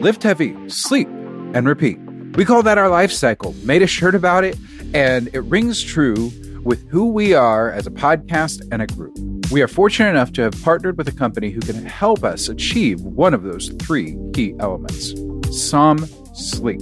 lift 0.00 0.22
heavy, 0.22 0.56
sleep, 0.68 1.08
and 1.54 1.66
repeat. 1.66 1.98
We 2.34 2.44
call 2.44 2.62
that 2.62 2.78
our 2.78 2.88
life 2.88 3.12
cycle. 3.12 3.54
Made 3.64 3.82
a 3.82 3.86
shirt 3.86 4.14
about 4.14 4.44
it, 4.44 4.56
and 4.94 5.28
it 5.32 5.40
rings 5.40 5.82
true 5.82 6.30
with 6.62 6.88
who 6.88 7.08
we 7.08 7.34
are 7.34 7.70
as 7.70 7.86
a 7.86 7.90
podcast 7.90 8.66
and 8.70 8.82
a 8.82 8.86
group. 8.86 9.16
We 9.50 9.62
are 9.62 9.68
fortunate 9.68 10.10
enough 10.10 10.32
to 10.34 10.42
have 10.42 10.62
partnered 10.62 10.98
with 10.98 11.08
a 11.08 11.12
company 11.12 11.50
who 11.50 11.60
can 11.60 11.84
help 11.86 12.22
us 12.22 12.48
achieve 12.48 13.00
one 13.00 13.32
of 13.34 13.42
those 13.42 13.70
three 13.80 14.16
key 14.34 14.54
elements 14.60 15.14
Som 15.50 15.98
Sleep. 16.34 16.80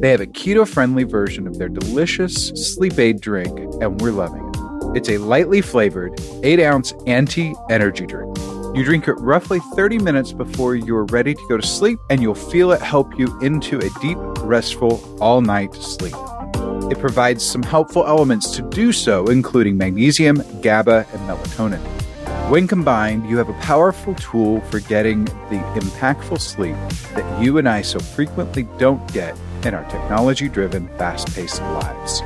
They 0.00 0.10
have 0.10 0.20
a 0.20 0.26
keto 0.26 0.68
friendly 0.68 1.04
version 1.04 1.46
of 1.46 1.58
their 1.58 1.70
delicious 1.70 2.48
sleep 2.48 2.98
aid 2.98 3.20
drink, 3.20 3.58
and 3.80 4.00
we're 4.00 4.12
loving 4.12 4.46
it. 4.46 4.96
It's 4.96 5.08
a 5.08 5.18
lightly 5.18 5.60
flavored 5.60 6.20
8 6.42 6.60
ounce 6.60 6.92
anti 7.06 7.54
energy 7.70 8.06
drink. 8.06 8.36
You 8.74 8.82
drink 8.82 9.06
it 9.06 9.12
roughly 9.20 9.60
30 9.60 10.00
minutes 10.00 10.32
before 10.32 10.74
you're 10.74 11.04
ready 11.04 11.32
to 11.32 11.48
go 11.48 11.56
to 11.56 11.64
sleep, 11.64 12.00
and 12.10 12.20
you'll 12.20 12.34
feel 12.34 12.72
it 12.72 12.82
help 12.82 13.16
you 13.16 13.38
into 13.40 13.78
a 13.78 13.88
deep, 14.00 14.18
restful, 14.40 15.00
all 15.22 15.40
night 15.40 15.72
sleep. 15.76 16.16
It 16.90 16.98
provides 16.98 17.46
some 17.46 17.62
helpful 17.62 18.04
elements 18.04 18.50
to 18.56 18.62
do 18.62 18.90
so, 18.90 19.28
including 19.28 19.78
magnesium, 19.78 20.42
GABA, 20.60 21.06
and 21.12 21.20
melatonin. 21.20 21.78
When 22.50 22.66
combined, 22.66 23.30
you 23.30 23.38
have 23.38 23.48
a 23.48 23.60
powerful 23.60 24.12
tool 24.16 24.60
for 24.62 24.80
getting 24.80 25.26
the 25.26 25.62
impactful 25.76 26.40
sleep 26.40 26.74
that 27.14 27.40
you 27.40 27.58
and 27.58 27.68
I 27.68 27.82
so 27.82 28.00
frequently 28.00 28.64
don't 28.78 29.06
get 29.12 29.38
in 29.62 29.72
our 29.72 29.88
technology 29.88 30.48
driven, 30.48 30.88
fast 30.98 31.32
paced 31.32 31.62
lives. 31.62 32.22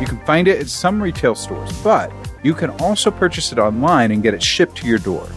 You 0.00 0.06
can 0.06 0.24
find 0.24 0.46
it 0.46 0.60
at 0.60 0.68
some 0.68 1.02
retail 1.02 1.34
stores, 1.34 1.72
but 1.82 2.12
you 2.44 2.54
can 2.54 2.70
also 2.80 3.10
purchase 3.10 3.50
it 3.50 3.58
online 3.58 4.12
and 4.12 4.22
get 4.22 4.34
it 4.34 4.42
shipped 4.42 4.76
to 4.76 4.86
your 4.86 5.00
door. 5.00 5.28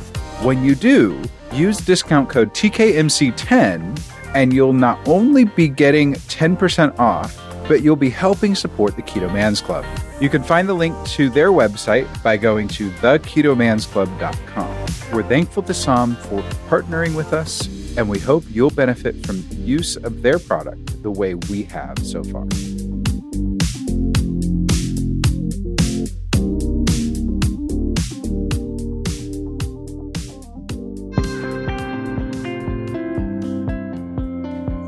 When 0.42 0.64
you 0.64 0.76
do, 0.76 1.22
use 1.54 1.78
discount 1.78 2.30
code 2.30 2.54
TKMC10 2.54 4.00
and 4.34 4.52
you'll 4.52 4.74
not 4.74 5.08
only 5.08 5.46
be 5.46 5.68
getting 5.68 6.16
10% 6.16 7.00
off, 7.00 7.40
but 7.68 7.82
you'll 7.82 7.96
be 7.96 8.10
helping 8.10 8.56
support 8.56 8.96
the 8.96 9.02
Keto 9.02 9.32
Man's 9.32 9.62
Club. 9.62 9.86
You 10.20 10.30
can 10.30 10.44
find 10.44 10.68
the 10.68 10.74
link 10.74 10.96
to 11.10 11.30
their 11.30 11.52
website 11.52 12.08
by 12.24 12.38
going 12.38 12.68
to 12.70 12.90
theketomansclub.com. 12.90 14.86
We're 15.14 15.24
thankful 15.24 15.64
to 15.64 15.74
Som 15.74 16.16
for 16.16 16.42
partnering 16.70 17.16
with 17.16 17.32
us, 17.34 17.68
and 17.98 18.10
we 18.10 18.20
hope 18.20 18.44
you'll 18.50 18.70
benefit 18.70 19.26
from 19.26 19.48
the 19.48 19.56
use 19.56 19.96
of 19.96 20.22
their 20.22 20.40
product 20.40 21.02
the 21.04 21.12
way 21.12 21.36
we 21.36 21.64
have 21.64 21.98
so 22.00 22.24
far. 22.24 22.46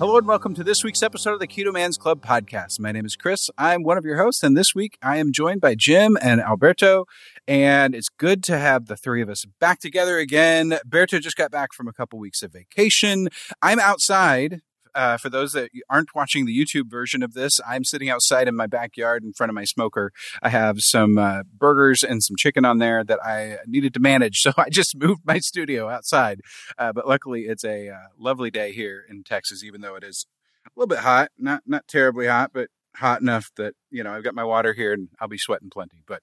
Hello 0.00 0.16
and 0.16 0.26
welcome 0.26 0.54
to 0.54 0.64
this 0.64 0.82
week's 0.82 1.02
episode 1.02 1.34
of 1.34 1.40
the 1.40 1.46
Keto 1.46 1.74
Man's 1.74 1.98
Club 1.98 2.24
podcast. 2.24 2.80
My 2.80 2.90
name 2.90 3.04
is 3.04 3.16
Chris. 3.16 3.50
I'm 3.58 3.82
one 3.82 3.98
of 3.98 4.04
your 4.06 4.16
hosts, 4.16 4.42
and 4.42 4.56
this 4.56 4.74
week 4.74 4.96
I 5.02 5.18
am 5.18 5.30
joined 5.30 5.60
by 5.60 5.74
Jim 5.74 6.16
and 6.22 6.40
Alberto. 6.40 7.04
And 7.46 7.94
it's 7.94 8.08
good 8.08 8.42
to 8.44 8.56
have 8.56 8.86
the 8.86 8.96
three 8.96 9.20
of 9.20 9.28
us 9.28 9.44
back 9.60 9.78
together 9.78 10.16
again. 10.16 10.72
Alberto 10.72 11.18
just 11.18 11.36
got 11.36 11.50
back 11.50 11.74
from 11.74 11.86
a 11.86 11.92
couple 11.92 12.18
weeks 12.18 12.42
of 12.42 12.50
vacation. 12.50 13.28
I'm 13.60 13.78
outside 13.78 14.62
uh, 14.94 15.16
for 15.16 15.28
those 15.28 15.52
that 15.52 15.70
aren't 15.88 16.14
watching 16.14 16.46
the 16.46 16.58
YouTube 16.58 16.90
version 16.90 17.22
of 17.22 17.34
this, 17.34 17.60
I'm 17.66 17.84
sitting 17.84 18.08
outside 18.08 18.48
in 18.48 18.56
my 18.56 18.66
backyard 18.66 19.22
in 19.22 19.32
front 19.32 19.50
of 19.50 19.54
my 19.54 19.64
smoker. 19.64 20.12
I 20.42 20.48
have 20.48 20.80
some 20.80 21.18
uh, 21.18 21.42
burgers 21.52 22.02
and 22.02 22.22
some 22.22 22.36
chicken 22.36 22.64
on 22.64 22.78
there 22.78 23.04
that 23.04 23.24
I 23.24 23.58
needed 23.66 23.94
to 23.94 24.00
manage, 24.00 24.38
so 24.40 24.52
I 24.56 24.68
just 24.70 24.96
moved 24.96 25.22
my 25.24 25.38
studio 25.38 25.88
outside. 25.88 26.40
Uh, 26.78 26.92
but 26.92 27.06
luckily, 27.06 27.42
it's 27.42 27.64
a 27.64 27.88
uh, 27.88 27.98
lovely 28.18 28.50
day 28.50 28.72
here 28.72 29.04
in 29.08 29.24
Texas, 29.24 29.64
even 29.64 29.80
though 29.80 29.94
it 29.94 30.04
is 30.04 30.26
a 30.66 30.70
little 30.76 30.88
bit 30.88 30.98
hot, 30.98 31.30
not 31.38 31.62
not 31.66 31.88
terribly 31.88 32.26
hot, 32.26 32.50
but 32.52 32.68
hot 32.96 33.20
enough 33.20 33.50
that 33.56 33.74
you 33.90 34.02
know 34.02 34.12
I've 34.12 34.24
got 34.24 34.34
my 34.34 34.44
water 34.44 34.72
here 34.72 34.92
and 34.92 35.08
I'll 35.20 35.28
be 35.28 35.38
sweating 35.38 35.70
plenty. 35.70 36.02
But 36.06 36.22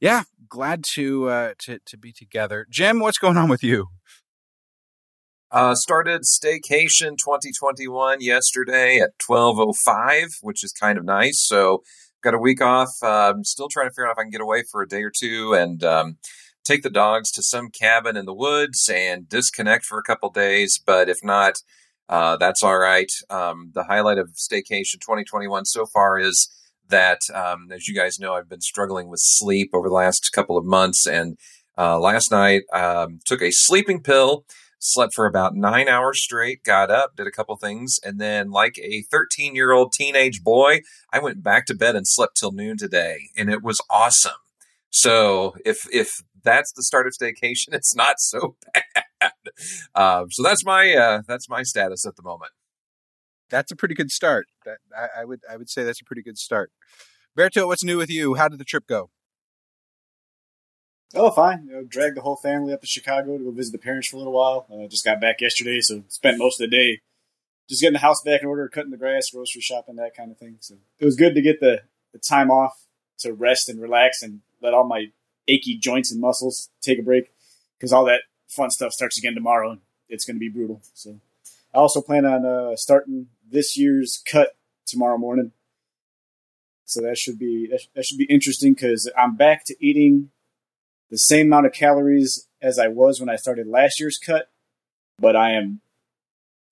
yeah, 0.00 0.24
glad 0.48 0.84
to 0.94 1.28
uh, 1.28 1.54
to 1.60 1.78
to 1.84 1.98
be 1.98 2.12
together. 2.12 2.66
Jim, 2.70 3.00
what's 3.00 3.18
going 3.18 3.36
on 3.36 3.48
with 3.48 3.62
you? 3.62 3.88
Uh, 5.52 5.76
started 5.76 6.22
Staycation 6.22 7.16
2021 7.16 8.20
yesterday 8.20 8.98
at 8.98 9.16
12:05, 9.18 10.38
which 10.40 10.64
is 10.64 10.72
kind 10.72 10.98
of 10.98 11.04
nice. 11.04 11.40
So 11.40 11.84
got 12.22 12.34
a 12.34 12.38
week 12.38 12.60
off. 12.60 12.90
Uh, 13.00 13.32
I'm 13.32 13.44
still 13.44 13.68
trying 13.68 13.86
to 13.86 13.92
figure 13.92 14.08
out 14.08 14.12
if 14.12 14.18
I 14.18 14.22
can 14.22 14.30
get 14.30 14.40
away 14.40 14.64
for 14.70 14.82
a 14.82 14.88
day 14.88 15.04
or 15.04 15.12
two 15.16 15.54
and 15.54 15.84
um, 15.84 16.16
take 16.64 16.82
the 16.82 16.90
dogs 16.90 17.30
to 17.32 17.42
some 17.42 17.70
cabin 17.70 18.16
in 18.16 18.26
the 18.26 18.34
woods 18.34 18.90
and 18.92 19.28
disconnect 19.28 19.84
for 19.84 19.98
a 19.98 20.02
couple 20.02 20.30
days. 20.30 20.80
But 20.84 21.08
if 21.08 21.18
not, 21.22 21.62
uh, 22.08 22.36
that's 22.38 22.64
all 22.64 22.78
right. 22.78 23.10
Um, 23.30 23.70
the 23.72 23.84
highlight 23.84 24.18
of 24.18 24.30
Staycation 24.30 25.00
2021 25.00 25.64
so 25.64 25.86
far 25.86 26.18
is 26.18 26.48
that, 26.88 27.20
um, 27.32 27.68
as 27.72 27.86
you 27.86 27.94
guys 27.94 28.18
know, 28.18 28.34
I've 28.34 28.48
been 28.48 28.60
struggling 28.60 29.08
with 29.08 29.20
sleep 29.20 29.70
over 29.72 29.88
the 29.88 29.94
last 29.94 30.30
couple 30.32 30.58
of 30.58 30.64
months, 30.64 31.06
and 31.06 31.38
uh, 31.78 32.00
last 32.00 32.32
night 32.32 32.62
um, 32.72 33.20
took 33.24 33.42
a 33.42 33.52
sleeping 33.52 34.02
pill 34.02 34.44
slept 34.86 35.14
for 35.14 35.26
about 35.26 35.54
nine 35.54 35.88
hours 35.88 36.22
straight, 36.22 36.62
got 36.62 36.90
up, 36.90 37.16
did 37.16 37.26
a 37.26 37.32
couple 37.32 37.56
things, 37.56 37.98
and 38.04 38.20
then, 38.20 38.50
like 38.50 38.78
a 38.78 39.02
13 39.02 39.54
year 39.54 39.72
old 39.72 39.92
teenage 39.92 40.42
boy, 40.42 40.80
I 41.12 41.18
went 41.18 41.42
back 41.42 41.66
to 41.66 41.74
bed 41.74 41.96
and 41.96 42.06
slept 42.06 42.36
till 42.36 42.52
noon 42.52 42.76
today, 42.76 43.30
and 43.36 43.50
it 43.50 43.62
was 43.62 43.80
awesome. 43.90 44.32
So 44.90 45.56
if 45.64 45.86
if 45.92 46.22
that's 46.42 46.72
the 46.72 46.82
start 46.82 47.06
of 47.06 47.12
staycation, 47.12 47.68
it's 47.72 47.94
not 47.94 48.20
so 48.20 48.56
bad. 48.72 49.32
Um, 49.94 50.30
so 50.30 50.42
that's 50.42 50.64
my 50.64 50.94
uh, 50.94 51.22
that's 51.26 51.48
my 51.48 51.62
status 51.62 52.06
at 52.06 52.16
the 52.16 52.22
moment. 52.22 52.52
That's 53.50 53.70
a 53.70 53.76
pretty 53.76 53.94
good 53.94 54.10
start. 54.10 54.46
That 54.64 54.78
I, 54.96 55.20
I 55.22 55.24
would 55.24 55.40
I 55.50 55.56
would 55.56 55.68
say 55.68 55.84
that's 55.84 56.00
a 56.00 56.04
pretty 56.04 56.22
good 56.22 56.38
start. 56.38 56.70
Berto, 57.36 57.66
what's 57.66 57.84
new 57.84 57.98
with 57.98 58.10
you? 58.10 58.34
How 58.34 58.48
did 58.48 58.58
the 58.58 58.64
trip 58.64 58.86
go? 58.86 59.10
Oh, 61.14 61.30
fine. 61.30 61.66
You 61.66 61.72
know, 61.72 61.84
dragged 61.84 62.16
the 62.16 62.22
whole 62.22 62.36
family 62.36 62.72
up 62.72 62.80
to 62.80 62.86
Chicago 62.86 63.38
to 63.38 63.44
go 63.44 63.50
visit 63.50 63.72
the 63.72 63.78
parents 63.78 64.08
for 64.08 64.16
a 64.16 64.18
little 64.18 64.32
while. 64.32 64.66
Uh, 64.72 64.88
just 64.88 65.04
got 65.04 65.20
back 65.20 65.40
yesterday, 65.40 65.80
so 65.80 66.02
spent 66.08 66.38
most 66.38 66.60
of 66.60 66.68
the 66.68 66.76
day 66.76 67.00
just 67.68 67.80
getting 67.80 67.94
the 67.94 68.00
house 68.00 68.22
back 68.22 68.42
in 68.42 68.48
order, 68.48 68.68
cutting 68.68 68.90
the 68.90 68.96
grass, 68.96 69.30
grocery 69.30 69.60
shopping, 69.60 69.96
that 69.96 70.16
kind 70.16 70.30
of 70.30 70.38
thing. 70.38 70.56
So 70.60 70.76
it 70.98 71.04
was 71.04 71.16
good 71.16 71.34
to 71.34 71.42
get 71.42 71.60
the, 71.60 71.82
the 72.12 72.18
time 72.18 72.50
off 72.50 72.86
to 73.18 73.32
rest 73.32 73.68
and 73.68 73.80
relax 73.80 74.22
and 74.22 74.40
let 74.62 74.74
all 74.74 74.84
my 74.84 75.06
achy 75.48 75.76
joints 75.76 76.12
and 76.12 76.20
muscles 76.20 76.70
take 76.80 76.98
a 76.98 77.02
break 77.02 77.32
because 77.78 77.92
all 77.92 78.04
that 78.04 78.22
fun 78.48 78.70
stuff 78.70 78.92
starts 78.92 79.18
again 79.18 79.34
tomorrow 79.34 79.72
and 79.72 79.80
it's 80.08 80.24
going 80.24 80.36
to 80.36 80.40
be 80.40 80.48
brutal. 80.48 80.80
So 80.94 81.20
I 81.74 81.78
also 81.78 82.00
plan 82.00 82.24
on 82.24 82.44
uh, 82.44 82.76
starting 82.76 83.28
this 83.48 83.76
year's 83.76 84.22
cut 84.30 84.56
tomorrow 84.86 85.18
morning. 85.18 85.52
So 86.84 87.00
that 87.02 87.18
should 87.18 87.38
be 87.38 87.66
that, 87.70 87.80
that 87.94 88.04
should 88.04 88.18
be 88.18 88.26
interesting 88.26 88.74
because 88.74 89.10
I'm 89.18 89.36
back 89.36 89.64
to 89.66 89.76
eating 89.84 90.30
the 91.10 91.18
same 91.18 91.46
amount 91.46 91.66
of 91.66 91.72
calories 91.72 92.48
as 92.60 92.78
I 92.78 92.88
was 92.88 93.20
when 93.20 93.28
I 93.28 93.36
started 93.36 93.66
last 93.66 94.00
year's 94.00 94.18
cut, 94.18 94.48
but 95.18 95.36
I 95.36 95.52
am 95.52 95.80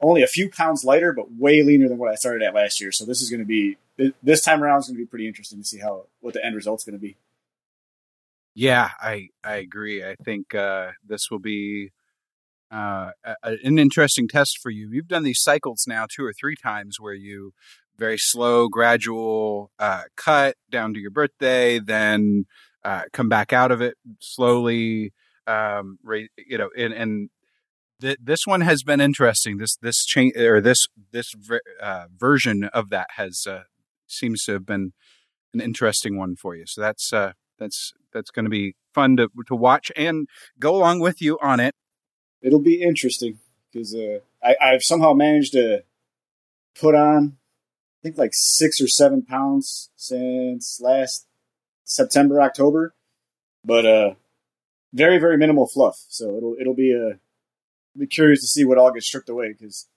only 0.01 0.23
a 0.23 0.27
few 0.27 0.51
pounds 0.51 0.85
lighter, 0.85 1.13
but 1.13 1.33
way 1.33 1.63
leaner 1.63 1.89
than 1.89 1.99
what 1.99 2.11
I 2.11 2.15
started 2.15 2.43
at 2.43 2.55
last 2.55 2.81
year. 2.81 2.93
So 2.93 3.05
this 3.05 3.23
is 3.23 3.31
going 3.31 3.41
to 3.41 3.47
be 3.47 3.77
this 4.23 4.43
time 4.43 4.63
around 4.63 4.81
is 4.81 4.89
going 4.89 4.97
to 4.97 5.03
be 5.03 5.07
pretty 5.07 5.29
interesting 5.29 5.59
to 5.61 5.65
see 5.65 5.79
how 5.79 6.07
what 6.21 6.35
the 6.35 6.45
end 6.45 6.57
result's 6.57 6.85
going 6.85 6.97
to 6.97 7.01
be. 7.01 7.17
Yeah, 8.55 8.91
I 9.01 9.29
I 9.43 9.57
agree. 9.57 10.05
I 10.05 10.17
think 10.25 10.55
uh, 10.55 10.91
this 11.07 11.31
will 11.31 11.39
be 11.39 11.93
uh, 12.73 13.11
a, 13.25 13.35
an 13.43 13.79
interesting 13.79 14.29
test 14.29 14.59
for 14.63 14.71
you. 14.71 14.91
You've 14.91 15.09
done 15.09 15.23
these 15.23 15.43
cycles 15.43 15.85
now 15.87 16.07
two 16.09 16.25
or 16.25 16.33
three 16.33 16.57
times 16.57 16.99
where 16.99 17.15
you 17.15 17.53
very 17.97 18.19
slow, 18.19 18.69
gradual 18.69 19.71
uh, 19.79 20.03
cut 20.17 20.57
down 20.71 20.95
to 20.95 21.01
your 21.01 21.11
birthday, 21.11 21.79
then 21.79 22.47
uh, 22.85 23.03
come 23.13 23.29
back 23.29 23.53
out 23.53 23.73
of 23.73 23.81
it 23.81 23.97
slowly. 24.21 25.13
Um, 25.47 25.99
you 26.37 26.59
know, 26.59 26.71
and, 26.77 26.93
and 26.93 27.31
th- 28.01 28.19
this 28.23 28.47
one 28.47 28.63
has 28.63 28.83
been 28.83 29.01
interesting. 29.01 29.59
This 29.59 29.77
this 29.77 30.05
change 30.05 30.37
or 30.37 30.61
this 30.61 30.87
this 31.11 31.35
uh, 31.83 32.07
version 32.17 32.65
of 32.65 32.91
that 32.91 33.09
has 33.17 33.47
uh, 33.47 33.63
seems 34.07 34.45
to 34.45 34.53
have 34.53 34.67
been 34.67 34.93
an 35.53 35.61
interesting 35.61 36.17
one 36.17 36.37
for 36.37 36.55
you. 36.55 36.65
So 36.67 36.81
that's 36.81 37.13
uh, 37.13 37.33
that's 37.59 37.93
that's 38.13 38.31
going 38.31 38.45
to 38.45 38.51
be 38.51 38.75
fun 38.93 39.17
to 39.17 39.29
to 39.47 39.55
watch 39.55 39.91
and 39.97 40.29
go 40.59 40.75
along 40.75 41.01
with 41.01 41.21
you 41.21 41.39
on 41.43 41.61
it. 41.61 41.75
It'll 42.43 42.61
be 42.61 42.83
interesting 42.83 43.39
because 43.73 43.95
uh, 43.95 44.19
I, 44.43 44.57
I've 44.61 44.83
somehow 44.83 45.15
managed 45.15 45.53
to 45.53 45.85
put 46.79 46.95
on, 46.95 47.37
I 48.01 48.03
think 48.03 48.19
like 48.19 48.33
six 48.35 48.81
or 48.81 48.89
seven 48.89 49.23
pounds 49.23 49.91
since 49.97 50.81
last 50.81 51.27
September, 51.85 52.41
October, 52.41 52.95
but 53.65 53.87
uh, 53.87 54.15
very 54.93 55.19
very 55.19 55.37
minimal 55.37 55.67
fluff. 55.67 56.05
So 56.09 56.37
it'll 56.37 56.57
it'll 56.61 56.75
be 56.75 56.93
a 56.93 57.11
uh, 57.11 57.13
be 57.97 58.07
curious 58.07 58.41
to 58.41 58.47
see 58.47 58.65
what 58.65 58.79
all 58.79 58.93
gets 58.93 59.07
stripped 59.07 59.29
away 59.29 59.53
because 59.53 59.89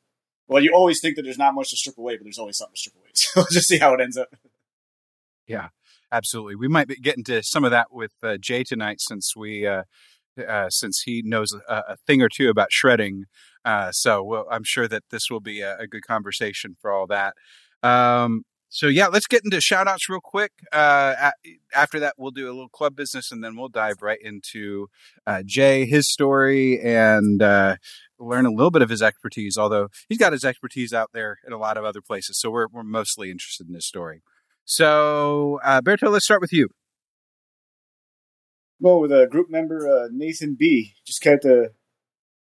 well, 0.48 0.63
you 0.63 0.72
always 0.74 1.01
think 1.01 1.16
that 1.18 1.24
there's 1.24 1.38
not 1.38 1.54
much 1.54 1.72
to 1.72 1.78
strip 1.78 1.98
away, 1.98 2.16
but 2.16 2.24
there's 2.24 2.38
always 2.38 2.57
something 2.57 2.75
to 2.75 2.80
strip 2.80 2.95
away. 2.95 3.04
So 3.13 3.31
we'll 3.36 3.48
just 3.51 3.68
see 3.68 3.80
how 3.80 3.94
it 3.94 4.01
ends 4.01 4.16
up. 4.16 4.30
Yeah, 5.48 5.69
absolutely. 6.12 6.56
We 6.56 6.68
might 6.68 6.88
be 6.88 6.95
getting 6.95 7.24
to 7.25 7.42
some 7.42 7.63
of 7.63 7.72
that 7.72 7.92
with 7.92 8.12
uh, 8.22 8.38
Jay 8.38 8.63
tonight, 8.63 9.01
since 9.01 9.36
we 9.36 9.66
uh, 9.66 9.84
uh, 10.48 10.69
since 10.69 11.01
he 11.01 11.24
knows 11.25 11.54
a, 11.68 11.84
a, 11.89 11.98
thing 12.06 12.22
or 12.22 12.30
two 12.30 12.50
about 12.50 12.72
shredding. 12.72 13.25
Uh, 13.66 13.92
so 13.92 14.24
we'll, 14.24 14.45
I'm 14.51 14.63
sure 14.63 14.88
that 14.88 15.04
this 15.10 15.31
will 15.31 15.39
be 15.39 15.62
a, 15.62 15.78
a 15.80 15.88
good 15.88 16.06
conversation 16.06 16.78
for 16.80 16.92
all 16.92 17.07
that. 17.07 17.34
Um, 17.81 18.44
so 18.69 18.88
yeah, 18.88 19.08
let's 19.08 19.28
get 19.28 19.44
into 19.44 19.62
shout 19.62 19.88
outs 19.88 20.10
real 20.10 20.19
quick. 20.22 20.52
Uh, 20.72 21.31
after 21.74 22.00
that, 22.00 22.16
we'll 22.18 22.31
do 22.31 22.48
a 22.48 22.54
little 22.54 22.69
club 22.69 22.96
business 22.96 23.31
and 23.31 23.44
then 23.44 23.56
we'll 23.56 23.69
dive 23.69 24.02
right 24.02 24.19
into 24.22 24.88
uh, 25.25 25.42
Jay, 25.46 25.86
his 25.86 26.12
story, 26.12 26.80
and 26.81 27.42
uh, 27.42 27.78
learn 28.19 28.46
a 28.46 28.52
little 28.52 28.72
bit 28.72 28.81
of 28.81 28.90
his 28.90 29.02
expertise. 29.02 29.58
Although 29.58 29.88
he's 30.10 30.18
got 30.18 30.34
his 30.34 30.44
expertise 30.44 30.92
out 30.94 31.12
there 31.14 31.38
in 31.48 31.54
a 31.54 31.58
lot 31.58 31.78
of 31.78 31.86
other 31.86 32.02
places, 32.02 32.40
so 32.40 32.50
we're 32.50 32.68
we're 32.72 32.84
mostly 32.84 33.31
interested 33.31 33.68
in 33.68 33.74
his 33.74 33.88
story. 33.88 34.22
So, 34.66 35.60
uh, 35.63 35.81
Berto, 35.81 36.12
let's 36.12 36.25
start 36.25 36.42
with 36.42 36.52
you. 36.52 36.68
Well, 38.80 39.00
with 39.00 39.12
a 39.12 39.28
group 39.28 39.50
member, 39.50 39.88
uh, 39.88 40.10
Nathan 40.12 40.56
B. 40.60 40.94
Just 41.06 41.22
kept 41.22 41.46
a 41.46 41.72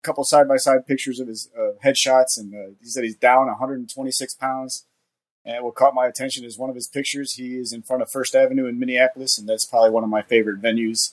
couple 0.03 0.25
side 0.25 0.49
by 0.49 0.57
side 0.57 0.85
pictures 0.85 1.21
of 1.21 1.29
his 1.29 1.49
uh, 1.57 1.79
headshots, 1.85 2.37
and 2.37 2.53
uh, 2.53 2.75
he 2.81 2.89
said 2.89 3.05
he's 3.05 3.17
down 3.17 3.47
126 3.47 4.35
pounds 4.35 4.87
and 5.45 5.65
what 5.65 5.75
caught 5.75 5.95
my 5.95 6.07
attention 6.07 6.45
is 6.45 6.59
one 6.59 6.71
of 6.71 6.77
his 6.77 6.87
pictures. 6.87 7.35
He 7.35 7.57
is 7.57 7.73
in 7.73 7.83
front 7.83 8.03
of 8.03 8.11
First 8.11 8.35
Avenue 8.35 8.67
in 8.67 8.79
Minneapolis, 8.79 9.39
and 9.39 9.49
that's 9.49 9.65
probably 9.65 9.91
one 9.91 10.05
of 10.05 10.11
my 10.11 10.23
favorite 10.23 10.61
venues 10.61 11.13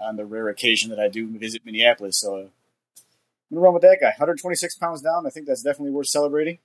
on 0.00 0.16
the 0.16 0.26
rare 0.26 0.48
occasion 0.48 0.90
that 0.90 1.00
I 1.00 1.08
do 1.08 1.26
visit 1.38 1.64
Minneapolis. 1.64 2.18
So 2.20 2.34
uh, 2.34 2.38
I'm 2.40 3.54
gonna 3.54 3.60
run 3.60 3.74
with 3.74 3.82
that 3.82 3.98
guy. 4.00 4.08
126 4.08 4.74
pounds 4.76 5.02
down. 5.02 5.26
I 5.26 5.30
think 5.30 5.46
that's 5.46 5.62
definitely 5.62 5.92
worth 5.92 6.08
celebrating, 6.08 6.58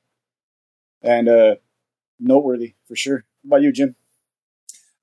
and 1.01 1.29
uh, 1.29 1.55
noteworthy 2.19 2.73
for 2.87 2.95
sure. 2.95 3.25
What 3.43 3.57
about 3.57 3.63
you, 3.63 3.71
Jim? 3.71 3.95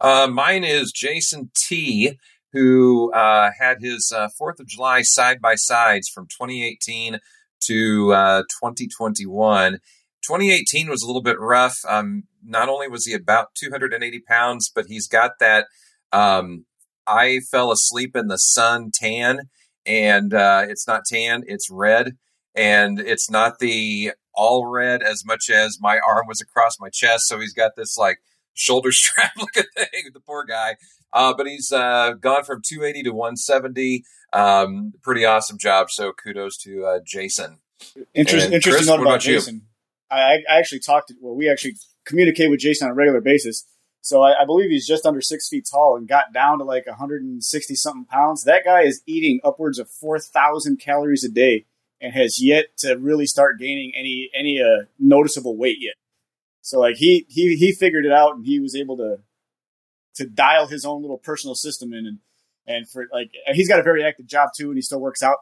Uh, 0.00 0.26
mine 0.26 0.64
is 0.64 0.92
Jason 0.92 1.50
T, 1.54 2.18
who 2.52 3.12
uh, 3.12 3.50
had 3.58 3.80
his 3.80 4.12
uh, 4.14 4.28
Fourth 4.36 4.60
of 4.60 4.66
July 4.66 5.02
side 5.02 5.40
by 5.40 5.54
sides 5.54 6.08
from 6.08 6.26
2018 6.26 7.18
to 7.66 8.12
uh, 8.12 8.42
2021 8.60 9.80
2018 10.22 10.88
was 10.88 11.02
a 11.02 11.06
little 11.06 11.22
bit 11.22 11.40
rough. 11.40 11.78
Um, 11.88 12.24
not 12.44 12.68
only 12.68 12.88
was 12.88 13.06
he 13.06 13.14
about 13.14 13.54
280 13.54 14.20
pounds, 14.20 14.70
but 14.74 14.86
he's 14.86 15.08
got 15.08 15.32
that 15.40 15.66
um, 16.12 16.64
I 17.06 17.40
fell 17.50 17.72
asleep 17.72 18.16
in 18.16 18.28
the 18.28 18.36
sun 18.36 18.90
tan, 18.92 19.50
and 19.86 20.32
uh, 20.32 20.64
it's 20.68 20.86
not 20.86 21.02
tan, 21.06 21.42
it's 21.46 21.68
red, 21.70 22.16
and 22.54 23.00
it's 23.00 23.30
not 23.30 23.58
the 23.58 24.12
all 24.34 24.66
red 24.66 25.02
as 25.02 25.24
much 25.24 25.50
as 25.50 25.78
my 25.80 25.98
arm 26.06 26.26
was 26.26 26.40
across 26.40 26.78
my 26.78 26.88
chest. 26.92 27.24
So 27.26 27.40
he's 27.40 27.52
got 27.52 27.72
this 27.76 27.96
like 27.98 28.18
shoulder 28.54 28.92
strap 28.92 29.32
looking 29.36 29.64
thing, 29.76 30.10
the 30.12 30.20
poor 30.20 30.44
guy. 30.44 30.76
Uh, 31.12 31.34
but 31.36 31.46
he's 31.46 31.72
uh, 31.72 32.12
gone 32.20 32.44
from 32.44 32.62
280 32.64 33.04
to 33.04 33.10
170. 33.10 34.04
Um, 34.32 34.92
pretty 35.02 35.24
awesome 35.24 35.58
job. 35.58 35.90
So 35.90 36.12
kudos 36.12 36.56
to 36.58 36.84
uh, 36.84 37.00
Jason. 37.04 37.58
Interest, 38.14 38.46
interesting 38.46 38.72
Chris, 38.72 38.86
note 38.86 39.00
about 39.00 39.20
Jason. 39.20 39.54
You? 39.56 39.60
I, 40.10 40.42
I 40.50 40.58
actually 40.58 40.80
talked 40.80 41.08
to, 41.08 41.14
well, 41.20 41.34
we 41.34 41.48
actually 41.48 41.76
communicate 42.04 42.50
with 42.50 42.60
Jason 42.60 42.86
on 42.86 42.92
a 42.92 42.94
regular 42.94 43.20
basis. 43.20 43.64
So 44.02 44.22
I, 44.22 44.42
I, 44.42 44.44
believe 44.46 44.70
he's 44.70 44.86
just 44.86 45.04
under 45.04 45.20
six 45.20 45.48
feet 45.48 45.68
tall 45.70 45.96
and 45.96 46.08
got 46.08 46.32
down 46.32 46.58
to 46.58 46.64
like 46.64 46.86
160 46.86 47.74
something 47.74 48.06
pounds. 48.06 48.44
That 48.44 48.64
guy 48.64 48.82
is 48.82 49.02
eating 49.06 49.40
upwards 49.44 49.78
of 49.78 49.90
4,000 49.90 50.78
calories 50.78 51.22
a 51.22 51.28
day 51.28 51.66
and 52.00 52.14
has 52.14 52.42
yet 52.42 52.76
to 52.78 52.94
really 52.94 53.26
start 53.26 53.58
gaining 53.58 53.92
any 53.94 54.30
any 54.34 54.60
uh, 54.60 54.86
noticeable 54.98 55.56
weight 55.56 55.76
yet. 55.80 55.94
So 56.62 56.80
like 56.80 56.96
he 56.96 57.26
he 57.28 57.56
he 57.56 57.72
figured 57.72 58.06
it 58.06 58.12
out 58.12 58.36
and 58.36 58.46
he 58.46 58.58
was 58.58 58.74
able 58.74 58.96
to 58.96 59.18
to 60.14 60.26
dial 60.26 60.66
his 60.66 60.84
own 60.84 61.02
little 61.02 61.18
personal 61.18 61.54
system 61.54 61.92
in 61.92 62.06
and 62.06 62.18
and 62.66 62.88
for 62.88 63.06
like 63.12 63.30
he's 63.52 63.68
got 63.68 63.80
a 63.80 63.84
very 63.84 64.02
active 64.02 64.26
job 64.26 64.50
too 64.56 64.68
and 64.68 64.76
he 64.76 64.82
still 64.82 65.00
works 65.00 65.22
out 65.22 65.38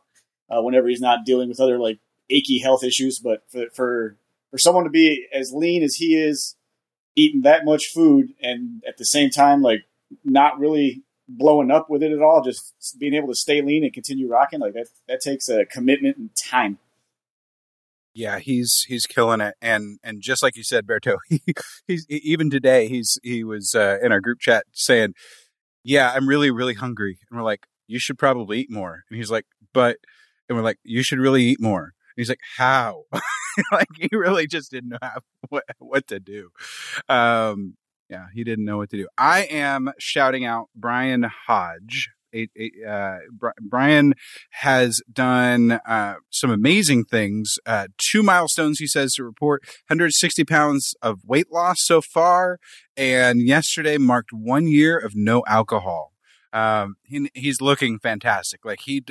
uh, 0.51 0.61
whenever 0.63 0.89
he's 0.89 1.01
not 1.01 1.25
dealing 1.25 1.49
with 1.49 1.61
other 1.61 1.79
like 1.79 1.99
achy 2.31 2.59
health 2.59 2.83
issues. 2.83 3.19
But 3.19 3.45
for 3.49 3.67
for 3.73 4.17
for 4.51 4.59
someone 4.59 4.85
to 4.85 4.91
be 4.91 5.27
as 5.33 5.53
lean 5.53 5.83
as 5.83 5.97
he 5.97 6.17
is, 6.17 6.57
eating 7.17 7.43
that 7.43 7.65
much 7.65 7.87
food, 7.93 8.29
and 8.41 8.83
at 8.87 8.97
the 8.97 9.05
same 9.05 9.31
time, 9.31 9.63
like 9.63 9.81
not 10.25 10.59
really 10.59 11.03
blowing 11.29 11.71
up 11.71 11.91
with 11.91 12.03
it 12.03 12.13
at 12.13 12.23
all, 12.23 12.43
just 12.43 12.75
being 12.99 13.15
able 13.15 13.29
to 13.29 13.35
stay 13.35 13.61
lean 13.61 13.85
and 13.85 13.93
continue 13.93 14.29
rocking, 14.29 14.61
like 14.61 14.73
that, 14.73 14.89
that 15.07 15.21
takes 15.21 15.49
a 15.49 15.67
commitment 15.67 16.17
and 16.17 16.31
time. 16.35 16.79
Yeah, 18.15 18.39
he's 18.39 18.85
he's 18.89 19.07
killing 19.07 19.41
it, 19.41 19.55
and 19.61 19.99
and 20.03 20.21
just 20.21 20.43
like 20.43 20.57
you 20.57 20.65
said, 20.65 20.87
Berto, 20.87 21.19
he, 21.29 21.41
he's 21.87 22.05
even 22.09 22.51
today 22.51 22.89
he's 22.89 23.19
he 23.23 23.45
was 23.45 23.75
uh, 23.75 23.99
in 24.03 24.11
our 24.11 24.21
group 24.21 24.41
chat 24.41 24.65
saying, 24.73 25.15
"Yeah, 25.85 26.11
I'm 26.13 26.29
really 26.29 26.51
really 26.51 26.75
hungry," 26.75 27.19
and 27.31 27.39
we're 27.39 27.45
like, 27.45 27.67
"You 27.87 28.01
should 28.01 28.19
probably 28.19 28.61
eat 28.61 28.71
more," 28.71 29.05
and 29.09 29.17
he's 29.19 29.31
like, 29.31 29.45
"But," 29.73 29.99
and 30.49 30.59
we're 30.59 30.65
like, 30.65 30.79
"You 30.83 31.05
should 31.05 31.21
really 31.21 31.45
eat 31.45 31.61
more," 31.61 31.93
he's 32.19 32.29
like, 32.29 32.41
"How?" 32.57 33.05
like 33.73 33.89
he 33.97 34.09
really 34.13 34.47
just 34.47 34.71
didn't 34.71 34.91
know 34.91 35.09
what, 35.49 35.65
what 35.79 36.07
to 36.09 36.21
do. 36.21 36.51
Um, 37.09 37.77
yeah, 38.09 38.27
he 38.33 38.45
didn't 38.45 38.65
know 38.65 38.79
what 38.79 38.91
to 38.91 38.97
do. 38.97 39.09
I 39.19 39.43
am 39.43 39.93
shouting 39.99 40.45
out 40.45 40.69
Brian 40.75 41.25
Hodge. 41.47 42.09
uh, 42.89 43.19
Brian 43.61 44.15
has 44.51 45.03
done 45.13 45.73
uh, 45.87 46.15
some 46.31 46.51
amazing 46.51 47.05
things. 47.05 47.59
Uh, 47.67 47.89
two 47.99 48.23
milestones, 48.23 48.79
he 48.79 48.87
says, 48.87 49.13
to 49.15 49.25
report 49.25 49.63
160 49.89 50.45
pounds 50.45 50.95
of 51.03 51.21
weight 51.27 51.53
loss 51.53 51.79
so 51.81 52.01
far. 52.01 52.59
And 52.97 53.47
yesterday 53.47 53.99
marked 53.99 54.31
one 54.33 54.67
year 54.69 54.97
of 54.97 55.13
no 55.15 55.43
alcohol. 55.47 56.13
Um, 56.53 56.97
he, 57.03 57.31
he's 57.35 57.61
looking 57.61 57.99
fantastic. 57.99 58.65
Like 58.65 58.81
he, 58.81 59.05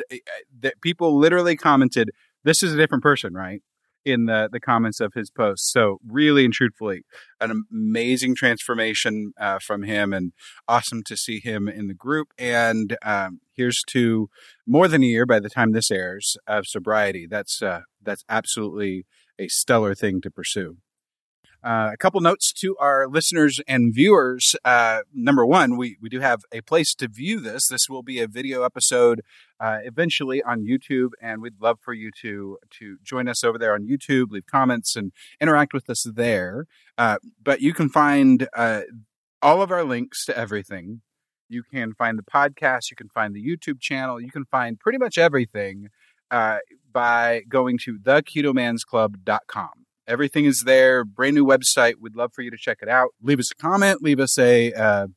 that 0.60 0.82
people 0.82 1.18
literally 1.18 1.56
commented, 1.56 2.10
this 2.48 2.64
is 2.64 2.74
a 2.74 2.78
different 2.78 3.04
person, 3.04 3.34
right? 3.34 3.62
in 4.08 4.26
the, 4.26 4.48
the 4.50 4.60
comments 4.60 5.02
of 5.02 5.14
his 5.14 5.30
posts. 5.30 5.70
So 5.72 5.98
really 6.08 6.46
and 6.46 6.54
truthfully, 6.54 7.04
an 7.42 7.66
amazing 7.70 8.36
transformation 8.36 9.34
uh, 9.40 9.60
from 9.60 9.84
him 9.84 10.14
and 10.14 10.32
awesome 10.66 11.04
to 11.08 11.18
see 11.18 11.42
him 11.42 11.68
in 11.68 11.88
the 11.88 11.94
group. 11.94 12.30
And 12.38 12.96
um, 13.04 13.42
here's 13.54 13.82
to 13.90 14.30
more 14.66 14.88
than 14.88 15.04
a 15.04 15.08
year 15.08 15.26
by 15.26 15.42
the 15.42 15.50
time 15.50 15.74
this 15.74 15.92
airs 15.92 16.38
of 16.48 16.68
sobriety. 16.68 17.28
That's, 17.30 17.62
uh, 17.62 17.82
that's 18.02 18.24
absolutely 18.30 19.06
a 19.38 19.50
stellar 19.50 19.94
thing 19.94 20.22
to 20.22 20.32
pursue. 20.32 20.78
Uh, 21.64 21.90
a 21.92 21.98
couple 21.98 22.22
notes 22.22 22.54
to 22.54 22.78
our 22.78 23.08
listeners 23.08 23.60
and 23.68 23.94
viewers. 23.94 24.56
Uh, 24.64 25.02
number 25.14 25.46
one, 25.46 25.76
we, 25.76 25.98
we 26.02 26.08
do 26.08 26.20
have 26.20 26.44
a 26.52 26.62
place 26.62 26.94
to 26.96 27.08
view 27.08 27.40
this. 27.40 27.68
This 27.68 27.90
will 27.90 28.04
be 28.04 28.20
a 28.20 28.28
video 28.28 28.64
episode 28.64 29.22
uh, 29.60 29.80
eventually 29.84 30.42
on 30.44 30.66
YouTube, 30.66 31.10
and 31.22 31.42
we'd 31.42 31.60
love 31.60 31.80
for 31.82 31.94
you 31.94 32.12
to 32.22 32.58
to 32.80 32.98
join 33.04 33.28
us 33.28 33.44
over 33.44 33.58
there 33.58 33.74
on 33.74 33.88
YouTube, 33.88 34.32
leave 34.32 34.46
comments, 34.46 34.96
and 34.96 35.12
interact 35.42 35.74
with 35.74 35.90
us 35.90 36.04
there. 36.04 36.68
Uh, 36.98 37.18
but 37.44 37.62
you 37.62 37.74
can 37.74 37.90
find 37.90 38.48
uh, 38.56 38.82
all 39.42 39.62
of 39.62 39.72
our 39.72 39.84
links 39.84 40.26
to 40.26 40.38
everything. 40.38 41.02
You 41.50 41.64
can 41.64 41.94
find 41.94 42.20
the 42.20 42.24
podcast. 42.24 42.92
You 42.92 42.98
can 42.98 43.10
find 43.10 43.34
the 43.34 43.44
YouTube 43.44 43.80
channel. 43.80 44.22
You 44.22 44.32
can 44.32 44.46
find 44.46 44.80
pretty 44.80 44.98
much 44.98 45.18
everything 45.18 45.90
uh, 46.30 46.60
by 46.92 47.44
going 47.48 47.78
to 47.80 47.98
theketomansclub.com. 47.98 49.87
Everything 50.08 50.46
is 50.46 50.64
there. 50.64 51.04
Brand 51.04 51.36
new 51.36 51.46
website. 51.46 51.96
We'd 52.00 52.16
love 52.16 52.32
for 52.34 52.42
you 52.42 52.52
to 52.52 52.58
check 52.58 52.80
it 52.82 52.88
out. 52.88 53.10
Leave 53.22 53.40
us 53.40 53.52
a 53.52 53.56
comment. 53.56 54.02
Leave 54.02 54.22
us 54.22 54.38
a, 54.38 54.72
uh, 54.74 55.08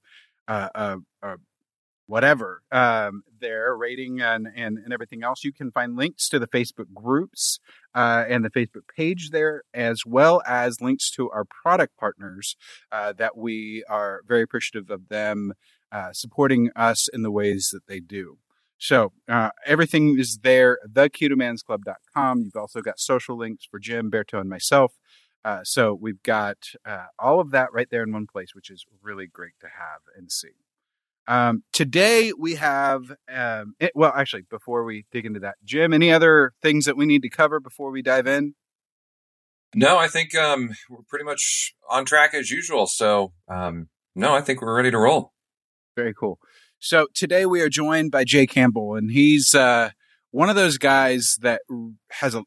uh, 0.48 0.68
uh, 0.74 0.96
uh 1.22 1.36
whatever 2.06 2.62
um, 2.72 3.22
there, 3.40 3.76
rating 3.76 4.20
and, 4.20 4.48
and, 4.56 4.78
and 4.78 4.92
everything 4.92 5.22
else. 5.22 5.44
You 5.44 5.52
can 5.52 5.70
find 5.70 5.96
links 5.96 6.28
to 6.30 6.40
the 6.40 6.48
Facebook 6.48 6.92
groups 6.92 7.60
uh, 7.94 8.24
and 8.28 8.44
the 8.44 8.50
Facebook 8.50 8.88
page 8.96 9.30
there, 9.30 9.62
as 9.72 10.04
well 10.04 10.42
as 10.44 10.80
links 10.80 11.08
to 11.12 11.30
our 11.30 11.44
product 11.44 11.96
partners 11.96 12.56
uh, 12.90 13.12
that 13.12 13.36
we 13.36 13.84
are 13.88 14.22
very 14.26 14.42
appreciative 14.42 14.90
of 14.90 15.08
them 15.08 15.52
supporting 16.12 16.70
us 16.74 17.06
in 17.12 17.22
the 17.22 17.30
ways 17.30 17.70
that 17.72 17.86
they 17.86 18.00
do. 18.00 18.38
So 18.80 19.12
uh, 19.28 19.50
everything 19.66 20.18
is 20.18 20.38
there, 20.42 20.78
theketomansclub.com. 20.90 22.42
You've 22.42 22.56
also 22.56 22.80
got 22.80 22.98
social 22.98 23.36
links 23.36 23.66
for 23.70 23.78
Jim, 23.78 24.10
Berto, 24.10 24.40
and 24.40 24.48
myself. 24.48 24.94
Uh, 25.44 25.60
so 25.64 25.94
we've 25.94 26.22
got 26.22 26.56
uh, 26.86 27.06
all 27.18 27.40
of 27.40 27.50
that 27.50 27.72
right 27.74 27.88
there 27.90 28.02
in 28.02 28.12
one 28.12 28.26
place, 28.26 28.54
which 28.54 28.70
is 28.70 28.86
really 29.02 29.26
great 29.26 29.52
to 29.60 29.66
have 29.66 30.00
and 30.16 30.32
see. 30.32 30.48
Um, 31.28 31.62
today 31.74 32.32
we 32.36 32.54
have, 32.54 33.12
um, 33.32 33.74
it, 33.78 33.92
well, 33.94 34.12
actually, 34.16 34.42
before 34.50 34.84
we 34.84 35.04
dig 35.12 35.26
into 35.26 35.40
that, 35.40 35.56
Jim, 35.62 35.92
any 35.92 36.10
other 36.10 36.54
things 36.62 36.86
that 36.86 36.96
we 36.96 37.04
need 37.04 37.22
to 37.22 37.28
cover 37.28 37.60
before 37.60 37.90
we 37.90 38.00
dive 38.00 38.26
in? 38.26 38.54
No, 39.74 39.98
I 39.98 40.08
think 40.08 40.34
um, 40.34 40.70
we're 40.88 41.02
pretty 41.06 41.26
much 41.26 41.74
on 41.88 42.06
track 42.06 42.32
as 42.32 42.50
usual. 42.50 42.86
So, 42.86 43.32
um, 43.46 43.88
no, 44.14 44.34
I 44.34 44.40
think 44.40 44.62
we're 44.62 44.74
ready 44.74 44.90
to 44.90 44.98
roll. 44.98 45.32
Very 45.96 46.14
cool. 46.14 46.38
So 46.82 47.08
today 47.14 47.44
we 47.44 47.60
are 47.60 47.68
joined 47.68 48.10
by 48.10 48.24
Jay 48.24 48.46
Campbell, 48.46 48.94
and 48.94 49.10
he's 49.10 49.54
uh, 49.54 49.90
one 50.30 50.48
of 50.48 50.56
those 50.56 50.78
guys 50.78 51.36
that 51.42 51.60
has 52.10 52.34
a 52.34 52.44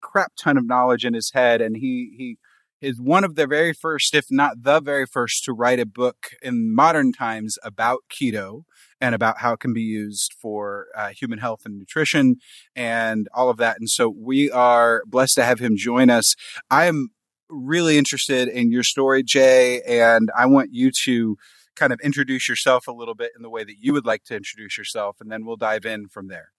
crap 0.00 0.30
ton 0.40 0.56
of 0.56 0.64
knowledge 0.64 1.04
in 1.04 1.12
his 1.12 1.32
head, 1.34 1.60
and 1.60 1.76
he 1.76 2.14
he 2.16 2.36
is 2.80 3.00
one 3.00 3.24
of 3.24 3.34
the 3.34 3.48
very 3.48 3.72
first, 3.72 4.14
if 4.14 4.26
not 4.30 4.62
the 4.62 4.78
very 4.78 5.06
first, 5.06 5.44
to 5.44 5.52
write 5.52 5.80
a 5.80 5.86
book 5.86 6.28
in 6.40 6.72
modern 6.72 7.10
times 7.12 7.58
about 7.64 8.04
keto 8.08 8.62
and 9.00 9.12
about 9.12 9.38
how 9.38 9.54
it 9.54 9.58
can 9.58 9.72
be 9.72 9.82
used 9.82 10.32
for 10.40 10.86
uh, 10.96 11.08
human 11.08 11.40
health 11.40 11.62
and 11.64 11.76
nutrition 11.76 12.36
and 12.76 13.26
all 13.34 13.50
of 13.50 13.56
that. 13.56 13.80
And 13.80 13.90
so 13.90 14.08
we 14.08 14.52
are 14.52 15.02
blessed 15.04 15.34
to 15.34 15.44
have 15.44 15.58
him 15.58 15.76
join 15.76 16.10
us. 16.10 16.36
I 16.70 16.86
am 16.86 17.08
really 17.50 17.98
interested 17.98 18.46
in 18.46 18.70
your 18.70 18.84
story, 18.84 19.24
Jay, 19.24 19.82
and 19.82 20.28
I 20.36 20.46
want 20.46 20.70
you 20.72 20.92
to 21.04 21.36
kind 21.78 21.92
of 21.92 22.00
introduce 22.00 22.48
yourself 22.48 22.88
a 22.88 22.92
little 22.92 23.14
bit 23.14 23.32
in 23.36 23.42
the 23.42 23.50
way 23.50 23.64
that 23.64 23.76
you 23.80 23.92
would 23.92 24.06
like 24.06 24.24
to 24.24 24.36
introduce 24.36 24.76
yourself, 24.76 25.16
and 25.20 25.30
then 25.30 25.44
we'll 25.44 25.56
dive 25.56 25.86
in 25.86 26.08
from 26.08 26.28
there. 26.28 26.52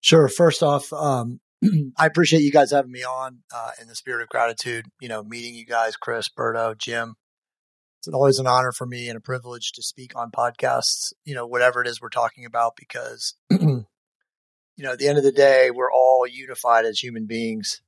Sure. 0.00 0.28
First 0.28 0.62
off, 0.62 0.92
um, 0.92 1.40
I 1.96 2.06
appreciate 2.06 2.42
you 2.42 2.50
guys 2.50 2.70
having 2.70 2.92
me 2.92 3.04
on 3.04 3.40
uh, 3.54 3.72
in 3.80 3.88
the 3.88 3.94
spirit 3.94 4.22
of 4.22 4.28
gratitude. 4.28 4.86
You 5.00 5.08
know, 5.08 5.22
meeting 5.22 5.54
you 5.54 5.66
guys, 5.66 5.96
Chris, 5.96 6.28
Berto, 6.28 6.76
Jim. 6.76 7.16
It's 7.98 8.08
always 8.08 8.38
an 8.38 8.46
honor 8.46 8.72
for 8.72 8.86
me 8.86 9.08
and 9.08 9.18
a 9.18 9.20
privilege 9.20 9.72
to 9.72 9.82
speak 9.82 10.16
on 10.16 10.30
podcasts, 10.30 11.12
you 11.26 11.34
know, 11.34 11.46
whatever 11.46 11.82
it 11.82 11.86
is 11.86 12.00
we're 12.00 12.08
talking 12.08 12.46
about, 12.46 12.72
because, 12.74 13.34
you 13.50 13.84
know, 14.78 14.92
at 14.92 14.98
the 14.98 15.06
end 15.06 15.18
of 15.18 15.24
the 15.24 15.30
day, 15.30 15.70
we're 15.70 15.92
all 15.92 16.26
unified 16.26 16.86
as 16.86 16.98
human 16.98 17.26
beings. 17.26 17.82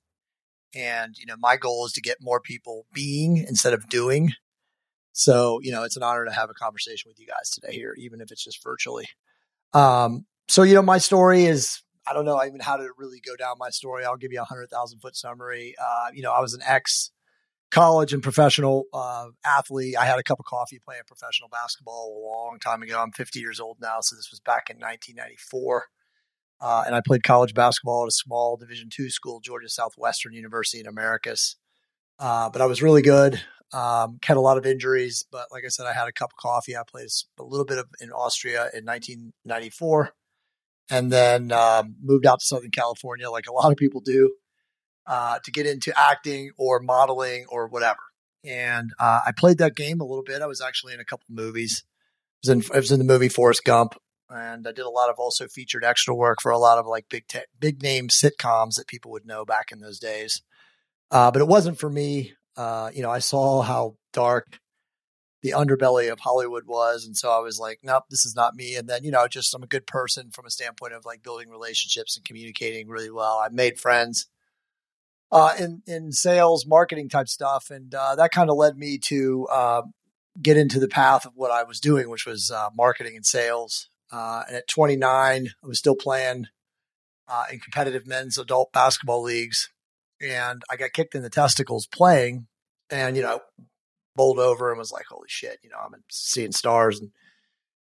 And, 0.75 1.15
you 1.19 1.25
know, 1.25 1.37
my 1.39 1.57
goal 1.57 1.87
is 1.87 1.93
to 1.93 2.03
get 2.03 2.19
more 2.21 2.41
people 2.41 2.85
being 2.93 3.39
instead 3.39 3.73
of 3.73 3.89
doing. 3.89 4.33
So, 5.13 5.61
you 5.63 5.73
know, 5.73 5.85
it's 5.85 5.97
an 5.97 6.03
honor 6.03 6.25
to 6.25 6.33
have 6.33 6.51
a 6.51 6.55
conversation 6.55 7.11
with 7.11 7.21
you 7.21 7.27
guys 7.27 7.51
today 7.51 7.73
here, 7.73 7.95
even 7.99 8.21
if 8.21 8.33
it's 8.33 8.43
just 8.43 8.63
virtually. 8.63 9.07
Um, 9.75 10.27
so, 10.49 10.63
you 10.63 10.75
know, 10.75 10.83
my 10.83 10.99
story 10.99 11.45
is 11.45 11.83
I 12.07 12.15
don't 12.15 12.25
know 12.25 12.43
even 12.45 12.61
how 12.61 12.77
to 12.77 12.89
really 12.97 13.21
go 13.21 13.37
down 13.37 13.57
my 13.59 13.71
story. 13.71 14.05
I'll 14.05 14.17
give 14.17 14.33
you 14.33 14.41
a 14.41 14.45
hundred 14.45 14.71
thousand 14.71 15.01
foot 15.01 15.17
summary. 15.17 15.75
Uh, 15.81 16.11
you 16.13 16.23
know, 16.23 16.33
I 16.33 16.41
was 16.41 16.55
an 16.55 16.63
ex 16.67 17.11
college 17.71 18.13
and 18.13 18.23
professional 18.23 18.85
uh, 18.93 19.29
athlete. 19.45 19.97
I 19.97 20.05
had 20.05 20.19
a 20.19 20.23
cup 20.23 20.39
of 20.39 20.45
coffee 20.45 20.79
playing 20.85 21.03
professional 21.07 21.49
basketball 21.49 22.15
a 22.15 22.21
long 22.27 22.59
time 22.59 22.83
ago. 22.83 23.01
I'm 23.01 23.13
50 23.13 23.41
years 23.41 23.61
old 23.61 23.79
now, 23.81 23.99
so 24.01 24.15
this 24.15 24.31
was 24.31 24.41
back 24.41 24.69
in 24.69 24.77
1994. 24.77 25.87
Uh, 26.61 26.85
and 26.87 26.95
I 26.95 27.01
played 27.05 27.23
college 27.23 27.55
basketball 27.55 28.05
at 28.05 28.09
a 28.09 28.13
small 28.13 28.57
Division 28.57 28.89
two 28.91 29.11
school, 29.11 29.41
Georgia 29.41 29.69
Southwestern 29.69 30.33
University 30.33 30.81
in 30.81 30.87
Americus. 30.87 31.57
Uh, 32.19 32.51
but 32.51 32.61
I 32.61 32.67
was 32.67 32.83
really 32.83 33.03
good. 33.03 33.41
Um, 33.73 34.19
had 34.23 34.37
a 34.37 34.41
lot 34.41 34.59
of 34.59 34.67
injuries, 34.67 35.25
but 35.31 35.47
like 35.51 35.65
I 35.65 35.69
said, 35.69 35.87
I 35.87 35.95
had 35.95 36.07
a 36.07 36.13
cup 36.13 36.33
of 36.33 36.37
coffee. 36.37 36.77
I 36.77 36.83
played 36.87 37.09
a 37.39 37.43
little 37.43 37.65
bit 37.65 37.79
of 37.79 37.87
in 38.01 38.11
Austria 38.11 38.69
in 38.75 38.85
1994 38.85 40.13
and 40.91 41.11
then 41.11 41.53
um, 41.53 41.97
moved 42.03 42.27
out 42.27 42.41
to 42.41 42.45
Southern 42.45 42.71
California, 42.71 43.31
like 43.31 43.47
a 43.49 43.53
lot 43.55 43.73
of 43.73 43.79
people 43.79 44.01
do, 44.01 44.35
uh, 45.07 45.39
to 45.45 45.51
get 45.51 45.67
into 45.67 45.93
acting 45.99 46.51
or 46.59 46.81
modeling 46.81 47.47
or 47.49 47.67
whatever. 47.69 48.01
And 48.45 48.91
uh, 48.99 49.21
I 49.27 49.33
played 49.37 49.59
that 49.59 49.77
game 49.77 50.01
a 50.01 50.05
little 50.05 50.25
bit. 50.25 50.43
I 50.43 50.47
was 50.47 50.61
actually 50.61 50.95
in 50.95 51.01
a 51.01 51.05
couple 51.05 51.27
movies. 51.31 51.85
I 52.45 52.49
was 52.49 52.49
in, 52.51 52.75
I 52.75 52.79
was 52.79 52.91
in 52.91 52.99
the 52.99 53.05
movie 53.05 53.29
Forrest 53.29 53.63
Gump, 53.65 53.95
and 54.29 54.67
I 54.67 54.73
did 54.73 54.85
a 54.85 54.91
lot 54.91 55.11
of 55.11 55.17
also 55.19 55.47
featured 55.47 55.85
extra 55.85 56.15
work 56.15 56.39
for 56.43 56.51
a 56.51 56.59
lot 56.59 56.79
of 56.79 56.87
like 56.87 57.09
big 57.09 57.27
te- 57.29 57.41
big 57.59 57.83
name 57.83 58.09
sitcoms 58.09 58.75
that 58.77 58.89
people 58.89 59.13
would 59.13 59.27
know 59.27 59.45
back 59.45 59.71
in 59.71 59.79
those 59.79 60.01
days. 60.01 60.43
Uh, 61.11 61.31
but 61.31 61.41
it 61.41 61.49
wasn't 61.49 61.79
for 61.79 61.91
me. 61.91 62.33
Uh, 62.57 62.91
you 62.95 63.03
know, 63.03 63.11
I 63.11 63.21
saw 63.21 63.63
how 63.63 63.97
dark 64.13 64.59
the 65.43 65.51
underbelly 65.51 66.11
of 66.11 66.21
Hollywood 66.21 66.67
was. 66.67 67.05
And 67.05 67.17
so 67.17 67.31
I 67.31 67.41
was 67.41 67.59
like, 67.59 67.81
nope, 67.83 68.05
this 68.09 68.25
is 68.25 68.37
not 68.37 68.55
me. 68.55 68.77
And 68.77 68.89
then, 68.89 69.03
you 69.03 69.11
know, 69.11 69.27
just 69.27 69.55
I'm 69.55 69.63
a 69.63 69.67
good 69.67 69.87
person 69.87 70.31
from 70.31 70.47
a 70.47 70.51
standpoint 70.51 70.93
of 70.93 71.05
like 71.05 71.23
building 71.23 71.51
relationships 71.51 72.17
and 72.17 72.25
communicating 72.25 72.89
really 72.89 73.11
well. 73.11 73.43
I 73.45 73.49
made 73.51 73.79
friends 73.79 74.29
uh, 75.33 75.55
in, 75.59 75.83
in 75.87 76.13
sales, 76.13 76.65
marketing 76.65 77.09
type 77.09 77.29
stuff. 77.29 77.71
And 77.71 77.93
uh, 77.93 78.15
that 78.15 78.31
kind 78.31 78.51
of 78.51 78.57
led 78.57 78.77
me 78.77 78.99
to 79.07 79.49
uh, 79.51 79.83
get 80.41 80.57
into 80.57 80.79
the 80.79 80.89
path 80.89 81.27
of 81.27 81.33
what 81.35 81.51
I 81.51 81.65
was 81.65 81.81
doing, 81.81 82.09
which 82.09 82.27
was 82.27 82.53
uh, 82.53 82.69
marketing 82.77 83.17
and 83.17 83.27
sales. 83.27 83.89
Uh, 84.13 84.45
and 84.47 84.57
at 84.57 84.69
29, 84.69 85.49
I 85.63 85.67
was 85.67 85.79
still 85.79 85.97
playing 85.97 86.47
in 87.51 87.59
competitive 87.61 88.07
men's 88.07 88.37
adult 88.39 88.73
basketball 88.73 89.23
leagues. 89.23 89.71
And 90.23 90.63
I 90.71 90.77
got 90.77 90.93
kicked 90.93 91.15
in 91.15 91.23
the 91.23 91.31
testicles 91.31 91.87
playing. 91.87 92.47
And, 92.91 93.17
you 93.17 93.23
know, 93.23 93.41
bowled 94.15 94.39
over 94.39 94.71
and 94.71 94.79
was 94.79 94.93
like, 94.93 95.07
holy 95.09 95.29
shit, 95.29 95.59
you 95.63 95.71
know, 95.71 95.79
I'm 95.85 95.95
seeing 96.11 96.53
stars 96.53 97.01
and 97.01 97.11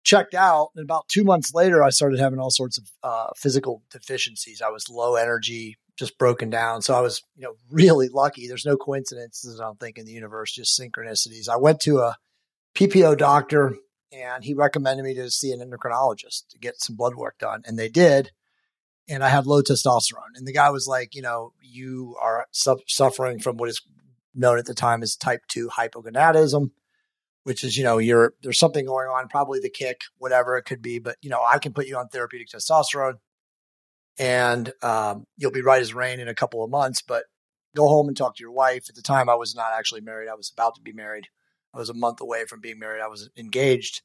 checked 0.03 0.34
out. 0.34 0.70
And 0.75 0.84
about 0.84 1.08
two 1.08 1.24
months 1.24 1.53
later, 1.53 1.84
I 1.84 1.89
started 1.89 2.20
having 2.20 2.39
all 2.39 2.50
sorts 2.50 2.77
of 2.77 2.89
uh, 3.03 3.27
physical 3.36 3.84
deficiencies. 3.91 4.62
I 4.62 4.70
was 4.70 4.89
low 4.89 5.15
energy, 5.15 5.77
just 5.98 6.17
broken 6.17 6.50
down. 6.50 6.82
So 6.82 6.94
I 6.94 7.01
was, 7.01 7.22
you 7.36 7.44
know, 7.44 7.53
really 7.72 8.10
lucky. 8.10 8.48
There's 8.48 8.65
no 8.65 8.77
coincidences, 8.77 9.60
I 9.60 9.63
don't 9.63 9.79
think, 9.79 9.98
in 9.98 10.06
the 10.06 10.12
universe, 10.12 10.51
just 10.51 10.79
synchronicities. 10.79 11.50
I 11.50 11.58
went 11.58 11.79
to 11.82 12.00
a 12.00 12.15
PPO 12.75 13.17
doctor 13.17 13.75
and 14.12 14.44
he 14.44 14.53
recommended 14.53 15.03
me 15.03 15.13
to 15.15 15.29
see 15.29 15.51
an 15.51 15.60
endocrinologist 15.60 16.48
to 16.50 16.60
get 16.60 16.79
some 16.79 16.96
blood 16.96 17.15
work 17.15 17.38
done. 17.39 17.63
And 17.65 17.77
they 17.77 17.89
did. 17.89 18.32
And 19.10 19.24
I 19.24 19.30
had 19.30 19.46
low 19.46 19.62
testosterone. 19.62 20.36
And 20.36 20.48
the 20.48 20.54
guy 20.54 20.70
was 20.70 20.88
like, 20.88 21.16
you 21.16 21.22
know, 21.22 21.54
you 21.62 22.16
are 22.22 22.46
su- 22.52 22.82
suffering 22.88 23.40
from 23.40 23.58
what 23.58 23.70
is 23.70 23.82
known 24.36 24.58
at 24.60 24.66
the 24.66 24.74
time 24.74 25.02
as 25.02 25.16
type 25.16 25.42
2 25.48 25.70
hypogonadism 25.70 26.70
which 27.42 27.64
is 27.64 27.78
you 27.78 27.84
know 27.84 27.98
you're 27.98 28.34
there's 28.44 28.60
something 28.60 28.86
going 28.86 29.08
on 29.08 29.30
probably 29.30 29.60
the 29.60 29.70
kick 29.70 30.02
whatever 30.18 30.58
it 30.58 30.64
could 30.64 30.82
be 30.82 31.00
but 31.00 31.16
you 31.22 31.30
know 31.30 31.42
i 31.50 31.58
can 31.58 31.74
put 31.74 31.88
you 31.88 31.98
on 31.98 32.08
therapeutic 32.10 32.50
testosterone 32.50 33.16
and 34.20 34.74
um, 34.82 35.26
you'll 35.38 35.52
be 35.52 35.62
right 35.62 35.82
as 35.82 35.94
rain 35.94 36.20
in 36.20 36.28
a 36.28 36.36
couple 36.36 36.64
of 36.64 36.70
months 36.70 37.02
but 37.02 37.24
go 37.76 37.88
home 37.88 38.08
and 38.08 38.18
talk 38.18 38.36
to 38.36 38.42
your 38.42 38.52
wife. 38.52 38.86
At 38.90 38.96
the 38.96 39.02
time 39.02 39.30
i 39.30 39.36
was 39.36 39.56
not 39.56 39.72
actually 39.78 40.02
married. 40.02 40.30
I 40.30 40.36
was 40.36 40.52
about 40.52 40.76
to 40.76 40.82
be 40.82 40.94
married. 40.94 41.28
I 41.74 41.78
was 41.78 41.90
a 41.90 41.94
month 41.94 42.22
away 42.22 42.46
from 42.46 42.60
being 42.60 42.80
married. 42.80 43.02
I 43.02 43.08
was 43.08 43.30
engaged 43.38 44.02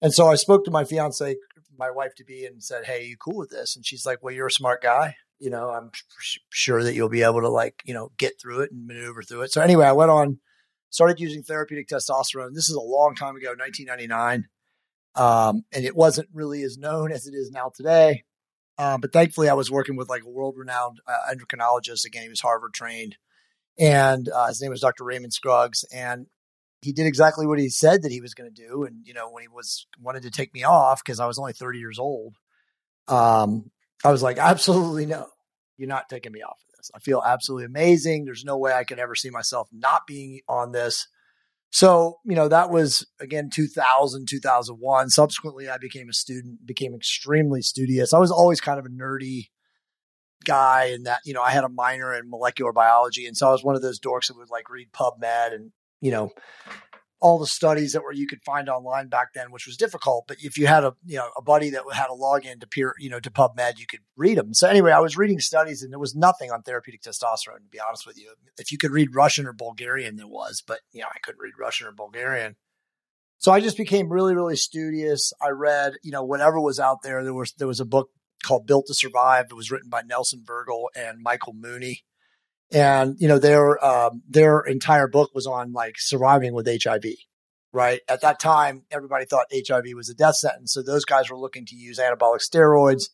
and 0.00 0.12
so 0.12 0.28
i 0.28 0.34
spoke 0.34 0.64
to 0.64 0.70
my 0.70 0.84
fiance 0.84 1.36
my 1.78 1.90
wife 1.90 2.14
to 2.14 2.24
be 2.24 2.44
and 2.44 2.62
said 2.62 2.86
hey 2.86 3.04
you 3.04 3.16
cool 3.16 3.36
with 3.36 3.50
this 3.50 3.76
and 3.76 3.86
she's 3.86 4.04
like 4.04 4.22
well 4.22 4.34
you're 4.34 4.48
a 4.48 4.52
smart 4.52 4.82
guy 4.82 5.14
you 5.38 5.50
know, 5.50 5.70
I'm 5.70 5.90
sure 6.50 6.82
that 6.82 6.94
you'll 6.94 7.08
be 7.08 7.22
able 7.22 7.40
to 7.40 7.48
like, 7.48 7.82
you 7.84 7.94
know, 7.94 8.10
get 8.16 8.40
through 8.40 8.60
it 8.60 8.72
and 8.72 8.86
maneuver 8.86 9.22
through 9.22 9.42
it. 9.42 9.52
So 9.52 9.62
anyway, 9.62 9.86
I 9.86 9.92
went 9.92 10.10
on, 10.10 10.40
started 10.90 11.20
using 11.20 11.42
therapeutic 11.42 11.88
testosterone. 11.88 12.54
This 12.54 12.68
is 12.68 12.74
a 12.74 12.80
long 12.80 13.14
time 13.14 13.36
ago, 13.36 13.54
1999. 13.56 14.48
Um, 15.14 15.64
and 15.72 15.84
it 15.84 15.96
wasn't 15.96 16.28
really 16.32 16.62
as 16.62 16.76
known 16.76 17.12
as 17.12 17.26
it 17.26 17.34
is 17.34 17.50
now 17.50 17.70
today. 17.74 18.24
Um, 18.78 19.00
but 19.00 19.12
thankfully 19.12 19.48
I 19.48 19.54
was 19.54 19.70
working 19.70 19.96
with 19.96 20.08
like 20.08 20.22
a 20.24 20.30
world 20.30 20.54
renowned 20.56 21.00
uh, 21.06 21.32
endocrinologist. 21.32 22.04
Again, 22.04 22.22
he 22.22 22.28
was 22.28 22.40
Harvard 22.40 22.74
trained 22.74 23.16
and 23.78 24.28
uh, 24.28 24.48
his 24.48 24.60
name 24.60 24.70
was 24.70 24.80
Dr. 24.80 25.04
Raymond 25.04 25.32
Scruggs. 25.32 25.84
And 25.92 26.26
he 26.82 26.92
did 26.92 27.06
exactly 27.06 27.46
what 27.46 27.58
he 27.58 27.68
said 27.68 28.02
that 28.02 28.12
he 28.12 28.20
was 28.20 28.34
going 28.34 28.52
to 28.52 28.62
do. 28.66 28.84
And, 28.84 29.04
you 29.04 29.14
know, 29.14 29.30
when 29.30 29.42
he 29.42 29.48
was 29.48 29.86
wanted 30.00 30.22
to 30.22 30.30
take 30.30 30.54
me 30.54 30.64
off 30.64 31.02
because 31.04 31.20
I 31.20 31.26
was 31.26 31.38
only 31.38 31.52
30 31.52 31.78
years 31.78 31.98
old, 31.98 32.36
um, 33.08 33.70
I 34.04 34.10
was 34.12 34.22
like, 34.22 34.38
absolutely 34.38 35.06
no, 35.06 35.26
you're 35.76 35.88
not 35.88 36.08
taking 36.08 36.32
me 36.32 36.42
off 36.42 36.60
of 36.60 36.76
this. 36.76 36.90
I 36.94 37.00
feel 37.00 37.22
absolutely 37.24 37.64
amazing. 37.66 38.24
There's 38.24 38.44
no 38.44 38.56
way 38.56 38.72
I 38.72 38.84
could 38.84 38.98
ever 38.98 39.14
see 39.14 39.30
myself 39.30 39.68
not 39.72 40.02
being 40.06 40.40
on 40.48 40.72
this. 40.72 41.08
So, 41.70 42.18
you 42.24 42.34
know, 42.34 42.48
that 42.48 42.70
was 42.70 43.06
again 43.20 43.50
2000, 43.52 44.26
2001. 44.26 45.10
Subsequently, 45.10 45.68
I 45.68 45.76
became 45.78 46.08
a 46.08 46.14
student, 46.14 46.64
became 46.64 46.94
extremely 46.94 47.60
studious. 47.60 48.14
I 48.14 48.18
was 48.18 48.30
always 48.30 48.60
kind 48.60 48.78
of 48.78 48.86
a 48.86 48.90
nerdy 48.90 49.48
guy 50.44 50.84
and 50.86 51.04
that, 51.06 51.20
you 51.26 51.34
know, 51.34 51.42
I 51.42 51.50
had 51.50 51.64
a 51.64 51.68
minor 51.68 52.14
in 52.14 52.30
molecular 52.30 52.72
biology. 52.72 53.26
And 53.26 53.36
so 53.36 53.48
I 53.48 53.52
was 53.52 53.64
one 53.64 53.74
of 53.74 53.82
those 53.82 54.00
dorks 54.00 54.28
that 54.28 54.36
would 54.36 54.50
like 54.50 54.70
read 54.70 54.92
PubMed 54.92 55.54
and, 55.54 55.72
you 56.00 56.10
know, 56.10 56.30
all 57.20 57.38
the 57.38 57.46
studies 57.46 57.92
that 57.92 58.02
were 58.02 58.12
you 58.12 58.26
could 58.26 58.42
find 58.44 58.68
online 58.68 59.08
back 59.08 59.32
then, 59.34 59.50
which 59.50 59.66
was 59.66 59.76
difficult. 59.76 60.24
But 60.28 60.38
if 60.40 60.56
you 60.56 60.66
had 60.66 60.84
a 60.84 60.94
you 61.04 61.16
know 61.16 61.30
a 61.36 61.42
buddy 61.42 61.70
that 61.70 61.82
had 61.92 62.06
a 62.10 62.16
login 62.16 62.60
to 62.60 62.66
peer 62.66 62.94
you 62.98 63.10
know 63.10 63.20
to 63.20 63.30
PubMed, 63.30 63.78
you 63.78 63.86
could 63.86 64.00
read 64.16 64.38
them. 64.38 64.54
So 64.54 64.68
anyway, 64.68 64.92
I 64.92 65.00
was 65.00 65.16
reading 65.16 65.40
studies 65.40 65.82
and 65.82 65.92
there 65.92 65.98
was 65.98 66.14
nothing 66.14 66.50
on 66.50 66.62
therapeutic 66.62 67.02
testosterone. 67.02 67.62
To 67.64 67.70
be 67.70 67.80
honest 67.80 68.06
with 68.06 68.18
you, 68.18 68.34
if 68.56 68.70
you 68.70 68.78
could 68.78 68.92
read 68.92 69.14
Russian 69.14 69.46
or 69.46 69.52
Bulgarian, 69.52 70.16
there 70.16 70.28
was, 70.28 70.62
but 70.66 70.80
you 70.92 71.00
know 71.00 71.08
I 71.08 71.18
couldn't 71.22 71.40
read 71.40 71.54
Russian 71.58 71.88
or 71.88 71.92
Bulgarian. 71.92 72.56
So 73.38 73.52
I 73.52 73.60
just 73.60 73.76
became 73.76 74.12
really 74.12 74.34
really 74.34 74.56
studious. 74.56 75.32
I 75.42 75.50
read 75.50 75.94
you 76.02 76.12
know 76.12 76.24
whatever 76.24 76.60
was 76.60 76.78
out 76.78 77.02
there. 77.02 77.24
There 77.24 77.34
was 77.34 77.52
there 77.54 77.68
was 77.68 77.80
a 77.80 77.84
book 77.84 78.10
called 78.44 78.66
Built 78.66 78.86
to 78.86 78.94
Survive. 78.94 79.46
It 79.50 79.54
was 79.54 79.70
written 79.72 79.90
by 79.90 80.02
Nelson 80.02 80.44
Vergel 80.46 80.84
and 80.94 81.20
Michael 81.20 81.54
Mooney 81.54 82.04
and 82.72 83.16
you 83.18 83.28
know 83.28 83.38
their 83.38 83.84
um, 83.84 84.22
their 84.28 84.60
entire 84.60 85.08
book 85.08 85.30
was 85.34 85.46
on 85.46 85.72
like 85.72 85.96
surviving 85.98 86.54
with 86.54 86.66
HIV. 86.66 87.04
Right 87.70 88.00
at 88.08 88.22
that 88.22 88.40
time, 88.40 88.84
everybody 88.90 89.26
thought 89.26 89.46
HIV 89.52 89.84
was 89.94 90.08
a 90.08 90.14
death 90.14 90.36
sentence, 90.36 90.72
so 90.72 90.82
those 90.82 91.04
guys 91.04 91.30
were 91.30 91.38
looking 91.38 91.66
to 91.66 91.76
use 91.76 91.98
anabolic 91.98 92.40
steroids, 92.40 93.10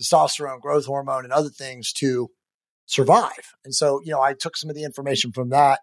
testosterone, 0.00 0.60
growth 0.60 0.86
hormone, 0.86 1.24
and 1.24 1.32
other 1.32 1.48
things 1.48 1.92
to 1.94 2.30
survive. 2.86 3.54
And 3.64 3.74
so, 3.74 4.00
you 4.04 4.12
know, 4.12 4.22
I 4.22 4.32
took 4.32 4.56
some 4.56 4.70
of 4.70 4.76
the 4.76 4.84
information 4.84 5.32
from 5.32 5.50
that. 5.50 5.80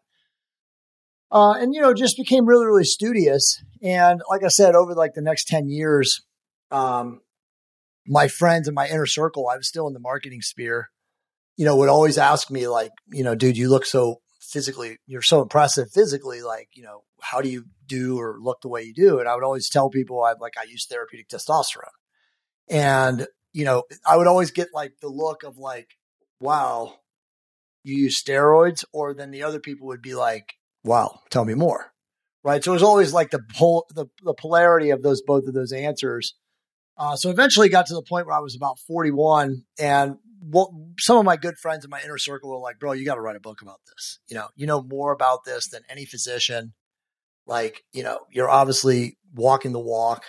Uh, 1.32 1.54
and 1.54 1.74
you 1.74 1.82
know, 1.82 1.94
just 1.94 2.18
became 2.18 2.46
really, 2.46 2.66
really 2.66 2.84
studious. 2.84 3.62
And 3.82 4.22
like 4.30 4.44
I 4.44 4.50
said, 4.50 4.76
over 4.76 4.94
like 4.94 5.14
the 5.14 5.22
next 5.22 5.48
10 5.48 5.68
years, 5.68 6.22
um, 6.72 7.22
my 8.06 8.28
friends 8.28 8.68
in 8.68 8.74
my 8.74 8.88
inner 8.88 9.06
circle, 9.06 9.50
I 9.50 9.58
was 9.58 9.68
still 9.68 9.88
in 9.88 9.94
the 9.94 10.00
marketing 10.00 10.42
sphere, 10.42 10.90
you 11.58 11.66
know, 11.66 11.76
would 11.78 11.90
always 11.90 12.18
ask 12.18 12.50
me, 12.50 12.68
like, 12.68 12.92
you 13.12 13.24
know, 13.24 13.36
dude, 13.36 13.58
you 13.58 13.70
look 13.70 13.86
so 13.86 14.22
physically, 14.42 14.98
you're 15.08 15.22
so 15.22 15.42
impressive 15.42 15.92
physically. 15.92 16.42
Like, 16.42 16.70
you 16.74 16.84
know, 16.84 17.02
how 17.22 17.42
do 17.42 17.50
you 17.50 17.66
do 17.88 18.20
or 18.20 18.38
look 18.40 18.62
the 18.62 18.70
way 18.70 18.84
you 18.84 18.94
do? 18.94 19.20
And 19.20 19.28
I 19.28 19.36
would 19.36 19.44
always 19.44 19.70
tell 19.70 19.90
people, 19.90 20.24
I 20.24 20.34
like, 20.40 20.54
I 20.60 20.64
use 20.64 20.86
therapeutic 20.86 21.30
testosterone. 21.30 21.90
And, 22.70 23.28
you 23.52 23.66
know, 23.66 23.84
I 24.06 24.18
would 24.18 24.28
always 24.28 24.52
get 24.52 24.70
like 24.74 24.94
the 25.02 25.10
look 25.10 25.44
of 25.44 25.58
like, 25.58 25.90
wow, 26.40 26.96
you 27.84 27.96
use 27.96 28.22
steroids. 28.22 28.84
Or 28.94 29.14
then 29.14 29.32
the 29.32 29.44
other 29.44 29.60
people 29.60 29.88
would 29.88 30.02
be 30.02 30.16
like, 30.16 30.54
wow, 30.84 31.20
tell 31.30 31.46
me 31.46 31.54
more. 31.54 31.92
Right. 32.44 32.64
So 32.64 32.72
it 32.72 32.74
was 32.74 32.84
always 32.84 33.14
like 33.14 33.32
the 33.32 33.42
pol- 33.56 33.88
the, 33.96 34.08
the 34.22 34.34
polarity 34.34 34.90
of 34.90 35.02
those, 35.02 35.22
both 35.22 35.48
of 35.48 35.54
those 35.54 35.72
answers. 35.72 36.36
Uh, 36.98 37.16
so 37.16 37.30
eventually 37.30 37.70
got 37.70 37.88
to 37.88 37.96
the 37.96 38.04
point 38.04 38.28
where 38.28 38.36
I 38.36 38.40
was 38.40 38.56
about 38.56 38.78
41 38.80 39.64
and 39.80 40.18
what 40.42 40.70
some 41.00 41.18
of 41.18 41.26
my 41.26 41.38
good 41.38 41.58
friends 41.58 41.84
in 41.84 41.90
my 41.90 42.02
inner 42.02 42.18
circle 42.18 42.50
were 42.50 42.58
like, 42.58 42.80
bro, 42.80 42.92
you 42.92 43.06
got 43.06 43.16
to 43.16 43.22
write 43.22 43.36
a 43.36 43.42
book 43.42 43.62
about 43.62 43.80
this. 43.88 44.20
You 44.28 44.36
know, 44.36 44.48
you 44.56 44.68
know 44.68 44.84
more 44.84 45.12
about 45.12 45.46
this 45.46 45.70
than 45.70 45.84
any 45.90 46.06
physician. 46.06 46.74
Like, 47.48 47.84
you 47.94 48.04
know, 48.04 48.20
you're 48.30 48.50
obviously 48.50 49.18
walking 49.34 49.72
the 49.72 49.80
walk. 49.80 50.24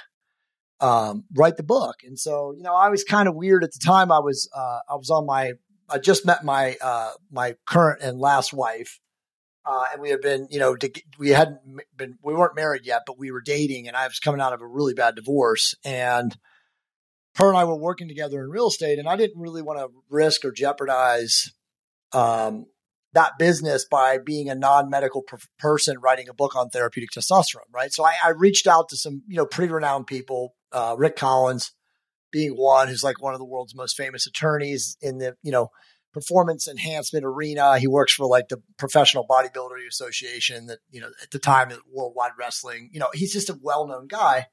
Um, 0.81 1.25
write 1.35 1.57
the 1.57 1.63
book. 1.63 1.97
And 2.05 2.19
so, 2.19 2.53
you 2.57 2.63
know, 2.63 2.75
I 2.75 2.89
was 2.89 3.05
kind 3.05 3.29
of 3.29 3.35
weird 3.35 3.65
at 3.65 3.73
the 3.73 3.81
time. 3.85 4.13
I 4.13 4.19
was, 4.19 4.49
uh, 4.55 4.81
I 4.89 4.97
was 4.97 5.11
on 5.11 5.25
my, 5.25 5.53
I 5.89 5.99
just 5.99 6.27
met 6.27 6.45
my, 6.45 6.77
uh, 6.81 7.13
my 7.31 7.55
current 7.67 8.03
and 8.03 8.19
last 8.19 8.53
wife. 8.53 9.01
Uh, 9.65 9.85
and 9.93 10.03
we 10.03 10.11
had 10.11 10.21
been, 10.21 10.47
you 10.51 10.59
know, 10.59 10.77
we 11.19 11.31
hadn't 11.31 11.61
been, 11.97 12.19
we 12.23 12.35
weren't 12.35 12.57
married 12.57 12.85
yet, 12.85 13.03
but 13.07 13.19
we 13.19 13.31
were 13.31 13.41
dating 13.41 13.89
and 13.89 13.97
I 13.97 14.07
was 14.07 14.19
coming 14.19 14.41
out 14.41 14.53
of 14.53 14.61
a 14.61 14.67
really 14.67 14.95
bad 14.95 15.15
divorce 15.15 15.75
and, 15.85 16.37
her 17.37 17.49
and 17.49 17.57
I 17.57 17.65
were 17.65 17.77
working 17.77 18.09
together 18.09 18.43
in 18.43 18.51
real 18.51 18.69
estate, 18.69 18.99
and 18.99 19.09
I 19.09 19.17
didn't 19.17 19.41
really 19.41 19.63
want 19.63 19.79
to 19.79 19.89
risk 20.09 20.45
or 20.45 20.53
jeopardize 20.53 21.51
um, 22.13 22.67
that 23.13 23.33
business 23.39 23.85
by 23.91 24.19
being 24.19 24.49
a 24.49 24.55
non-medical 24.55 25.23
per- 25.23 25.39
person 25.59 25.99
writing 26.01 26.29
a 26.29 26.35
book 26.35 26.55
on 26.57 26.71
therapeutic 26.71 27.11
testosterone, 27.11 27.71
right? 27.73 27.93
So 27.93 28.05
I, 28.05 28.15
I 28.25 28.29
reached 28.31 28.67
out 28.67 28.89
to 28.91 28.97
some, 28.97 29.23
you 29.27 29.37
know, 29.37 29.47
pretty 29.47 29.73
renowned 29.73 30.07
people, 30.07 30.55
uh, 30.73 30.95
Rick 30.97 31.17
Collins 31.17 31.73
being 32.31 32.53
one, 32.53 32.89
who's 32.89 33.05
like 33.05 33.23
one 33.23 33.35
of 33.35 33.39
the 33.39 33.45
world's 33.45 33.75
most 33.75 33.97
famous 33.97 34.27
attorneys 34.27 34.97
in 35.01 35.19
the, 35.19 35.37
you 35.43 35.53
know, 35.53 35.69
performance 36.13 36.69
enhancement 36.69 37.25
arena. 37.25 37.79
He 37.79 37.89
works 37.89 38.15
for 38.15 38.27
like 38.27 38.49
the 38.49 38.63
Professional 38.79 39.27
Bodybuilder 39.29 39.87
Association 39.89 40.67
that, 40.67 40.79
you 40.91 41.01
know, 41.01 41.11
at 41.23 41.33
the 41.33 41.41
time, 41.41 41.73
Worldwide 41.93 42.33
Wrestling. 42.39 42.91
You 42.93 43.01
know, 43.01 43.09
he's 43.13 43.33
just 43.33 43.51
a 43.51 43.59
well-known 43.61 44.07
guy. 44.07 44.47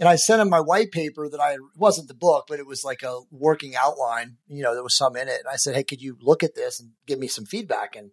And 0.00 0.08
I 0.08 0.16
sent 0.16 0.40
him 0.40 0.48
my 0.48 0.60
white 0.60 0.92
paper 0.92 1.28
that 1.28 1.40
I 1.40 1.58
wasn't 1.76 2.08
the 2.08 2.14
book, 2.14 2.46
but 2.48 2.58
it 2.58 2.66
was 2.66 2.84
like 2.84 3.02
a 3.02 3.20
working 3.30 3.74
outline. 3.76 4.38
You 4.48 4.62
know, 4.62 4.72
there 4.72 4.82
was 4.82 4.96
some 4.96 5.14
in 5.14 5.28
it. 5.28 5.40
And 5.40 5.48
I 5.52 5.56
said, 5.56 5.76
Hey, 5.76 5.84
could 5.84 6.00
you 6.00 6.16
look 6.22 6.42
at 6.42 6.54
this 6.54 6.80
and 6.80 6.92
give 7.06 7.18
me 7.18 7.28
some 7.28 7.44
feedback? 7.44 7.94
And 7.96 8.10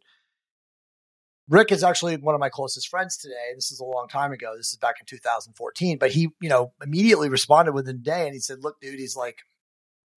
Rick 1.47 1.71
is 1.71 1.85
actually 1.85 2.17
one 2.17 2.35
of 2.35 2.41
my 2.41 2.49
closest 2.49 2.89
friends 2.89 3.15
today. 3.15 3.53
This 3.55 3.71
is 3.71 3.79
a 3.79 3.85
long 3.85 4.09
time 4.09 4.33
ago. 4.33 4.53
This 4.57 4.73
is 4.73 4.77
back 4.81 4.95
in 4.99 5.05
2014. 5.05 5.97
But 5.97 6.11
he, 6.11 6.27
you 6.41 6.49
know, 6.49 6.73
immediately 6.83 7.29
responded 7.29 7.71
within 7.71 7.95
a 7.95 7.99
day 7.99 8.25
and 8.25 8.33
he 8.33 8.41
said, 8.41 8.57
Look, 8.61 8.81
dude, 8.81 8.99
he's 8.99 9.15
like, 9.15 9.37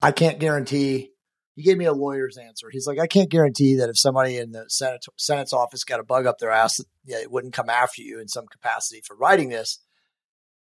I 0.03 0.11
can't 0.11 0.41
guarantee. 0.41 1.13
He 1.55 1.63
gave 1.63 1.77
me 1.77 1.85
a 1.85 1.93
lawyer's 1.93 2.37
answer. 2.37 2.69
He's 2.73 2.89
like, 2.89 2.99
I 2.99 3.07
can't 3.07 3.31
guarantee 3.31 3.77
that 3.77 3.91
if 3.91 3.99
somebody 3.99 4.39
in 4.39 4.51
the 4.51 4.65
Senate, 4.69 5.05
Senate's 5.17 5.53
office 5.53 5.85
got 5.85 6.01
a 6.01 6.05
bug 6.05 6.27
up 6.27 6.39
their 6.39 6.51
ass, 6.51 6.79
that 6.79 6.87
yeah, 7.05 7.19
it 7.19 7.31
wouldn't 7.31 7.55
come 7.55 7.71
after 7.71 8.03
you 8.03 8.19
in 8.19 8.27
some 8.27 8.47
capacity 8.49 9.03
for 9.07 9.15
writing 9.15 9.51
this. 9.51 9.79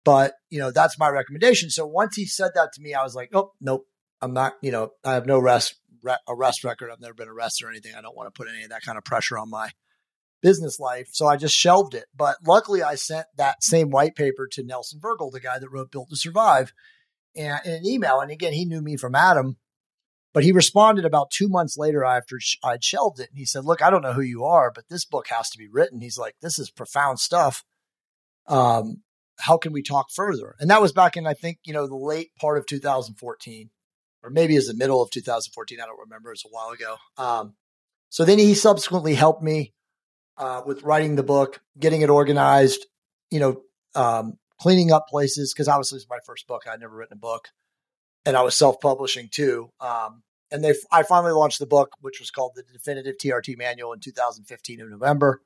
But, 0.04 0.34
you 0.48 0.58
know, 0.58 0.70
that's 0.70 0.98
my 0.98 1.08
recommendation. 1.08 1.70
So 1.70 1.86
once 1.86 2.16
he 2.16 2.26
said 2.26 2.52
that 2.54 2.72
to 2.74 2.82
me, 2.82 2.94
I 2.94 3.02
was 3.02 3.14
like, 3.14 3.30
oh, 3.34 3.52
nope, 3.60 3.86
I'm 4.22 4.32
not, 4.32 4.54
you 4.62 4.72
know, 4.72 4.90
I 5.04 5.14
have 5.14 5.26
no 5.26 5.38
arrest, 5.38 5.74
arrest 6.28 6.64
record. 6.64 6.90
I've 6.90 7.00
never 7.00 7.14
been 7.14 7.28
arrested 7.28 7.66
or 7.66 7.70
anything. 7.70 7.94
I 7.94 8.00
don't 8.00 8.16
want 8.16 8.32
to 8.32 8.38
put 8.38 8.50
any 8.52 8.64
of 8.64 8.70
that 8.70 8.82
kind 8.82 8.96
of 8.96 9.04
pressure 9.04 9.38
on 9.38 9.50
my 9.50 9.70
business 10.42 10.80
life. 10.80 11.08
So 11.12 11.26
I 11.26 11.36
just 11.36 11.54
shelved 11.54 11.94
it. 11.94 12.06
But 12.16 12.36
luckily, 12.46 12.82
I 12.82 12.94
sent 12.94 13.26
that 13.36 13.62
same 13.62 13.90
white 13.90 14.14
paper 14.14 14.48
to 14.52 14.62
Nelson 14.62 15.00
Vergel, 15.00 15.30
the 15.30 15.40
guy 15.40 15.58
that 15.58 15.68
wrote 15.68 15.90
Built 15.90 16.08
to 16.10 16.16
Survive, 16.16 16.72
and 17.36 17.60
in 17.64 17.72
an 17.72 17.86
email. 17.86 18.20
And 18.20 18.30
again, 18.30 18.52
he 18.52 18.64
knew 18.64 18.80
me 18.80 18.96
from 18.96 19.14
Adam, 19.14 19.56
but 20.32 20.44
he 20.44 20.52
responded 20.52 21.04
about 21.04 21.30
two 21.30 21.48
months 21.48 21.76
later 21.76 22.04
after 22.04 22.38
I'd 22.64 22.84
shelved 22.84 23.20
it. 23.20 23.30
And 23.30 23.38
he 23.38 23.44
said, 23.44 23.64
Look, 23.64 23.82
I 23.82 23.90
don't 23.90 24.02
know 24.02 24.12
who 24.12 24.22
you 24.22 24.44
are, 24.44 24.72
but 24.74 24.88
this 24.88 25.04
book 25.04 25.28
has 25.28 25.50
to 25.50 25.58
be 25.58 25.68
written. 25.68 26.00
He's 26.00 26.18
like, 26.18 26.36
This 26.40 26.58
is 26.58 26.70
profound 26.70 27.18
stuff. 27.18 27.64
Um, 28.46 29.02
how 29.40 29.56
can 29.56 29.72
we 29.72 29.82
talk 29.82 30.10
further? 30.10 30.54
And 30.60 30.70
that 30.70 30.82
was 30.82 30.92
back 30.92 31.16
in, 31.16 31.26
I 31.26 31.34
think, 31.34 31.58
you 31.64 31.72
know, 31.72 31.86
the 31.86 31.96
late 31.96 32.34
part 32.36 32.58
of 32.58 32.66
2014, 32.66 33.70
or 34.22 34.30
maybe 34.30 34.56
as 34.56 34.66
the 34.66 34.74
middle 34.74 35.02
of 35.02 35.10
2014. 35.10 35.80
I 35.80 35.86
don't 35.86 35.98
remember. 35.98 36.32
It's 36.32 36.44
a 36.44 36.48
while 36.48 36.70
ago. 36.70 36.96
Um, 37.16 37.54
so 38.08 38.24
then 38.24 38.38
he 38.38 38.54
subsequently 38.54 39.14
helped 39.14 39.42
me 39.42 39.72
uh, 40.36 40.62
with 40.66 40.82
writing 40.82 41.16
the 41.16 41.22
book, 41.22 41.60
getting 41.78 42.02
it 42.02 42.10
organized, 42.10 42.86
you 43.30 43.40
know, 43.40 43.62
um, 43.94 44.38
cleaning 44.58 44.92
up 44.92 45.06
places 45.08 45.52
because 45.52 45.68
obviously 45.68 45.96
it's 45.96 46.08
my 46.08 46.18
first 46.26 46.46
book. 46.46 46.64
I'd 46.66 46.80
never 46.80 46.96
written 46.96 47.16
a 47.16 47.20
book, 47.20 47.48
and 48.24 48.36
I 48.36 48.42
was 48.42 48.56
self-publishing 48.56 49.28
too. 49.30 49.70
Um, 49.80 50.22
and 50.50 50.64
they, 50.64 50.74
I 50.90 51.04
finally 51.04 51.32
launched 51.32 51.60
the 51.60 51.66
book, 51.66 51.90
which 52.00 52.18
was 52.18 52.30
called 52.30 52.52
the 52.56 52.64
Definitive 52.64 53.16
TRT 53.16 53.56
Manual 53.56 53.92
in 53.92 54.00
2015 54.00 54.80
in 54.80 54.90
November, 54.90 55.40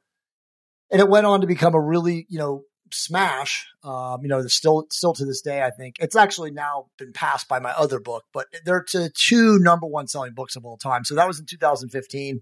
and 0.91 1.01
it 1.01 1.09
went 1.09 1.27
on 1.27 1.41
to 1.43 1.47
become 1.47 1.75
a 1.75 1.81
really, 1.81 2.27
you 2.29 2.39
know, 2.39 2.63
smash. 2.95 3.67
Um, 3.83 4.21
you 4.23 4.29
know, 4.29 4.47
still 4.47 4.87
still 4.91 5.13
to 5.15 5.25
this 5.25 5.43
day, 5.43 5.63
I 5.63 5.71
think 5.71 5.97
it's 6.01 6.17
actually 6.17 6.51
now 6.51 6.87
been 6.99 7.13
passed 7.13 7.49
by 7.49 7.59
my 7.59 7.71
other 7.71 8.01
book, 8.01 8.25
but 8.33 8.47
they're 8.65 8.85
the 8.93 9.11
two 9.15 9.59
number 9.59 9.87
one 9.87 10.07
selling 10.07 10.35
books 10.35 10.57
of 10.57 10.65
all 10.65 10.77
time. 10.77 11.05
So 11.05 11.15
that 11.15 11.27
was 11.27 11.39
in 11.41 11.47
2015, 11.47 12.41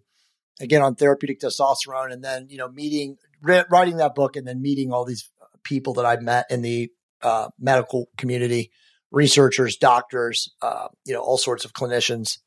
again 0.60 0.82
on 0.82 0.94
therapeutic 0.94 1.40
testosterone, 1.40 2.12
and 2.12 2.22
then 2.22 2.46
you 2.48 2.58
know 2.58 2.68
meeting 2.68 3.16
writing 3.42 3.96
that 3.96 4.14
book, 4.14 4.36
and 4.36 4.46
then 4.46 4.62
meeting 4.62 4.92
all 4.92 5.04
these 5.04 5.28
people 5.64 5.94
that 5.94 6.06
I 6.06 6.16
met 6.20 6.46
in 6.50 6.62
the 6.62 6.90
uh, 7.22 7.48
medical 7.58 8.08
community, 8.16 8.70
researchers, 9.10 9.76
doctors, 9.76 10.52
uh, 10.60 10.88
you 11.04 11.14
know, 11.14 11.20
all 11.20 11.38
sorts 11.38 11.64
of 11.64 11.72
clinicians. 11.72 12.38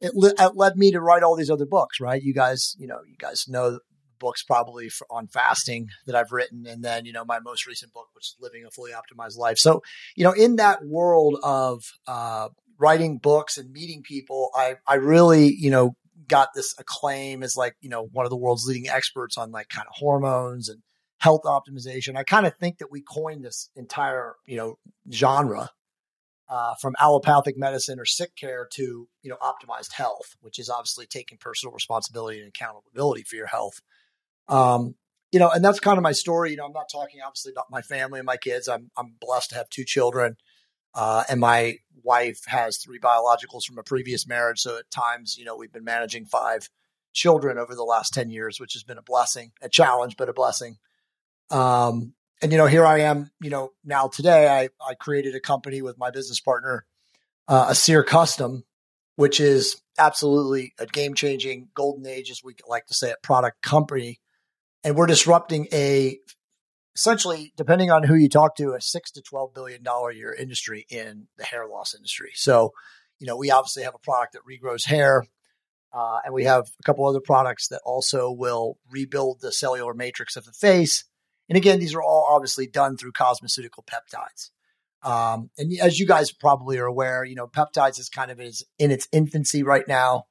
It, 0.00 0.12
it 0.14 0.56
led 0.56 0.76
me 0.76 0.92
to 0.92 1.00
write 1.00 1.22
all 1.22 1.36
these 1.36 1.50
other 1.50 1.66
books, 1.66 2.00
right? 2.00 2.22
You 2.22 2.34
guys, 2.34 2.76
you 2.78 2.86
know, 2.86 3.00
you 3.08 3.16
guys 3.18 3.46
know 3.48 3.80
books 4.18 4.42
probably 4.42 4.88
for, 4.88 5.06
on 5.10 5.28
fasting 5.28 5.88
that 6.06 6.14
I've 6.14 6.32
written, 6.32 6.66
and 6.66 6.84
then 6.84 7.04
you 7.06 7.12
know 7.12 7.24
my 7.24 7.40
most 7.40 7.66
recent 7.66 7.92
book, 7.92 8.08
which 8.14 8.26
is 8.26 8.36
Living 8.40 8.64
a 8.66 8.70
Fully 8.70 8.92
Optimized 8.92 9.38
Life. 9.38 9.58
So 9.58 9.82
you 10.16 10.24
know, 10.24 10.32
in 10.32 10.56
that 10.56 10.84
world 10.84 11.38
of 11.42 11.82
uh, 12.06 12.48
writing 12.78 13.18
books 13.18 13.58
and 13.58 13.70
meeting 13.72 14.02
people, 14.02 14.50
I 14.54 14.76
I 14.86 14.94
really 14.94 15.52
you 15.54 15.70
know 15.70 15.96
got 16.28 16.48
this 16.54 16.74
acclaim 16.78 17.42
as 17.42 17.56
like 17.56 17.74
you 17.80 17.88
know 17.88 18.08
one 18.12 18.26
of 18.26 18.30
the 18.30 18.36
world's 18.36 18.66
leading 18.66 18.88
experts 18.88 19.38
on 19.38 19.50
like 19.50 19.68
kind 19.68 19.86
of 19.88 19.94
hormones 19.96 20.68
and 20.68 20.82
health 21.18 21.42
optimization. 21.44 22.16
I 22.16 22.24
kind 22.24 22.46
of 22.46 22.56
think 22.56 22.78
that 22.78 22.90
we 22.90 23.02
coined 23.02 23.44
this 23.44 23.70
entire 23.76 24.34
you 24.46 24.56
know 24.56 24.78
genre 25.12 25.70
uh, 26.48 26.74
from 26.80 26.94
allopathic 27.00 27.56
medicine 27.58 27.98
or 27.98 28.04
sick 28.04 28.34
care 28.36 28.68
to 28.72 29.08
you 29.22 29.30
know 29.30 29.36
optimized 29.42 29.92
health, 29.92 30.36
which 30.40 30.58
is 30.58 30.68
obviously 30.68 31.06
taking 31.06 31.38
personal 31.38 31.72
responsibility 31.72 32.40
and 32.40 32.48
accountability 32.48 33.22
for 33.22 33.36
your 33.36 33.46
health. 33.46 33.80
Um, 34.48 34.94
you 35.32 35.40
know, 35.40 35.50
and 35.50 35.64
that's 35.64 35.80
kind 35.80 35.98
of 35.98 36.02
my 36.02 36.12
story. 36.12 36.52
You 36.52 36.56
know, 36.56 36.66
I'm 36.66 36.72
not 36.72 36.88
talking 36.90 37.20
obviously 37.24 37.52
about 37.52 37.66
my 37.70 37.82
family 37.82 38.20
and 38.20 38.26
my 38.26 38.36
kids. 38.36 38.68
I'm 38.68 38.90
I'm 38.96 39.14
blessed 39.20 39.50
to 39.50 39.56
have 39.56 39.68
two 39.68 39.84
children, 39.84 40.36
uh, 40.94 41.24
and 41.28 41.40
my 41.40 41.78
wife 42.02 42.40
has 42.46 42.78
three 42.78 42.98
biologicals 42.98 43.64
from 43.66 43.78
a 43.78 43.82
previous 43.82 44.26
marriage. 44.26 44.60
So 44.60 44.78
at 44.78 44.90
times, 44.90 45.36
you 45.36 45.44
know, 45.44 45.56
we've 45.56 45.72
been 45.72 45.84
managing 45.84 46.26
five 46.26 46.70
children 47.12 47.58
over 47.58 47.74
the 47.74 47.82
last 47.82 48.14
ten 48.14 48.30
years, 48.30 48.60
which 48.60 48.74
has 48.74 48.84
been 48.84 48.98
a 48.98 49.02
blessing, 49.02 49.52
a 49.60 49.68
challenge, 49.68 50.16
but 50.16 50.28
a 50.28 50.32
blessing. 50.32 50.76
Um, 51.50 52.14
and 52.40 52.52
you 52.52 52.58
know, 52.58 52.66
here 52.66 52.86
I 52.86 53.00
am. 53.00 53.30
You 53.40 53.50
know, 53.50 53.72
now 53.84 54.08
today, 54.08 54.48
I 54.48 54.68
I 54.86 54.94
created 54.94 55.34
a 55.34 55.40
company 55.40 55.82
with 55.82 55.98
my 55.98 56.10
business 56.10 56.40
partner, 56.40 56.86
uh, 57.48 57.74
Seer 57.74 58.04
Custom, 58.04 58.64
which 59.16 59.40
is 59.40 59.82
absolutely 59.98 60.72
a 60.78 60.86
game 60.86 61.14
changing 61.14 61.68
golden 61.74 62.06
age, 62.06 62.30
as 62.30 62.44
we 62.44 62.54
like 62.68 62.86
to 62.86 62.94
say, 62.94 63.10
a 63.10 63.16
product 63.22 63.60
company 63.60 64.20
and 64.86 64.94
we're 64.94 65.06
disrupting 65.06 65.66
a 65.72 66.18
essentially, 66.94 67.52
depending 67.56 67.90
on 67.90 68.04
who 68.04 68.14
you 68.14 68.28
talk 68.28 68.54
to, 68.56 68.72
a 68.72 68.80
six 68.80 69.10
to 69.10 69.20
twelve 69.20 69.52
billion 69.52 69.82
dollar 69.82 70.12
year 70.12 70.32
industry 70.32 70.86
in 70.88 71.26
the 71.36 71.44
hair 71.44 71.66
loss 71.66 71.92
industry. 71.92 72.30
So, 72.34 72.72
you 73.18 73.26
know, 73.26 73.36
we 73.36 73.50
obviously 73.50 73.82
have 73.82 73.96
a 73.96 73.98
product 73.98 74.34
that 74.34 74.42
regrows 74.48 74.86
hair, 74.86 75.26
uh, 75.92 76.20
and 76.24 76.32
we 76.32 76.44
have 76.44 76.70
a 76.78 76.82
couple 76.84 77.04
other 77.04 77.20
products 77.20 77.68
that 77.68 77.80
also 77.84 78.30
will 78.30 78.78
rebuild 78.88 79.40
the 79.40 79.50
cellular 79.50 79.92
matrix 79.92 80.36
of 80.36 80.44
the 80.44 80.52
face. 80.52 81.04
And 81.48 81.56
again, 81.56 81.80
these 81.80 81.94
are 81.94 82.02
all 82.02 82.28
obviously 82.30 82.68
done 82.68 82.96
through 82.96 83.12
cosmeceutical 83.12 83.84
peptides. 83.84 84.50
Um, 85.02 85.50
and 85.58 85.72
as 85.80 85.98
you 85.98 86.06
guys 86.06 86.30
probably 86.30 86.78
are 86.78 86.86
aware, 86.86 87.24
you 87.24 87.34
know, 87.34 87.48
peptides 87.48 87.98
is 87.98 88.08
kind 88.08 88.30
of 88.30 88.40
is 88.40 88.64
in 88.78 88.92
its 88.92 89.08
infancy 89.12 89.64
right 89.64 89.86
now 89.88 90.26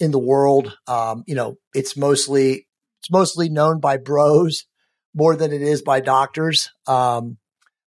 in 0.00 0.12
the 0.12 0.18
world. 0.18 0.78
Um, 0.86 1.24
you 1.26 1.34
know, 1.34 1.56
it's 1.74 1.96
mostly 1.96 2.67
it's 3.08 3.12
mostly 3.12 3.48
known 3.48 3.80
by 3.80 3.96
bros 3.96 4.66
more 5.14 5.34
than 5.34 5.52
it 5.52 5.62
is 5.62 5.82
by 5.82 6.00
doctors. 6.00 6.70
Um, 6.86 7.38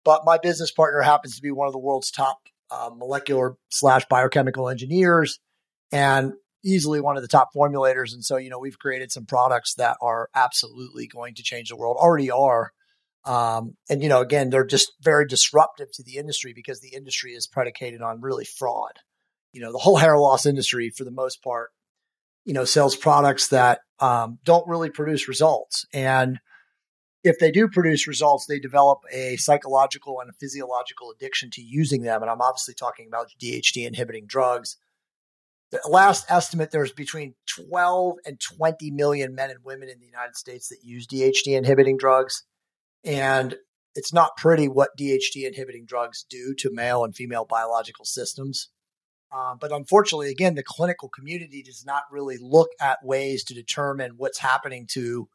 but 0.03 0.25
my 0.25 0.39
business 0.39 0.71
partner 0.71 1.03
happens 1.03 1.37
to 1.37 1.43
be 1.43 1.51
one 1.51 1.67
of 1.67 1.73
the 1.73 1.79
world's 1.79 2.11
top 2.11 2.39
uh, 2.71 2.91
molecular 2.97 3.57
slash 3.69 4.07
biochemical 4.09 4.69
engineers 4.69 5.39
and 5.93 6.33
easily 6.65 7.01
one 7.01 7.17
of 7.17 7.23
the 7.23 7.29
top 7.29 7.51
formulators. 7.55 8.15
And 8.15 8.25
so, 8.25 8.39
you 8.39 8.49
know, 8.49 8.59
we've 8.59 8.79
created 8.79 9.13
some 9.13 9.27
products 9.27 9.75
that 9.75 9.99
are 10.01 10.31
absolutely 10.35 11.07
going 11.07 11.35
to 11.35 11.43
change 11.43 11.69
the 11.69 11.77
world, 11.77 11.99
already 11.99 12.31
are. 12.31 12.73
Um, 13.27 13.77
and, 13.91 14.03
you 14.03 14.09
know, 14.09 14.23
again, 14.23 14.49
they're 14.49 14.65
just 14.65 14.93
very 15.03 15.27
disruptive 15.27 15.93
to 15.93 16.03
the 16.03 16.17
industry 16.17 16.55
because 16.55 16.81
the 16.81 16.95
industry 16.95 17.33
is 17.33 17.47
predicated 17.47 18.01
on 18.01 18.23
really 18.23 18.47
fraud. 18.47 18.93
You 19.53 19.61
know, 19.61 19.73
the 19.73 19.79
whole 19.79 19.97
hair 19.97 20.17
loss 20.17 20.47
industry, 20.47 20.91
for 20.91 21.05
the 21.05 21.11
most 21.11 21.43
part, 21.43 21.71
you 22.45 22.53
know, 22.53 22.65
sells 22.65 22.97
products 22.97 23.49
that 23.49 23.81
um, 23.99 24.39
don't 24.45 24.67
really 24.67 24.91
produce 24.91 25.29
results. 25.29 25.87
And 25.93 26.39
if 27.23 27.39
they 27.39 27.51
do 27.51 27.69
produce 27.69 28.07
results, 28.07 28.47
they 28.47 28.59
develop 28.59 29.01
a 29.13 29.37
psychological 29.37 30.21
and 30.21 30.31
a 30.31 30.35
physiological 30.35 31.11
addiction 31.11 31.51
to 31.51 31.63
using 31.63 32.03
them. 32.03 32.23
And 32.23 32.31
I'm 32.31 32.41
obviously 32.41 32.75
talking 32.75 33.07
about 33.07 33.31
DHT 33.41 33.87
inhibiting 33.87 34.27
drugs. 34.27 34.77
The 35.71 35.81
last 35.89 36.25
estimate 36.29 36.71
there's 36.71 36.93
between 36.93 37.35
12 37.47 38.17
and 38.25 38.41
20 38.41 38.91
million 38.91 39.35
men 39.35 39.51
and 39.51 39.63
women 39.63 39.89
in 39.89 40.01
the 40.01 40.07
United 40.07 40.35
States 40.35 40.69
that 40.69 40.79
use 40.83 41.07
DHT 41.07 41.47
inhibiting 41.47 41.97
drugs. 41.97 42.43
And 43.05 43.57
it's 43.95 44.13
not 44.13 44.37
pretty 44.37 44.69
what 44.69 44.97
DHT 44.99 45.47
inhibiting 45.47 45.85
drugs 45.85 46.25
do 46.29 46.55
to 46.59 46.71
male 46.73 47.05
and 47.05 47.15
female 47.15 47.45
biological 47.45 48.05
systems. 48.05 48.69
Uh, 49.33 49.55
but 49.61 49.73
unfortunately, 49.73 50.31
again, 50.31 50.55
the 50.55 50.63
clinical 50.63 51.09
community 51.09 51.63
does 51.63 51.85
not 51.87 52.03
really 52.11 52.37
look 52.41 52.71
at 52.81 53.05
ways 53.05 53.45
to 53.45 53.55
determine 53.55 54.13
what's 54.17 54.39
happening 54.39 54.87
to 54.91 55.29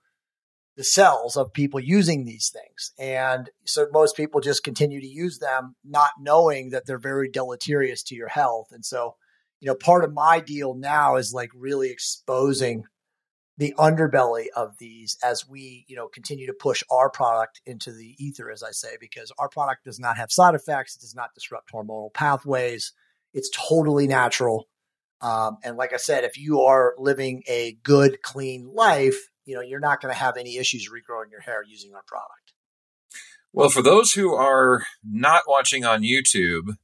the 0.76 0.84
cells 0.84 1.38
of 1.38 1.54
people 1.54 1.80
using 1.80 2.26
these 2.26 2.52
things. 2.52 2.92
And 3.00 3.50
so 3.66 3.88
most 3.94 4.18
people 4.18 4.42
just 4.42 4.64
continue 4.64 5.00
to 5.00 5.08
use 5.08 5.40
them, 5.40 5.76
not 5.86 6.10
knowing 6.20 6.72
that 6.72 6.86
they're 6.86 6.98
very 6.98 7.30
deleterious 7.30 8.04
to 8.04 8.16
your 8.16 8.28
health. 8.28 8.68
And 8.72 8.84
so, 8.84 9.16
you 9.62 9.68
know, 9.68 9.76
part 9.76 10.04
of 10.04 10.14
my 10.14 10.42
deal 10.42 10.76
now 10.76 11.16
is 11.16 11.34
like 11.34 11.52
really 11.56 11.90
exposing 11.90 12.84
the 13.58 13.74
underbelly 13.78 14.48
of 14.54 14.78
these 14.80 15.18
as 15.24 15.48
we, 15.48 15.86
you 15.88 15.96
know, 15.96 16.10
continue 16.10 16.46
to 16.48 16.54
push 16.54 16.84
our 16.92 17.10
product 17.10 17.62
into 17.66 17.94
the 17.94 18.14
ether, 18.20 18.52
as 18.52 18.62
I 18.62 18.72
say, 18.72 18.98
because 19.00 19.32
our 19.40 19.48
product 19.48 19.86
does 19.86 19.98
not 19.98 20.18
have 20.18 20.30
side 20.30 20.56
effects. 20.56 20.98
It 20.98 21.02
does 21.02 21.16
not 21.16 21.34
disrupt 21.34 21.72
hormonal 21.72 22.14
pathways. 22.14 22.92
It's 23.36 23.50
totally 23.50 24.08
natural. 24.08 24.68
Um, 25.22 25.58
and 25.64 25.78
like 25.78 25.94
I 25.94 25.98
said, 25.98 26.24
if 26.24 26.38
you 26.38 26.62
are 26.62 26.96
living 26.98 27.44
a 27.48 27.78
good, 27.84 28.22
clean 28.22 28.72
life, 28.74 29.30
you 29.46 29.56
know, 29.56 29.62
you're 29.62 29.80
not 29.80 30.02
going 30.02 30.14
to 30.14 30.20
have 30.20 30.38
any 30.38 30.58
issues 30.58 30.90
regrowing 30.90 31.30
your 31.32 31.42
hair 31.42 31.64
using 31.64 31.94
our 31.94 32.04
product. 32.08 32.54
Well, 33.54 33.70
for 33.70 33.82
those 33.82 34.12
who 34.12 34.34
are 34.34 34.84
not 35.04 35.44
watching 35.48 35.86
on 35.86 36.02
YouTube, 36.02 36.76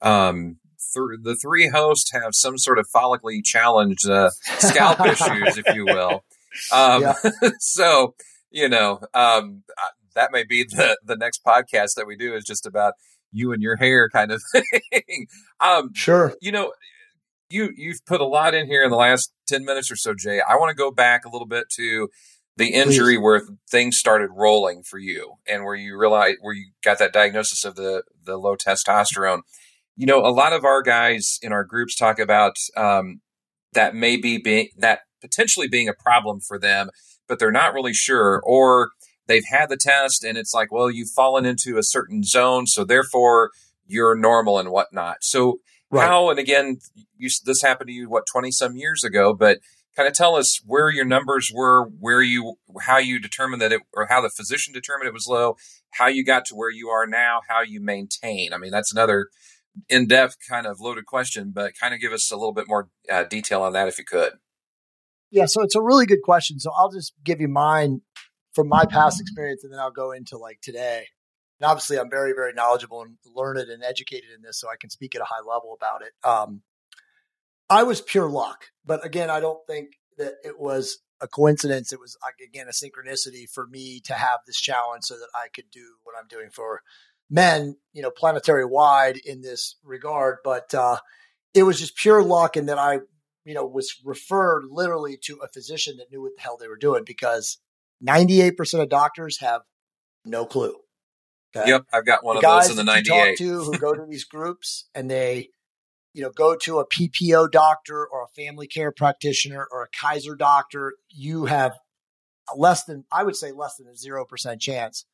um, 0.00 0.58
th- 0.94 1.20
the 1.22 1.36
three 1.40 1.68
hosts 1.68 2.12
have 2.12 2.34
some 2.34 2.58
sort 2.58 2.78
of 2.78 2.86
follically 2.94 3.42
challenged 3.44 4.08
uh, 4.08 4.30
scalp 4.58 5.00
issues, 5.06 5.58
if 5.58 5.74
you 5.74 5.84
will. 5.84 6.24
Um, 6.72 7.02
yeah. 7.02 7.14
so, 7.58 8.14
you 8.50 8.68
know, 8.68 9.00
um, 9.14 9.62
that 10.14 10.32
may 10.32 10.44
be 10.44 10.64
the, 10.64 10.98
the 11.04 11.16
next 11.16 11.44
podcast 11.44 11.94
that 11.96 12.06
we 12.06 12.16
do 12.16 12.34
is 12.34 12.44
just 12.44 12.66
about 12.66 12.94
you 13.32 13.52
and 13.52 13.62
your 13.62 13.76
hair 13.76 14.08
kind 14.08 14.30
of 14.30 14.42
thing. 14.52 15.26
um, 15.60 15.90
sure. 15.94 16.34
You 16.40 16.52
know, 16.52 16.72
you 17.52 17.72
you've 17.76 18.04
put 18.06 18.20
a 18.20 18.26
lot 18.26 18.54
in 18.54 18.66
here 18.66 18.82
in 18.82 18.90
the 18.90 18.96
last 18.96 19.32
10 19.48 19.64
minutes 19.64 19.90
or 19.90 19.96
so 19.96 20.14
jay 20.14 20.40
i 20.48 20.56
want 20.56 20.70
to 20.70 20.74
go 20.74 20.90
back 20.90 21.24
a 21.24 21.28
little 21.28 21.46
bit 21.46 21.68
to 21.68 22.08
the 22.56 22.68
injury 22.68 23.16
Please. 23.16 23.22
where 23.22 23.42
things 23.70 23.98
started 23.98 24.30
rolling 24.34 24.82
for 24.82 24.98
you 24.98 25.34
and 25.46 25.64
where 25.64 25.74
you 25.74 25.96
realized 25.98 26.38
where 26.40 26.54
you 26.54 26.70
got 26.82 26.98
that 26.98 27.12
diagnosis 27.12 27.64
of 27.64 27.76
the 27.76 28.02
the 28.24 28.36
low 28.36 28.56
testosterone 28.56 29.40
you 29.96 30.06
know 30.06 30.20
a 30.20 30.32
lot 30.32 30.52
of 30.52 30.64
our 30.64 30.82
guys 30.82 31.38
in 31.42 31.52
our 31.52 31.64
groups 31.64 31.94
talk 31.94 32.18
about 32.18 32.56
um, 32.76 33.20
that 33.74 33.94
maybe 33.94 34.38
being 34.38 34.68
that 34.76 35.00
potentially 35.20 35.68
being 35.68 35.88
a 35.88 35.94
problem 35.94 36.40
for 36.40 36.58
them 36.58 36.88
but 37.28 37.38
they're 37.38 37.52
not 37.52 37.74
really 37.74 37.94
sure 37.94 38.40
or 38.44 38.90
they've 39.26 39.44
had 39.50 39.68
the 39.68 39.76
test 39.76 40.24
and 40.24 40.36
it's 40.36 40.54
like 40.54 40.72
well 40.72 40.90
you've 40.90 41.10
fallen 41.10 41.44
into 41.44 41.78
a 41.78 41.82
certain 41.82 42.22
zone 42.22 42.66
so 42.66 42.84
therefore 42.84 43.50
you're 43.86 44.14
normal 44.14 44.58
and 44.58 44.70
whatnot 44.70 45.16
so 45.20 45.58
Right. 45.92 46.08
How 46.08 46.30
and 46.30 46.38
again, 46.38 46.78
you, 47.18 47.28
this 47.44 47.60
happened 47.60 47.88
to 47.88 47.92
you 47.92 48.08
what 48.08 48.24
twenty 48.32 48.50
some 48.50 48.76
years 48.76 49.04
ago, 49.04 49.34
but 49.34 49.58
kind 49.94 50.08
of 50.08 50.14
tell 50.14 50.36
us 50.36 50.58
where 50.64 50.88
your 50.88 51.04
numbers 51.04 51.50
were, 51.54 51.84
where 51.84 52.22
you, 52.22 52.54
how 52.80 52.96
you 52.96 53.20
determined 53.20 53.60
that 53.60 53.72
it, 53.72 53.82
or 53.92 54.06
how 54.08 54.22
the 54.22 54.30
physician 54.30 54.72
determined 54.72 55.06
it 55.06 55.12
was 55.12 55.26
low, 55.28 55.56
how 55.90 56.06
you 56.06 56.24
got 56.24 56.46
to 56.46 56.54
where 56.54 56.70
you 56.70 56.88
are 56.88 57.06
now, 57.06 57.40
how 57.46 57.60
you 57.60 57.78
maintain. 57.78 58.54
I 58.54 58.56
mean, 58.56 58.70
that's 58.70 58.90
another 58.90 59.28
in-depth 59.90 60.36
kind 60.48 60.66
of 60.66 60.80
loaded 60.80 61.04
question, 61.04 61.52
but 61.54 61.72
kind 61.78 61.92
of 61.92 62.00
give 62.00 62.12
us 62.12 62.30
a 62.30 62.36
little 62.36 62.54
bit 62.54 62.68
more 62.68 62.88
uh, 63.10 63.24
detail 63.24 63.60
on 63.60 63.74
that 63.74 63.86
if 63.86 63.98
you 63.98 64.04
could. 64.06 64.32
Yeah, 65.30 65.44
so 65.46 65.62
it's 65.62 65.76
a 65.76 65.82
really 65.82 66.06
good 66.06 66.22
question. 66.22 66.58
So 66.58 66.72
I'll 66.74 66.90
just 66.90 67.12
give 67.22 67.40
you 67.40 67.48
mine 67.48 68.00
from 68.52 68.68
my 68.68 68.84
past 68.84 69.20
experience, 69.20 69.64
and 69.64 69.72
then 69.72 69.80
I'll 69.80 69.90
go 69.90 70.12
into 70.12 70.38
like 70.38 70.60
today. 70.60 71.06
And 71.60 71.70
obviously, 71.70 71.98
I'm 71.98 72.10
very, 72.10 72.32
very 72.32 72.52
knowledgeable 72.52 73.02
and 73.02 73.16
learned 73.24 73.70
and 73.70 73.82
educated 73.82 74.30
in 74.34 74.42
this, 74.42 74.58
so 74.58 74.68
I 74.68 74.76
can 74.80 74.90
speak 74.90 75.14
at 75.14 75.20
a 75.20 75.26
high 75.26 75.40
level 75.46 75.76
about 75.76 76.02
it. 76.02 76.12
Um, 76.26 76.62
I 77.70 77.84
was 77.84 78.00
pure 78.00 78.28
luck, 78.28 78.66
but 78.84 79.04
again, 79.04 79.30
I 79.30 79.40
don't 79.40 79.64
think 79.66 79.92
that 80.18 80.34
it 80.44 80.58
was 80.58 80.98
a 81.20 81.28
coincidence. 81.28 81.92
It 81.92 82.00
was 82.00 82.18
again 82.44 82.66
a 82.68 82.72
synchronicity 82.72 83.48
for 83.48 83.66
me 83.66 84.00
to 84.00 84.14
have 84.14 84.40
this 84.46 84.60
challenge 84.60 85.04
so 85.04 85.14
that 85.14 85.28
I 85.34 85.48
could 85.54 85.70
do 85.70 85.94
what 86.02 86.14
I'm 86.18 86.28
doing 86.28 86.50
for 86.50 86.82
men, 87.30 87.76
you 87.92 88.02
know, 88.02 88.10
planetary 88.10 88.64
wide 88.64 89.16
in 89.24 89.40
this 89.40 89.76
regard. 89.82 90.38
But 90.44 90.74
uh, 90.74 90.98
it 91.54 91.62
was 91.62 91.78
just 91.78 91.96
pure 91.96 92.22
luck, 92.22 92.56
and 92.56 92.68
that 92.68 92.78
I, 92.78 92.98
you 93.44 93.54
know, 93.54 93.64
was 93.64 93.94
referred 94.04 94.64
literally 94.68 95.16
to 95.24 95.38
a 95.38 95.48
physician 95.48 95.96
that 95.96 96.10
knew 96.10 96.22
what 96.22 96.32
the 96.36 96.42
hell 96.42 96.58
they 96.58 96.68
were 96.68 96.76
doing 96.76 97.04
because 97.06 97.58
98% 98.06 98.82
of 98.82 98.88
doctors 98.88 99.38
have 99.40 99.62
no 100.24 100.44
clue. 100.44 100.76
Okay? 101.54 101.68
Yep, 101.68 101.82
I've 101.92 102.06
got 102.06 102.24
one 102.24 102.40
the 102.40 102.48
of 102.48 102.62
those 102.62 102.70
in 102.70 102.76
the 102.76 102.84
'98. 102.84 103.38
to 103.38 103.64
who 103.64 103.78
go 103.78 103.92
to 103.94 104.06
these 104.08 104.24
groups 104.24 104.88
and 104.94 105.10
they, 105.10 105.48
you 106.14 106.22
know, 106.22 106.30
go 106.30 106.56
to 106.56 106.78
a 106.78 106.86
PPO 106.86 107.50
doctor 107.50 108.06
or 108.06 108.24
a 108.24 108.28
family 108.42 108.66
care 108.66 108.92
practitioner 108.92 109.66
or 109.70 109.82
a 109.82 109.88
Kaiser 110.00 110.34
doctor. 110.34 110.94
You 111.10 111.46
have 111.46 111.74
less 112.56 112.84
than, 112.84 113.04
I 113.12 113.22
would 113.24 113.36
say, 113.36 113.52
less 113.52 113.76
than 113.76 113.86
a 113.86 113.96
zero 113.96 114.24
percent 114.24 114.60
chance 114.60 115.04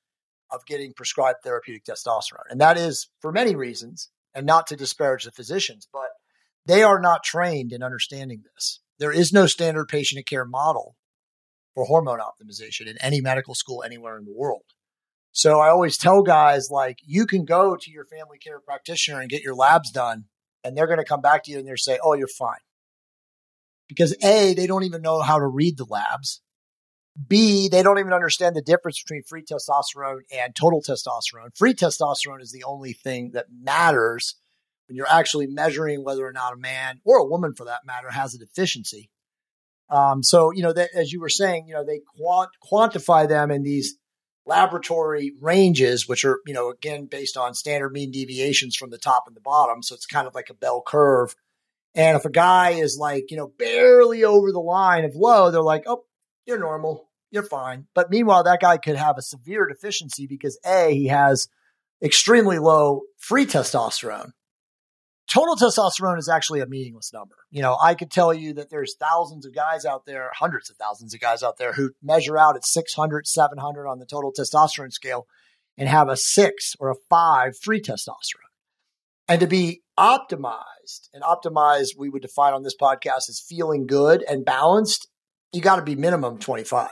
of 0.50 0.64
getting 0.64 0.92
prescribed 0.94 1.38
therapeutic 1.42 1.84
testosterone, 1.84 2.48
and 2.50 2.60
that 2.60 2.78
is 2.78 3.10
for 3.20 3.32
many 3.32 3.54
reasons, 3.54 4.10
and 4.34 4.46
not 4.46 4.66
to 4.68 4.76
disparage 4.76 5.24
the 5.24 5.32
physicians, 5.32 5.88
but 5.92 6.08
they 6.64 6.82
are 6.82 7.00
not 7.00 7.24
trained 7.24 7.72
in 7.72 7.82
understanding 7.82 8.42
this. 8.54 8.80
There 8.98 9.12
is 9.12 9.32
no 9.32 9.46
standard 9.46 9.88
patient 9.88 10.26
care 10.26 10.44
model 10.44 10.96
for 11.78 11.84
hormone 11.84 12.18
optimization 12.18 12.88
in 12.88 12.96
any 13.00 13.20
medical 13.20 13.54
school 13.54 13.84
anywhere 13.84 14.18
in 14.18 14.24
the 14.24 14.34
world. 14.34 14.64
So 15.30 15.60
I 15.60 15.68
always 15.68 15.96
tell 15.96 16.22
guys 16.22 16.70
like 16.72 16.98
you 17.06 17.24
can 17.24 17.44
go 17.44 17.76
to 17.76 17.90
your 17.92 18.04
family 18.04 18.38
care 18.38 18.58
practitioner 18.58 19.20
and 19.20 19.30
get 19.30 19.44
your 19.44 19.54
labs 19.54 19.92
done 19.92 20.24
and 20.64 20.76
they're 20.76 20.88
going 20.88 20.98
to 20.98 21.04
come 21.04 21.20
back 21.20 21.44
to 21.44 21.52
you 21.52 21.58
and 21.58 21.68
they're 21.68 21.76
say, 21.76 22.00
"Oh, 22.02 22.14
you're 22.14 22.26
fine." 22.26 22.58
Because 23.86 24.12
A, 24.24 24.54
they 24.54 24.66
don't 24.66 24.82
even 24.82 25.02
know 25.02 25.20
how 25.20 25.38
to 25.38 25.46
read 25.46 25.76
the 25.76 25.86
labs. 25.88 26.42
B, 27.28 27.68
they 27.68 27.84
don't 27.84 28.00
even 28.00 28.12
understand 28.12 28.56
the 28.56 28.62
difference 28.62 29.00
between 29.00 29.22
free 29.22 29.44
testosterone 29.44 30.22
and 30.32 30.56
total 30.56 30.82
testosterone. 30.82 31.56
Free 31.56 31.74
testosterone 31.74 32.42
is 32.42 32.50
the 32.50 32.64
only 32.64 32.92
thing 32.92 33.30
that 33.34 33.46
matters 33.62 34.34
when 34.88 34.96
you're 34.96 35.06
actually 35.08 35.46
measuring 35.46 36.02
whether 36.02 36.26
or 36.26 36.32
not 36.32 36.54
a 36.54 36.56
man 36.56 37.00
or 37.04 37.18
a 37.18 37.24
woman, 37.24 37.54
for 37.54 37.66
that 37.66 37.86
matter, 37.86 38.10
has 38.10 38.34
a 38.34 38.38
deficiency. 38.38 39.10
Um, 39.90 40.22
so, 40.22 40.50
you 40.52 40.62
know, 40.62 40.72
that, 40.72 40.90
as 40.94 41.12
you 41.12 41.20
were 41.20 41.28
saying, 41.28 41.66
you 41.66 41.74
know, 41.74 41.84
they 41.84 42.00
quant- 42.16 42.50
quantify 42.70 43.28
them 43.28 43.50
in 43.50 43.62
these 43.62 43.96
laboratory 44.44 45.32
ranges, 45.40 46.08
which 46.08 46.24
are, 46.24 46.40
you 46.46 46.54
know, 46.54 46.70
again, 46.70 47.06
based 47.06 47.36
on 47.36 47.54
standard 47.54 47.92
mean 47.92 48.10
deviations 48.10 48.76
from 48.76 48.90
the 48.90 48.98
top 48.98 49.24
and 49.26 49.36
the 49.36 49.40
bottom. 49.40 49.82
So 49.82 49.94
it's 49.94 50.06
kind 50.06 50.26
of 50.26 50.34
like 50.34 50.50
a 50.50 50.54
bell 50.54 50.82
curve. 50.86 51.34
And 51.94 52.16
if 52.16 52.24
a 52.24 52.30
guy 52.30 52.70
is 52.70 52.98
like, 52.98 53.30
you 53.30 53.36
know, 53.36 53.52
barely 53.58 54.24
over 54.24 54.52
the 54.52 54.60
line 54.60 55.04
of 55.04 55.14
low, 55.14 55.50
they're 55.50 55.62
like, 55.62 55.84
oh, 55.86 56.04
you're 56.46 56.58
normal. 56.58 57.08
You're 57.30 57.42
fine. 57.42 57.86
But 57.94 58.10
meanwhile, 58.10 58.44
that 58.44 58.60
guy 58.60 58.78
could 58.78 58.96
have 58.96 59.18
a 59.18 59.22
severe 59.22 59.66
deficiency 59.66 60.26
because 60.26 60.58
A, 60.64 60.94
he 60.94 61.08
has 61.08 61.48
extremely 62.02 62.58
low 62.58 63.02
free 63.18 63.46
testosterone 63.46 64.30
total 65.28 65.56
testosterone 65.56 66.18
is 66.18 66.28
actually 66.28 66.60
a 66.60 66.66
meaningless 66.66 67.12
number. 67.12 67.36
You 67.50 67.62
know, 67.62 67.76
I 67.80 67.94
could 67.94 68.10
tell 68.10 68.32
you 68.32 68.54
that 68.54 68.70
there's 68.70 68.96
thousands 68.96 69.46
of 69.46 69.54
guys 69.54 69.84
out 69.84 70.06
there, 70.06 70.30
hundreds 70.34 70.70
of 70.70 70.76
thousands 70.76 71.14
of 71.14 71.20
guys 71.20 71.42
out 71.42 71.58
there 71.58 71.72
who 71.72 71.90
measure 72.02 72.38
out 72.38 72.56
at 72.56 72.66
600, 72.66 73.26
700 73.26 73.86
on 73.86 73.98
the 73.98 74.06
total 74.06 74.32
testosterone 74.32 74.92
scale 74.92 75.26
and 75.76 75.88
have 75.88 76.08
a 76.08 76.16
six 76.16 76.74
or 76.80 76.90
a 76.90 76.96
five 77.08 77.56
free 77.56 77.80
testosterone. 77.80 78.48
And 79.28 79.40
to 79.40 79.46
be 79.46 79.82
optimized, 79.98 81.10
and 81.12 81.22
optimized 81.22 81.98
we 81.98 82.08
would 82.08 82.22
define 82.22 82.54
on 82.54 82.62
this 82.62 82.76
podcast 82.80 83.28
as 83.28 83.44
feeling 83.46 83.86
good 83.86 84.24
and 84.28 84.44
balanced, 84.44 85.08
you 85.52 85.60
got 85.60 85.76
to 85.76 85.82
be 85.82 85.94
minimum 85.94 86.38
25. 86.38 86.88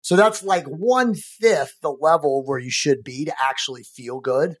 So 0.00 0.16
that's 0.16 0.42
like 0.42 0.66
one 0.66 1.14
fifth 1.14 1.80
the 1.82 1.90
level 1.90 2.44
where 2.44 2.58
you 2.58 2.70
should 2.70 3.04
be 3.04 3.24
to 3.26 3.34
actually 3.42 3.82
feel 3.82 4.20
good. 4.20 4.56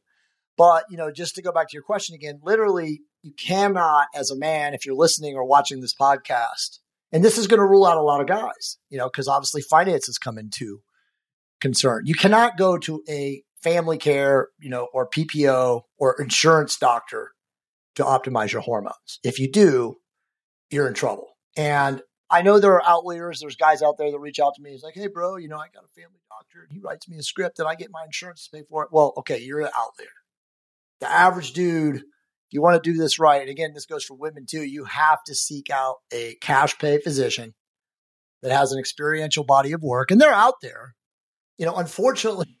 But, 0.56 0.84
you 0.90 0.96
know, 0.96 1.10
just 1.10 1.34
to 1.34 1.42
go 1.42 1.52
back 1.52 1.68
to 1.68 1.74
your 1.74 1.82
question 1.82 2.14
again, 2.14 2.40
literally, 2.42 3.00
you 3.22 3.32
cannot, 3.32 4.06
as 4.14 4.30
a 4.30 4.36
man, 4.36 4.74
if 4.74 4.86
you're 4.86 4.94
listening 4.94 5.34
or 5.34 5.44
watching 5.44 5.80
this 5.80 5.94
podcast, 5.94 6.78
and 7.12 7.24
this 7.24 7.38
is 7.38 7.46
going 7.46 7.60
to 7.60 7.66
rule 7.66 7.86
out 7.86 7.96
a 7.96 8.02
lot 8.02 8.20
of 8.20 8.26
guys, 8.26 8.78
you 8.88 8.98
know, 8.98 9.08
because 9.08 9.28
obviously 9.28 9.62
finances 9.62 10.18
come 10.18 10.38
into 10.38 10.82
concern. 11.60 12.02
You 12.06 12.14
cannot 12.14 12.56
go 12.56 12.78
to 12.78 13.02
a 13.08 13.42
family 13.62 13.98
care, 13.98 14.48
you 14.58 14.70
know, 14.70 14.88
or 14.92 15.08
PPO 15.08 15.82
or 15.98 16.20
insurance 16.20 16.76
doctor 16.76 17.32
to 17.96 18.04
optimize 18.04 18.52
your 18.52 18.62
hormones. 18.62 19.20
If 19.22 19.38
you 19.38 19.50
do, 19.50 19.96
you're 20.70 20.88
in 20.88 20.94
trouble. 20.94 21.28
And 21.56 22.02
I 22.30 22.42
know 22.42 22.58
there 22.58 22.74
are 22.74 22.84
outliers. 22.84 23.40
There's 23.40 23.56
guys 23.56 23.82
out 23.82 23.96
there 23.96 24.10
that 24.10 24.18
reach 24.18 24.40
out 24.40 24.54
to 24.56 24.62
me. 24.62 24.72
He's 24.72 24.82
like, 24.82 24.94
hey, 24.94 25.06
bro, 25.06 25.36
you 25.36 25.48
know, 25.48 25.56
I 25.56 25.68
got 25.72 25.84
a 25.84 26.00
family 26.00 26.20
doctor 26.28 26.66
he 26.70 26.80
writes 26.80 27.08
me 27.08 27.18
a 27.18 27.22
script 27.22 27.58
and 27.58 27.68
I 27.68 27.74
get 27.74 27.90
my 27.90 28.04
insurance 28.04 28.46
to 28.46 28.56
pay 28.56 28.64
for 28.68 28.84
it. 28.84 28.90
Well, 28.92 29.12
okay, 29.18 29.38
you're 29.38 29.60
an 29.60 29.70
outlier. 29.76 30.08
The 31.00 31.10
average 31.10 31.52
dude, 31.52 31.96
if 31.96 32.02
you 32.50 32.62
want 32.62 32.82
to 32.82 32.92
do 32.92 32.96
this 32.96 33.18
right, 33.18 33.40
and 33.40 33.50
again, 33.50 33.72
this 33.74 33.86
goes 33.86 34.04
for 34.04 34.14
women 34.14 34.46
too, 34.48 34.62
you 34.62 34.84
have 34.84 35.22
to 35.24 35.34
seek 35.34 35.70
out 35.70 35.96
a 36.12 36.36
cash 36.40 36.78
pay 36.78 37.00
physician 37.00 37.54
that 38.42 38.52
has 38.52 38.72
an 38.72 38.78
experiential 38.78 39.44
body 39.44 39.72
of 39.72 39.82
work. 39.82 40.10
And 40.10 40.20
they're 40.20 40.32
out 40.32 40.60
there. 40.62 40.94
You 41.56 41.66
know, 41.66 41.76
unfortunately, 41.76 42.58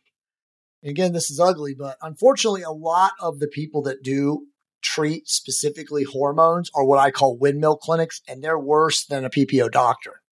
again, 0.82 1.12
this 1.12 1.30
is 1.30 1.40
ugly, 1.40 1.74
but 1.78 1.96
unfortunately, 2.00 2.62
a 2.62 2.70
lot 2.70 3.12
of 3.20 3.38
the 3.38 3.48
people 3.48 3.82
that 3.82 4.02
do 4.02 4.46
treat 4.82 5.28
specifically 5.28 6.04
hormones 6.04 6.70
are 6.74 6.84
what 6.84 6.98
I 6.98 7.10
call 7.10 7.38
windmill 7.38 7.76
clinics, 7.76 8.20
and 8.28 8.42
they're 8.42 8.58
worse 8.58 9.04
than 9.04 9.24
a 9.24 9.30
PPO 9.30 9.70
doctor 9.72 10.22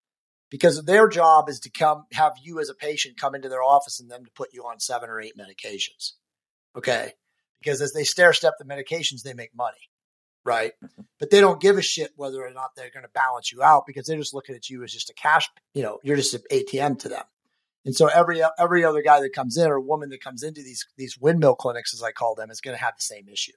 because 0.50 0.84
their 0.84 1.08
job 1.08 1.48
is 1.48 1.58
to 1.60 1.70
come 1.70 2.04
have 2.12 2.34
you 2.42 2.60
as 2.60 2.68
a 2.68 2.74
patient 2.74 3.16
come 3.16 3.34
into 3.34 3.48
their 3.48 3.62
office 3.62 3.98
and 3.98 4.10
them 4.10 4.24
to 4.24 4.30
put 4.36 4.50
you 4.52 4.62
on 4.64 4.78
seven 4.78 5.08
or 5.08 5.20
eight 5.20 5.32
medications. 5.36 6.12
Okay. 6.76 7.12
Because 7.62 7.80
as 7.80 7.92
they 7.92 8.04
stair 8.04 8.32
step 8.32 8.54
the 8.58 8.64
medications, 8.64 9.22
they 9.22 9.34
make 9.34 9.54
money. 9.54 9.90
Right. 10.44 10.72
Mm-hmm. 10.84 11.02
But 11.20 11.30
they 11.30 11.40
don't 11.40 11.60
give 11.60 11.78
a 11.78 11.82
shit 11.82 12.10
whether 12.16 12.44
or 12.44 12.50
not 12.50 12.70
they're 12.76 12.90
going 12.92 13.04
to 13.04 13.10
balance 13.14 13.52
you 13.52 13.62
out 13.62 13.84
because 13.86 14.06
they're 14.06 14.18
just 14.18 14.34
looking 14.34 14.56
at 14.56 14.68
you 14.68 14.82
as 14.82 14.92
just 14.92 15.10
a 15.10 15.14
cash, 15.14 15.48
you 15.72 15.82
know, 15.82 15.98
you're 16.02 16.16
just 16.16 16.34
an 16.34 16.42
ATM 16.50 16.98
to 17.00 17.08
them. 17.08 17.24
And 17.84 17.94
so 17.94 18.06
every 18.06 18.42
every 18.58 18.84
other 18.84 19.02
guy 19.02 19.20
that 19.20 19.32
comes 19.32 19.56
in 19.56 19.68
or 19.68 19.80
woman 19.80 20.10
that 20.10 20.22
comes 20.22 20.42
into 20.42 20.62
these 20.62 20.86
these 20.96 21.18
windmill 21.18 21.56
clinics, 21.56 21.94
as 21.94 22.02
I 22.02 22.12
call 22.12 22.34
them, 22.34 22.50
is 22.50 22.60
going 22.60 22.76
to 22.76 22.82
have 22.82 22.94
the 22.96 23.04
same 23.04 23.28
issue. 23.28 23.52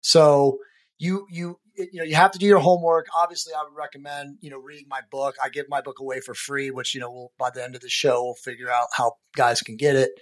So 0.00 0.58
you 0.98 1.26
you 1.30 1.58
you 1.76 1.88
know 1.94 2.04
you 2.04 2.14
have 2.14 2.30
to 2.32 2.38
do 2.38 2.46
your 2.46 2.60
homework. 2.60 3.06
Obviously, 3.16 3.52
I 3.52 3.62
would 3.62 3.76
recommend 3.76 4.38
you 4.40 4.50
know 4.50 4.58
reading 4.58 4.86
my 4.88 5.00
book. 5.10 5.36
I 5.42 5.50
give 5.50 5.66
my 5.68 5.82
book 5.82 6.00
away 6.00 6.20
for 6.20 6.34
free, 6.34 6.70
which 6.70 6.94
you 6.94 7.00
know 7.00 7.10
we'll, 7.10 7.32
by 7.38 7.50
the 7.50 7.62
end 7.62 7.74
of 7.74 7.82
the 7.82 7.90
show 7.90 8.24
we'll 8.24 8.34
figure 8.34 8.70
out 8.70 8.88
how 8.96 9.16
guys 9.36 9.60
can 9.60 9.76
get 9.76 9.96
it. 9.96 10.12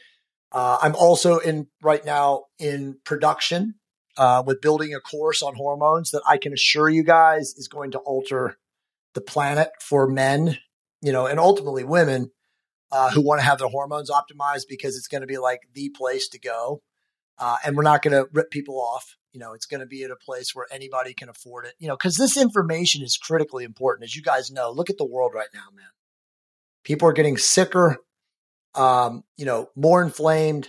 Uh, 0.52 0.78
I'm 0.82 0.96
also 0.96 1.38
in 1.38 1.68
right 1.82 2.04
now 2.04 2.44
in 2.58 2.98
production 3.04 3.74
uh, 4.16 4.42
with 4.44 4.60
building 4.60 4.94
a 4.94 5.00
course 5.00 5.42
on 5.42 5.54
hormones 5.54 6.10
that 6.10 6.22
I 6.26 6.36
can 6.36 6.52
assure 6.52 6.88
you 6.88 7.04
guys 7.04 7.54
is 7.56 7.68
going 7.68 7.92
to 7.92 7.98
alter 7.98 8.58
the 9.14 9.20
planet 9.20 9.70
for 9.80 10.08
men, 10.08 10.58
you 11.02 11.12
know, 11.12 11.26
and 11.26 11.38
ultimately 11.38 11.84
women 11.84 12.30
uh, 12.92 13.10
who 13.10 13.20
want 13.20 13.40
to 13.40 13.44
have 13.44 13.58
their 13.58 13.68
hormones 13.68 14.10
optimized 14.10 14.64
because 14.68 14.96
it's 14.96 15.08
going 15.08 15.20
to 15.20 15.26
be 15.26 15.38
like 15.38 15.60
the 15.74 15.90
place 15.90 16.28
to 16.28 16.40
go. 16.40 16.82
Uh, 17.38 17.56
and 17.64 17.76
we're 17.76 17.82
not 17.82 18.02
going 18.02 18.12
to 18.12 18.28
rip 18.32 18.50
people 18.50 18.78
off. 18.78 19.16
You 19.32 19.40
know, 19.40 19.52
it's 19.52 19.66
going 19.66 19.80
to 19.80 19.86
be 19.86 20.02
at 20.02 20.10
a 20.10 20.16
place 20.16 20.54
where 20.54 20.66
anybody 20.70 21.14
can 21.14 21.28
afford 21.28 21.64
it. 21.64 21.74
You 21.78 21.88
know, 21.88 21.96
because 21.96 22.16
this 22.16 22.36
information 22.36 23.02
is 23.02 23.16
critically 23.16 23.64
important, 23.64 24.04
as 24.04 24.16
you 24.16 24.22
guys 24.22 24.50
know. 24.50 24.70
Look 24.70 24.90
at 24.90 24.98
the 24.98 25.06
world 25.06 25.32
right 25.34 25.48
now, 25.54 25.68
man. 25.74 25.86
People 26.84 27.08
are 27.08 27.12
getting 27.12 27.38
sicker. 27.38 27.98
Um, 28.74 29.24
you 29.36 29.46
know, 29.46 29.68
more 29.74 30.02
inflamed, 30.02 30.68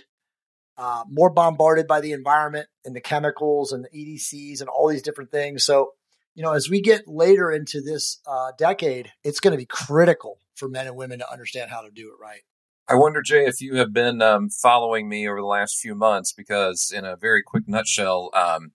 uh, 0.76 1.04
more 1.08 1.30
bombarded 1.30 1.86
by 1.86 2.00
the 2.00 2.12
environment 2.12 2.66
and 2.84 2.96
the 2.96 3.00
chemicals 3.00 3.72
and 3.72 3.84
the 3.84 3.90
EDCs 3.90 4.60
and 4.60 4.68
all 4.68 4.88
these 4.88 5.02
different 5.02 5.30
things. 5.30 5.64
So, 5.64 5.90
you 6.34 6.42
know, 6.42 6.52
as 6.52 6.68
we 6.68 6.80
get 6.80 7.06
later 7.06 7.50
into 7.50 7.80
this 7.80 8.20
uh, 8.26 8.52
decade, 8.58 9.12
it's 9.22 9.38
going 9.38 9.52
to 9.52 9.58
be 9.58 9.66
critical 9.66 10.38
for 10.54 10.68
men 10.68 10.86
and 10.86 10.96
women 10.96 11.20
to 11.20 11.30
understand 11.30 11.70
how 11.70 11.82
to 11.82 11.90
do 11.90 12.08
it 12.08 12.20
right. 12.20 12.40
I 12.88 12.94
wonder, 12.96 13.22
Jay, 13.22 13.46
if 13.46 13.60
you 13.60 13.76
have 13.76 13.92
been 13.92 14.20
um, 14.20 14.48
following 14.50 15.08
me 15.08 15.28
over 15.28 15.40
the 15.40 15.46
last 15.46 15.78
few 15.78 15.94
months, 15.94 16.32
because 16.32 16.92
in 16.94 17.04
a 17.04 17.16
very 17.16 17.42
quick 17.42 17.64
nutshell, 17.66 18.30
um, 18.34 18.72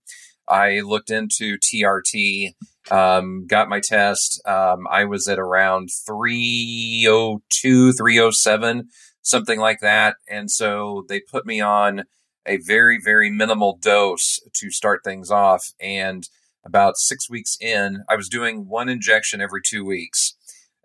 I 0.48 0.80
looked 0.80 1.12
into 1.12 1.58
TRT, 1.58 2.54
um, 2.90 3.46
got 3.48 3.70
my 3.70 3.82
test. 3.84 4.42
Um, 4.46 4.88
I 4.90 5.04
was 5.06 5.28
at 5.28 5.40
around 5.40 5.90
302, 6.06 7.94
307, 7.94 8.88
something 9.28 9.60
like 9.60 9.80
that. 9.82 10.16
And 10.30 10.50
so 10.50 11.06
they 11.10 11.20
put 11.20 11.46
me 11.46 11.60
on 11.62 12.06
a 12.46 12.58
very, 12.58 13.00
very 13.04 13.30
minimal 13.30 13.78
dose 13.82 14.40
to 14.54 14.72
start 14.72 15.04
things 15.04 15.30
off. 15.30 15.74
And 15.80 16.28
about 16.66 16.98
six 16.98 17.30
weeks 17.30 17.58
in, 17.60 18.04
I 18.10 18.16
was 18.16 18.30
doing 18.30 18.68
one 18.68 18.90
injection 18.90 19.42
every 19.42 19.62
two 19.64 19.86
weeks. 19.86 20.36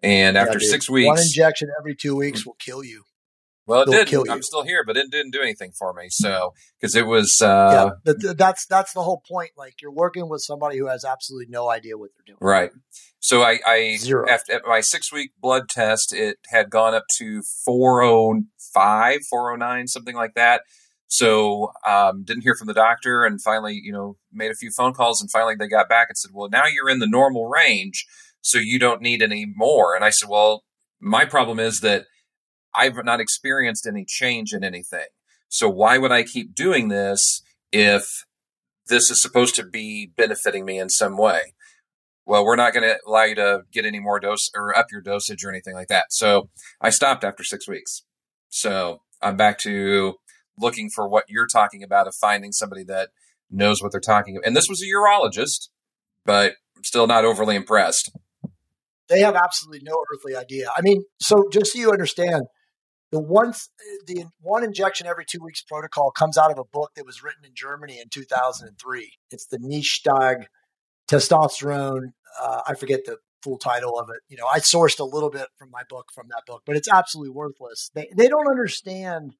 And 0.02 0.36
after 0.36 0.58
six 0.58 0.90
weeks, 0.90 1.06
one 1.06 1.18
injection 1.20 1.68
every 1.78 1.94
two 1.94 2.16
weeks 2.16 2.44
will 2.44 2.56
kill 2.58 2.82
you. 2.82 3.04
Well, 3.66 3.82
it 3.82 3.90
did. 3.90 4.08
Kill 4.08 4.26
you. 4.26 4.32
I'm 4.32 4.42
still 4.42 4.64
here, 4.64 4.82
but 4.84 4.96
it 4.96 5.10
didn't 5.10 5.30
do 5.30 5.40
anything 5.40 5.72
for 5.78 5.92
me. 5.92 6.06
So 6.08 6.52
because 6.80 6.96
it 6.96 7.06
was, 7.06 7.40
uh, 7.40 7.92
yeah, 8.04 8.32
that's 8.36 8.66
that's 8.66 8.92
the 8.92 9.02
whole 9.02 9.22
point. 9.28 9.52
Like 9.56 9.74
you're 9.80 9.92
working 9.92 10.28
with 10.28 10.42
somebody 10.42 10.78
who 10.78 10.86
has 10.86 11.04
absolutely 11.04 11.46
no 11.48 11.70
idea 11.70 11.96
what 11.96 12.10
they're 12.16 12.34
doing. 12.34 12.38
Right. 12.40 12.70
So 13.20 13.42
I, 13.42 13.60
I 13.66 13.96
Zero. 13.98 14.28
After, 14.28 14.60
my 14.66 14.80
six 14.80 15.12
week 15.12 15.32
blood 15.40 15.68
test, 15.68 16.12
it 16.12 16.38
had 16.48 16.70
gone 16.70 16.94
up 16.94 17.04
to 17.18 17.42
405, 17.64 19.20
409, 19.30 19.86
something 19.86 20.16
like 20.16 20.34
that. 20.34 20.62
So 21.06 21.72
um, 21.86 22.24
didn't 22.24 22.42
hear 22.42 22.54
from 22.54 22.68
the 22.68 22.74
doctor, 22.74 23.24
and 23.24 23.40
finally, 23.40 23.78
you 23.80 23.92
know, 23.92 24.16
made 24.32 24.50
a 24.50 24.54
few 24.54 24.70
phone 24.70 24.94
calls, 24.94 25.20
and 25.20 25.30
finally 25.30 25.54
they 25.56 25.68
got 25.68 25.88
back 25.88 26.06
and 26.08 26.16
said, 26.16 26.30
"Well, 26.32 26.48
now 26.48 26.64
you're 26.66 26.88
in 26.88 26.98
the 26.98 27.06
normal 27.06 27.48
range." 27.48 28.06
so 28.42 28.58
you 28.58 28.78
don't 28.78 29.00
need 29.00 29.22
any 29.22 29.46
more. 29.46 29.94
And 29.94 30.04
I 30.04 30.10
said, 30.10 30.28
well, 30.28 30.64
my 31.00 31.24
problem 31.24 31.58
is 31.58 31.80
that 31.80 32.06
I've 32.74 32.96
not 33.04 33.20
experienced 33.20 33.86
any 33.86 34.04
change 34.06 34.52
in 34.52 34.64
anything. 34.64 35.06
So 35.48 35.68
why 35.68 35.98
would 35.98 36.12
I 36.12 36.22
keep 36.22 36.54
doing 36.54 36.88
this 36.88 37.42
if 37.70 38.24
this 38.88 39.10
is 39.10 39.20
supposed 39.20 39.54
to 39.56 39.64
be 39.64 40.10
benefiting 40.16 40.64
me 40.64 40.78
in 40.78 40.88
some 40.88 41.16
way? 41.16 41.54
Well, 42.24 42.44
we're 42.44 42.56
not 42.56 42.72
going 42.72 42.88
to 42.88 42.98
allow 43.06 43.24
you 43.24 43.34
to 43.34 43.62
get 43.72 43.84
any 43.84 44.00
more 44.00 44.20
dose 44.20 44.50
or 44.54 44.76
up 44.76 44.86
your 44.92 45.00
dosage 45.00 45.44
or 45.44 45.50
anything 45.50 45.74
like 45.74 45.88
that. 45.88 46.06
So 46.10 46.48
I 46.80 46.90
stopped 46.90 47.24
after 47.24 47.42
six 47.44 47.68
weeks. 47.68 48.04
So 48.48 49.02
I'm 49.20 49.36
back 49.36 49.58
to 49.58 50.14
looking 50.58 50.88
for 50.88 51.08
what 51.08 51.24
you're 51.28 51.46
talking 51.46 51.82
about 51.82 52.06
of 52.06 52.14
finding 52.14 52.52
somebody 52.52 52.84
that 52.84 53.10
knows 53.50 53.82
what 53.82 53.92
they're 53.92 54.00
talking 54.00 54.36
about. 54.36 54.46
And 54.46 54.56
this 54.56 54.68
was 54.68 54.82
a 54.82 54.86
urologist, 54.86 55.68
but 56.24 56.54
still 56.82 57.06
not 57.06 57.24
overly 57.24 57.56
impressed. 57.56 58.12
They 59.08 59.20
have 59.20 59.34
absolutely 59.34 59.80
no 59.82 59.96
earthly 60.14 60.36
idea. 60.36 60.70
I 60.76 60.80
mean, 60.80 61.04
so 61.20 61.48
just 61.52 61.72
so 61.72 61.78
you 61.78 61.90
understand, 61.90 62.44
the 63.12 63.20
one 63.20 63.52
the 64.06 64.24
one 64.40 64.64
injection 64.64 65.06
every 65.06 65.24
two 65.24 65.40
weeks 65.42 65.62
protocol 65.62 66.10
comes 66.10 66.36
out 66.36 66.50
of 66.50 66.58
a 66.58 66.64
book 66.64 66.90
that 66.96 67.06
was 67.06 67.22
written 67.22 67.44
in 67.44 67.52
Germany 67.54 68.00
in 68.00 68.08
2003. 68.08 69.12
It's 69.30 69.46
the 69.46 69.58
Nieschlag 69.58 70.46
testosterone. 71.10 72.12
Uh, 72.40 72.62
I 72.66 72.74
forget 72.74 73.04
the 73.04 73.18
full 73.42 73.58
title 73.58 73.98
of 73.98 74.08
it. 74.08 74.20
You 74.28 74.38
know, 74.38 74.46
I 74.52 74.60
sourced 74.60 74.98
a 74.98 75.04
little 75.04 75.30
bit 75.30 75.46
from 75.58 75.70
my 75.70 75.82
book 75.88 76.06
from 76.14 76.28
that 76.28 76.42
book, 76.46 76.62
but 76.64 76.76
it's 76.76 76.88
absolutely 76.88 77.30
worthless. 77.30 77.90
They 77.94 78.08
they 78.16 78.28
don't 78.28 78.48
understand 78.48 79.34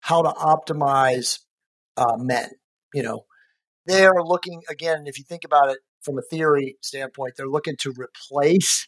how 0.00 0.22
to 0.22 0.30
optimize 0.30 1.40
uh, 1.96 2.16
men. 2.16 2.50
You 2.94 3.02
know, 3.02 3.24
they 3.86 4.06
are 4.06 4.24
looking 4.24 4.62
again. 4.70 5.04
If 5.06 5.18
you 5.18 5.24
think 5.24 5.44
about 5.44 5.70
it, 5.70 5.78
from 6.04 6.18
a 6.18 6.22
theory 6.22 6.76
standpoint, 6.82 7.34
they're 7.36 7.48
looking 7.48 7.76
to 7.80 7.92
replace, 7.96 8.86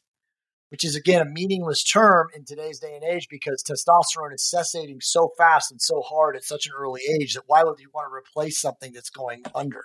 which 0.70 0.84
is 0.84 0.96
again 0.96 1.22
a 1.22 1.30
meaningless 1.30 1.84
term 1.84 2.28
in 2.34 2.44
today's 2.44 2.78
day 2.78 2.94
and 2.94 3.04
age 3.04 3.28
because 3.30 3.62
testosterone 3.62 4.34
is 4.34 4.48
cessating 4.48 5.00
so 5.00 5.30
fast 5.38 5.70
and 5.70 5.80
so 5.80 6.02
hard 6.02 6.36
at 6.36 6.44
such 6.44 6.66
an 6.66 6.72
early 6.76 7.02
age 7.20 7.34
that 7.34 7.44
why 7.46 7.62
would 7.62 7.78
you 7.78 7.90
want 7.94 8.10
to 8.10 8.14
replace 8.14 8.60
something 8.60 8.92
that's 8.92 9.10
going 9.10 9.42
under? 9.54 9.84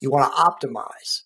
You 0.00 0.10
want 0.10 0.32
to 0.32 0.38
optimize, 0.38 1.22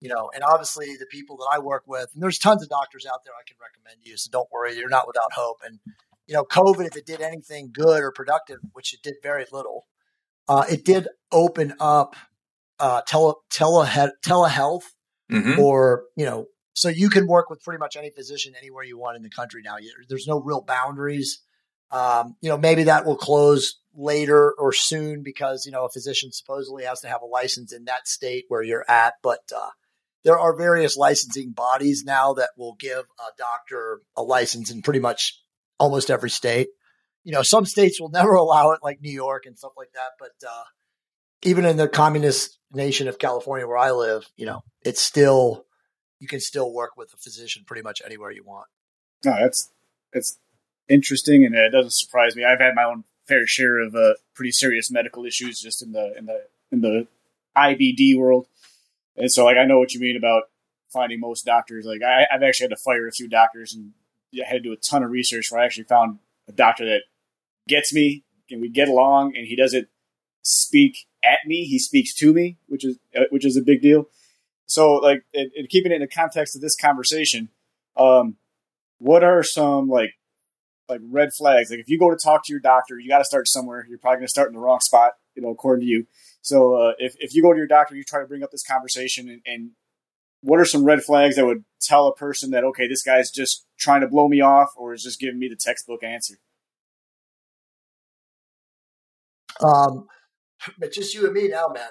you 0.00 0.08
know, 0.08 0.30
and 0.34 0.42
obviously 0.42 0.96
the 0.96 1.06
people 1.06 1.36
that 1.38 1.48
I 1.52 1.58
work 1.58 1.84
with, 1.86 2.10
and 2.12 2.22
there's 2.22 2.38
tons 2.38 2.62
of 2.62 2.68
doctors 2.68 3.06
out 3.06 3.20
there 3.24 3.34
I 3.34 3.46
can 3.46 3.56
recommend 3.60 4.04
you. 4.04 4.16
So 4.16 4.30
don't 4.30 4.50
worry, 4.52 4.76
you're 4.76 4.88
not 4.88 5.06
without 5.06 5.32
hope. 5.32 5.58
And, 5.64 5.78
you 6.26 6.34
know, 6.34 6.44
COVID, 6.44 6.86
if 6.86 6.96
it 6.96 7.06
did 7.06 7.20
anything 7.20 7.70
good 7.72 8.02
or 8.02 8.12
productive, 8.12 8.58
which 8.72 8.92
it 8.92 9.00
did 9.02 9.14
very 9.22 9.46
little, 9.52 9.86
uh, 10.48 10.64
it 10.70 10.84
did 10.84 11.08
open 11.32 11.74
up 11.80 12.16
uh, 12.78 13.02
tele, 13.06 13.34
tele 13.50 13.86
telehealth 14.24 14.84
mm-hmm. 15.30 15.60
or, 15.60 16.04
you 16.16 16.24
know, 16.24 16.46
so 16.72 16.88
you 16.88 17.10
can 17.10 17.26
work 17.26 17.50
with 17.50 17.62
pretty 17.62 17.78
much 17.78 17.96
any 17.96 18.10
physician 18.10 18.54
anywhere 18.58 18.84
you 18.84 18.98
want 18.98 19.16
in 19.16 19.22
the 19.22 19.30
country 19.30 19.62
now. 19.64 19.76
There's 20.08 20.26
no 20.26 20.40
real 20.40 20.60
boundaries. 20.60 21.40
Um, 21.90 22.36
you 22.40 22.48
know, 22.48 22.56
maybe 22.56 22.84
that 22.84 23.04
will 23.04 23.16
close 23.16 23.80
later 23.94 24.52
or 24.52 24.72
soon 24.72 25.22
because, 25.22 25.66
you 25.66 25.72
know, 25.72 25.84
a 25.84 25.90
physician 25.90 26.30
supposedly 26.32 26.84
has 26.84 27.00
to 27.00 27.08
have 27.08 27.22
a 27.22 27.26
license 27.26 27.72
in 27.72 27.86
that 27.86 28.06
state 28.06 28.44
where 28.48 28.62
you're 28.62 28.88
at. 28.88 29.14
But 29.22 29.40
uh, 29.54 29.70
there 30.24 30.38
are 30.38 30.56
various 30.56 30.96
licensing 30.96 31.52
bodies 31.52 32.04
now 32.04 32.34
that 32.34 32.50
will 32.56 32.76
give 32.78 33.04
a 33.18 33.36
doctor 33.36 34.02
a 34.16 34.22
license 34.22 34.70
in 34.70 34.82
pretty 34.82 35.00
much 35.00 35.40
almost 35.78 36.10
every 36.10 36.30
state. 36.30 36.68
You 37.24 37.32
know, 37.32 37.42
some 37.42 37.66
states 37.66 38.00
will 38.00 38.10
never 38.12 38.34
allow 38.34 38.70
it, 38.72 38.80
like 38.82 39.00
New 39.00 39.12
York 39.12 39.46
and 39.46 39.58
stuff 39.58 39.72
like 39.76 39.92
that. 39.94 40.10
But 40.20 40.48
uh, 40.48 40.64
even 41.42 41.64
in 41.64 41.76
the 41.76 41.88
communist 41.88 42.58
nation 42.72 43.08
of 43.08 43.18
California, 43.18 43.66
where 43.66 43.78
I 43.78 43.90
live, 43.90 44.24
you 44.36 44.46
know, 44.46 44.62
it's 44.82 45.00
still 45.00 45.66
you 46.20 46.28
can 46.28 46.38
still 46.38 46.72
work 46.72 46.96
with 46.96 47.12
a 47.12 47.16
physician 47.16 47.64
pretty 47.66 47.82
much 47.82 48.00
anywhere 48.04 48.30
you 48.30 48.44
want. 48.44 48.68
No, 49.24 49.34
that's 49.40 49.70
it's 50.12 50.38
interesting, 50.88 51.44
and 51.44 51.54
it 51.54 51.70
doesn't 51.70 51.94
surprise 51.94 52.36
me. 52.36 52.44
I've 52.44 52.60
had 52.60 52.74
my 52.74 52.84
own 52.84 53.04
fair 53.26 53.46
share 53.46 53.78
of 53.78 53.94
uh, 53.94 54.14
pretty 54.34 54.52
serious 54.52 54.90
medical 54.90 55.24
issues 55.24 55.60
just 55.60 55.82
in 55.82 55.92
the 55.92 56.16
in 56.16 56.26
the 56.26 56.46
in 56.70 56.80
the 56.82 57.08
IBD 57.56 58.16
world, 58.18 58.46
and 59.16 59.32
so 59.32 59.44
like 59.44 59.56
I 59.56 59.64
know 59.64 59.78
what 59.78 59.94
you 59.94 60.00
mean 60.00 60.16
about 60.16 60.44
finding 60.92 61.20
most 61.20 61.44
doctors. 61.44 61.86
Like 61.86 62.02
I, 62.02 62.26
I've 62.32 62.42
actually 62.42 62.64
had 62.64 62.76
to 62.76 62.82
fire 62.82 63.08
a 63.08 63.12
few 63.12 63.28
doctors, 63.28 63.74
and 63.74 63.92
I 64.34 64.46
had 64.46 64.62
to 64.62 64.68
do 64.68 64.72
a 64.72 64.76
ton 64.76 65.02
of 65.02 65.10
research 65.10 65.50
where 65.50 65.60
I 65.60 65.64
actually 65.64 65.84
found 65.84 66.18
a 66.48 66.52
doctor 66.52 66.84
that 66.84 67.02
gets 67.68 67.92
me 67.92 68.24
and 68.50 68.60
we 68.60 68.68
get 68.68 68.88
along, 68.88 69.36
and 69.36 69.46
he 69.46 69.56
doesn't 69.56 69.88
speak 70.42 71.06
at 71.24 71.38
me; 71.46 71.64
he 71.64 71.78
speaks 71.78 72.14
to 72.14 72.32
me, 72.32 72.58
which 72.66 72.84
is 72.84 72.98
uh, 73.16 73.24
which 73.30 73.46
is 73.46 73.56
a 73.56 73.62
big 73.62 73.80
deal. 73.80 74.06
So, 74.70 74.94
like, 74.94 75.24
and 75.34 75.68
keeping 75.68 75.90
it 75.90 75.96
in 75.96 76.00
the 76.00 76.06
context 76.06 76.54
of 76.54 76.62
this 76.62 76.76
conversation, 76.76 77.48
um, 77.96 78.36
what 78.98 79.24
are 79.24 79.42
some 79.42 79.88
like 79.88 80.12
like 80.88 81.00
red 81.02 81.30
flags? 81.36 81.70
Like, 81.70 81.80
if 81.80 81.88
you 81.88 81.98
go 81.98 82.08
to 82.08 82.16
talk 82.16 82.46
to 82.46 82.52
your 82.52 82.60
doctor, 82.60 82.96
you 82.96 83.08
got 83.08 83.18
to 83.18 83.24
start 83.24 83.48
somewhere. 83.48 83.84
You're 83.88 83.98
probably 83.98 84.18
going 84.18 84.28
to 84.28 84.30
start 84.30 84.46
in 84.46 84.54
the 84.54 84.60
wrong 84.60 84.78
spot, 84.78 85.14
you 85.34 85.42
know, 85.42 85.48
according 85.48 85.86
to 85.86 85.90
you. 85.90 86.06
So, 86.42 86.76
uh, 86.76 86.92
if 86.98 87.16
if 87.18 87.34
you 87.34 87.42
go 87.42 87.52
to 87.52 87.58
your 87.58 87.66
doctor, 87.66 87.96
you 87.96 88.04
try 88.04 88.20
to 88.20 88.28
bring 88.28 88.44
up 88.44 88.52
this 88.52 88.62
conversation, 88.62 89.28
and, 89.28 89.42
and 89.44 89.70
what 90.40 90.60
are 90.60 90.64
some 90.64 90.84
red 90.84 91.02
flags 91.02 91.34
that 91.34 91.46
would 91.46 91.64
tell 91.80 92.06
a 92.06 92.14
person 92.14 92.52
that 92.52 92.62
okay, 92.62 92.86
this 92.86 93.02
guy's 93.02 93.32
just 93.32 93.66
trying 93.76 94.02
to 94.02 94.06
blow 94.06 94.28
me 94.28 94.40
off, 94.40 94.68
or 94.76 94.94
is 94.94 95.02
just 95.02 95.18
giving 95.18 95.40
me 95.40 95.48
the 95.48 95.56
textbook 95.56 96.04
answer? 96.04 96.34
Um, 99.60 100.06
but 100.78 100.92
just 100.92 101.12
you 101.12 101.24
and 101.24 101.34
me 101.34 101.48
now, 101.48 101.66
man. 101.74 101.90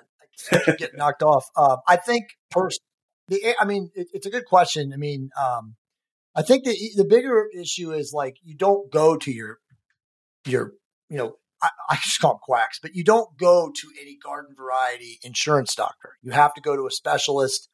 Getting 0.52 0.98
knocked 0.98 1.24
off. 1.24 1.46
Um, 1.56 1.78
I 1.88 1.96
think 1.98 2.30
first, 2.52 2.82
the 3.28 3.56
I 3.60 3.66
mean, 3.66 3.92
it, 3.96 4.08
it's 4.14 4.26
a 4.26 4.30
good 4.30 4.46
question. 4.46 4.92
I 4.94 4.98
mean, 4.98 5.30
um, 5.40 5.76
I 6.36 6.42
think 6.42 6.64
the 6.64 6.76
the 6.96 7.06
bigger 7.06 7.48
issue 7.54 7.92
is 7.92 8.12
like 8.14 8.38
you 8.44 8.56
don't 8.56 8.92
go 8.92 9.18
to 9.18 9.32
your 9.32 9.60
your 10.46 10.74
you 11.10 11.18
know 11.18 11.36
I, 11.62 11.70
I 11.90 11.96
just 11.96 12.20
call 12.20 12.34
them 12.34 12.40
quacks, 12.42 12.80
but 12.82 12.96
you 12.96 13.04
don't 13.04 13.38
go 13.38 13.72
to 13.74 13.88
any 14.02 14.18
garden 14.24 14.56
variety 14.56 15.20
insurance 15.24 15.76
doctor. 15.76 16.18
You 16.22 16.32
have 16.32 16.54
to 16.54 16.62
go 16.62 16.76
to 16.76 16.88
a 16.88 16.92
specialist. 16.92 17.70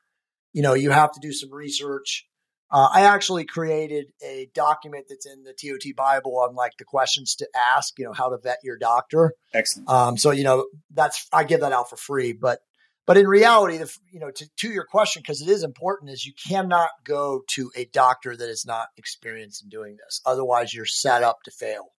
You 0.53 0.61
know, 0.61 0.73
you 0.73 0.91
have 0.91 1.11
to 1.11 1.19
do 1.21 1.33
some 1.33 1.53
research. 1.53 2.25
Uh, 2.71 2.89
I 2.91 3.01
actually 3.01 3.45
created 3.45 4.07
a 4.23 4.49
document 4.53 5.05
that's 5.07 5.25
in 5.25 5.43
the 5.43 5.53
TOT 5.53 5.95
Bible 5.95 6.39
on 6.39 6.55
like 6.55 6.73
the 6.77 6.83
questions 6.85 7.35
to 7.35 7.47
ask, 7.75 7.97
you 7.99 8.05
know, 8.05 8.13
how 8.13 8.29
to 8.29 8.37
vet 8.37 8.57
your 8.63 8.77
doctor. 8.77 9.33
Excellent. 9.53 9.89
Um, 9.89 10.17
so 10.17 10.31
you 10.31 10.43
know, 10.43 10.67
that's 10.91 11.27
I 11.31 11.43
give 11.43 11.61
that 11.61 11.71
out 11.71 11.89
for 11.89 11.97
free, 11.97 12.33
but 12.33 12.59
but 13.05 13.17
in 13.17 13.27
reality, 13.27 13.77
the, 13.77 13.95
you 14.11 14.19
know, 14.19 14.31
to, 14.31 14.49
to 14.57 14.69
your 14.69 14.83
question, 14.83 15.21
because 15.21 15.41
it 15.41 15.47
is 15.47 15.63
important, 15.63 16.09
is 16.09 16.25
you 16.25 16.33
cannot 16.47 16.89
go 17.03 17.43
to 17.51 17.71
a 17.75 17.85
doctor 17.85 18.35
that 18.35 18.49
is 18.49 18.65
not 18.65 18.87
experienced 18.97 19.63
in 19.63 19.69
doing 19.69 19.97
this. 20.03 20.21
Otherwise, 20.25 20.73
you're 20.73 20.85
set 20.85 21.21
up 21.21 21.43
to 21.43 21.51
fail 21.51 21.89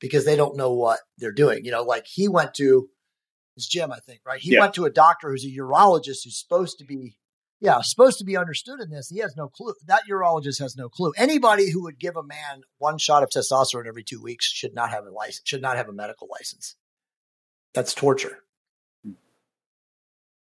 because 0.00 0.24
they 0.24 0.34
don't 0.34 0.56
know 0.56 0.72
what 0.72 0.98
they're 1.18 1.30
doing. 1.30 1.64
You 1.64 1.70
know, 1.70 1.84
like 1.84 2.06
he 2.06 2.26
went 2.26 2.54
to 2.54 2.88
his 3.54 3.66
Jim, 3.66 3.92
I 3.92 4.00
think, 4.00 4.20
right? 4.26 4.40
He 4.40 4.52
Yeah. 4.54 4.60
went 4.60 4.74
to 4.74 4.84
a 4.84 4.90
doctor 4.90 5.30
who's 5.30 5.44
a 5.44 5.48
urologist 5.48 6.24
who's 6.24 6.38
supposed 6.38 6.78
to 6.78 6.84
be, 6.84 7.16
yeah, 7.60 7.78
supposed 7.82 8.18
to 8.18 8.24
be 8.24 8.36
understood 8.36 8.80
in 8.80 8.90
this. 8.90 9.08
He 9.08 9.18
has 9.20 9.34
no 9.36 9.48
clue. 9.48 9.74
That 9.86 10.02
urologist 10.10 10.60
has 10.60 10.76
no 10.76 10.88
clue. 10.88 11.12
Anybody 11.16 11.70
who 11.70 11.82
would 11.84 11.98
give 11.98 12.16
a 12.16 12.22
man 12.22 12.62
one 12.78 12.98
shot 12.98 13.22
of 13.22 13.30
testosterone 13.30 13.86
every 13.86 14.04
two 14.04 14.20
weeks 14.22 14.46
should 14.46 14.74
not 14.74 14.90
have 14.90 15.04
a 15.06 15.10
license, 15.10 15.42
should 15.44 15.62
not 15.62 15.76
have 15.76 15.88
a 15.88 15.92
medical 15.92 16.28
license. 16.30 16.76
That's 17.74 17.94
torture. 17.94 18.38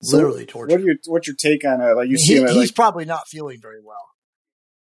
So 0.03 0.17
Literally 0.17 0.47
torture. 0.47 0.75
What 0.77 0.81
are 0.81 0.85
your 0.85 0.95
what's 1.07 1.27
your 1.27 1.35
take 1.37 1.65
on 1.65 1.81
it? 1.81 1.95
like 1.97 2.09
you 2.09 2.17
He- 2.17 2.19
see 2.19 2.37
him 2.37 2.47
he's 2.49 2.57
like 2.69 2.75
probably 2.75 3.05
not 3.05 3.27
feeling 3.27 3.59
very 3.61 3.81
well. 3.83 4.05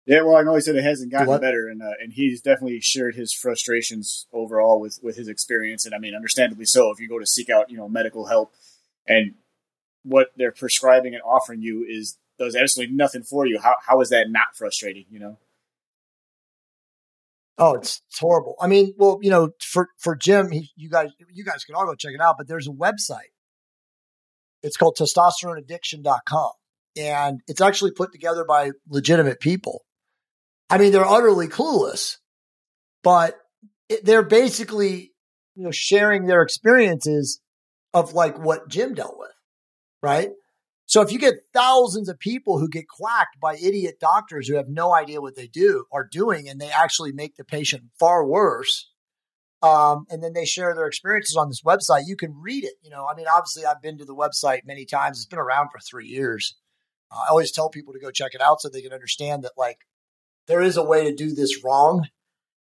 yeah 0.07 0.23
well 0.23 0.37
I 0.37 0.43
know 0.43 0.55
he 0.55 0.63
said 0.63 0.77
it 0.77 0.83
hasn't 0.85 1.13
gotten 1.13 1.29
What? 1.29 1.43
better 1.43 1.69
and 1.69 1.83
uh, 1.83 1.93
and 2.03 2.13
he's 2.15 2.41
definitely 2.41 2.81
shared 2.81 3.15
his 3.15 3.33
frustrations 3.35 4.27
overall 4.33 4.81
with 4.81 4.99
with 5.03 5.17
his 5.17 5.29
experience 5.29 5.85
and 5.85 5.95
I 5.95 5.99
mean 5.99 6.15
understandably 6.15 6.65
so 6.65 6.91
if 6.91 7.01
you 7.01 7.09
go 7.09 7.19
to 7.19 7.27
seek 7.27 7.51
out 7.51 7.71
you 7.71 7.77
know 7.77 7.87
medical 7.89 8.27
help 8.29 8.53
and 9.07 9.35
what 10.05 10.29
they're 10.37 10.53
prescribing 10.53 11.15
and 11.15 11.23
offering 11.23 11.61
you 11.61 11.85
is 11.89 12.19
does 12.39 12.57
absolutely 12.57 12.95
nothing 12.95 13.23
for 13.23 13.47
you 13.47 13.59
how 13.61 13.75
how 13.87 14.01
is 14.01 14.11
that 14.11 14.27
not 14.31 14.55
frustrating 14.55 15.05
you 15.11 15.19
know 15.19 15.39
Oh, 17.57 17.75
it's, 17.75 18.03
it's 18.09 18.19
horrible. 18.19 18.57
I 18.61 18.67
mean, 18.67 18.95
well, 18.97 19.19
you 19.23 19.31
know, 19.31 19.51
for 19.61 19.89
for 19.99 20.17
Jim, 20.17 20.51
he, 20.51 20.71
you 20.77 20.91
guys, 20.91 21.11
you 21.33 21.45
guys 21.45 21.65
can 21.65 21.77
all 21.77 21.87
go 21.87 21.95
check 21.95 22.13
it 22.13 22.21
out. 22.21 22.35
But 22.37 22.49
there's 22.49 22.67
a 22.67 22.73
website. 22.73 23.31
It's 24.63 24.77
called 24.77 24.97
testosteroneaddiction.com, 24.99 26.51
and 26.97 27.41
it's 27.47 27.61
actually 27.61 27.93
put 27.93 28.13
together 28.13 28.45
by 28.45 28.73
legitimate 28.89 29.39
people. 29.39 29.85
I 30.69 30.79
mean, 30.79 30.91
they're 30.91 31.05
utterly 31.05 31.47
clueless, 31.47 32.17
but 33.03 33.37
it, 33.89 34.05
they're 34.05 34.25
basically, 34.25 35.13
you 35.55 35.65
know, 35.65 35.71
sharing 35.71 36.27
their 36.27 36.43
experiences 36.43 37.41
of 37.93 38.15
like 38.15 38.37
what 38.39 38.69
Jim 38.69 38.95
dealt 38.95 39.17
with, 39.19 39.31
right? 40.05 40.31
So 40.87 41.01
if 41.01 41.11
you 41.11 41.19
get 41.19 41.47
thousands 41.55 42.09
of 42.09 42.19
people 42.19 42.59
who 42.59 42.69
get 42.69 42.89
quacked 42.89 43.41
by 43.41 43.57
idiot 43.57 43.97
doctors 44.01 44.47
who 44.47 44.57
have 44.57 44.69
no 44.69 44.95
idea 44.95 45.23
what 45.23 45.35
they 45.35 45.47
do 45.47 45.87
are 45.91 46.07
doing, 46.09 46.49
and 46.49 46.61
they 46.61 46.71
actually 46.71 47.13
make 47.13 47.37
the 47.37 47.45
patient 47.45 47.85
far 47.99 48.25
worse, 48.27 48.91
um, 49.63 50.05
and 50.11 50.23
then 50.23 50.35
they 50.35 50.45
share 50.45 50.75
their 50.75 50.87
experiences 50.87 51.37
on 51.37 51.49
this 51.49 51.63
website, 51.63 52.03
you 52.07 52.17
can 52.17 52.35
read 52.39 52.65
it. 52.65 52.75
You 52.83 52.91
know, 52.91 53.07
I 53.11 53.15
mean, 53.17 53.27
obviously, 53.33 53.65
I've 53.65 53.81
been 53.81 53.97
to 53.97 54.05
the 54.05 54.15
website 54.15 54.67
many 54.67 54.85
times. 54.85 55.19
It's 55.19 55.27
been 55.27 55.39
around 55.39 55.71
for 55.73 55.79
three 55.79 56.07
years. 56.07 56.55
Uh, 57.11 57.21
I 57.27 57.31
always 57.31 57.51
tell 57.51 57.71
people 57.71 57.95
to 57.95 57.99
go 57.99 58.11
check 58.11 58.35
it 58.35 58.43
out 58.43 58.61
so 58.61 58.69
they 58.69 58.83
can 58.83 58.93
understand 58.93 59.43
that 59.45 59.53
like 59.57 59.79
there 60.49 60.61
is 60.61 60.77
a 60.77 60.85
way 60.85 61.05
to 61.05 61.15
do 61.15 61.35
this 61.35 61.65
wrong. 61.65 62.09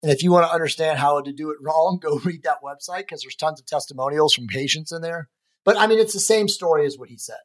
And 0.03 0.11
if 0.11 0.23
you 0.23 0.33
want 0.33 0.47
to 0.47 0.53
understand 0.55 0.99
how 0.99 1.21
to 1.21 1.33
do 1.33 1.51
it 1.51 1.59
wrong, 1.61 1.99
go 2.03 2.19
read 2.25 2.45
that 2.45 2.63
website 2.65 3.01
because 3.01 3.21
there's 3.21 3.37
tons 3.37 3.61
of 3.61 3.67
testimonials 3.67 4.33
from 4.33 4.47
patients 4.47 4.91
in 4.91 5.03
there. 5.03 5.29
But 5.67 5.77
I 5.77 5.89
mean, 5.89 5.99
it's 5.99 6.15
the 6.15 6.21
same 6.21 6.49
story 6.49 6.87
as 6.87 6.97
what 6.97 7.11
he 7.11 7.19
said. 7.19 7.37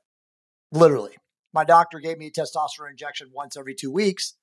Literally, 0.72 1.18
my 1.54 1.66
doctor 1.66 2.00
gave 2.00 2.18
me 2.18 2.28
a 2.28 2.32
testosterone 2.32 2.92
injection 2.92 3.32
once 3.34 3.58
every 3.58 3.76
two 3.76 3.92
weeks. 3.92 4.36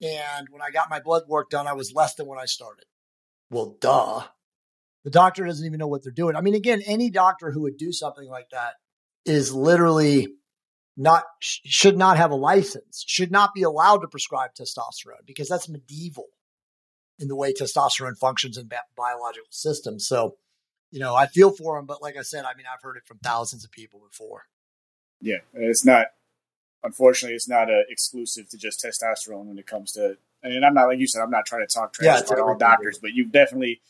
And 0.00 0.46
when 0.50 0.62
I 0.62 0.70
got 0.70 0.88
my 0.88 1.00
blood 1.00 1.24
work 1.26 1.50
done, 1.50 1.66
I 1.66 1.72
was 1.72 1.92
less 1.92 2.14
than 2.14 2.26
when 2.26 2.38
I 2.38 2.46
started. 2.46 2.84
Well, 3.50 3.76
duh. 3.80 4.22
The 5.04 5.10
doctor 5.10 5.44
doesn't 5.44 5.66
even 5.66 5.78
know 5.78 5.86
what 5.88 6.02
they're 6.02 6.12
doing. 6.12 6.36
I 6.36 6.40
mean, 6.40 6.54
again, 6.54 6.82
any 6.86 7.10
doctor 7.10 7.50
who 7.50 7.62
would 7.62 7.76
do 7.76 7.92
something 7.92 8.28
like 8.28 8.50
that 8.52 8.74
is 9.24 9.52
literally 9.52 10.28
not, 10.96 11.24
should 11.40 11.96
not 11.96 12.16
have 12.16 12.30
a 12.30 12.36
license, 12.36 13.04
should 13.06 13.30
not 13.30 13.54
be 13.54 13.62
allowed 13.62 13.98
to 13.98 14.08
prescribe 14.08 14.50
testosterone 14.54 15.26
because 15.26 15.48
that's 15.48 15.68
medieval 15.68 16.26
in 17.18 17.28
the 17.28 17.36
way 17.36 17.52
testosterone 17.52 18.16
functions 18.18 18.56
in 18.58 18.66
bi- 18.68 18.78
biological 18.96 19.48
systems. 19.50 20.06
So, 20.06 20.36
you 20.90 21.00
know, 21.00 21.14
I 21.14 21.26
feel 21.26 21.50
for 21.50 21.78
him, 21.78 21.86
but 21.86 22.02
like 22.02 22.16
I 22.16 22.22
said, 22.22 22.44
I 22.44 22.54
mean, 22.56 22.66
I've 22.72 22.82
heard 22.82 22.96
it 22.96 23.06
from 23.06 23.18
thousands 23.18 23.64
of 23.64 23.70
people 23.70 24.00
before. 24.08 24.44
yeah 25.20 25.38
it's 25.54 25.84
not 25.84 26.06
unfortunately 26.82 27.34
it's 27.34 27.48
not 27.48 27.70
uh, 27.70 27.82
exclusive 27.88 28.48
to 28.50 28.56
just 28.56 28.84
testosterone 28.84 29.46
when 29.46 29.58
it 29.58 29.66
comes 29.66 29.92
to 29.92 30.16
and 30.42 30.64
I'm 30.64 30.74
not 30.74 30.86
like 30.88 30.98
you 30.98 31.06
said 31.06 31.22
I'm 31.22 31.30
not 31.30 31.46
trying 31.46 31.66
to 31.66 31.74
talk 31.74 31.94
Yeah, 32.00 32.12
trash 32.12 32.20
it's 32.20 32.30
about 32.30 32.42
all 32.42 32.56
doctors 32.56 32.98
but 32.98 33.12
you 33.12 33.26
definitely 33.26 33.80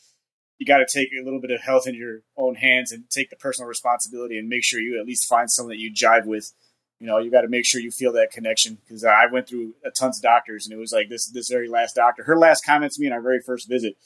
you 0.57 0.65
got 0.65 0.77
to 0.77 0.87
take 0.91 1.09
a 1.19 1.23
little 1.23 1.39
bit 1.39 1.51
of 1.51 1.61
health 1.61 1.85
in 1.87 1.93
your 1.93 2.21
own 2.35 2.55
hands 2.55 2.91
and 2.91 3.07
take 3.09 3.29
the 3.29 3.35
personal 3.35 3.67
responsibility 3.67 4.39
and 4.39 4.49
make 4.49 4.63
sure 4.63 4.79
you 4.79 4.99
at 4.99 5.05
least 5.05 5.27
find 5.27 5.51
someone 5.51 5.75
that 5.75 5.79
you 5.81 5.93
jive 5.93 6.25
with 6.25 6.53
you 6.99 7.05
know 7.05 7.19
you 7.19 7.29
got 7.29 7.41
to 7.41 7.49
make 7.49 7.65
sure 7.65 7.81
you 7.81 7.91
feel 7.91 8.13
that 8.13 8.31
connection 8.31 8.77
because 8.83 9.03
I 9.03 9.25
went 9.31 9.47
through 9.47 9.75
a 9.85 9.91
tons 9.91 10.17
of 10.17 10.23
doctors 10.23 10.65
and 10.65 10.73
it 10.73 10.79
was 10.79 10.93
like 10.93 11.09
this 11.09 11.27
this 11.27 11.49
very 11.49 11.67
last 11.67 11.95
doctor 11.95 12.23
her 12.23 12.37
last 12.37 12.65
comment 12.65 12.93
to 12.93 13.01
me 13.01 13.07
on 13.07 13.13
our 13.13 13.21
very 13.21 13.41
first 13.41 13.69
visit 13.69 13.97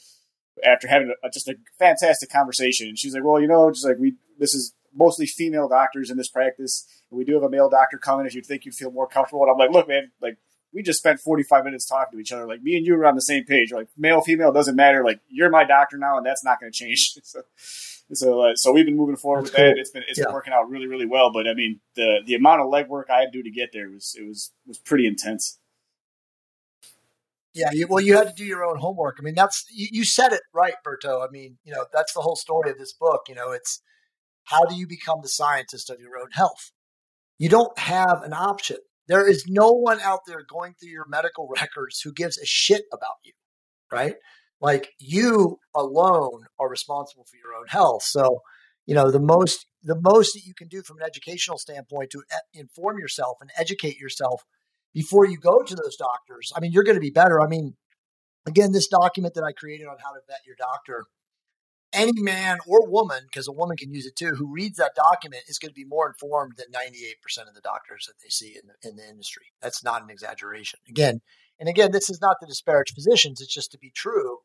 after 0.64 0.88
having 0.88 1.12
a, 1.22 1.30
just 1.30 1.48
a 1.48 1.56
fantastic 1.78 2.30
conversation. 2.30 2.88
And 2.88 2.98
she's 2.98 3.14
like 3.14 3.24
well 3.24 3.40
you 3.40 3.48
know 3.48 3.70
just 3.70 3.86
like 3.86 3.98
we 3.98 4.14
this 4.38 4.54
is 4.54 4.74
mostly 4.94 5.26
female 5.26 5.68
doctors 5.68 6.10
in 6.10 6.16
this 6.16 6.28
practice. 6.28 6.86
And 7.10 7.18
we 7.18 7.24
do 7.24 7.34
have 7.34 7.42
a 7.42 7.50
male 7.50 7.68
doctor 7.70 7.98
coming 7.98 8.26
if 8.26 8.34
you'd 8.34 8.46
think 8.46 8.64
you'd 8.64 8.74
feel 8.74 8.90
more 8.90 9.06
comfortable. 9.08 9.42
And 9.42 9.50
i'm 9.52 9.58
like 9.58 9.70
look 9.70 9.88
man 9.88 10.10
like 10.20 10.36
we 10.74 10.82
just 10.82 10.98
spent 11.00 11.20
45 11.20 11.64
minutes 11.64 11.86
talking 11.86 12.16
to 12.18 12.20
each 12.22 12.32
other. 12.32 12.46
Like 12.46 12.62
me 12.62 12.76
and 12.78 12.86
you 12.86 12.94
were 12.96 13.04
on 13.04 13.14
the 13.14 13.20
same 13.20 13.44
page. 13.44 13.72
Like 13.72 13.88
male 13.96 14.22
female 14.22 14.52
doesn't 14.52 14.74
matter. 14.74 15.04
Like 15.04 15.20
you're 15.28 15.50
my 15.50 15.64
doctor 15.64 15.98
now 15.98 16.16
and 16.16 16.24
that's 16.24 16.42
not 16.44 16.60
going 16.60 16.72
to 16.72 16.78
change. 16.78 17.14
So 17.24 17.42
so, 18.14 18.40
uh, 18.42 18.54
so 18.56 18.72
we've 18.72 18.84
been 18.84 18.96
moving 18.96 19.16
forward 19.16 19.46
That's 19.46 19.52
with 19.52 19.56
that. 19.58 19.78
it's 19.78 19.90
been 19.90 20.02
it's 20.06 20.18
Yeah. 20.18 20.26
been 20.26 20.34
working 20.34 20.52
out 20.52 20.68
really 20.68 20.86
really 20.86 21.06
well. 21.06 21.32
But 21.32 21.46
i 21.48 21.54
mean 21.54 21.80
the 21.94 22.18
the 22.26 22.34
amount 22.34 22.60
of 22.60 22.66
legwork 22.66 23.08
i 23.10 23.20
had 23.20 23.32
to 23.32 23.38
do 23.38 23.42
to 23.42 23.50
get 23.50 23.70
there 23.72 23.88
was 23.88 24.14
it 24.18 24.26
was 24.26 24.52
was 24.66 24.78
pretty 24.78 25.06
intense 25.06 25.58
Yeah, 27.54 27.70
you, 27.72 27.86
well, 27.88 28.00
you 28.02 28.16
had 28.16 28.28
to 28.28 28.34
do 28.34 28.44
your 28.44 28.64
own 28.64 28.78
homework. 28.78 29.16
I 29.18 29.22
mean, 29.22 29.34
that's 29.34 29.64
you, 29.70 29.88
you 29.92 30.04
said 30.04 30.32
it 30.32 30.40
right, 30.54 30.74
Berto. 30.86 31.26
I 31.26 31.30
mean, 31.30 31.58
you 31.64 31.72
know, 31.72 31.84
that's 31.92 32.14
the 32.14 32.20
whole 32.20 32.36
story 32.36 32.70
of 32.70 32.78
this 32.78 32.94
book. 32.94 33.22
You 33.28 33.34
know, 33.34 33.50
it's 33.50 33.82
how 34.44 34.64
do 34.64 34.74
you 34.74 34.86
become 34.86 35.18
the 35.22 35.28
scientist 35.28 35.90
of 35.90 36.00
your 36.00 36.18
own 36.18 36.30
health? 36.32 36.72
You 37.38 37.48
don't 37.48 37.76
have 37.78 38.22
an 38.22 38.32
option. 38.32 38.78
There 39.08 39.28
is 39.28 39.44
no 39.48 39.72
one 39.72 40.00
out 40.00 40.20
there 40.26 40.42
going 40.48 40.74
through 40.80 40.90
your 40.90 41.06
medical 41.08 41.48
records 41.60 42.00
who 42.00 42.12
gives 42.12 42.38
a 42.38 42.46
shit 42.46 42.84
about 42.92 43.16
you, 43.24 43.32
right? 43.90 44.14
Like 44.60 44.90
you 44.98 45.58
alone 45.74 46.46
are 46.58 46.68
responsible 46.70 47.24
for 47.24 47.36
your 47.36 47.58
own 47.58 47.66
health. 47.68 48.04
So, 48.04 48.40
you 48.86 48.94
know, 48.94 49.10
the 49.10 49.20
most 49.20 49.66
the 49.82 50.00
most 50.00 50.34
that 50.34 50.46
you 50.46 50.54
can 50.54 50.68
do 50.68 50.82
from 50.82 50.98
an 50.98 51.04
educational 51.04 51.58
standpoint 51.58 52.10
to 52.10 52.22
inform 52.54 52.98
yourself 52.98 53.38
and 53.40 53.50
educate 53.58 53.98
yourself 53.98 54.44
before 54.92 55.26
you 55.26 55.38
go 55.38 55.62
to 55.62 55.74
those 55.74 55.96
doctors. 55.96 56.52
I 56.54 56.60
mean, 56.60 56.72
you're 56.72 56.84
going 56.84 56.96
to 56.96 57.00
be 57.00 57.10
better. 57.10 57.40
I 57.40 57.46
mean, 57.46 57.74
again, 58.46 58.72
this 58.72 58.88
document 58.88 59.34
that 59.34 59.44
I 59.44 59.52
created 59.52 59.86
on 59.86 59.96
how 60.04 60.12
to 60.12 60.20
vet 60.26 60.46
your 60.46 60.56
doctor, 60.56 61.06
any 61.92 62.22
man 62.22 62.58
or 62.66 62.88
woman, 62.88 63.24
because 63.24 63.48
a 63.48 63.52
woman 63.52 63.76
can 63.76 63.92
use 63.92 64.06
it 64.06 64.16
too, 64.16 64.34
who 64.36 64.52
reads 64.52 64.78
that 64.78 64.94
document 64.94 65.44
is 65.48 65.58
going 65.58 65.70
to 65.70 65.74
be 65.74 65.84
more 65.84 66.08
informed 66.08 66.54
than 66.56 66.66
98% 66.72 67.48
of 67.48 67.54
the 67.54 67.60
doctors 67.60 68.06
that 68.06 68.22
they 68.22 68.28
see 68.28 68.56
in 68.60 68.68
the, 68.68 68.88
in 68.88 68.96
the 68.96 69.08
industry. 69.08 69.46
That's 69.60 69.84
not 69.84 70.02
an 70.02 70.10
exaggeration. 70.10 70.80
Again, 70.88 71.20
and 71.58 71.68
again, 71.68 71.92
this 71.92 72.10
is 72.10 72.20
not 72.20 72.36
to 72.40 72.46
disparage 72.46 72.92
physicians, 72.94 73.40
it's 73.40 73.52
just 73.52 73.72
to 73.72 73.78
be 73.78 73.90
true 73.90 74.38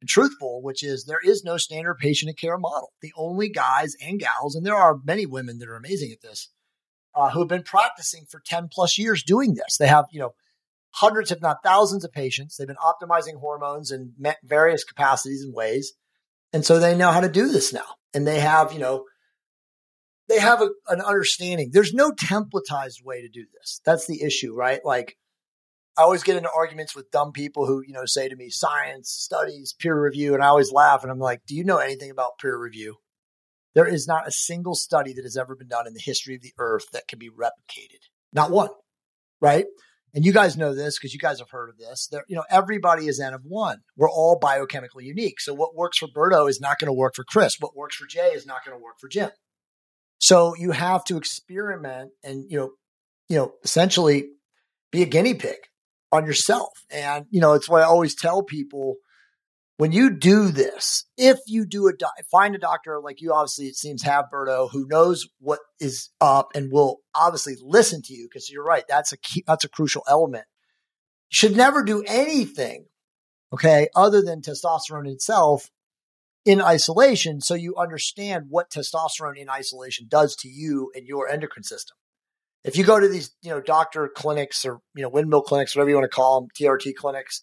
and 0.00 0.08
truthful, 0.08 0.62
which 0.62 0.82
is 0.82 1.04
there 1.04 1.20
is 1.24 1.44
no 1.44 1.56
standard 1.56 1.96
patient 1.98 2.38
care 2.38 2.58
model. 2.58 2.92
The 3.02 3.12
only 3.16 3.48
guys 3.48 3.96
and 4.02 4.18
gals, 4.18 4.54
and 4.54 4.64
there 4.64 4.76
are 4.76 4.98
many 5.04 5.26
women 5.26 5.58
that 5.58 5.68
are 5.68 5.76
amazing 5.76 6.12
at 6.12 6.22
this, 6.22 6.48
uh, 7.14 7.30
who 7.30 7.40
have 7.40 7.48
been 7.48 7.62
practicing 7.62 8.24
for 8.28 8.40
10 8.44 8.68
plus 8.72 8.98
years 8.98 9.22
doing 9.22 9.54
this. 9.54 9.76
They 9.78 9.88
have, 9.88 10.06
you 10.10 10.20
know, 10.20 10.34
hundreds, 10.92 11.30
if 11.30 11.40
not 11.40 11.62
thousands 11.62 12.04
of 12.04 12.12
patients. 12.12 12.56
They've 12.56 12.66
been 12.66 12.76
optimizing 12.76 13.38
hormones 13.38 13.90
in 13.90 14.14
various 14.44 14.84
capacities 14.84 15.42
and 15.42 15.54
ways. 15.54 15.92
And 16.52 16.64
so 16.64 16.78
they 16.78 16.96
know 16.96 17.10
how 17.10 17.20
to 17.20 17.28
do 17.28 17.48
this 17.48 17.72
now. 17.72 17.86
And 18.12 18.26
they 18.26 18.40
have, 18.40 18.72
you 18.72 18.80
know, 18.80 19.04
they 20.28 20.38
have 20.38 20.62
a, 20.62 20.70
an 20.88 21.00
understanding. 21.00 21.70
There's 21.72 21.92
no 21.94 22.12
templatized 22.12 23.04
way 23.04 23.22
to 23.22 23.28
do 23.28 23.46
this. 23.52 23.80
That's 23.84 24.06
the 24.06 24.22
issue, 24.22 24.54
right? 24.54 24.80
Like, 24.84 25.16
I 25.98 26.02
always 26.02 26.22
get 26.22 26.36
into 26.36 26.50
arguments 26.56 26.94
with 26.94 27.10
dumb 27.10 27.32
people 27.32 27.66
who, 27.66 27.82
you 27.86 27.92
know, 27.92 28.06
say 28.06 28.28
to 28.28 28.36
me, 28.36 28.48
science, 28.48 29.10
studies, 29.10 29.74
peer 29.78 30.00
review. 30.00 30.34
And 30.34 30.42
I 30.42 30.46
always 30.46 30.72
laugh 30.72 31.02
and 31.02 31.10
I'm 31.10 31.18
like, 31.18 31.40
do 31.46 31.54
you 31.54 31.64
know 31.64 31.78
anything 31.78 32.10
about 32.10 32.38
peer 32.40 32.56
review? 32.56 32.96
There 33.74 33.86
is 33.86 34.06
not 34.06 34.26
a 34.26 34.32
single 34.32 34.74
study 34.74 35.12
that 35.12 35.24
has 35.24 35.36
ever 35.36 35.54
been 35.54 35.68
done 35.68 35.86
in 35.86 35.94
the 35.94 36.02
history 36.02 36.34
of 36.34 36.42
the 36.42 36.52
earth 36.58 36.86
that 36.92 37.08
can 37.08 37.18
be 37.18 37.30
replicated. 37.30 38.00
Not 38.32 38.50
one, 38.50 38.70
right? 39.40 39.66
And 40.12 40.24
you 40.24 40.32
guys 40.32 40.56
know 40.56 40.74
this 40.74 40.98
because 40.98 41.14
you 41.14 41.20
guys 41.20 41.38
have 41.38 41.50
heard 41.50 41.68
of 41.68 41.78
this. 41.78 42.08
There, 42.10 42.24
you 42.28 42.34
know, 42.34 42.44
everybody 42.50 43.06
is 43.06 43.20
N 43.20 43.32
of 43.32 43.42
one. 43.44 43.78
We're 43.96 44.10
all 44.10 44.40
biochemically 44.40 45.02
unique. 45.04 45.40
So 45.40 45.54
what 45.54 45.76
works 45.76 45.98
for 45.98 46.08
Berto 46.08 46.48
is 46.48 46.60
not 46.60 46.78
going 46.80 46.88
to 46.88 46.92
work 46.92 47.14
for 47.14 47.24
Chris. 47.24 47.56
What 47.60 47.76
works 47.76 47.96
for 47.96 48.06
Jay 48.06 48.30
is 48.30 48.44
not 48.44 48.64
going 48.64 48.76
to 48.76 48.82
work 48.82 48.96
for 49.00 49.08
Jim. 49.08 49.30
So 50.18 50.54
you 50.56 50.72
have 50.72 51.04
to 51.04 51.16
experiment 51.16 52.10
and, 52.24 52.44
you 52.50 52.58
know, 52.58 52.70
you 53.28 53.36
know, 53.36 53.52
essentially 53.62 54.30
be 54.90 55.02
a 55.02 55.06
guinea 55.06 55.34
pig 55.34 55.58
on 56.10 56.26
yourself. 56.26 56.72
And, 56.90 57.26
you 57.30 57.40
know, 57.40 57.52
it's 57.52 57.68
what 57.68 57.82
I 57.82 57.86
always 57.86 58.16
tell 58.16 58.42
people 58.42 58.96
when 59.80 59.92
you 59.92 60.10
do 60.10 60.48
this, 60.48 61.06
if 61.16 61.38
you 61.46 61.64
do 61.64 61.88
a 61.88 61.92
find 62.30 62.54
a 62.54 62.58
doctor 62.58 63.00
like 63.00 63.22
you 63.22 63.32
obviously 63.32 63.64
it 63.64 63.76
seems 63.76 64.02
have 64.02 64.26
Berto 64.30 64.70
who 64.70 64.86
knows 64.86 65.26
what 65.38 65.60
is 65.80 66.10
up 66.20 66.50
and 66.54 66.70
will 66.70 66.98
obviously 67.14 67.56
listen 67.62 68.02
to 68.02 68.12
you 68.12 68.28
because 68.28 68.50
you're 68.50 68.62
right 68.62 68.84
that's 68.86 69.10
a 69.12 69.16
key 69.16 69.42
that's 69.46 69.64
a 69.64 69.70
crucial 69.70 70.02
element. 70.06 70.44
You 71.30 71.36
should 71.36 71.56
never 71.56 71.82
do 71.82 72.04
anything, 72.06 72.88
okay, 73.54 73.88
other 73.96 74.20
than 74.20 74.42
testosterone 74.42 75.10
itself 75.10 75.70
in 76.44 76.60
isolation, 76.60 77.40
so 77.40 77.54
you 77.54 77.74
understand 77.76 78.48
what 78.50 78.70
testosterone 78.70 79.38
in 79.38 79.48
isolation 79.48 80.08
does 80.10 80.36
to 80.36 80.48
you 80.48 80.92
and 80.94 81.06
your 81.06 81.26
endocrine 81.26 81.64
system. 81.64 81.96
If 82.64 82.76
you 82.76 82.84
go 82.84 83.00
to 83.00 83.08
these, 83.08 83.34
you 83.40 83.48
know, 83.48 83.62
doctor 83.62 84.10
clinics 84.14 84.66
or 84.66 84.82
you 84.94 85.02
know 85.02 85.08
windmill 85.08 85.40
clinics, 85.40 85.74
whatever 85.74 85.88
you 85.88 85.96
want 85.96 86.04
to 86.04 86.14
call 86.14 86.38
them, 86.38 86.50
TRT 86.54 86.96
clinics, 86.96 87.40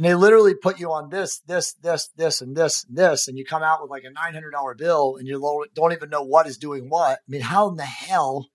and 0.00 0.06
they 0.06 0.14
literally 0.14 0.54
put 0.54 0.80
you 0.80 0.92
on 0.92 1.10
this, 1.10 1.40
this, 1.40 1.74
this, 1.74 2.08
this, 2.16 2.40
and 2.40 2.56
this, 2.56 2.86
and 2.88 2.96
this, 2.96 3.28
and 3.28 3.36
you 3.36 3.44
come 3.44 3.62
out 3.62 3.82
with 3.82 3.90
like 3.90 4.04
a 4.04 4.10
nine 4.10 4.32
hundred 4.32 4.52
dollar 4.52 4.74
bill, 4.74 5.16
and 5.18 5.28
you 5.28 5.66
don't 5.74 5.92
even 5.92 6.08
know 6.08 6.22
what 6.22 6.46
is 6.46 6.56
doing 6.56 6.88
what. 6.88 7.18
I 7.18 7.28
mean, 7.28 7.42
how 7.42 7.68
in 7.68 7.76
the 7.76 7.82
hell 7.82 8.48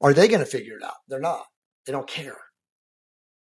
are 0.00 0.12
they 0.12 0.26
going 0.26 0.40
to 0.40 0.46
figure 0.46 0.76
it 0.76 0.82
out? 0.82 0.96
They're 1.06 1.20
not. 1.20 1.44
They 1.86 1.92
don't 1.92 2.08
care. 2.08 2.38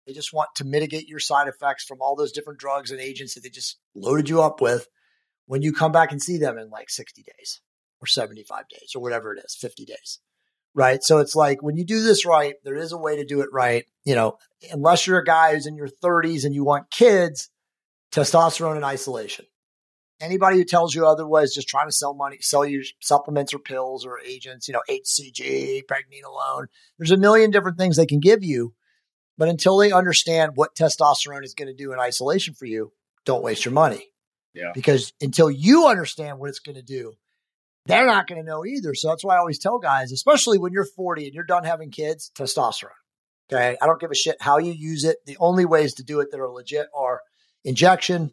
They 0.05 0.11
just 0.11 0.34
want 0.34 0.49
to 0.57 0.65
mitigate 0.65 1.07
your 1.07 1.19
side 1.21 1.47
effects 1.47 1.86
from 1.86 2.01
all 2.01 2.17
those 2.17 2.34
different 2.34 2.59
drugs 2.59 2.91
and 2.91 2.99
agents 2.99 3.36
that 3.36 3.43
they 3.43 3.49
just 3.49 3.79
loaded 3.95 4.27
you 4.27 4.41
up 4.41 4.59
with 4.59 4.89
when 5.45 5.61
you 5.61 5.71
come 5.71 5.93
back 5.93 6.11
and 6.11 6.21
see 6.21 6.38
them 6.38 6.57
in 6.57 6.69
like 6.69 6.89
60 6.89 7.23
days 7.23 7.61
or 8.01 8.07
75 8.07 8.67
days 8.67 8.91
or 8.93 9.01
whatever 9.01 9.34
it 9.34 9.41
is, 9.41 9.55
50 9.55 9.86
days 9.86 10.19
right? 10.74 11.03
So 11.03 11.19
it's 11.19 11.36
like 11.36 11.61
when 11.61 11.76
you 11.76 11.86
do 11.86 12.01
this 12.03 12.26
right, 12.26 12.55
there 12.63 12.76
is 12.76 12.91
a 12.91 12.97
way 12.97 13.17
to 13.17 13.26
do 13.26 13.41
it 13.41 13.49
right. 13.51 13.86
You 14.03 14.15
know, 14.15 14.38
unless 14.72 15.05
you're 15.05 15.19
a 15.19 15.26
guy 15.26 15.53
who's 15.53 15.67
in 15.67 15.76
your 15.76 15.89
30s 15.89 16.45
and 16.45 16.55
you 16.55 16.63
want 16.63 16.91
kids, 16.91 17.49
testosterone 18.11 18.78
in 18.78 18.84
isolation. 18.84 19.45
Anybody 20.19 20.57
who 20.57 20.65
tells 20.65 20.93
you 20.93 21.07
otherwise 21.07 21.53
just 21.53 21.67
trying 21.67 21.88
to 21.88 21.91
sell 21.91 22.13
money, 22.13 22.38
sell 22.41 22.63
you 22.63 22.84
supplements 22.99 23.53
or 23.55 23.59
pills 23.59 24.05
or 24.05 24.19
agents, 24.19 24.67
you 24.67 24.74
know, 24.74 24.82
HCG, 24.88 25.82
pregnenolone. 25.86 26.67
There's 26.99 27.11
a 27.11 27.17
million 27.17 27.49
different 27.49 27.80
things 27.80 27.97
they 27.97 28.05
can 28.05 28.19
give 28.19 28.43
you. 28.43 28.76
But 29.38 29.49
until 29.49 29.78
they 29.78 29.91
understand 29.91 30.51
what 30.53 30.76
testosterone 30.76 31.43
is 31.43 31.55
going 31.55 31.69
to 31.69 31.74
do 31.74 31.93
in 31.93 31.99
isolation 31.99 32.53
for 32.53 32.65
you, 32.65 32.91
don't 33.26 33.43
waste 33.43 33.65
your 33.65 33.74
money. 33.74 34.05
Yeah. 34.53 34.72
Because 34.76 35.13
until 35.22 35.49
you 35.49 35.88
understand 35.88 36.38
what 36.38 36.49
it's 36.49 36.59
going 36.59 36.76
to 36.76 36.84
do, 36.84 37.13
they're 37.86 38.05
not 38.05 38.27
going 38.27 38.41
to 38.41 38.47
know 38.47 38.65
either. 38.65 38.93
So 38.93 39.09
that's 39.09 39.23
why 39.23 39.36
I 39.36 39.39
always 39.39 39.59
tell 39.59 39.79
guys, 39.79 40.11
especially 40.11 40.57
when 40.59 40.71
you're 40.71 40.86
40 40.86 41.25
and 41.25 41.34
you're 41.34 41.43
done 41.43 41.63
having 41.63 41.91
kids, 41.91 42.32
testosterone. 42.36 42.89
Okay. 43.51 43.77
I 43.82 43.86
don't 43.86 43.99
give 43.99 44.11
a 44.11 44.15
shit 44.15 44.38
how 44.39 44.59
you 44.59 44.71
use 44.71 45.03
it. 45.03 45.17
The 45.25 45.38
only 45.39 45.65
ways 45.65 45.95
to 45.95 46.03
do 46.03 46.19
it 46.21 46.29
that 46.32 46.39
are 46.39 46.49
legit 46.49 46.88
are 46.95 47.21
injection 47.63 48.32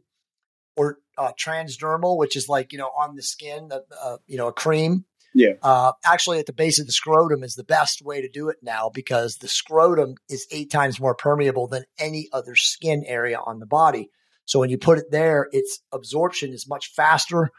or 0.76 0.98
uh, 1.16 1.32
transdermal, 1.32 2.16
which 2.16 2.36
is 2.36 2.48
like, 2.48 2.72
you 2.72 2.78
know, 2.78 2.90
on 2.96 3.16
the 3.16 3.22
skin, 3.22 3.70
uh, 3.72 4.16
you 4.26 4.36
know, 4.36 4.48
a 4.48 4.52
cream. 4.52 5.04
Yeah. 5.34 5.54
Uh, 5.62 5.92
actually, 6.04 6.38
at 6.38 6.46
the 6.46 6.52
base 6.52 6.78
of 6.80 6.86
the 6.86 6.92
scrotum 6.92 7.42
is 7.42 7.54
the 7.54 7.64
best 7.64 8.00
way 8.02 8.22
to 8.22 8.28
do 8.28 8.48
it 8.48 8.58
now 8.62 8.90
because 8.92 9.36
the 9.36 9.48
scrotum 9.48 10.14
is 10.28 10.46
eight 10.50 10.70
times 10.70 11.00
more 11.00 11.14
permeable 11.14 11.66
than 11.66 11.84
any 11.98 12.28
other 12.32 12.54
skin 12.54 13.04
area 13.06 13.38
on 13.44 13.58
the 13.58 13.66
body. 13.66 14.10
So 14.44 14.60
when 14.60 14.70
you 14.70 14.78
put 14.78 14.98
it 14.98 15.10
there, 15.10 15.48
its 15.52 15.80
absorption 15.92 16.52
is 16.52 16.68
much 16.68 16.92
faster 16.94 17.50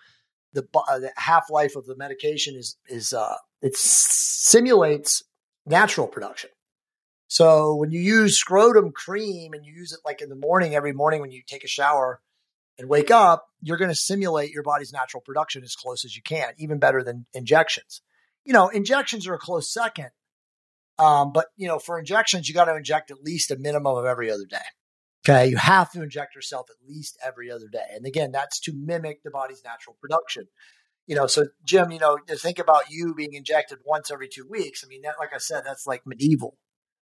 the, 0.53 0.67
uh, 0.73 0.99
the 0.99 1.11
half 1.15 1.49
life 1.49 1.75
of 1.75 1.85
the 1.85 1.95
medication 1.95 2.55
is 2.55 2.77
is 2.87 3.13
uh, 3.13 3.35
it 3.61 3.75
simulates 3.75 5.23
natural 5.65 6.07
production. 6.07 6.49
So 7.27 7.75
when 7.75 7.91
you 7.91 7.99
use 7.99 8.37
scrotum 8.37 8.91
cream 8.91 9.53
and 9.53 9.63
you 9.63 9.73
use 9.73 9.93
it 9.93 9.99
like 10.03 10.21
in 10.21 10.29
the 10.29 10.35
morning 10.35 10.73
every 10.73 10.93
morning 10.93 11.21
when 11.21 11.31
you 11.31 11.43
take 11.45 11.63
a 11.63 11.67
shower 11.67 12.21
and 12.79 12.89
wake 12.89 13.11
up, 13.11 13.45
you're 13.61 13.77
going 13.77 13.91
to 13.91 13.95
simulate 13.95 14.51
your 14.51 14.63
body's 14.63 14.91
natural 14.91 15.21
production 15.21 15.63
as 15.63 15.75
close 15.75 16.05
as 16.05 16.15
you 16.15 16.23
can, 16.23 16.53
even 16.57 16.79
better 16.79 17.03
than 17.03 17.27
injections. 17.33 18.01
You 18.45 18.53
know, 18.53 18.69
injections 18.69 19.27
are 19.27 19.35
a 19.35 19.39
close 19.39 19.71
second. 19.71 20.09
Um, 20.97 21.31
but 21.31 21.47
you 21.55 21.67
know, 21.67 21.77
for 21.79 21.99
injections, 21.99 22.49
you 22.49 22.55
got 22.55 22.65
to 22.65 22.75
inject 22.75 23.11
at 23.11 23.21
least 23.23 23.51
a 23.51 23.57
minimum 23.57 23.95
of 23.95 24.05
every 24.05 24.31
other 24.31 24.45
day. 24.49 24.57
Okay. 25.29 25.47
You 25.47 25.57
have 25.57 25.91
to 25.91 26.01
inject 26.01 26.35
yourself 26.35 26.67
at 26.69 26.87
least 26.87 27.17
every 27.23 27.51
other 27.51 27.67
day. 27.71 27.85
And 27.93 28.05
again, 28.05 28.31
that's 28.31 28.59
to 28.61 28.73
mimic 28.73 29.21
the 29.23 29.31
body's 29.31 29.63
natural 29.63 29.95
production. 30.01 30.45
You 31.05 31.15
know, 31.15 31.27
so 31.27 31.47
Jim, 31.63 31.91
you 31.91 31.99
know, 31.99 32.17
to 32.27 32.35
think 32.35 32.59
about 32.59 32.89
you 32.89 33.13
being 33.15 33.33
injected 33.33 33.79
once 33.85 34.11
every 34.11 34.27
two 34.27 34.47
weeks, 34.49 34.83
I 34.83 34.87
mean, 34.87 35.01
that, 35.03 35.15
like 35.19 35.33
I 35.33 35.39
said, 35.39 35.63
that's 35.65 35.87
like 35.87 36.01
medieval. 36.05 36.57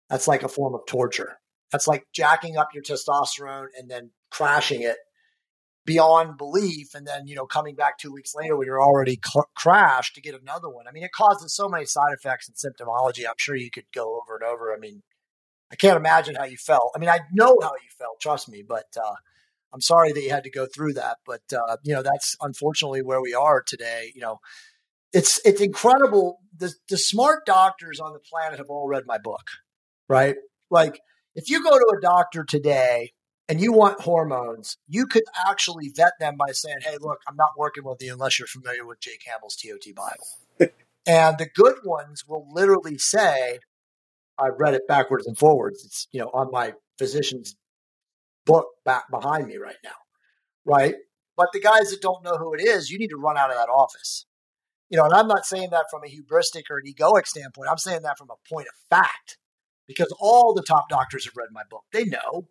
That's 0.10 0.28
like 0.28 0.44
a 0.44 0.48
form 0.48 0.74
of 0.74 0.82
torture. 0.88 1.38
That's 1.72 1.88
like 1.88 2.06
jacking 2.14 2.58
up 2.58 2.70
your 2.74 2.84
testosterone 2.84 3.68
and 3.78 3.90
then 3.90 4.12
crashing 4.32 4.82
it 4.82 4.98
beyond 5.86 6.38
belief. 6.38 6.94
And 6.94 7.08
then, 7.08 7.28
you 7.28 7.36
know, 7.36 7.46
coming 7.46 7.76
back 7.76 7.98
two 7.98 8.12
weeks 8.12 8.34
later 8.36 8.56
when 8.56 8.68
you're 8.68 8.82
already 8.82 9.20
crashed 9.56 10.16
to 10.16 10.22
get 10.22 10.40
another 10.40 10.70
one. 10.70 10.88
I 10.88 10.92
mean, 10.92 11.04
it 11.04 11.12
causes 11.12 11.56
so 11.56 11.68
many 11.68 11.86
side 11.86 12.14
effects 12.14 12.48
and 12.48 12.56
symptomology. 12.58 13.26
I'm 13.28 13.34
sure 13.38 13.56
you 13.56 13.72
could 13.72 13.86
go 13.94 14.20
over 14.22 14.36
and 14.36 14.44
over. 14.44 14.74
I 14.74 14.78
mean, 14.78 15.02
I 15.74 15.76
can't 15.76 15.98
imagine 15.98 16.36
how 16.36 16.44
you 16.46 16.56
felt. 16.56 16.92
I 16.96 17.00
mean, 17.00 17.10
I 17.10 17.22
know 17.32 17.58
how 17.60 17.72
you 17.72 17.90
felt, 17.98 18.22
trust 18.22 18.48
me, 18.48 18.64
but 18.66 18.86
uh, 18.96 19.16
I'm 19.74 19.82
sorry 19.82 20.14
that 20.14 20.22
you 20.22 20.30
had 20.30 20.44
to 20.44 20.52
go 20.52 20.68
through 20.68 20.94
that. 20.94 21.18
But 21.26 21.42
uh, 21.52 21.78
you 21.82 21.96
know, 21.96 22.04
that's 22.04 22.38
unfortunately 22.40 23.02
where 23.02 23.22
we 23.22 23.34
are 23.34 23.64
today. 23.66 24.12
You 24.14 24.22
know, 24.22 24.40
it's 25.14 25.40
it's 25.44 25.62
incredible. 25.62 26.42
The 26.56 26.74
the 26.90 26.98
smart 26.98 27.48
doctors 27.48 28.00
on 28.00 28.14
the 28.14 28.20
planet 28.20 28.60
have 28.60 28.70
all 28.70 28.88
read 28.88 29.06
my 29.08 29.18
book, 29.18 29.48
right? 30.08 30.36
Like, 30.70 31.00
if 31.34 31.50
you 31.50 31.64
go 31.64 31.76
to 31.76 31.96
a 31.98 32.02
doctor 32.02 32.44
today 32.44 33.14
and 33.50 33.60
you 33.60 33.74
want 33.74 34.02
hormones, 34.02 34.78
you 34.88 35.08
could 35.08 35.24
actually 35.50 35.92
vet 35.96 36.14
them 36.20 36.36
by 36.38 36.52
saying, 36.52 36.78
"Hey, 36.82 36.98
look, 37.02 37.18
I'm 37.28 37.36
not 37.36 37.58
working 37.58 37.84
with 37.84 37.98
you 38.00 38.14
unless 38.14 38.38
you're 38.38 38.48
familiar 38.48 38.86
with 38.86 39.00
Jay 39.00 39.18
Campbell's 39.26 39.56
TOT 39.56 39.96
Bible." 39.96 40.72
and 41.08 41.40
the 41.40 41.50
good 41.52 41.78
ones 41.84 42.26
will 42.28 42.48
literally 42.52 43.00
say, 43.00 43.58
I've 44.38 44.60
read 44.60 44.74
it 44.74 44.88
backwards 44.88 45.28
and 45.28 45.38
forwards. 45.38 45.84
It's 45.86 46.08
you 46.12 46.20
know 46.20 46.30
on 46.34 46.52
my 46.52 46.74
physician's 46.98 47.56
book 48.46 48.68
back 48.86 49.10
behind 49.10 49.48
me 49.48 49.58
right 49.58 49.78
now, 49.84 49.92
right? 50.66 50.96
But 51.36 51.50
the 51.54 51.60
guys 51.60 51.90
that 51.92 52.02
don't 52.02 52.24
know 52.24 52.38
who 52.38 52.54
it 52.54 52.62
is, 52.62 52.90
you 52.90 53.00
need 53.00 53.10
to 53.10 53.18
run 53.18 53.38
out 53.38 53.50
of 53.50 53.58
that 53.58 53.70
office. 53.70 54.26
You 54.90 54.98
know, 54.98 55.06
and 55.06 55.14
I'm 55.14 55.28
not 55.28 55.46
saying 55.46 55.70
that 55.72 55.86
from 55.90 56.04
a 56.04 56.08
hubristic 56.08 56.64
or 56.70 56.78
an 56.78 56.86
egoic 56.86 57.26
standpoint. 57.26 57.70
I'm 57.70 57.78
saying 57.78 58.04
that 58.04 58.18
from 58.18 58.30
a 58.30 58.54
point 58.54 58.68
of 58.68 58.76
fact, 58.96 59.38
because 59.88 60.14
all 60.20 60.54
the 60.54 60.62
top 60.62 60.90
doctors 60.90 61.26
have 61.26 61.36
read 61.36 61.50
my 61.52 61.64
book. 61.70 61.84
They 61.92 62.06
know. 62.06 62.48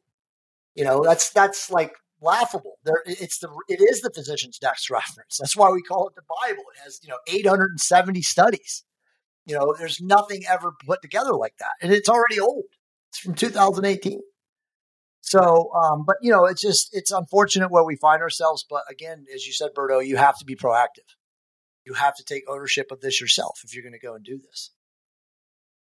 You 0.75 0.85
know, 0.85 1.03
that's 1.05 1.31
that's 1.31 1.71
like 1.71 1.93
laughable. 2.21 2.79
There, 2.85 3.03
it's 3.05 3.39
the 3.39 3.49
it 3.69 3.81
is 3.81 4.01
the 4.01 4.11
physician's 4.11 4.59
next 4.63 4.91
reference. 4.91 5.39
That's 5.39 5.57
why 5.57 5.71
we 5.71 5.83
call 5.83 6.09
it 6.09 6.15
the 6.15 6.23
Bible. 6.23 6.65
It 6.75 6.83
has 6.83 6.99
you 7.03 7.11
know 7.11 7.19
870 7.29 8.23
studies. 8.23 8.85
You 9.47 9.57
know, 9.57 9.75
there's 9.77 10.01
nothing 10.01 10.43
ever 10.49 10.73
put 10.87 11.03
together 11.03 11.33
like 11.33 11.57
that, 11.59 11.73
and 11.81 11.93
it's 11.93 12.09
already 12.09 12.41
old. 12.41 12.65
It's 13.11 13.19
from 13.19 13.35
2018. 13.35 14.21
So, 15.21 15.71
um, 15.73 16.05
but 16.05 16.17
you 16.21 16.31
know, 16.31 16.45
it's 16.45 16.61
just 16.61 16.91
it's 16.93 17.11
unfortunate 17.11 17.71
where 17.71 17.85
we 17.85 17.97
find 17.97 18.23
ourselves. 18.23 18.65
But 18.69 18.83
again, 18.91 19.27
as 19.35 19.47
you 19.47 19.53
said, 19.53 19.71
Berto, 19.75 20.05
you 20.05 20.17
have 20.17 20.39
to 20.39 20.45
be 20.45 20.57
proactive. 20.57 21.09
You 21.85 21.95
have 21.95 22.15
to 22.17 22.25
take 22.25 22.45
ownership 22.49 22.91
of 22.91 23.01
this 23.01 23.21
yourself 23.21 23.61
if 23.65 23.75
you're 23.75 23.83
going 23.83 23.93
to 23.93 23.99
go 23.99 24.15
and 24.15 24.25
do 24.25 24.39
this. 24.39 24.71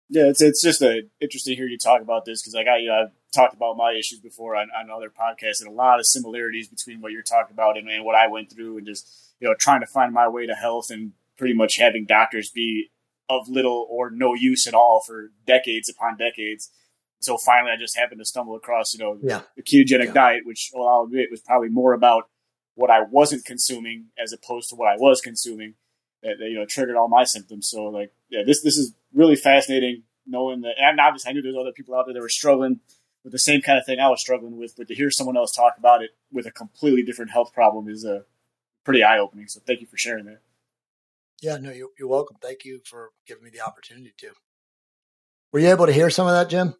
Yeah, 0.08 0.24
it's 0.26 0.42
it's 0.42 0.62
just 0.62 0.82
a, 0.82 1.02
interesting 1.20 1.52
to 1.52 1.56
hear 1.56 1.66
you 1.66 1.78
talk 1.78 2.02
about 2.02 2.24
this 2.24 2.42
because 2.42 2.54
I 2.54 2.60
you 2.78 2.88
know, 2.88 3.04
I've 3.04 3.12
talked 3.34 3.54
about 3.54 3.76
my 3.76 3.92
issues 3.98 4.20
before 4.20 4.54
on, 4.54 4.68
on 4.78 4.90
other 4.90 5.10
podcasts 5.10 5.60
and 5.60 5.68
a 5.68 5.74
lot 5.74 5.98
of 5.98 6.06
similarities 6.06 6.68
between 6.68 7.00
what 7.00 7.12
you're 7.12 7.22
talking 7.22 7.54
about 7.54 7.76
and, 7.76 7.88
and 7.88 8.04
what 8.04 8.14
I 8.14 8.28
went 8.28 8.52
through 8.52 8.78
and 8.78 8.86
just 8.86 9.08
you 9.40 9.48
know 9.48 9.54
trying 9.58 9.80
to 9.80 9.86
find 9.86 10.12
my 10.12 10.28
way 10.28 10.46
to 10.46 10.54
health 10.54 10.90
and 10.90 11.12
pretty 11.36 11.54
much 11.54 11.78
having 11.78 12.04
doctors 12.06 12.50
be 12.50 12.90
of 13.28 13.48
little 13.48 13.86
or 13.90 14.10
no 14.10 14.34
use 14.34 14.66
at 14.66 14.74
all 14.74 15.00
for 15.00 15.30
decades 15.46 15.88
upon 15.88 16.16
decades. 16.16 16.70
So 17.20 17.38
finally, 17.38 17.72
I 17.72 17.76
just 17.78 17.96
happened 17.96 18.20
to 18.20 18.24
stumble 18.24 18.54
across 18.54 18.94
you 18.94 19.00
know 19.00 19.18
yeah. 19.22 19.42
the 19.56 19.62
ketogenic 19.62 20.06
yeah. 20.06 20.12
diet, 20.12 20.42
which 20.44 20.70
well, 20.74 20.88
I'll 20.88 21.04
admit 21.04 21.30
was 21.30 21.40
probably 21.40 21.68
more 21.68 21.92
about 21.92 22.28
what 22.74 22.90
I 22.90 23.02
wasn't 23.02 23.44
consuming 23.44 24.06
as 24.22 24.32
opposed 24.32 24.68
to 24.70 24.76
what 24.76 24.88
I 24.88 24.96
was 24.96 25.20
consuming 25.20 25.74
that, 26.22 26.36
that 26.38 26.48
you 26.48 26.58
know 26.58 26.66
triggered 26.66 26.96
all 26.96 27.08
my 27.08 27.24
symptoms. 27.24 27.68
So 27.68 27.84
like 27.84 28.12
yeah, 28.28 28.42
this 28.44 28.62
this 28.62 28.76
is 28.76 28.94
really 29.12 29.36
fascinating 29.36 30.02
knowing 30.26 30.62
that. 30.62 30.74
And 30.78 31.00
obviously, 31.00 31.30
I 31.30 31.32
knew 31.32 31.42
there's 31.42 31.56
other 31.56 31.72
people 31.72 31.94
out 31.94 32.06
there 32.06 32.14
that 32.14 32.20
were 32.20 32.28
struggling 32.28 32.80
with 33.22 33.32
the 33.32 33.38
same 33.38 33.62
kind 33.62 33.78
of 33.78 33.86
thing 33.86 34.00
I 34.00 34.08
was 34.08 34.20
struggling 34.20 34.58
with, 34.58 34.76
but 34.76 34.88
to 34.88 34.94
hear 34.94 35.10
someone 35.10 35.36
else 35.36 35.52
talk 35.52 35.74
about 35.78 36.02
it 36.02 36.10
with 36.30 36.46
a 36.46 36.50
completely 36.50 37.02
different 37.02 37.30
health 37.30 37.52
problem 37.54 37.88
is 37.88 38.04
a 38.04 38.16
uh, 38.16 38.20
pretty 38.84 39.02
eye 39.02 39.18
opening. 39.18 39.48
So 39.48 39.60
thank 39.66 39.80
you 39.80 39.86
for 39.86 39.96
sharing 39.96 40.26
that. 40.26 40.40
Yeah, 41.44 41.58
no, 41.58 41.70
you're, 41.70 41.90
you're 41.98 42.08
welcome. 42.08 42.38
Thank 42.40 42.64
you 42.64 42.80
for 42.86 43.10
giving 43.26 43.44
me 43.44 43.50
the 43.52 43.60
opportunity 43.60 44.14
to. 44.16 44.28
Were 45.52 45.60
you 45.60 45.68
able 45.68 45.84
to 45.84 45.92
hear 45.92 46.08
some 46.08 46.26
of 46.26 46.32
that, 46.32 46.48
Jim? 46.48 46.74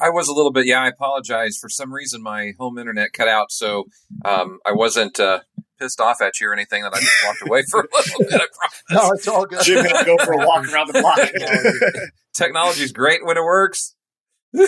I 0.00 0.08
was 0.08 0.26
a 0.26 0.32
little 0.32 0.52
bit. 0.52 0.64
Yeah, 0.64 0.80
I 0.80 0.88
apologize. 0.88 1.58
For 1.60 1.68
some 1.68 1.92
reason, 1.92 2.22
my 2.22 2.52
home 2.58 2.78
internet 2.78 3.12
cut 3.12 3.28
out, 3.28 3.52
so 3.52 3.84
um, 4.24 4.58
I 4.64 4.72
wasn't 4.72 5.20
uh, 5.20 5.40
pissed 5.78 6.00
off 6.00 6.22
at 6.22 6.40
you 6.40 6.48
or 6.48 6.54
anything. 6.54 6.82
That 6.82 6.94
I 6.94 7.00
just 7.00 7.12
walked 7.26 7.42
away 7.46 7.62
for 7.70 7.80
a 7.80 7.88
little 7.94 8.20
bit. 8.20 8.32
I 8.32 8.46
promise. 8.58 8.82
No, 8.90 9.10
it's 9.12 9.28
all 9.28 9.44
good. 9.44 9.60
Jim 9.62 9.84
had 9.84 9.98
to 9.98 10.04
go 10.06 10.16
for 10.24 10.32
a 10.32 10.46
walk 10.46 10.66
around 10.72 10.88
the 10.90 11.00
block. 11.00 12.08
Technology 12.32 12.84
is 12.84 12.92
great 12.92 13.24
when 13.24 13.36
it 13.36 13.44
works. 13.44 13.94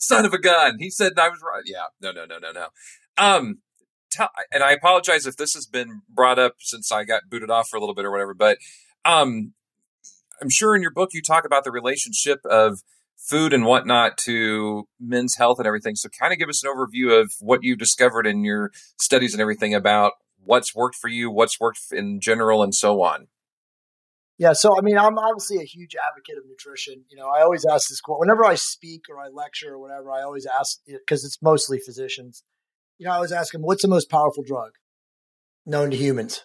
Son 0.00 0.26
of 0.26 0.32
a 0.32 0.38
gun. 0.38 0.78
He 0.80 0.90
said 0.90 1.12
I 1.16 1.28
was 1.28 1.40
right. 1.40 1.62
Yeah. 1.66 1.84
No. 2.00 2.10
No. 2.10 2.26
No. 2.26 2.38
No. 2.38 2.50
No. 2.50 2.66
Um. 3.16 3.58
Tell, 4.12 4.28
and 4.52 4.62
I 4.62 4.72
apologize 4.72 5.26
if 5.26 5.36
this 5.36 5.54
has 5.54 5.66
been 5.66 6.02
brought 6.08 6.38
up 6.38 6.56
since 6.60 6.92
I 6.92 7.04
got 7.04 7.22
booted 7.30 7.50
off 7.50 7.68
for 7.68 7.76
a 7.76 7.80
little 7.80 7.94
bit 7.94 8.04
or 8.04 8.10
whatever. 8.10 8.34
But 8.34 8.58
um, 9.04 9.54
I'm 10.40 10.50
sure 10.50 10.76
in 10.76 10.82
your 10.82 10.90
book 10.90 11.10
you 11.12 11.22
talk 11.22 11.44
about 11.44 11.64
the 11.64 11.70
relationship 11.70 12.40
of 12.44 12.80
food 13.16 13.52
and 13.52 13.64
whatnot 13.64 14.18
to 14.18 14.88
men's 15.00 15.36
health 15.36 15.58
and 15.58 15.66
everything. 15.66 15.94
So, 15.94 16.08
kind 16.08 16.32
of 16.32 16.38
give 16.38 16.48
us 16.48 16.62
an 16.64 16.70
overview 16.70 17.18
of 17.20 17.32
what 17.40 17.60
you've 17.62 17.78
discovered 17.78 18.26
in 18.26 18.44
your 18.44 18.70
studies 19.00 19.32
and 19.32 19.40
everything 19.40 19.74
about 19.74 20.12
what's 20.44 20.74
worked 20.74 20.96
for 20.96 21.08
you, 21.08 21.30
what's 21.30 21.60
worked 21.60 21.80
in 21.92 22.20
general, 22.20 22.62
and 22.62 22.74
so 22.74 23.02
on. 23.02 23.28
Yeah, 24.38 24.54
so 24.54 24.76
I 24.76 24.80
mean, 24.80 24.98
I'm 24.98 25.18
obviously 25.18 25.58
a 25.58 25.64
huge 25.64 25.94
advocate 25.94 26.36
of 26.36 26.44
nutrition. 26.48 27.04
You 27.10 27.16
know, 27.16 27.28
I 27.28 27.42
always 27.42 27.64
ask 27.64 27.88
this 27.88 28.00
quote 28.00 28.18
whenever 28.18 28.44
I 28.44 28.56
speak 28.56 29.02
or 29.08 29.20
I 29.20 29.28
lecture 29.28 29.74
or 29.74 29.78
whatever. 29.78 30.10
I 30.10 30.22
always 30.22 30.46
ask 30.46 30.80
because 30.86 31.24
it's 31.24 31.40
mostly 31.40 31.78
physicians. 31.78 32.42
You 33.02 33.08
know, 33.08 33.14
I 33.14 33.16
always 33.16 33.32
ask 33.32 33.52
them, 33.52 33.62
"What's 33.62 33.82
the 33.82 33.88
most 33.88 34.08
powerful 34.08 34.44
drug 34.44 34.74
known 35.66 35.90
to 35.90 35.96
humans?" 35.96 36.44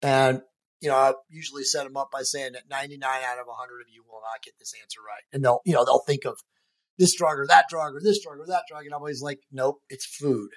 And 0.00 0.40
you 0.80 0.88
know, 0.88 0.96
I 0.96 1.12
usually 1.28 1.64
set 1.64 1.84
them 1.84 1.98
up 1.98 2.10
by 2.10 2.22
saying 2.22 2.52
that 2.52 2.70
99 2.70 3.02
out 3.06 3.38
of 3.38 3.46
100 3.46 3.82
of 3.82 3.88
you 3.92 4.02
will 4.08 4.22
not 4.22 4.42
get 4.42 4.54
this 4.58 4.72
answer 4.80 5.00
right. 5.06 5.22
And 5.34 5.44
they'll, 5.44 5.60
you 5.66 5.74
know, 5.74 5.84
they'll 5.84 5.98
think 6.06 6.24
of 6.24 6.38
this 6.96 7.14
drug 7.14 7.38
or 7.38 7.46
that 7.46 7.66
drug 7.68 7.94
or 7.94 8.00
this 8.00 8.24
drug 8.24 8.38
or 8.38 8.46
that 8.46 8.62
drug. 8.70 8.86
And 8.86 8.94
I'm 8.94 9.00
always 9.00 9.20
like, 9.20 9.40
nope, 9.52 9.82
it's 9.90 10.06
food. 10.06 10.48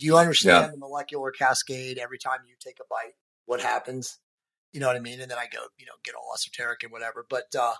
Do 0.00 0.06
you 0.06 0.18
understand 0.18 0.64
yeah. 0.64 0.70
the 0.72 0.78
molecular 0.78 1.30
cascade 1.30 1.98
every 1.98 2.18
time 2.18 2.40
you 2.44 2.56
take 2.58 2.80
a 2.80 2.84
bite? 2.90 3.14
What 3.46 3.60
happens? 3.60 4.18
You 4.72 4.80
know 4.80 4.88
what 4.88 4.96
I 4.96 5.00
mean? 5.00 5.20
And 5.20 5.30
then 5.30 5.38
I 5.38 5.46
go, 5.46 5.60
you 5.78 5.86
know, 5.86 5.92
get 6.02 6.16
all 6.16 6.34
esoteric 6.34 6.82
and 6.82 6.90
whatever. 6.90 7.24
But 7.30 7.54
uh, 7.56 7.74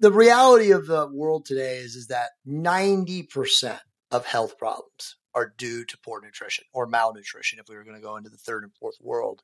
the 0.00 0.12
reality 0.12 0.70
of 0.70 0.86
the 0.86 1.10
world 1.12 1.44
today 1.44 1.76
is, 1.76 1.94
is 1.94 2.06
that 2.06 2.30
90% 2.48 3.80
of 4.10 4.24
health 4.24 4.56
problems 4.56 5.16
are 5.34 5.52
due 5.56 5.84
to 5.84 5.98
poor 5.98 6.20
nutrition 6.20 6.64
or 6.72 6.86
malnutrition 6.86 7.58
if 7.58 7.68
we 7.68 7.76
were 7.76 7.84
going 7.84 7.96
to 7.96 8.02
go 8.02 8.16
into 8.16 8.30
the 8.30 8.36
third 8.36 8.64
and 8.64 8.72
fourth 8.74 8.96
world. 9.00 9.42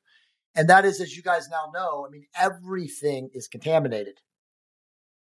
And 0.55 0.69
that 0.69 0.85
is, 0.85 0.99
as 0.99 1.15
you 1.15 1.23
guys 1.23 1.47
now 1.49 1.71
know, 1.73 2.05
I 2.05 2.09
mean, 2.09 2.25
everything 2.35 3.29
is 3.33 3.47
contaminated. 3.47 4.19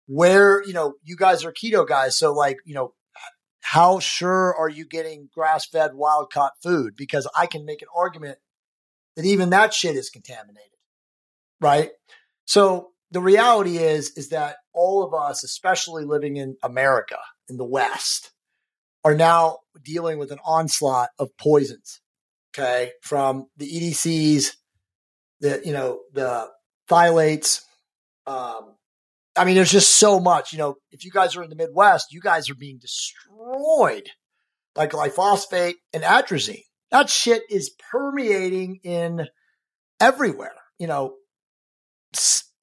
Where, 0.07 0.63
you 0.65 0.73
know, 0.73 0.95
you 1.03 1.15
guys 1.15 1.45
are 1.45 1.53
keto 1.53 1.87
guys. 1.87 2.17
So, 2.17 2.33
like, 2.33 2.57
you 2.65 2.73
know, 2.73 2.93
how 3.61 3.99
sure 3.99 4.53
are 4.55 4.67
you 4.67 4.85
getting 4.85 5.29
grass 5.33 5.65
fed, 5.67 5.93
wild 5.93 6.31
caught 6.33 6.53
food? 6.61 6.95
Because 6.95 7.29
I 7.37 7.45
can 7.45 7.65
make 7.65 7.81
an 7.81 7.87
argument 7.95 8.39
that 9.15 9.25
even 9.25 9.51
that 9.51 9.73
shit 9.73 9.95
is 9.95 10.09
contaminated. 10.09 10.71
Right. 11.61 11.91
So, 12.45 12.89
the 13.11 13.21
reality 13.21 13.77
is, 13.77 14.11
is 14.17 14.29
that 14.29 14.57
all 14.73 15.03
of 15.03 15.13
us, 15.13 15.43
especially 15.43 16.05
living 16.05 16.37
in 16.37 16.55
America, 16.63 17.19
in 17.47 17.57
the 17.57 17.65
West, 17.65 18.31
are 19.03 19.15
now 19.15 19.57
dealing 19.83 20.17
with 20.17 20.31
an 20.31 20.39
onslaught 20.45 21.09
of 21.19 21.29
poisons. 21.37 22.01
Okay. 22.53 22.91
From 23.01 23.47
the 23.57 23.67
EDCs 23.67 24.51
the 25.41 25.61
you 25.65 25.73
know 25.73 25.99
the 26.13 26.47
phthalates. 26.89 27.61
Um, 28.25 28.75
I 29.35 29.45
mean, 29.45 29.55
there's 29.55 29.71
just 29.71 29.97
so 29.97 30.19
much. 30.19 30.53
You 30.53 30.59
know, 30.59 30.75
if 30.91 31.03
you 31.03 31.11
guys 31.11 31.35
are 31.35 31.43
in 31.43 31.49
the 31.49 31.55
Midwest, 31.55 32.13
you 32.13 32.21
guys 32.21 32.49
are 32.49 32.55
being 32.55 32.79
destroyed 32.79 34.09
by 34.73 34.87
glyphosate 34.87 35.75
and 35.93 36.03
atrazine. 36.03 36.63
That 36.91 37.09
shit 37.09 37.43
is 37.49 37.75
permeating 37.91 38.79
in 38.83 39.27
everywhere. 39.99 40.53
You 40.77 40.87
know, 40.87 41.15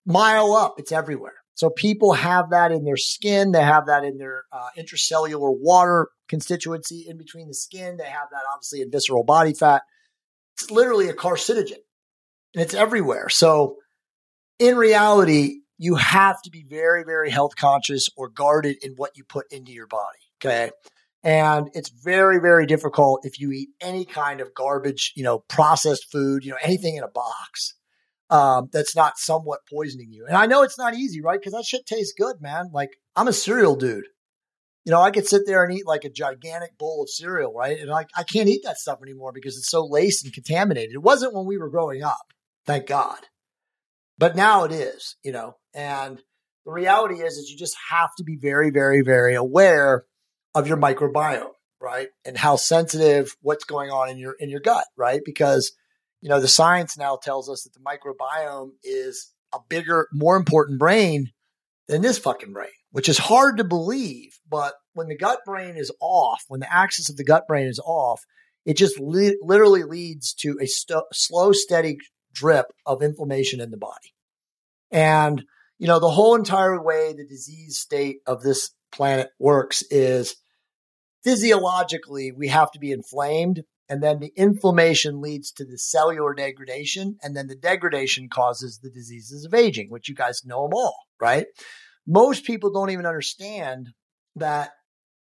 mile 0.07 0.53
up, 0.53 0.75
it's 0.79 0.93
everywhere. 0.93 1.35
So 1.59 1.71
people 1.71 2.13
have 2.13 2.51
that 2.51 2.71
in 2.71 2.85
their 2.85 2.97
skin. 2.97 3.51
They 3.51 3.65
have 3.65 3.87
that 3.87 4.05
in 4.05 4.17
their 4.17 4.45
uh, 4.53 4.69
intracellular 4.79 5.53
water 5.59 6.07
constituency 6.29 7.05
in 7.09 7.19
between 7.19 7.49
the 7.49 7.55
skin. 7.55 7.97
They 7.97 8.05
have 8.05 8.29
that 8.31 8.43
obviously 8.55 8.81
in 8.81 8.93
visceral 8.93 9.25
body 9.25 9.55
fat. 9.55 9.83
It's 10.57 10.71
literally 10.71 11.09
a 11.09 11.15
carcinogen 11.15 11.81
and 12.55 12.63
it's 12.63 12.75
everywhere. 12.75 13.29
So 13.29 13.79
in 14.61 14.77
reality, 14.77 15.63
you 15.79 15.97
have 15.97 16.41
to 16.43 16.51
be 16.51 16.65
very, 16.69 17.03
very 17.03 17.29
health 17.29 17.57
conscious 17.57 18.09
or 18.17 18.29
guarded 18.29 18.77
in 18.83 18.93
what 18.93 19.17
you 19.17 19.25
put 19.25 19.51
into 19.51 19.73
your 19.73 19.89
body. 19.89 20.19
Okay. 20.41 20.71
And 21.25 21.71
it's 21.75 21.91
very, 21.91 22.39
very 22.39 22.67
difficult 22.67 23.27
if 23.27 23.41
you 23.41 23.51
eat 23.51 23.71
any 23.81 24.05
kind 24.05 24.41
of 24.41 24.55
garbage, 24.55 25.13
you 25.17 25.25
know, 25.25 25.41
processed 25.49 26.07
food, 26.13 26.45
you 26.45 26.53
know, 26.53 26.59
anything 26.63 26.95
in 26.95 27.03
a 27.03 27.09
box 27.09 27.75
um, 28.31 28.69
that's 28.73 28.95
not 28.95 29.19
somewhat 29.19 29.61
poisoning 29.73 30.13
you. 30.13 30.27
And 30.27 30.37
I 30.37 30.47
know 30.47 30.63
it's 30.63 30.79
not 30.79 30.95
easy, 30.95 31.21
right? 31.21 31.39
Because 31.41 31.53
that 31.53 31.65
shit 31.65 31.87
tastes 31.87 32.15
good, 32.17 32.37
man. 32.41 32.71
Like 32.73 32.91
I'm 33.17 33.29
a 33.29 33.33
cereal 33.33 33.77
dude. 33.77 34.07
You 34.85 34.93
know, 34.93 35.01
I 35.03 35.11
could 35.11 35.27
sit 35.27 35.43
there 35.47 35.65
and 35.65 35.77
eat 35.77 35.87
like 35.87 36.05
a 36.05 36.11
gigantic 36.11 36.79
bowl 36.79 37.03
of 37.03 37.11
cereal, 37.11 37.53
right? 37.53 37.79
And 37.79 37.91
I, 37.91 38.07
I 38.17 38.23
can't 38.23 38.49
eat 38.49 38.63
that 38.65 38.79
stuff 38.79 39.01
anymore 39.03 39.33
because 39.33 39.57
it's 39.57 39.71
so 39.71 39.85
laced 39.85 40.25
and 40.25 40.33
contaminated. 40.33 40.95
It 40.95 41.03
wasn't 41.03 41.35
when 41.35 41.47
we 41.47 41.59
were 41.59 41.69
growing 41.69 42.03
up. 42.03 42.33
Thank 42.65 42.87
God. 42.87 43.19
But 44.17 44.35
now 44.35 44.65
it 44.65 44.73
is, 44.73 45.17
you 45.23 45.33
know, 45.33 45.57
and 45.75 46.21
the 46.65 46.73
reality 46.73 47.17
is, 47.17 47.35
is 47.35 47.51
you 47.51 47.57
just 47.57 47.77
have 47.91 48.11
to 48.19 48.25
be 48.25 48.37
very, 48.41 48.71
very, 48.71 49.03
very 49.03 49.35
aware 49.35 50.05
of 50.55 50.67
your 50.67 50.77
microbiome, 50.77 51.53
right? 51.81 52.09
And 52.25 52.37
how 52.37 52.57
sensitive 52.57 53.37
what's 53.41 53.65
going 53.65 53.91
on 53.91 54.09
in 54.11 54.19
your, 54.19 54.35
in 54.39 54.51
your 54.51 54.61
gut, 54.61 54.85
right? 54.97 55.21
Because, 55.25 55.73
you 56.21 56.29
know, 56.29 56.41
the 56.41 56.49
science 56.49 56.99
now 56.99 57.17
tells 57.17 57.49
us 57.49 57.63
that 57.63 57.73
the 57.75 57.81
microbiome 57.81 58.71
is 58.83 59.33
a 59.53 59.59
bigger, 59.69 60.09
more 60.13 60.37
important 60.37 60.79
brain 60.79 61.33
than 61.87 62.03
this 62.03 62.19
fucking 62.19 62.53
brain, 62.53 62.69
which 62.91 63.09
is 63.09 63.19
hard 63.19 63.57
to 63.59 63.65
believe. 63.65 64.39
But 64.49 64.75
when 64.95 65.09
the 65.09 65.17
gut 65.17 65.41
brain 65.45 65.77
is 65.77 65.93
off, 66.01 66.45
when 66.49 66.61
the 66.61 66.73
axis 66.73 67.09
of 67.09 67.17
the 67.17 67.25
gut 67.25 67.47
brain 67.47 67.67
is 67.67 67.81
off, 67.85 68.23
it 68.65 68.77
just 68.77 68.99
li- 68.99 69.39
literally 69.41 69.85
leads 69.85 70.35
to 70.35 70.59
a 70.61 70.67
st- 70.67 71.05
slow, 71.13 71.53
steady 71.53 71.99
drip 72.33 72.67
of 72.85 73.03
inflammation 73.03 73.61
in 73.61 73.71
the 73.71 73.77
body. 73.77 74.15
And, 74.91 75.45
you 75.79 75.87
know, 75.87 76.01
the 76.01 76.11
whole 76.11 76.35
entire 76.35 76.83
way 76.83 77.13
the 77.13 77.27
disease 77.27 77.79
state 77.79 78.19
of 78.27 78.43
this 78.43 78.71
planet 78.91 79.31
works 79.39 79.83
is 79.91 80.37
physiologically 81.25 82.33
we 82.33 82.49
have 82.49 82.71
to 82.73 82.79
be 82.79 82.93
inflamed 82.93 83.63
and 83.89 84.03
then 84.03 84.19
the 84.19 84.33
inflammation 84.37 85.21
leads 85.21 85.51
to 85.53 85.65
the 85.65 85.79
cellular 85.79 86.35
degradation 86.35 87.17
and 87.23 87.37
then 87.37 87.47
the 87.47 87.57
degradation 87.57 88.29
causes 88.29 88.81
the 88.83 88.91
diseases 88.91 89.45
of 89.45 89.55
aging 89.55 89.91
which 89.91 90.09
you 90.09 90.15
guys 90.15 90.45
know 90.45 90.65
them 90.65 90.75
all 90.75 90.97
right? 91.21 91.47
Most 92.07 92.45
people 92.45 92.71
don't 92.73 92.91
even 92.91 93.07
understand 93.07 93.91
that 94.37 94.71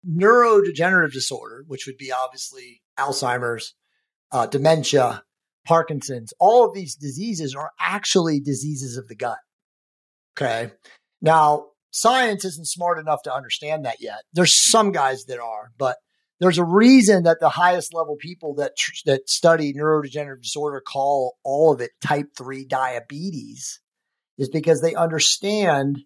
neurodegenerative 0.07 1.13
disorder 1.13 1.63
which 1.67 1.85
would 1.85 1.97
be 1.97 2.11
obviously 2.11 2.81
alzheimer's 2.97 3.75
uh, 4.31 4.47
dementia 4.47 5.23
parkinson's 5.67 6.33
all 6.39 6.65
of 6.65 6.73
these 6.73 6.95
diseases 6.95 7.53
are 7.53 7.71
actually 7.79 8.39
diseases 8.39 8.97
of 8.97 9.07
the 9.07 9.15
gut 9.15 9.37
okay? 10.35 10.71
Now 11.21 11.67
science 11.91 12.45
isn't 12.45 12.67
smart 12.67 12.97
enough 12.97 13.21
to 13.23 13.33
understand 13.33 13.85
that 13.85 14.01
yet. 14.01 14.23
There's 14.33 14.59
some 14.59 14.91
guys 14.91 15.25
that 15.25 15.39
are 15.39 15.71
but 15.77 15.97
there's 16.41 16.57
a 16.57 16.63
reason 16.63 17.23
that 17.23 17.39
the 17.39 17.49
highest 17.49 17.93
level 17.93 18.17
people 18.17 18.55
that 18.55 18.73
that 19.05 19.29
study 19.29 19.73
neurodegenerative 19.73 20.41
disorder 20.41 20.81
call 20.81 21.37
all 21.43 21.71
of 21.71 21.79
it 21.79 21.91
type 22.01 22.29
3 22.35 22.65
diabetes 22.65 23.79
is 24.37 24.49
because 24.49 24.81
they 24.81 24.95
understand 24.95 25.99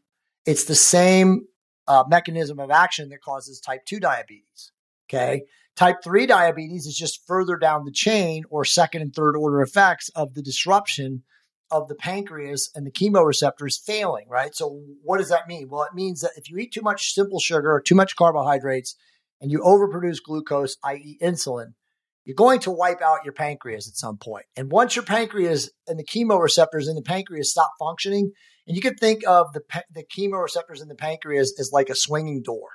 it's 0.46 0.66
the 0.66 0.76
same 0.76 1.48
uh, 1.88 2.04
mechanism 2.08 2.60
of 2.60 2.70
action 2.70 3.10
that 3.10 3.22
causes 3.22 3.60
type 3.60 3.86
2 3.86 4.00
diabetes 4.00 4.72
okay? 5.10 5.44
Type 5.76 5.98
3 6.04 6.26
diabetes 6.26 6.86
is 6.86 6.98
just 6.98 7.26
further 7.26 7.58
down 7.58 7.86
the 7.86 7.92
chain 7.92 8.44
or 8.50 8.66
second 8.66 9.02
and 9.04 9.16
third 9.16 9.36
order 9.36 9.62
effects 9.62 10.10
of 10.16 10.34
the 10.34 10.42
disruption 10.42 11.24
of 11.72 11.88
the 11.88 11.96
pancreas 11.96 12.70
and 12.76 12.86
the 12.86 12.92
chemoreceptors 12.92 13.82
failing 13.82 14.28
right? 14.30 14.54
So 14.54 14.82
what 15.02 15.18
does 15.18 15.30
that 15.30 15.48
mean? 15.48 15.70
Well 15.70 15.84
it 15.84 15.96
means 15.96 16.22
that 16.22 16.32
if 16.36 16.50
you 16.50 16.58
eat 16.58 16.74
too 16.74 16.82
much 16.82 17.14
simple 17.14 17.40
sugar 17.40 17.72
or 17.72 17.80
too 17.80 17.96
much 17.96 18.18
carbohydrates 18.18 18.96
and 19.42 19.52
you 19.52 19.60
overproduce 19.60 20.18
glucose, 20.24 20.78
i.e., 20.84 21.18
insulin, 21.22 21.74
you're 22.26 22.36
going 22.36 22.60
to 22.62 22.72
wipe 22.72 23.02
out 23.02 23.24
your 23.24 23.34
pancreas 23.34 23.88
at 23.88 23.96
some 23.96 24.18
point. 24.18 24.46
And 24.56 24.72
once 24.72 24.96
your 24.96 25.06
pancreas 25.06 25.72
and 25.88 26.00
the 26.00 26.04
chemoreceptors 26.04 26.90
in 26.90 26.96
the 26.96 27.04
pancreas 27.04 27.52
stop 27.52 27.72
functioning, 27.80 28.32
and 28.68 28.76
you 28.76 28.82
can 28.82 28.96
think 28.96 29.22
of 29.28 29.54
the, 29.54 29.62
the 29.94 30.04
chemoreceptors 30.04 30.82
in 30.82 30.88
the 30.88 30.96
pancreas 30.96 31.56
as 31.60 31.72
like 31.72 31.90
a 31.90 31.96
swinging 31.96 32.42
door. 32.44 32.70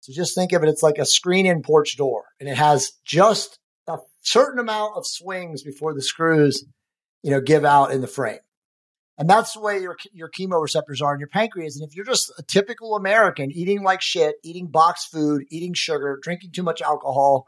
So 0.00 0.12
just 0.12 0.34
think 0.34 0.52
of 0.52 0.62
it, 0.62 0.68
it's 0.68 0.82
like 0.82 0.98
a 0.98 1.06
screen 1.06 1.46
in 1.46 1.62
porch 1.62 1.96
door, 1.96 2.24
and 2.40 2.48
it 2.48 2.56
has 2.56 2.92
just 3.06 3.58
a 3.86 3.98
certain 4.22 4.58
amount 4.58 4.96
of 4.96 5.06
swings 5.06 5.62
before 5.62 5.94
the 5.94 6.02
screws, 6.02 6.64
you 7.22 7.30
know, 7.30 7.40
give 7.40 7.64
out 7.64 7.92
in 7.92 8.00
the 8.00 8.06
frame. 8.06 8.38
And 9.18 9.28
that's 9.28 9.52
the 9.52 9.60
way 9.60 9.80
your, 9.80 9.96
your 10.12 10.30
chemoreceptors 10.30 11.02
are 11.02 11.12
in 11.12 11.18
your 11.18 11.28
pancreas. 11.28 11.76
And 11.76 11.86
if 11.86 11.96
you're 11.96 12.04
just 12.04 12.32
a 12.38 12.42
typical 12.42 12.94
American 12.94 13.50
eating 13.50 13.82
like 13.82 14.00
shit, 14.00 14.36
eating 14.44 14.68
boxed 14.68 15.10
food, 15.10 15.44
eating 15.50 15.74
sugar, 15.74 16.20
drinking 16.22 16.52
too 16.52 16.62
much 16.62 16.80
alcohol, 16.80 17.46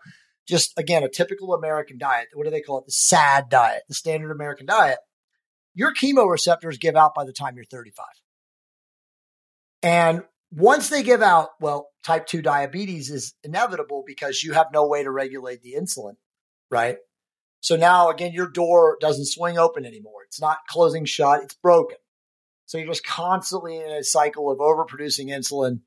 just 0.48 0.76
again, 0.76 1.04
a 1.04 1.08
typical 1.08 1.54
American 1.54 1.96
diet. 1.96 2.26
What 2.34 2.44
do 2.44 2.50
they 2.50 2.60
call 2.60 2.80
it? 2.80 2.86
The 2.86 2.92
SAD 2.92 3.48
diet, 3.50 3.82
the 3.88 3.94
standard 3.94 4.32
American 4.32 4.66
diet. 4.66 4.98
Your 5.72 5.94
chemoreceptors 5.94 6.80
give 6.80 6.96
out 6.96 7.14
by 7.14 7.24
the 7.24 7.32
time 7.32 7.54
you're 7.54 7.64
35. 7.64 8.04
And 9.82 10.22
once 10.50 10.88
they 10.88 11.04
give 11.04 11.22
out, 11.22 11.50
well, 11.60 11.88
type 12.04 12.26
2 12.26 12.42
diabetes 12.42 13.10
is 13.10 13.34
inevitable 13.44 14.02
because 14.04 14.42
you 14.42 14.52
have 14.54 14.66
no 14.72 14.88
way 14.88 15.04
to 15.04 15.10
regulate 15.10 15.62
the 15.62 15.74
insulin, 15.78 16.14
right? 16.68 16.96
So 17.60 17.76
now 17.76 18.10
again, 18.10 18.32
your 18.32 18.48
door 18.48 18.96
doesn't 19.00 19.26
swing 19.26 19.58
open 19.58 19.84
anymore. 19.84 20.22
It's 20.26 20.40
not 20.40 20.58
closing 20.68 21.04
shut. 21.04 21.42
It's 21.42 21.54
broken. 21.54 21.98
So 22.66 22.78
you're 22.78 22.86
just 22.86 23.04
constantly 23.04 23.76
in 23.76 23.90
a 23.90 24.04
cycle 24.04 24.50
of 24.50 24.58
overproducing 24.58 25.26
insulin, 25.26 25.80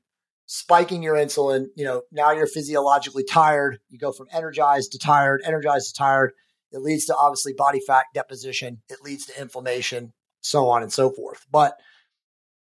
spiking 0.46 1.02
your 1.02 1.14
insulin. 1.14 1.66
You 1.76 1.84
know, 1.84 2.02
now 2.12 2.32
you're 2.32 2.46
physiologically 2.46 3.24
tired. 3.24 3.78
You 3.88 3.98
go 3.98 4.12
from 4.12 4.28
energized 4.32 4.92
to 4.92 4.98
tired, 4.98 5.42
energized 5.44 5.88
to 5.88 5.98
tired. 5.98 6.32
It 6.72 6.82
leads 6.82 7.06
to 7.06 7.16
obviously 7.16 7.54
body 7.54 7.80
fat 7.80 8.04
deposition. 8.14 8.82
It 8.88 8.98
leads 9.02 9.26
to 9.26 9.40
inflammation, 9.40 10.12
so 10.40 10.68
on 10.68 10.82
and 10.82 10.92
so 10.92 11.10
forth. 11.10 11.46
But 11.50 11.74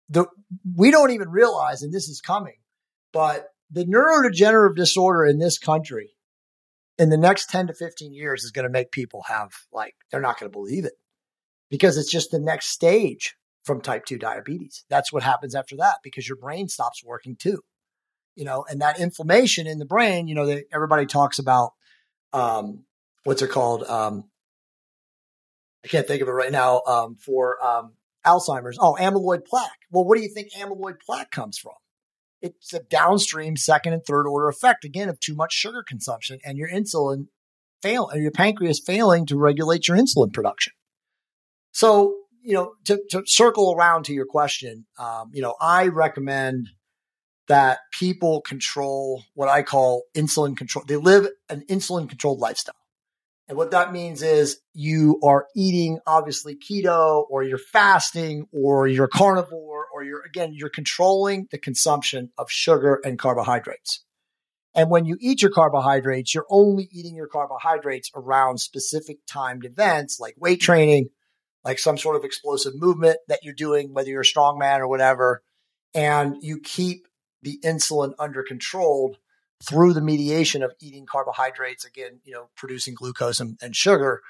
the 0.09 0.27
we 0.77 0.91
don't 0.91 1.11
even 1.11 1.31
realize, 1.31 1.83
and 1.83 1.93
this 1.93 2.09
is 2.09 2.21
coming, 2.21 2.57
but 3.13 3.49
the 3.71 3.85
neurodegenerative 3.85 4.77
disorder 4.77 5.25
in 5.25 5.39
this 5.39 5.59
country 5.59 6.11
in 6.99 7.11
the 7.11 7.17
next 7.17 7.51
10 7.51 7.69
to 7.69 7.75
15 7.75 8.13
years 8.13 8.45
is 8.45 8.51
going 8.51 8.65
to 8.65 8.71
make 8.71 8.91
people 8.91 9.23
have 9.27 9.51
like, 9.73 9.95
they're 10.11 10.21
not 10.21 10.39
going 10.39 10.51
to 10.51 10.57
believe 10.57 10.85
it 10.85 10.95
because 11.71 11.97
it's 11.97 12.11
just 12.11 12.31
the 12.31 12.39
next 12.39 12.69
stage 12.69 13.35
from 13.65 13.81
type 13.81 14.05
2 14.05 14.19
diabetes. 14.19 14.85
That's 14.89 15.13
what 15.13 15.23
happens 15.23 15.55
after 15.55 15.77
that 15.79 15.97
because 16.03 16.29
your 16.29 16.37
brain 16.37 16.69
stops 16.69 17.03
working 17.05 17.37
too. 17.37 17.61
You 18.37 18.45
know, 18.45 18.65
and 18.69 18.81
that 18.81 18.99
inflammation 18.99 19.67
in 19.67 19.79
the 19.79 19.85
brain, 19.85 20.27
you 20.27 20.35
know, 20.35 20.47
that 20.47 20.65
everybody 20.73 21.07
talks 21.07 21.39
about, 21.39 21.73
um, 22.33 22.85
what's 23.23 23.43
it 23.43 23.51
called? 23.51 23.85
Um, 23.85 24.25
I 25.85 25.89
can't 25.89 26.07
think 26.07 26.21
of 26.21 26.29
it 26.29 26.33
right 26.33 26.51
now, 26.51 26.83
um, 26.87 27.17
for, 27.17 27.65
um, 27.65 27.93
Alzheimer's. 28.27 28.79
Oh, 28.81 28.97
amyloid 28.99 29.45
plaque. 29.45 29.71
Well, 29.91 30.05
what 30.05 30.17
do 30.17 30.23
you 30.23 30.31
think 30.31 30.53
amyloid 30.55 31.01
plaque 31.01 31.31
comes 31.31 31.59
from? 31.59 31.75
It's 32.45 32.75
a 32.75 32.81
downstream 32.81 33.57
second 33.57 33.95
and 33.95 34.05
third 34.05 34.27
order 34.27 34.49
effect 34.49 34.85
again 34.85 35.09
of 35.09 35.19
too 35.19 35.35
much 35.35 35.55
sugar 35.55 35.83
consumption 35.83 36.39
and 36.45 36.59
your 36.59 36.69
insulin 36.69 37.29
fail 37.83 38.11
your 38.15 38.31
pancreas 38.31 38.81
failing 38.85 39.25
to 39.27 39.37
regulate 39.37 39.89
your 39.89 39.97
insulin 39.97 40.33
production. 40.33 40.75
So, 41.73 42.17
you 42.43 42.53
know, 42.53 42.75
to, 42.85 43.01
to 43.11 43.23
circle 43.27 43.75
around 43.75 44.05
to 44.05 44.13
your 44.13 44.27
question, 44.27 44.87
um, 44.99 45.31
you 45.33 45.41
know, 45.41 45.55
I 45.61 45.89
recommend 45.89 46.69
that 47.49 47.79
people 47.99 48.43
control 48.43 49.25
what 49.35 49.49
I 49.49 49.63
call 49.63 50.05
insulin 50.15 50.57
control. 50.57 50.85
They 50.87 50.97
live 50.97 51.29
an 51.49 51.65
insulin 51.69 52.09
controlled 52.09 52.41
lifestyle. 52.41 52.75
And 53.47 53.59
what 53.59 53.73
that 53.73 53.93
means 53.93 54.23
is 54.23 54.61
you 54.73 55.21
are 55.23 55.47
eating 55.55 55.99
obviously 56.07 56.57
keto 56.57 57.27
or 57.29 57.43
you're 57.43 57.59
fasting 57.59 58.47
or 58.53 58.89
you're 58.89 59.09
carnivore 59.09 59.87
or 59.93 60.03
you're 60.03 60.23
again, 60.23 60.55
you're 60.55 60.71
controlling 60.71 61.47
the 61.51 61.59
consumption 61.59 62.31
of 62.39 62.51
sugar 62.51 63.01
and 63.05 63.19
carbohydrates. 63.19 64.03
And 64.75 64.91
when 64.91 65.05
you 65.05 65.17
eat 65.21 65.43
your 65.43 65.53
carbohydrates, 65.53 66.35
you're 66.35 66.47
only 66.49 66.89
eating 66.91 67.15
your 67.15 67.29
carbohydrates 67.29 68.11
around 68.15 68.59
specific 68.59 69.19
timed 69.27 69.65
events 69.65 70.19
like 70.19 70.35
weight 70.39 70.61
training, 70.61 71.11
like 71.65 71.79
some 71.79 71.99
sort 71.99 72.17
of 72.17 72.25
explosive 72.25 72.75
movement 72.75 73.19
that 73.29 73.45
you're 73.45 73.55
doing, 73.55 73.93
whether 73.93 74.09
you're 74.09 74.23
a 74.23 74.25
strongman 74.25 74.81
or 74.81 74.89
whatever. 74.89 75.43
And 75.93 76.37
you 76.41 76.61
keep 76.61 77.07
the 77.43 77.61
insulin 77.63 78.15
under 78.19 78.43
control 78.43 79.17
through 79.69 79.93
the 79.93 80.01
mediation 80.01 80.63
of 80.63 80.73
eating 80.81 81.07
carbohydrates, 81.07 81.85
again, 81.85 82.21
you 82.25 82.33
know, 82.33 82.49
producing 82.57 82.95
glucose 82.95 83.41
and, 83.41 83.59
and 83.63 83.75
sugar 83.75 84.21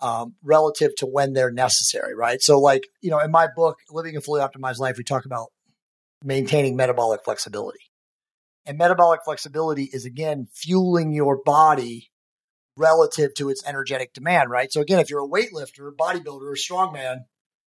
um, 0.00 0.34
relative 0.42 0.94
to 0.96 1.06
when 1.06 1.32
they're 1.32 1.50
necessary, 1.50 2.14
right? 2.14 2.42
So, 2.42 2.60
like, 2.60 2.88
you 3.00 3.10
know, 3.10 3.20
in 3.20 3.30
my 3.30 3.48
book, 3.54 3.78
Living 3.90 4.16
a 4.16 4.20
Fully 4.20 4.40
Optimized 4.40 4.78
Life, 4.78 4.96
we 4.98 5.04
talk 5.04 5.24
about 5.24 5.48
maintaining 6.22 6.76
metabolic 6.76 7.24
flexibility. 7.24 7.80
And 8.66 8.78
metabolic 8.78 9.20
flexibility 9.24 9.84
is, 9.92 10.04
again, 10.04 10.48
fueling 10.52 11.12
your 11.12 11.40
body 11.44 12.10
relative 12.76 13.34
to 13.34 13.50
its 13.50 13.64
energetic 13.66 14.12
demand, 14.14 14.50
right? 14.50 14.72
So, 14.72 14.80
again, 14.80 14.98
if 14.98 15.10
you're 15.10 15.24
a 15.24 15.28
weightlifter, 15.28 15.90
bodybuilder, 15.94 16.42
or 16.42 16.56
strongman, 16.56 17.20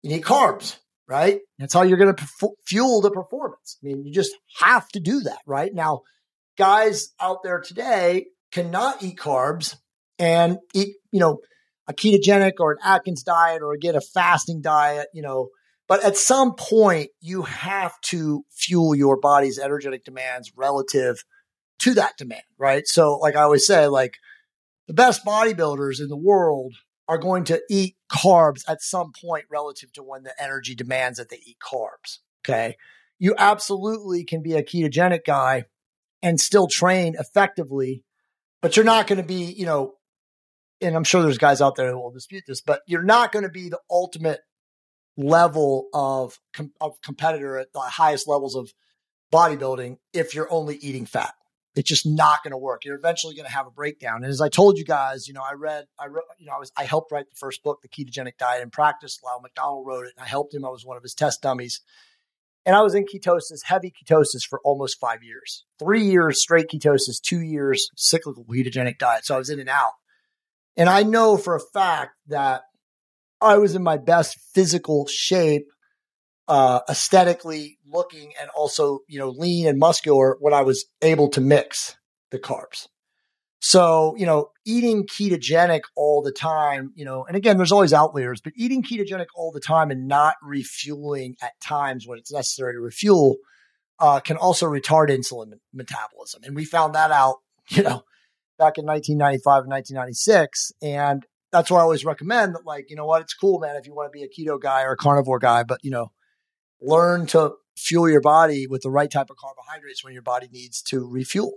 you 0.02 0.10
need 0.10 0.24
carbs, 0.24 0.78
right? 1.08 1.40
That's 1.60 1.74
how 1.74 1.84
you're 1.84 1.98
going 1.98 2.16
to 2.16 2.28
fuel 2.66 3.02
the 3.02 3.12
performance. 3.12 3.78
I 3.82 3.88
mean, 3.88 4.06
you 4.06 4.14
just 4.14 4.36
have 4.60 4.88
to 4.90 5.00
do 5.00 5.22
that, 5.22 5.40
right? 5.46 5.74
Now, 5.74 6.02
guys 6.58 7.14
out 7.20 7.44
there 7.44 7.62
today 7.62 8.28
cannot 8.52 9.04
eat 9.04 9.18
carbs 9.18 9.76
and 10.20 10.58
eat, 10.74 10.96
you 11.12 11.20
know, 11.20 11.40
a 11.88 11.94
ketogenic 11.94 12.54
or 12.60 12.74
an 12.74 12.80
Atkins 12.84 13.24
diet 13.24 13.62
or 13.62 13.78
get 13.78 13.96
a 13.96 14.02
fasting 14.02 14.62
diet, 14.62 15.08
you 15.14 15.22
know, 15.22 15.50
but 15.88 16.04
at 16.04 16.18
some 16.18 16.56
point 16.56 17.10
you 17.22 17.44
have 17.44 17.94
to 18.02 18.44
fuel 18.52 18.94
your 18.94 19.18
body's 19.20 19.60
energetic 19.60 20.04
demands 20.04 20.52
relative 20.56 21.24
to 21.80 21.94
that 21.94 22.18
demand, 22.18 22.44
right? 22.58 22.88
So 22.88 23.18
like 23.18 23.36
I 23.36 23.44
always 23.44 23.66
say, 23.66 23.88
like 23.88 24.16
the 24.88 24.94
best 24.94 25.24
bodybuilders 25.26 26.02
in 26.02 26.10
the 26.10 26.18
world 26.18 26.74
are 27.08 27.18
going 27.18 27.46
to 27.46 27.62
eat 27.70 27.96
carbs 28.12 28.64
at 28.68 28.82
some 28.82 29.12
point 29.22 29.46
relative 29.50 29.94
to 29.94 30.04
when 30.04 30.24
the 30.24 30.34
energy 30.42 30.76
demands 30.76 31.20
that 31.20 31.30
they 31.30 31.40
eat 31.46 31.58
carbs. 31.64 32.20
Okay. 32.44 32.76
You 33.20 33.34
absolutely 33.38 34.26
can 34.26 34.42
be 34.42 34.54
a 34.54 34.64
ketogenic 34.64 35.22
guy 35.26 35.66
and 36.22 36.40
still 36.40 36.68
train 36.68 37.16
effectively, 37.20 38.04
but 38.62 38.76
you're 38.76 38.86
not 38.86 39.08
going 39.08 39.22
to 39.22 39.28
be, 39.28 39.54
you 39.54 39.66
know, 39.66 39.94
and 40.82 40.96
I'm 40.96 41.04
sure 41.04 41.22
there's 41.24 41.38
guys 41.38 41.62
out 41.62 41.76
there 41.76 41.92
who 41.92 42.00
will 42.00 42.12
dispute 42.12 42.44
this, 42.48 42.62
but 42.62 42.82
you're 42.88 43.04
not 43.04 43.32
going 43.32 43.44
to 43.44 43.50
be 43.50 43.70
the 43.70 43.80
ultimate 43.90 44.42
level 45.16 45.88
of, 45.94 46.40
com- 46.54 46.74
of 46.80 47.02
competitor 47.02 47.58
at 47.58 47.74
the 47.74 47.80
highest 47.80 48.28
levels 48.28 48.56
of 48.56 48.72
bodybuilding 49.32 49.98
if 50.14 50.36
you're 50.36 50.52
only 50.52 50.76
eating 50.78 51.06
fat. 51.06 51.34
It's 51.76 51.90
just 51.90 52.08
not 52.08 52.44
going 52.44 52.52
to 52.52 52.58
work. 52.58 52.86
You're 52.86 52.96
eventually 52.96 53.36
going 53.36 53.46
to 53.46 53.52
have 53.52 53.68
a 53.68 53.72
breakdown. 53.72 54.24
And 54.24 54.32
as 54.32 54.42
I 54.42 54.50
told 54.50 54.80
you 54.80 54.84
guys, 54.84 55.28
you 55.28 55.36
know, 55.36 55.44
I 55.48 55.54
read, 55.54 55.86
I 56.00 56.08
wrote, 56.08 56.24
you 56.40 56.48
know, 56.48 56.54
I 56.54 56.60
was, 56.60 56.72
I 56.76 56.86
helped 56.86 57.12
write 57.12 57.30
the 57.30 57.36
first 57.36 57.62
book, 57.62 57.82
The 57.84 57.88
Ketogenic 57.88 58.38
Diet 58.38 58.64
in 58.64 58.72
Practice. 58.72 59.20
Lyle 59.24 59.40
McDonald 59.42 59.86
wrote 59.86 60.08
it, 60.08 60.14
and 60.18 60.24
I 60.24 60.28
helped 60.28 60.56
him. 60.56 60.66
I 60.66 60.70
was 60.70 60.86
one 60.86 60.98
of 60.98 61.04
his 61.04 61.14
test 61.14 61.44
dummies. 61.44 61.82
And 62.68 62.76
I 62.76 62.82
was 62.82 62.96
in 62.96 63.06
ketosis, 63.06 63.64
heavy 63.64 63.94
ketosis 63.94 64.44
for 64.48 64.60
almost 64.66 65.00
five 65.00 65.24
years. 65.24 65.64
Three 65.80 66.04
years 66.04 66.42
straight 66.42 66.68
ketosis, 66.68 67.22
two 67.22 67.40
years 67.40 67.90
cyclical 67.96 68.44
ketogenic 68.44 68.98
diet. 68.98 69.26
So 69.26 69.36
I 69.36 69.38
was 69.38 69.50
in 69.50 69.62
and 69.62 69.70
out. 69.70 69.94
And 70.76 70.90
I 70.90 71.04
know 71.04 71.38
for 71.38 71.56
a 71.56 71.62
fact 71.74 72.12
that 72.28 72.64
I 73.40 73.58
was 73.58 73.74
in 73.74 73.84
my 73.84 73.96
best 73.96 74.38
physical 74.54 75.08
shape, 75.08 75.68
uh, 76.50 76.82
aesthetically 76.90 77.78
looking 77.86 78.34
and 78.40 78.50
also, 78.50 79.00
you 79.08 79.18
know, 79.18 79.30
lean 79.30 79.66
and 79.66 79.80
muscular 79.80 80.36
when 80.42 80.54
I 80.54 80.64
was 80.64 80.88
able 81.02 81.30
to 81.30 81.42
mix 81.42 81.96
the 82.32 82.40
carbs. 82.40 82.88
So, 83.60 84.16
you 84.18 84.26
know, 84.26 84.52
eating 84.66 85.08
ketogenic 85.08 85.82
all 85.96 86.22
the 86.22 86.32
time, 86.32 86.92
you 86.96 87.06
know, 87.06 87.26
and 87.26 87.36
again, 87.36 87.58
there's 87.58 87.72
always 87.72 87.94
outliers, 87.94 88.40
but 88.40 88.54
eating 88.56 88.84
ketogenic 88.84 89.28
all 89.36 89.52
the 89.52 89.60
time 89.60 89.90
and 89.90 90.08
not 90.08 90.36
refueling 90.44 91.36
at 91.42 91.60
times 91.60 92.08
when 92.08 92.20
it's 92.20 92.32
necessary 92.32 92.74
to 92.74 92.80
refuel 92.80 93.38
uh, 94.00 94.20
can 94.20 94.38
also 94.38 94.68
retard 94.68 95.10
insulin 95.10 95.54
metabolism. 95.74 96.44
And 96.44 96.56
we 96.56 96.66
found 96.66 96.94
that 96.94 97.12
out, 97.12 97.38
you 97.70 97.82
know, 97.82 98.04
back 98.60 98.78
in 98.78 98.86
1995 98.86 99.64
and 99.64 99.72
1996. 99.72 100.72
And 100.84 101.26
that's 101.52 101.72
why 101.72 101.80
I 101.80 101.82
always 101.82 102.06
recommend 102.06 102.54
that, 102.54 102.66
like, 102.66 102.90
you 102.90 102.96
know 102.96 103.06
what, 103.06 103.22
it's 103.22 103.34
cool, 103.34 103.60
man, 103.60 103.76
if 103.76 103.88
you 103.88 103.96
want 103.96 104.12
to 104.12 104.18
be 104.18 104.24
a 104.24 104.30
keto 104.30 104.62
guy 104.62 104.84
or 104.84 104.92
a 104.92 104.98
carnivore 104.98 105.40
guy, 105.40 105.64
but, 105.64 105.80
you 105.82 105.90
know, 105.90 106.12
learn 106.80 107.26
to 107.28 107.54
fuel 107.76 108.10
your 108.10 108.22
body 108.22 108.68
with 108.68 108.84
the 108.84 108.92
right 108.92 109.10
type 109.10 109.30
of 109.32 109.38
carbohydrates 109.38 110.04
when 110.04 110.14
your 110.14 110.22
body 110.22 110.48
needs 110.52 110.82
to 110.82 111.08
refuel 111.08 111.54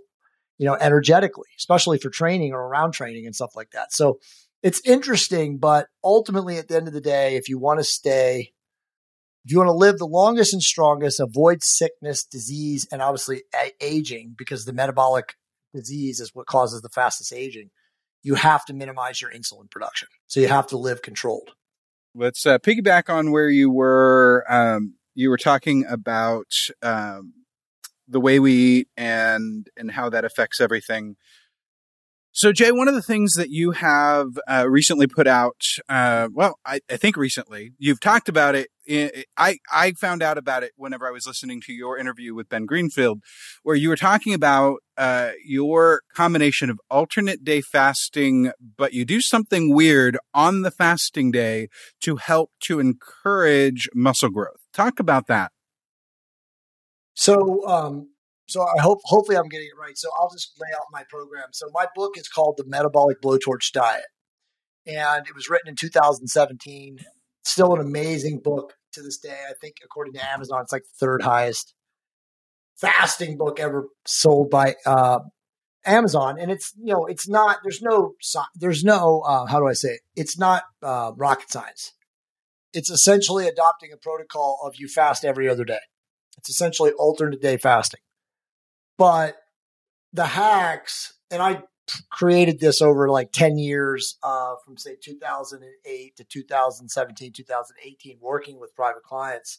you 0.61 0.67
know, 0.67 0.77
energetically, 0.79 1.49
especially 1.57 1.97
for 1.97 2.11
training 2.11 2.53
or 2.53 2.61
around 2.61 2.93
training 2.93 3.25
and 3.25 3.35
stuff 3.35 3.57
like 3.57 3.71
that. 3.71 3.91
So 3.95 4.19
it's 4.63 4.79
interesting, 4.85 5.57
but 5.57 5.87
ultimately 6.05 6.59
at 6.59 6.69
the 6.69 6.77
end 6.77 6.87
of 6.87 6.93
the 6.93 7.01
day, 7.01 7.37
if 7.37 7.49
you 7.49 7.59
want 7.59 7.81
to 7.81 7.85
stay, 7.85 8.53
if 9.47 9.51
you 9.51 9.57
want 9.57 9.69
to 9.69 9.73
live 9.73 9.97
the 9.97 10.05
longest 10.05 10.53
and 10.53 10.61
strongest, 10.63 11.19
avoid 11.19 11.63
sickness, 11.63 12.27
disease, 12.27 12.87
and 12.93 13.01
obviously 13.01 13.41
aging, 13.81 14.35
because 14.37 14.67
the 14.67 14.75
metabolic 14.75 15.33
disease 15.73 16.21
is 16.21 16.35
what 16.35 16.47
causes 16.47 16.83
the 16.83 16.91
fastest 16.91 17.33
aging, 17.33 17.71
you 18.23 18.35
have 18.35 18.67
to 18.67 18.75
minimize 18.75 19.23
your 19.23 19.31
insulin 19.31 19.71
production. 19.71 20.09
So 20.27 20.41
you 20.41 20.49
have 20.49 20.67
to 20.67 20.77
live 20.77 21.01
controlled. 21.01 21.53
Let's 22.15 22.45
uh, 22.45 22.59
piggyback 22.59 23.09
on 23.09 23.31
where 23.31 23.49
you 23.49 23.71
were. 23.71 24.45
Um, 24.47 24.97
you 25.15 25.31
were 25.31 25.39
talking 25.39 25.87
about 25.89 26.53
um, 26.83 27.33
the 28.11 28.21
way 28.21 28.39
we 28.39 28.53
eat 28.53 28.89
and 28.97 29.69
and 29.77 29.91
how 29.93 30.11
that 30.11 30.25
affects 30.25 30.61
everything. 30.61 31.17
So, 32.33 32.53
Jay, 32.53 32.71
one 32.71 32.87
of 32.87 32.95
the 32.95 33.03
things 33.03 33.35
that 33.35 33.51
you 33.51 33.73
have 33.73 34.29
uh, 34.49 34.65
recently 34.69 35.09
put 35.09 35.27
out, 35.27 35.61
uh, 35.89 36.29
well, 36.33 36.61
I, 36.65 36.79
I, 36.89 36.97
think 36.97 37.17
recently, 37.17 37.73
you've 37.77 37.99
talked 37.99 38.29
about 38.29 38.55
it. 38.55 38.69
I, 39.37 39.59
I 39.73 39.93
found 39.93 40.23
out 40.23 40.39
about 40.39 40.63
it 40.63 40.71
whenever 40.77 41.09
I 41.09 41.11
was 41.11 41.27
listening 41.27 41.61
to 41.67 41.73
your 41.73 41.99
interview 41.99 42.33
with 42.33 42.49
Ben 42.49 42.67
Greenfield, 42.67 43.21
where 43.65 43.75
you 43.75 43.89
were 43.89 43.97
talking 43.97 44.33
about 44.33 44.79
uh, 44.97 45.33
your 45.45 46.03
combination 46.15 46.71
of 46.71 46.79
alternate 46.89 47.43
day 47.43 47.61
fasting, 47.61 48.53
but 48.77 48.93
you 48.93 49.05
do 49.05 49.21
something 49.21 49.75
weird 49.75 50.17
on 50.33 50.63
the 50.63 50.71
fasting 50.71 51.33
day 51.33 51.67
to 52.03 52.17
help 52.17 52.53
to 52.61 52.79
encourage 52.79 53.89
muscle 53.93 54.31
growth. 54.31 54.61
Talk 54.73 55.01
about 55.01 55.27
that. 55.27 55.51
So, 57.21 57.67
um, 57.67 58.09
so 58.49 58.63
I 58.63 58.81
hope 58.81 59.01
hopefully 59.05 59.37
I'm 59.37 59.51
getting 59.51 59.67
it 59.67 59.79
right. 59.79 59.93
So 59.99 60.09
I'll 60.19 60.31
just 60.31 60.59
lay 60.59 60.75
out 60.75 60.87
my 60.91 61.05
program. 61.11 61.49
So 61.53 61.67
my 61.75 61.85
book 61.95 62.17
is 62.17 62.27
called 62.29 62.55
The 62.57 62.65
Metabolic 62.67 63.21
Blowtorch 63.21 63.73
Diet, 63.75 64.07
and 64.87 65.27
it 65.29 65.35
was 65.35 65.51
written 65.51 65.69
in 65.69 65.77
2017. 65.77 66.97
Still 67.45 67.75
an 67.75 67.81
amazing 67.83 68.41
book 68.43 68.73
to 68.95 69.03
this 69.03 69.19
day. 69.19 69.37
I 69.51 69.53
think 69.61 69.75
according 69.85 70.15
to 70.15 70.27
Amazon, 70.33 70.63
it's 70.63 70.73
like 70.73 70.85
third 70.99 71.21
highest 71.21 71.75
fasting 72.81 73.37
book 73.37 73.61
ever 73.61 73.89
sold 74.07 74.49
by 74.49 74.77
uh, 74.87 75.19
Amazon. 75.85 76.39
And 76.41 76.51
it's 76.51 76.73
you 76.83 76.95
know 76.95 77.05
it's 77.05 77.29
not 77.29 77.59
there's 77.63 77.83
no 77.83 78.15
there's 78.55 78.83
no 78.83 79.21
uh, 79.27 79.45
how 79.45 79.61
do 79.61 79.67
I 79.67 79.75
say 79.75 79.91
it? 79.91 80.01
It's 80.17 80.39
not 80.39 80.63
uh, 80.83 81.13
rocket 81.19 81.53
science. 81.53 81.93
It's 82.73 82.89
essentially 82.89 83.47
adopting 83.47 83.91
a 83.93 83.99
protocol 83.99 84.59
of 84.65 84.77
you 84.79 84.89
fast 84.89 85.23
every 85.23 85.51
other 85.51 85.65
day. 85.65 85.81
It's 86.41 86.49
essentially 86.49 86.93
alternate 86.93 87.43
day 87.43 87.59
fasting. 87.59 88.01
But 88.97 89.37
the 90.15 90.25
hacks, 90.25 91.13
and 91.31 91.43
I 91.43 91.63
created 92.11 92.61
this 92.61 92.81
over 92.81 93.11
like 93.11 93.31
10 93.33 93.59
years 93.59 94.17
uh, 94.23 94.55
from 94.65 94.79
say 94.79 94.97
2008 95.03 96.17
to 96.17 96.25
2017, 96.25 97.33
2018, 97.33 98.19
working 98.23 98.59
with 98.59 98.75
private 98.75 99.03
clients, 99.03 99.59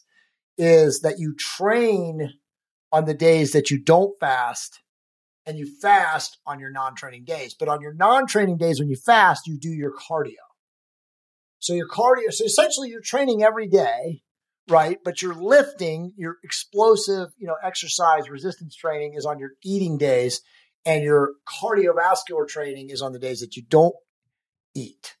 is 0.58 1.00
that 1.02 1.20
you 1.20 1.36
train 1.36 2.32
on 2.90 3.04
the 3.04 3.14
days 3.14 3.52
that 3.52 3.70
you 3.70 3.78
don't 3.78 4.18
fast 4.18 4.80
and 5.46 5.58
you 5.58 5.66
fast 5.80 6.38
on 6.46 6.58
your 6.58 6.70
non 6.70 6.96
training 6.96 7.24
days. 7.24 7.54
But 7.54 7.68
on 7.68 7.80
your 7.80 7.94
non 7.94 8.26
training 8.26 8.58
days, 8.58 8.80
when 8.80 8.88
you 8.88 8.96
fast, 8.96 9.46
you 9.46 9.56
do 9.56 9.70
your 9.70 9.92
cardio. 9.92 10.34
So 11.60 11.74
your 11.74 11.88
cardio, 11.88 12.32
so 12.32 12.44
essentially 12.44 12.88
you're 12.88 13.00
training 13.00 13.44
every 13.44 13.68
day 13.68 14.22
right? 14.68 14.98
But 15.04 15.22
your 15.22 15.34
lifting, 15.34 16.12
your 16.16 16.36
explosive, 16.42 17.30
you 17.36 17.46
know, 17.46 17.56
exercise 17.62 18.30
resistance 18.30 18.74
training 18.74 19.14
is 19.14 19.26
on 19.26 19.38
your 19.38 19.50
eating 19.64 19.98
days, 19.98 20.40
and 20.84 21.02
your 21.02 21.32
cardiovascular 21.62 22.46
training 22.48 22.90
is 22.90 23.02
on 23.02 23.12
the 23.12 23.18
days 23.18 23.40
that 23.40 23.56
you 23.56 23.62
don't 23.68 23.94
eat. 24.74 25.16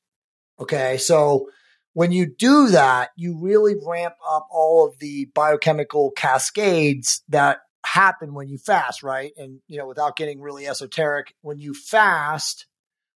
Okay, 0.60 0.96
so 0.96 1.48
when 1.94 2.12
you 2.12 2.26
do 2.26 2.68
that, 2.68 3.10
you 3.16 3.38
really 3.38 3.74
ramp 3.84 4.14
up 4.28 4.46
all 4.50 4.86
of 4.86 4.98
the 4.98 5.28
biochemical 5.34 6.10
cascades 6.12 7.22
that 7.28 7.58
happen 7.84 8.34
when 8.34 8.48
you 8.48 8.58
fast, 8.58 9.02
right? 9.02 9.32
And 9.36 9.60
you 9.66 9.78
know, 9.78 9.86
without 9.86 10.16
getting 10.16 10.40
really 10.40 10.66
esoteric, 10.66 11.34
when 11.42 11.58
you 11.58 11.74
fast, 11.74 12.66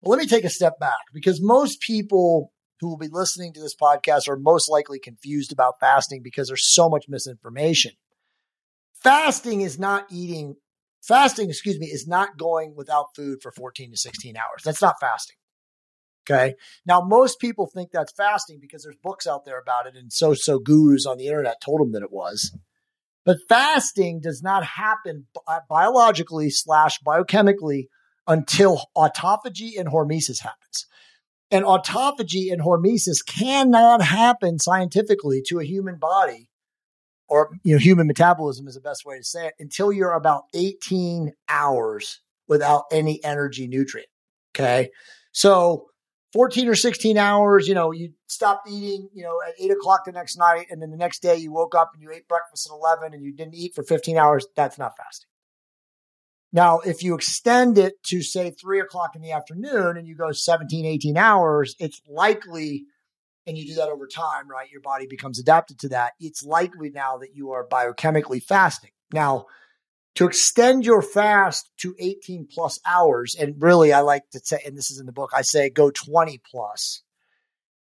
well, 0.02 0.18
let 0.18 0.20
me 0.20 0.28
take 0.28 0.44
a 0.44 0.50
step 0.50 0.80
back 0.80 0.94
because 1.14 1.42
most 1.42 1.82
people 1.82 2.52
who 2.80 2.90
will 2.90 2.98
be 2.98 3.08
listening 3.08 3.54
to 3.54 3.62
this 3.62 3.76
podcast 3.76 4.28
are 4.28 4.38
most 4.38 4.70
likely 4.70 5.00
confused 5.00 5.52
about 5.52 5.80
fasting 5.80 6.22
because 6.22 6.48
there's 6.48 6.74
so 6.74 6.90
much 6.90 7.06
misinformation. 7.08 7.94
Fasting 9.02 9.62
is 9.62 9.80
not 9.80 10.06
eating, 10.12 10.56
fasting, 11.02 11.50
excuse 11.50 11.80
me, 11.80 11.88
is 11.88 12.08
not 12.08 12.38
going 12.38 12.76
without 12.76 13.16
food 13.16 13.40
for 13.42 13.52
14 13.52 13.92
to 13.92 13.98
16 13.98 14.36
hours. 14.36 14.64
That's 14.64 14.82
not 14.82 15.00
fasting. 15.00 15.38
Okay. 16.28 16.56
Now, 16.88 17.02
most 17.02 17.40
people 17.40 17.68
think 17.68 17.92
that's 17.92 18.12
fasting 18.12 18.58
because 18.60 18.84
there's 18.84 18.96
books 19.04 19.28
out 19.28 19.46
there 19.46 19.60
about 19.60 19.86
it 19.86 19.96
and 19.96 20.12
so 20.12 20.34
so 20.34 20.58
gurus 20.58 21.06
on 21.06 21.18
the 21.18 21.28
internet 21.28 21.62
told 21.62 21.82
them 21.82 21.92
that 21.92 22.02
it 22.02 22.12
was. 22.12 22.58
But 23.26 23.38
fasting 23.48 24.22
does 24.22 24.42
not 24.42 24.64
happen 24.64 25.28
uh, 25.48 25.60
biologically 25.70 26.50
slash 26.50 27.00
biochemically 27.06 27.88
until 28.28 28.82
autophagy 28.98 29.80
and 29.80 29.90
hormesis 29.90 30.42
happens. 30.42 30.88
And 31.52 31.64
autophagy 31.64 32.52
and 32.52 32.62
hormesis 32.62 33.26
cannot 33.26 34.02
happen 34.02 34.60
scientifically 34.60 35.42
to 35.48 35.60
a 35.60 35.64
human 35.64 35.98
body 35.98 36.50
or 37.28 37.52
you 37.64 37.74
know 37.74 37.80
human 37.80 38.08
metabolism 38.08 38.68
is 38.68 38.76
the 38.76 38.82
best 38.82 39.06
way 39.06 39.18
to 39.18 39.24
say 39.24 39.48
it 39.48 39.54
until 39.60 39.92
you're 39.92 40.12
about 40.12 40.44
18 40.54 41.34
hours 41.50 42.22
without 42.48 42.84
any 42.92 43.24
energy 43.24 43.68
nutrient. 43.68 44.10
Okay. 44.56 44.90
So 45.32 45.88
14 46.34 46.68
or 46.68 46.76
16 46.76 47.18
hours, 47.18 47.68
you 47.68 47.74
know, 47.74 47.92
you 47.92 48.12
stopped 48.28 48.70
eating, 48.70 49.10
you 49.14 49.24
know, 49.24 49.40
at 49.48 49.54
eight 49.60 49.72
o'clock 49.72 50.06
the 50.06 50.12
next 50.12 50.38
night. 50.38 50.68
And 50.70 50.82
then 50.82 50.92
the 50.92 50.98
next 50.98 51.22
day 51.22 51.36
you 51.38 51.52
woke 51.52 51.76
up 51.76 51.92
and 51.94 52.04
you 52.04 52.12
ate 52.12 52.28
breakfast 52.28 52.70
at 52.70 52.76
11 52.76 53.14
and 53.14 53.24
you 53.24 53.34
didn't 53.34 53.56
eat 53.56 53.74
for 53.74 53.84
15 53.84 54.18
hours. 54.18 54.46
That's 54.56 54.78
not 54.78 54.98
fasting. 54.98 55.28
Now, 56.56 56.80
if 56.80 57.04
you 57.04 57.16
extend 57.16 57.78
it 57.78 58.02
to 58.04 58.22
say 58.22 58.50
three 58.50 58.80
o'clock 58.80 59.14
in 59.14 59.22
the 59.22 59.34
afternoon 59.34 59.98
and 59.98 60.08
you 60.08 60.16
go 60.16 60.32
17, 60.32 60.86
18 60.86 61.18
hours, 61.18 61.76
it's 61.80 62.02
likely, 62.08 62.86
and 63.46 63.58
you 63.58 63.68
do 63.68 63.76
that 63.76 63.90
over 63.90 64.08
time, 64.08 64.50
right? 64.50 64.72
Your 64.72 64.80
body 64.80 65.06
becomes 65.06 65.38
adapted 65.38 65.80
to 65.80 65.90
that. 65.90 66.14
It's 66.18 66.46
likely 66.46 66.92
now 66.92 67.18
that 67.18 67.36
you 67.36 67.52
are 67.52 67.68
biochemically 67.68 68.42
fasting. 68.42 68.92
Now, 69.12 69.48
to 70.16 70.26
extend 70.26 70.86
your 70.86 71.02
fast 71.02 71.70
to 71.80 71.94
18 72.00 72.48
plus 72.50 72.80
hours, 72.88 73.36
and 73.38 73.62
really 73.62 73.92
I 73.92 74.00
like 74.00 74.24
to 74.32 74.40
say, 74.42 74.62
and 74.66 74.78
this 74.78 74.90
is 74.90 74.98
in 74.98 75.08
the 75.08 75.12
book, 75.12 75.32
I 75.36 75.42
say 75.42 75.70
go 75.70 75.92
20 75.92 76.40
plus. 76.50 77.04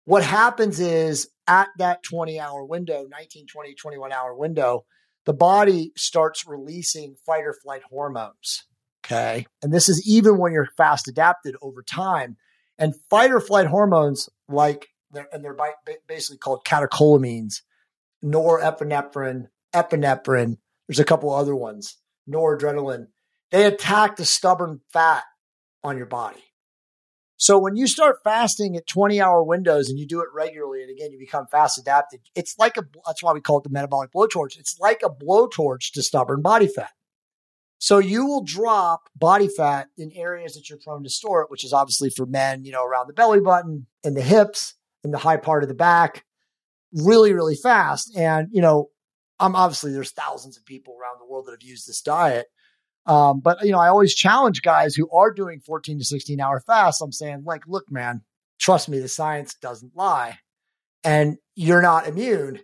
What 0.05 0.23
happens 0.23 0.79
is 0.79 1.31
at 1.47 1.69
that 1.79 2.03
20 2.03 2.39
hour 2.39 2.63
window, 2.63 3.07
19, 3.09 3.47
20, 3.47 3.73
21 3.73 4.11
hour 4.11 4.35
window, 4.35 4.85
the 5.25 5.33
body 5.33 5.91
starts 5.95 6.47
releasing 6.47 7.15
fight 7.25 7.43
or 7.43 7.53
flight 7.53 7.81
hormones. 7.89 8.63
Okay. 9.05 9.45
And 9.61 9.73
this 9.73 9.89
is 9.89 10.07
even 10.07 10.37
when 10.37 10.51
you're 10.51 10.69
fast 10.77 11.07
adapted 11.07 11.55
over 11.61 11.83
time. 11.83 12.37
And 12.77 12.95
fight 13.09 13.31
or 13.31 13.39
flight 13.39 13.67
hormones, 13.67 14.27
like, 14.49 14.87
and 15.13 15.43
they're 15.43 15.57
basically 16.07 16.39
called 16.39 16.65
catecholamines, 16.65 17.61
norepinephrine, 18.23 19.49
epinephrine. 19.75 20.57
There's 20.87 20.99
a 20.99 21.05
couple 21.05 21.31
other 21.31 21.55
ones, 21.55 21.97
noradrenaline. 22.27 23.07
They 23.51 23.65
attack 23.65 24.15
the 24.15 24.25
stubborn 24.25 24.81
fat 24.91 25.23
on 25.83 25.97
your 25.97 26.07
body. 26.07 26.43
So 27.41 27.57
when 27.57 27.75
you 27.75 27.87
start 27.87 28.19
fasting 28.23 28.77
at 28.77 28.85
20 28.85 29.19
hour 29.19 29.41
windows 29.41 29.89
and 29.89 29.97
you 29.97 30.05
do 30.05 30.21
it 30.21 30.27
regularly, 30.31 30.83
and 30.83 30.91
again, 30.91 31.11
you 31.11 31.17
become 31.17 31.47
fast 31.47 31.79
adapted, 31.79 32.19
it's 32.35 32.55
like 32.59 32.77
a, 32.77 32.83
that's 33.07 33.23
why 33.23 33.33
we 33.33 33.41
call 33.41 33.57
it 33.57 33.63
the 33.63 33.71
metabolic 33.71 34.11
blowtorch. 34.13 34.59
It's 34.59 34.79
like 34.79 35.01
a 35.03 35.09
blowtorch 35.09 35.91
to 35.93 36.03
stubborn 36.03 36.43
body 36.43 36.67
fat. 36.67 36.91
So 37.79 37.97
you 37.97 38.27
will 38.27 38.43
drop 38.43 39.09
body 39.15 39.47
fat 39.47 39.87
in 39.97 40.11
areas 40.11 40.53
that 40.53 40.69
you're 40.69 40.77
prone 40.77 41.01
to 41.01 41.09
store 41.09 41.41
it, 41.41 41.49
which 41.49 41.65
is 41.65 41.73
obviously 41.73 42.11
for 42.11 42.27
men, 42.27 42.63
you 42.63 42.71
know, 42.71 42.85
around 42.85 43.07
the 43.07 43.13
belly 43.13 43.39
button 43.39 43.87
and 44.03 44.15
the 44.15 44.21
hips 44.21 44.75
and 45.03 45.11
the 45.11 45.17
high 45.17 45.37
part 45.37 45.63
of 45.63 45.69
the 45.69 45.73
back 45.73 46.23
really, 46.93 47.33
really 47.33 47.55
fast. 47.55 48.15
And, 48.15 48.49
you 48.51 48.61
know, 48.61 48.91
I'm 49.39 49.55
obviously 49.55 49.93
there's 49.93 50.11
thousands 50.11 50.57
of 50.57 50.65
people 50.67 50.93
around 50.93 51.17
the 51.19 51.25
world 51.25 51.47
that 51.47 51.53
have 51.53 51.67
used 51.67 51.87
this 51.87 52.01
diet. 52.01 52.45
Um, 53.05 53.39
but 53.39 53.63
you 53.63 53.71
know, 53.71 53.79
I 53.79 53.87
always 53.87 54.13
challenge 54.13 54.61
guys 54.61 54.95
who 54.95 55.09
are 55.11 55.31
doing 55.31 55.59
14 55.59 55.99
to 55.99 56.05
16 56.05 56.39
hour 56.39 56.59
fasts. 56.59 57.01
I'm 57.01 57.11
saying, 57.11 57.43
like, 57.45 57.63
look, 57.67 57.91
man, 57.91 58.21
trust 58.59 58.89
me, 58.89 58.99
the 58.99 59.07
science 59.07 59.55
doesn't 59.55 59.95
lie. 59.95 60.39
And 61.03 61.37
you're 61.55 61.81
not 61.81 62.07
immune. 62.07 62.59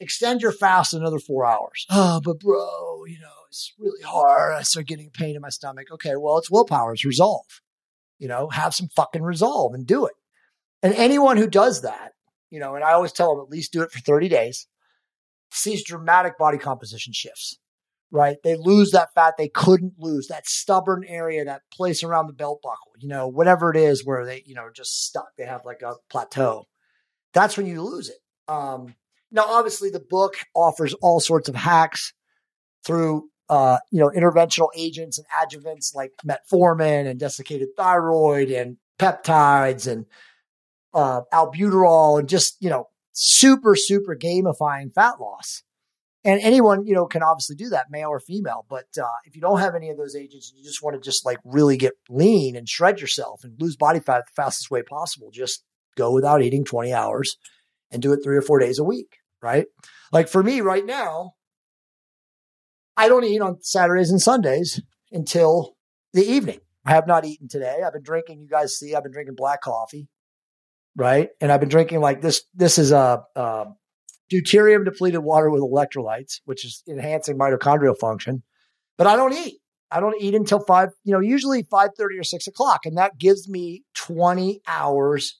Extend 0.00 0.40
your 0.40 0.52
fast 0.52 0.94
another 0.94 1.18
four 1.18 1.44
hours. 1.44 1.86
Oh, 1.90 2.20
but 2.24 2.40
bro, 2.40 3.04
you 3.06 3.18
know, 3.20 3.28
it's 3.48 3.72
really 3.78 4.02
hard. 4.02 4.54
I 4.54 4.62
start 4.62 4.86
getting 4.86 5.10
pain 5.10 5.36
in 5.36 5.42
my 5.42 5.50
stomach. 5.50 5.86
Okay, 5.92 6.16
well, 6.16 6.38
it's 6.38 6.50
willpower, 6.50 6.94
it's 6.94 7.04
resolve. 7.04 7.46
You 8.18 8.28
know, 8.28 8.48
have 8.48 8.74
some 8.74 8.88
fucking 8.88 9.22
resolve 9.22 9.74
and 9.74 9.86
do 9.86 10.06
it. 10.06 10.14
And 10.82 10.94
anyone 10.94 11.36
who 11.36 11.46
does 11.46 11.82
that, 11.82 12.12
you 12.50 12.58
know, 12.58 12.74
and 12.74 12.84
I 12.84 12.92
always 12.92 13.12
tell 13.12 13.34
them 13.34 13.44
at 13.44 13.50
least 13.50 13.72
do 13.72 13.82
it 13.82 13.90
for 13.90 14.00
30 14.00 14.28
days, 14.28 14.66
sees 15.50 15.84
dramatic 15.84 16.38
body 16.38 16.58
composition 16.58 17.12
shifts 17.12 17.58
right? 18.14 18.36
They 18.44 18.54
lose 18.56 18.92
that 18.92 19.12
fat 19.12 19.34
they 19.36 19.48
couldn't 19.48 19.94
lose, 19.98 20.28
that 20.28 20.46
stubborn 20.46 21.04
area, 21.04 21.44
that 21.44 21.62
place 21.72 22.04
around 22.04 22.28
the 22.28 22.32
belt 22.32 22.60
buckle, 22.62 22.92
you 23.00 23.08
know, 23.08 23.26
whatever 23.26 23.70
it 23.70 23.76
is 23.76 24.06
where 24.06 24.24
they, 24.24 24.44
you 24.46 24.54
know, 24.54 24.68
just 24.72 25.04
stuck. 25.04 25.34
They 25.36 25.44
have 25.44 25.64
like 25.64 25.82
a 25.82 25.94
plateau. 26.08 26.68
That's 27.32 27.56
when 27.56 27.66
you 27.66 27.82
lose 27.82 28.10
it. 28.10 28.18
Um, 28.46 28.94
now, 29.32 29.44
obviously, 29.46 29.90
the 29.90 29.98
book 29.98 30.36
offers 30.54 30.94
all 31.02 31.18
sorts 31.18 31.48
of 31.48 31.56
hacks 31.56 32.12
through, 32.86 33.28
uh, 33.48 33.78
you 33.90 33.98
know, 33.98 34.10
interventional 34.16 34.68
agents 34.76 35.18
and 35.18 35.26
adjuvants 35.28 35.92
like 35.92 36.12
metformin 36.24 37.08
and 37.08 37.18
desiccated 37.18 37.70
thyroid 37.76 38.48
and 38.48 38.76
peptides 38.96 39.90
and 39.90 40.06
uh, 40.94 41.22
albuterol 41.32 42.20
and 42.20 42.28
just, 42.28 42.56
you 42.60 42.70
know, 42.70 42.86
super, 43.10 43.74
super 43.74 44.14
gamifying 44.14 44.94
fat 44.94 45.20
loss 45.20 45.64
and 46.24 46.40
anyone 46.40 46.86
you 46.86 46.94
know 46.94 47.06
can 47.06 47.22
obviously 47.22 47.56
do 47.56 47.68
that 47.68 47.86
male 47.90 48.08
or 48.08 48.20
female 48.20 48.64
but 48.68 48.86
uh, 49.00 49.06
if 49.24 49.34
you 49.34 49.42
don't 49.42 49.60
have 49.60 49.74
any 49.74 49.90
of 49.90 49.96
those 49.96 50.16
agents 50.16 50.50
and 50.50 50.58
you 50.58 50.64
just 50.64 50.82
want 50.82 50.94
to 50.94 51.00
just 51.00 51.24
like 51.24 51.38
really 51.44 51.76
get 51.76 51.92
lean 52.08 52.56
and 52.56 52.68
shred 52.68 53.00
yourself 53.00 53.42
and 53.44 53.60
lose 53.60 53.76
body 53.76 54.00
fat 54.00 54.24
the 54.26 54.42
fastest 54.42 54.70
way 54.70 54.82
possible 54.82 55.30
just 55.32 55.64
go 55.96 56.12
without 56.12 56.42
eating 56.42 56.64
20 56.64 56.92
hours 56.92 57.36
and 57.90 58.02
do 58.02 58.12
it 58.12 58.20
three 58.24 58.36
or 58.36 58.42
four 58.42 58.58
days 58.58 58.78
a 58.78 58.84
week 58.84 59.18
right? 59.44 59.66
Like 60.10 60.28
for 60.28 60.42
me 60.42 60.60
right 60.62 60.84
now 60.84 61.34
i 62.96 63.08
don't 63.08 63.24
eat 63.24 63.42
on 63.42 63.60
saturdays 63.60 64.10
and 64.10 64.20
sundays 64.20 64.80
until 65.12 65.76
the 66.12 66.24
evening. 66.24 66.60
I 66.86 66.92
have 66.92 67.06
not 67.06 67.24
eaten 67.24 67.48
today. 67.48 67.80
I've 67.84 67.92
been 67.92 68.02
drinking 68.02 68.40
you 68.40 68.48
guys 68.48 68.76
see 68.76 68.94
i've 68.94 69.02
been 69.02 69.12
drinking 69.12 69.34
black 69.36 69.60
coffee 69.60 70.08
right? 70.96 71.28
And 71.40 71.52
i've 71.52 71.60
been 71.60 71.68
drinking 71.68 72.00
like 72.00 72.22
this 72.22 72.42
this 72.54 72.78
is 72.78 72.92
a, 72.92 73.22
a 73.36 73.66
deuterium 74.32 74.84
depleted 74.84 75.20
water 75.20 75.50
with 75.50 75.62
electrolytes, 75.62 76.40
which 76.44 76.64
is 76.64 76.82
enhancing 76.88 77.38
mitochondrial 77.38 77.98
function. 77.98 78.42
But 78.96 79.06
I 79.06 79.16
don't 79.16 79.32
eat. 79.32 79.60
I 79.90 80.00
don't 80.00 80.20
eat 80.20 80.34
until 80.34 80.60
five, 80.60 80.90
you 81.04 81.12
know, 81.12 81.20
usually 81.20 81.62
5:30 81.62 82.18
or 82.18 82.24
6 82.24 82.46
o'clock. 82.46 82.84
And 82.84 82.96
that 82.96 83.18
gives 83.18 83.48
me 83.48 83.84
20 83.94 84.60
hours 84.66 85.38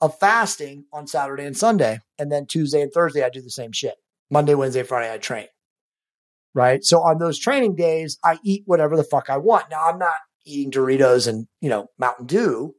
of 0.00 0.18
fasting 0.18 0.84
on 0.92 1.06
Saturday 1.06 1.44
and 1.44 1.56
Sunday. 1.56 2.00
And 2.18 2.30
then 2.30 2.46
Tuesday 2.46 2.82
and 2.82 2.92
Thursday, 2.92 3.24
I 3.24 3.30
do 3.30 3.40
the 3.40 3.50
same 3.50 3.72
shit. 3.72 3.94
Monday, 4.30 4.54
Wednesday, 4.54 4.82
Friday, 4.82 5.12
I 5.12 5.18
train. 5.18 5.46
Right. 6.54 6.84
So 6.84 7.00
on 7.00 7.18
those 7.18 7.38
training 7.38 7.74
days, 7.74 8.18
I 8.24 8.38
eat 8.44 8.62
whatever 8.66 8.96
the 8.96 9.04
fuck 9.04 9.28
I 9.28 9.36
want. 9.38 9.70
Now 9.70 9.84
I'm 9.88 9.98
not 9.98 10.14
eating 10.44 10.70
Doritos 10.70 11.28
and, 11.28 11.46
you 11.60 11.68
know, 11.68 11.88
Mountain 11.98 12.26
Dew, 12.26 12.74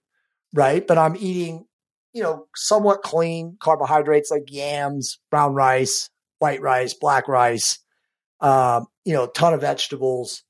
right? 0.53 0.85
But 0.85 0.97
I'm 0.97 1.15
eating 1.17 1.65
you 2.13 2.23
know, 2.23 2.47
somewhat 2.55 3.03
clean 3.03 3.57
carbohydrates 3.59 4.31
like 4.31 4.51
yams, 4.51 5.19
brown 5.29 5.53
rice, 5.53 6.09
white 6.39 6.61
rice, 6.61 6.93
black 6.93 7.27
rice, 7.27 7.79
um, 8.41 8.87
you 9.05 9.13
know, 9.13 9.25
a 9.25 9.31
ton 9.31 9.53
of 9.53 9.61
vegetables, 9.61 10.43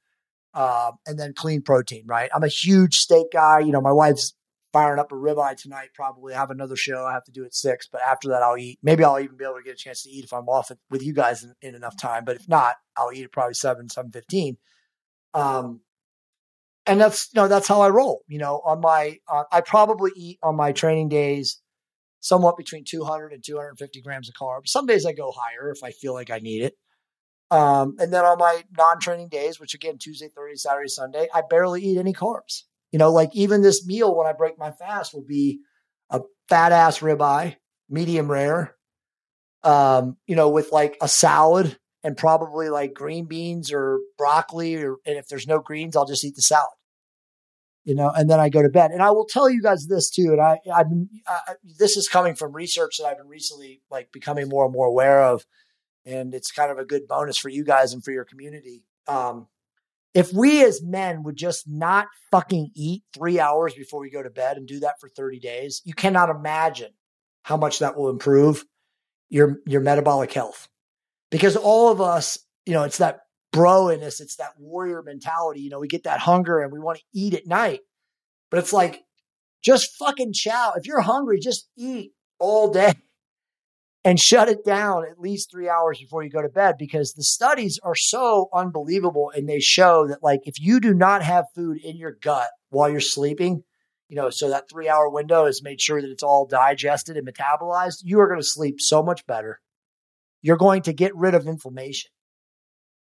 uh, 0.53 0.91
and 1.05 1.20
then 1.20 1.34
clean 1.34 1.62
protein, 1.62 2.03
right? 2.08 2.30
I'm 2.34 2.43
a 2.43 2.47
huge 2.47 2.95
steak 2.95 3.28
guy. 3.32 3.60
You 3.60 3.72
know, 3.72 3.82
my 3.82 3.91
wife's 3.91 4.34
firing 4.74 4.99
up 4.99 5.12
a 5.12 5.16
ribeye 5.16 5.55
tonight. 5.55 5.89
Probably 5.93 6.34
have 6.34 6.51
another 6.51 6.76
show 6.76 7.05
I 7.05 7.14
have 7.14 7.24
to 7.26 7.32
do 7.32 7.45
at 7.45 7.53
six, 7.53 7.88
but 7.91 8.01
after 8.01 8.30
that, 8.30 8.43
I'll 8.43 8.58
eat. 8.58 8.80
Maybe 8.82 9.03
I'll 9.03 9.20
even 9.20 9.38
be 9.38 9.45
able 9.45 9.58
to 9.58 9.64
get 9.64 9.74
a 9.74 9.78
chance 9.78 10.03
to 10.03 10.10
eat 10.10 10.24
if 10.24 10.34
I'm 10.34 10.49
off 10.49 10.72
with 10.89 11.03
you 11.03 11.14
guys 11.14 11.43
in, 11.43 11.53
in 11.62 11.76
enough 11.76 11.97
time. 11.97 12.26
But 12.26 12.38
if 12.38 12.47
not, 12.47 12.76
I'll 12.95 13.14
eat 13.14 13.24
at 13.24 13.32
probably 13.32 13.53
seven, 13.53 13.89
seven 13.89 14.12
fifteen. 14.12 14.58
Um, 15.34 15.82
and 16.88 16.99
that's 16.99 17.33
know 17.35 17.47
that's 17.47 17.67
how 17.67 17.81
I 17.81 17.89
roll. 17.89 18.23
You 18.27 18.39
know, 18.39 18.61
on 18.65 18.81
my 18.81 19.17
uh, 19.27 19.43
I 19.51 19.61
probably 19.61 20.11
eat 20.15 20.39
on 20.41 20.55
my 20.55 20.71
training 20.71 21.09
days 21.09 21.61
somewhat 22.19 22.57
between 22.57 22.83
200 22.83 23.33
and 23.33 23.43
250 23.43 24.01
grams 24.01 24.29
of 24.29 24.35
carbs. 24.35 24.69
Some 24.69 24.85
days 24.85 25.05
I 25.05 25.13
go 25.13 25.31
higher 25.31 25.69
if 25.71 25.83
I 25.83 25.91
feel 25.91 26.13
like 26.13 26.31
I 26.31 26.39
need 26.39 26.63
it. 26.63 26.73
Um, 27.51 27.95
and 27.99 28.11
then 28.11 28.25
on 28.25 28.39
my 28.39 28.63
non-training 28.77 29.29
days, 29.29 29.59
which 29.59 29.73
again 29.73 29.97
Tuesday, 29.97 30.29
Thursday, 30.35 30.55
Saturday, 30.55 30.89
Sunday, 30.89 31.27
I 31.33 31.43
barely 31.49 31.81
eat 31.81 31.97
any 31.97 32.13
carbs. 32.13 32.63
You 32.91 32.99
know, 32.99 33.11
like 33.11 33.29
even 33.33 33.61
this 33.61 33.85
meal 33.85 34.15
when 34.15 34.27
I 34.27 34.33
break 34.33 34.57
my 34.57 34.71
fast 34.71 35.13
will 35.13 35.25
be 35.25 35.59
a 36.09 36.21
fat 36.49 36.71
ass 36.71 36.99
ribeye, 36.99 37.55
medium 37.89 38.31
rare, 38.31 38.75
um, 39.63 40.17
you 40.25 40.35
know, 40.35 40.49
with 40.49 40.71
like 40.71 40.97
a 41.01 41.07
salad 41.07 41.77
and 42.03 42.15
probably 42.15 42.69
like 42.69 42.93
green 42.93 43.25
beans 43.25 43.71
or 43.71 43.99
broccoli, 44.17 44.75
or 44.75 44.97
and 45.05 45.17
if 45.17 45.27
there's 45.27 45.47
no 45.47 45.59
greens, 45.59 45.95
I'll 45.95 46.05
just 46.05 46.23
eat 46.25 46.35
the 46.35 46.41
salad 46.41 46.76
you 47.88 47.95
know, 47.95 48.11
and 48.13 48.29
then 48.29 48.38
I 48.38 48.49
go 48.49 48.61
to 48.61 48.67
bed. 48.67 48.91
And 48.91 49.01
I 49.01 49.11
will 49.11 49.25
tell 49.25 49.49
you 49.49 49.61
guys 49.61 49.88
this 49.88 50.09
too. 50.09 50.33
And 50.33 50.41
I, 50.41 50.59
I've 50.75 50.88
I, 51.25 51.53
this 51.79 51.95
is 51.95 52.09
coming 52.09 52.35
from 52.35 52.51
research 52.51 52.97
that 52.97 53.05
I've 53.05 53.17
been 53.17 53.29
recently 53.29 53.81
like 53.89 54.11
becoming 54.11 54.49
more 54.49 54.65
and 54.65 54.73
more 54.73 54.88
aware 54.88 55.23
of. 55.23 55.45
And 56.05 56.33
it's 56.33 56.51
kind 56.51 56.69
of 56.69 56.79
a 56.79 56.85
good 56.85 57.07
bonus 57.07 57.38
for 57.38 57.47
you 57.47 57.63
guys 57.63 57.93
and 57.93 58.03
for 58.03 58.11
your 58.11 58.25
community. 58.25 58.83
Um, 59.07 59.47
if 60.13 60.33
we 60.33 60.65
as 60.65 60.83
men 60.83 61.23
would 61.23 61.38
just 61.38 61.65
not 61.65 62.07
fucking 62.29 62.71
eat 62.75 63.03
three 63.13 63.39
hours 63.39 63.73
before 63.73 64.01
we 64.01 64.09
go 64.09 64.21
to 64.21 64.29
bed 64.29 64.57
and 64.57 64.67
do 64.67 64.81
that 64.81 64.99
for 64.99 65.07
30 65.07 65.39
days, 65.39 65.81
you 65.85 65.93
cannot 65.93 66.29
imagine 66.29 66.91
how 67.43 67.55
much 67.55 67.79
that 67.79 67.95
will 67.95 68.09
improve 68.09 68.65
your, 69.29 69.59
your 69.65 69.79
metabolic 69.79 70.33
health. 70.33 70.67
Because 71.31 71.55
all 71.55 71.89
of 71.89 72.01
us, 72.01 72.38
you 72.65 72.73
know, 72.73 72.83
it's 72.83 72.97
that 72.97 73.21
bro 73.58 73.89
in 73.89 74.03
us. 74.03 74.22
It's 74.22 74.36
that 74.36 74.53
warrior 74.60 75.01
mentality. 75.01 75.62
You 75.62 75.72
know, 75.72 75.80
we 75.80 75.88
get 75.88 76.03
that 76.03 76.20
hunger 76.20 76.60
and 76.60 76.72
we 76.72 76.80
want 76.80 76.99
to 76.99 77.03
eat 77.14 77.34
at 77.34 77.47
night. 77.47 77.80
But 78.51 78.60
it's 78.60 78.72
like, 78.72 79.01
just 79.64 79.95
fucking 79.97 80.34
chow. 80.34 80.74
If 80.76 80.86
you're 80.86 81.01
hungry, 81.01 81.39
just 81.39 81.68
eat 81.76 82.12
all 82.39 82.72
day 82.72 82.93
and 84.05 84.20
shut 84.20 84.47
it 84.47 84.64
down 84.64 85.05
at 85.10 85.20
least 85.20 85.49
three 85.49 85.68
hours 85.68 85.99
before 85.99 86.24
you 86.24 86.30
go 86.30 86.41
to 86.41 86.49
bed 86.49 86.76
because 86.78 87.14
the 87.14 87.24
studies 87.24 87.80
are 87.84 87.95
so 87.95 88.47
unbelievable 88.53 89.32
and 89.36 89.49
they 89.49 89.60
show 89.60 90.08
that 90.08 90.22
like 90.22 90.41
if 90.43 90.60
you 90.60 90.80
do 90.80 90.93
not 90.93 91.24
have 91.24 91.45
food 91.55 91.78
in 91.84 91.97
your 91.97 92.16
gut 92.22 92.47
while 92.70 92.89
you're 92.89 92.99
sleeping 92.99 93.64
you 94.08 94.16
know 94.16 94.30
so 94.30 94.49
that 94.49 94.70
three 94.70 94.88
hour 94.88 95.10
window 95.10 95.45
is 95.45 95.64
made 95.64 95.82
sure 95.82 95.99
that 95.99 96.12
it's 96.12 96.24
all 96.24 96.45
digested 96.45 97.18
and 97.18 97.28
metabolized 97.28 98.03
you 98.03 98.20
are 98.20 98.28
going 98.28 98.39
to 98.39 98.45
sleep 98.45 98.76
so 98.78 99.01
much 99.01 99.26
better 99.26 99.60
you're 100.43 100.58
going 100.58 100.84
to 100.84 100.93
get 100.93 101.16
rid 101.16 101.34
of 101.34 101.47
inflammation 101.47 102.12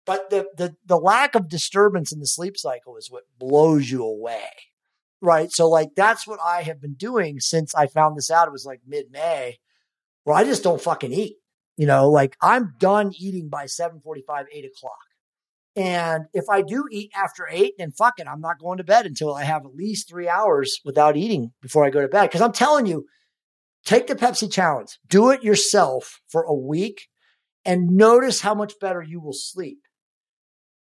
but 0.06 0.30
the, 0.30 0.46
the, 0.56 0.76
the 0.86 0.96
lack 0.96 1.34
of 1.34 1.48
disturbance 1.48 2.12
in 2.12 2.20
the 2.20 2.26
sleep 2.26 2.56
cycle 2.56 2.96
is 2.96 3.10
what 3.10 3.24
blows 3.38 3.90
you 3.90 4.04
away. 4.04 4.48
Right. 5.20 5.50
So 5.50 5.68
like 5.68 5.90
that's 5.96 6.26
what 6.26 6.38
I 6.44 6.62
have 6.62 6.80
been 6.80 6.94
doing 6.94 7.40
since 7.40 7.74
I 7.74 7.88
found 7.88 8.16
this 8.16 8.30
out. 8.30 8.48
It 8.48 8.52
was 8.52 8.64
like 8.64 8.80
mid 8.86 9.10
May 9.10 9.58
where 10.24 10.36
I 10.36 10.44
just 10.44 10.62
don't 10.62 10.80
fucking 10.80 11.12
eat. 11.12 11.36
You 11.76 11.86
know, 11.86 12.08
like 12.10 12.36
I'm 12.40 12.74
done 12.78 13.12
eating 13.18 13.48
by 13.48 13.66
745, 13.66 14.46
8 14.52 14.64
o'clock. 14.64 14.92
And 15.74 16.24
if 16.32 16.44
I 16.50 16.62
do 16.62 16.86
eat 16.90 17.12
after 17.14 17.46
eight, 17.50 17.74
then 17.76 17.92
fuck 17.92 18.14
it. 18.18 18.26
I'm 18.26 18.40
not 18.40 18.58
going 18.58 18.78
to 18.78 18.84
bed 18.84 19.04
until 19.04 19.34
I 19.34 19.44
have 19.44 19.66
at 19.66 19.74
least 19.74 20.08
three 20.08 20.26
hours 20.26 20.80
without 20.86 21.18
eating 21.18 21.52
before 21.60 21.84
I 21.84 21.90
go 21.90 22.00
to 22.00 22.08
bed. 22.08 22.30
Cause 22.30 22.40
I'm 22.40 22.52
telling 22.52 22.86
you, 22.86 23.04
take 23.84 24.06
the 24.06 24.14
Pepsi 24.14 24.50
challenge, 24.50 24.98
do 25.06 25.30
it 25.30 25.42
yourself 25.42 26.20
for 26.28 26.44
a 26.44 26.54
week 26.54 27.08
and 27.66 27.90
notice 27.90 28.40
how 28.40 28.54
much 28.54 28.72
better 28.80 29.02
you 29.02 29.20
will 29.20 29.34
sleep. 29.34 29.80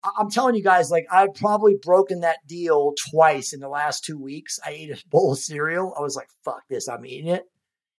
I'm 0.05 0.31
telling 0.31 0.55
you 0.55 0.63
guys, 0.63 0.91
like 0.91 1.07
I've 1.11 1.35
probably 1.35 1.77
broken 1.81 2.21
that 2.21 2.39
deal 2.47 2.95
twice 3.11 3.53
in 3.53 3.61
the 3.61 3.69
last 3.69 4.05
two 4.05 4.19
weeks. 4.19 4.59
I 4.65 4.71
ate 4.71 4.91
a 4.91 5.03
bowl 5.11 5.33
of 5.33 5.39
cereal. 5.39 5.95
I 5.97 6.03
was 6.03 6.17
like, 6.17 6.29
fuck 6.45 6.63
this, 6.69 6.89
I'm 6.89 7.07
eating 7.07 7.29
it. 7.29 7.45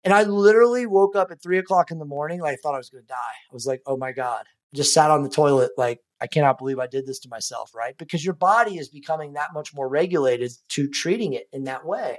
And 0.03 0.13
I 0.13 0.23
literally 0.23 0.85
woke 0.85 1.15
up 1.15 1.31
at 1.31 1.41
three 1.41 1.57
o'clock 1.57 1.91
in 1.91 1.99
the 1.99 2.05
morning. 2.05 2.41
Like 2.41 2.53
I 2.53 2.57
thought 2.61 2.75
I 2.75 2.79
was 2.79 2.89
going 2.89 3.03
to 3.03 3.07
die. 3.07 3.15
I 3.15 3.53
was 3.53 3.65
like, 3.65 3.81
oh 3.85 3.97
my 3.97 4.11
God. 4.11 4.45
Just 4.75 4.93
sat 4.93 5.11
on 5.11 5.21
the 5.23 5.29
toilet. 5.29 5.71
Like, 5.77 5.99
I 6.19 6.25
cannot 6.25 6.57
believe 6.57 6.79
I 6.79 6.87
did 6.87 7.05
this 7.05 7.19
to 7.19 7.29
myself, 7.29 7.71
right? 7.75 7.95
Because 7.97 8.25
your 8.25 8.33
body 8.33 8.77
is 8.77 8.89
becoming 8.89 9.33
that 9.33 9.53
much 9.53 9.73
more 9.73 9.87
regulated 9.87 10.51
to 10.69 10.89
treating 10.89 11.33
it 11.33 11.45
in 11.53 11.65
that 11.65 11.85
way. 11.85 12.17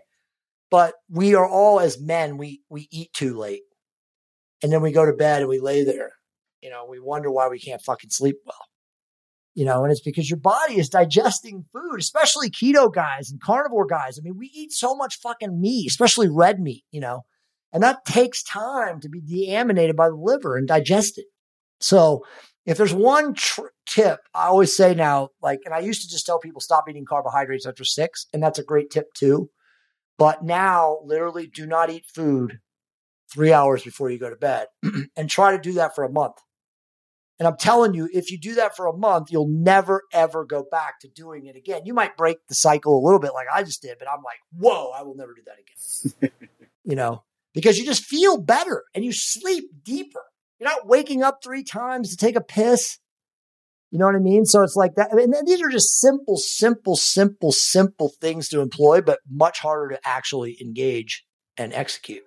But 0.70 0.94
we 1.10 1.34
are 1.34 1.48
all 1.48 1.80
as 1.80 2.00
men, 2.00 2.36
we 2.36 2.62
we 2.68 2.88
eat 2.90 3.12
too 3.12 3.36
late. 3.36 3.62
And 4.62 4.72
then 4.72 4.82
we 4.82 4.92
go 4.92 5.04
to 5.04 5.12
bed 5.12 5.40
and 5.40 5.48
we 5.48 5.58
lay 5.58 5.84
there. 5.84 6.12
You 6.62 6.70
know, 6.70 6.86
we 6.88 7.00
wonder 7.00 7.30
why 7.30 7.48
we 7.48 7.58
can't 7.58 7.82
fucking 7.82 8.10
sleep 8.10 8.36
well. 8.46 8.54
You 9.54 9.64
know, 9.64 9.84
and 9.84 9.92
it's 9.92 10.00
because 10.00 10.28
your 10.28 10.38
body 10.38 10.78
is 10.78 10.88
digesting 10.88 11.64
food, 11.72 12.00
especially 12.00 12.50
keto 12.50 12.92
guys 12.92 13.30
and 13.30 13.40
carnivore 13.40 13.86
guys. 13.86 14.18
I 14.18 14.22
mean, 14.22 14.36
we 14.36 14.50
eat 14.52 14.72
so 14.72 14.96
much 14.96 15.20
fucking 15.20 15.60
meat, 15.60 15.88
especially 15.88 16.28
red 16.28 16.58
meat, 16.58 16.84
you 16.90 17.00
know, 17.00 17.22
and 17.72 17.82
that 17.82 18.04
takes 18.04 18.42
time 18.42 19.00
to 19.00 19.08
be 19.08 19.20
deaminated 19.20 19.94
by 19.94 20.08
the 20.08 20.16
liver 20.16 20.56
and 20.56 20.66
digested. 20.66 21.24
So, 21.80 22.24
if 22.66 22.78
there's 22.78 22.94
one 22.94 23.34
tr- 23.34 23.66
tip 23.86 24.20
I 24.34 24.46
always 24.46 24.74
say 24.74 24.94
now, 24.94 25.30
like, 25.42 25.60
and 25.64 25.74
I 25.74 25.80
used 25.80 26.02
to 26.02 26.08
just 26.08 26.26
tell 26.26 26.38
people 26.38 26.60
stop 26.60 26.88
eating 26.88 27.04
carbohydrates 27.04 27.66
after 27.66 27.84
six, 27.84 28.26
and 28.32 28.42
that's 28.42 28.58
a 28.58 28.64
great 28.64 28.90
tip 28.90 29.12
too. 29.14 29.50
But 30.18 30.44
now, 30.44 30.98
literally, 31.04 31.46
do 31.46 31.66
not 31.66 31.90
eat 31.90 32.06
food 32.06 32.60
three 33.32 33.52
hours 33.52 33.82
before 33.82 34.10
you 34.10 34.18
go 34.18 34.30
to 34.30 34.36
bed 34.36 34.68
and 35.16 35.28
try 35.28 35.52
to 35.52 35.62
do 35.62 35.74
that 35.74 35.94
for 35.94 36.04
a 36.04 36.12
month. 36.12 36.36
And 37.38 37.48
I'm 37.48 37.56
telling 37.56 37.94
you, 37.94 38.08
if 38.12 38.30
you 38.30 38.38
do 38.38 38.54
that 38.54 38.76
for 38.76 38.86
a 38.86 38.96
month, 38.96 39.28
you'll 39.30 39.48
never, 39.48 40.02
ever 40.12 40.44
go 40.44 40.64
back 40.70 41.00
to 41.00 41.08
doing 41.08 41.46
it 41.46 41.56
again. 41.56 41.82
You 41.84 41.92
might 41.92 42.16
break 42.16 42.38
the 42.48 42.54
cycle 42.54 42.96
a 42.96 43.04
little 43.04 43.18
bit 43.18 43.34
like 43.34 43.48
I 43.52 43.64
just 43.64 43.82
did, 43.82 43.98
but 43.98 44.08
I'm 44.08 44.22
like, 44.22 44.38
whoa, 44.56 44.90
I 44.90 45.02
will 45.02 45.16
never 45.16 45.34
do 45.34 45.42
that 45.46 46.22
again. 46.22 46.50
you 46.84 46.94
know, 46.94 47.24
because 47.52 47.76
you 47.76 47.84
just 47.84 48.04
feel 48.04 48.40
better 48.40 48.84
and 48.94 49.04
you 49.04 49.12
sleep 49.12 49.64
deeper. 49.82 50.22
You're 50.60 50.68
not 50.68 50.86
waking 50.86 51.24
up 51.24 51.40
three 51.42 51.64
times 51.64 52.10
to 52.10 52.16
take 52.16 52.36
a 52.36 52.40
piss. 52.40 52.98
You 53.90 53.98
know 53.98 54.06
what 54.06 54.16
I 54.16 54.20
mean? 54.20 54.44
So 54.44 54.62
it's 54.62 54.76
like 54.76 54.94
that. 54.94 55.10
I 55.12 55.16
mean, 55.16 55.32
these 55.44 55.62
are 55.62 55.68
just 55.68 56.00
simple, 56.00 56.36
simple, 56.36 56.96
simple, 56.96 57.50
simple 57.52 58.12
things 58.20 58.48
to 58.48 58.60
employ, 58.60 59.00
but 59.00 59.18
much 59.28 59.58
harder 59.58 59.96
to 59.96 60.00
actually 60.08 60.56
engage 60.60 61.24
and 61.56 61.72
execute. 61.72 62.22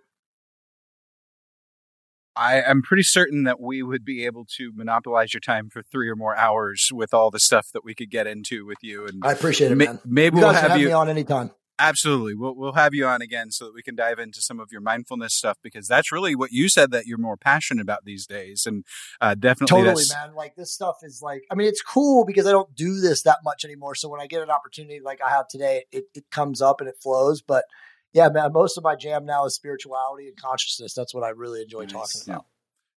I 2.38 2.62
am 2.62 2.82
pretty 2.82 3.04
certain 3.04 3.44
that 3.46 3.60
we 3.60 3.82
would 3.82 4.06
be 4.06 4.26
able 4.26 4.46
to 4.58 4.72
monopolize 4.76 5.34
your 5.34 5.42
time 5.42 5.70
for 5.70 5.82
three 5.82 6.08
or 6.10 6.16
more 6.16 6.36
hours 6.38 6.90
with 6.94 7.14
all 7.14 7.32
the 7.32 7.40
stuff 7.40 7.70
that 7.74 7.84
we 7.84 7.96
could 7.96 8.12
get 8.12 8.28
into 8.28 8.66
with 8.66 8.78
you. 8.82 9.08
And 9.08 9.24
I 9.26 9.32
appreciate 9.32 9.72
it, 9.72 9.76
man. 9.76 10.00
Maybe 10.06 10.38
you 10.38 10.44
we'll 10.44 10.54
have, 10.54 10.72
have 10.72 10.80
you 10.80 10.92
on 10.92 11.10
anytime. 11.10 11.52
Absolutely. 11.80 12.34
We'll, 12.34 12.56
we'll 12.56 12.74
have 12.74 12.96
you 12.96 13.06
on 13.06 13.22
again 13.22 13.52
so 13.52 13.66
that 13.66 13.74
we 13.74 13.84
can 13.84 13.96
dive 13.96 14.18
into 14.18 14.42
some 14.42 14.60
of 14.60 14.72
your 14.72 14.82
mindfulness 14.82 15.36
stuff 15.36 15.58
because 15.62 15.88
that's 15.88 16.12
really 16.12 16.36
what 16.36 16.52
you 16.52 16.70
said 16.70 16.90
that 16.92 17.06
you're 17.06 17.20
more 17.20 17.38
passionate 17.38 17.82
about 17.82 18.04
these 18.04 18.26
days. 18.26 18.66
And 18.66 18.84
uh, 19.22 19.36
definitely. 19.36 19.84
Totally, 19.84 20.04
man. 20.12 20.34
Like 20.34 20.56
this 20.56 20.74
stuff 20.74 20.98
is 21.04 21.22
like, 21.22 21.44
I 21.52 21.56
mean, 21.56 21.68
it's 21.68 21.82
cool 21.82 22.26
because 22.26 22.48
I 22.48 22.52
don't 22.52 22.74
do 22.76 23.00
this 23.00 23.22
that 23.24 23.40
much 23.44 23.64
anymore. 23.64 23.94
So 23.94 24.10
when 24.10 24.20
I 24.20 24.26
get 24.26 24.42
an 24.42 24.50
opportunity 24.50 25.00
like 25.00 25.20
I 25.26 25.30
have 25.30 25.48
today, 25.48 25.84
it, 25.92 26.06
it 26.16 26.24
comes 26.32 26.62
up 26.62 26.82
and 26.82 26.90
it 26.90 26.96
flows. 27.02 27.44
But 27.44 27.66
yeah, 28.14 28.30
man, 28.30 28.54
most 28.54 28.78
of 28.78 28.84
my 28.84 28.96
jam 28.96 29.26
now 29.26 29.46
is 29.46 29.56
spirituality 29.56 30.28
and 30.28 30.38
consciousness. 30.38 30.94
That's 30.94 31.14
what 31.14 31.24
I 31.24 31.30
really 31.30 31.62
enjoy 31.62 31.84
nice. 31.84 31.92
talking 31.92 32.22
about. 32.26 32.46
Yeah 32.46 32.54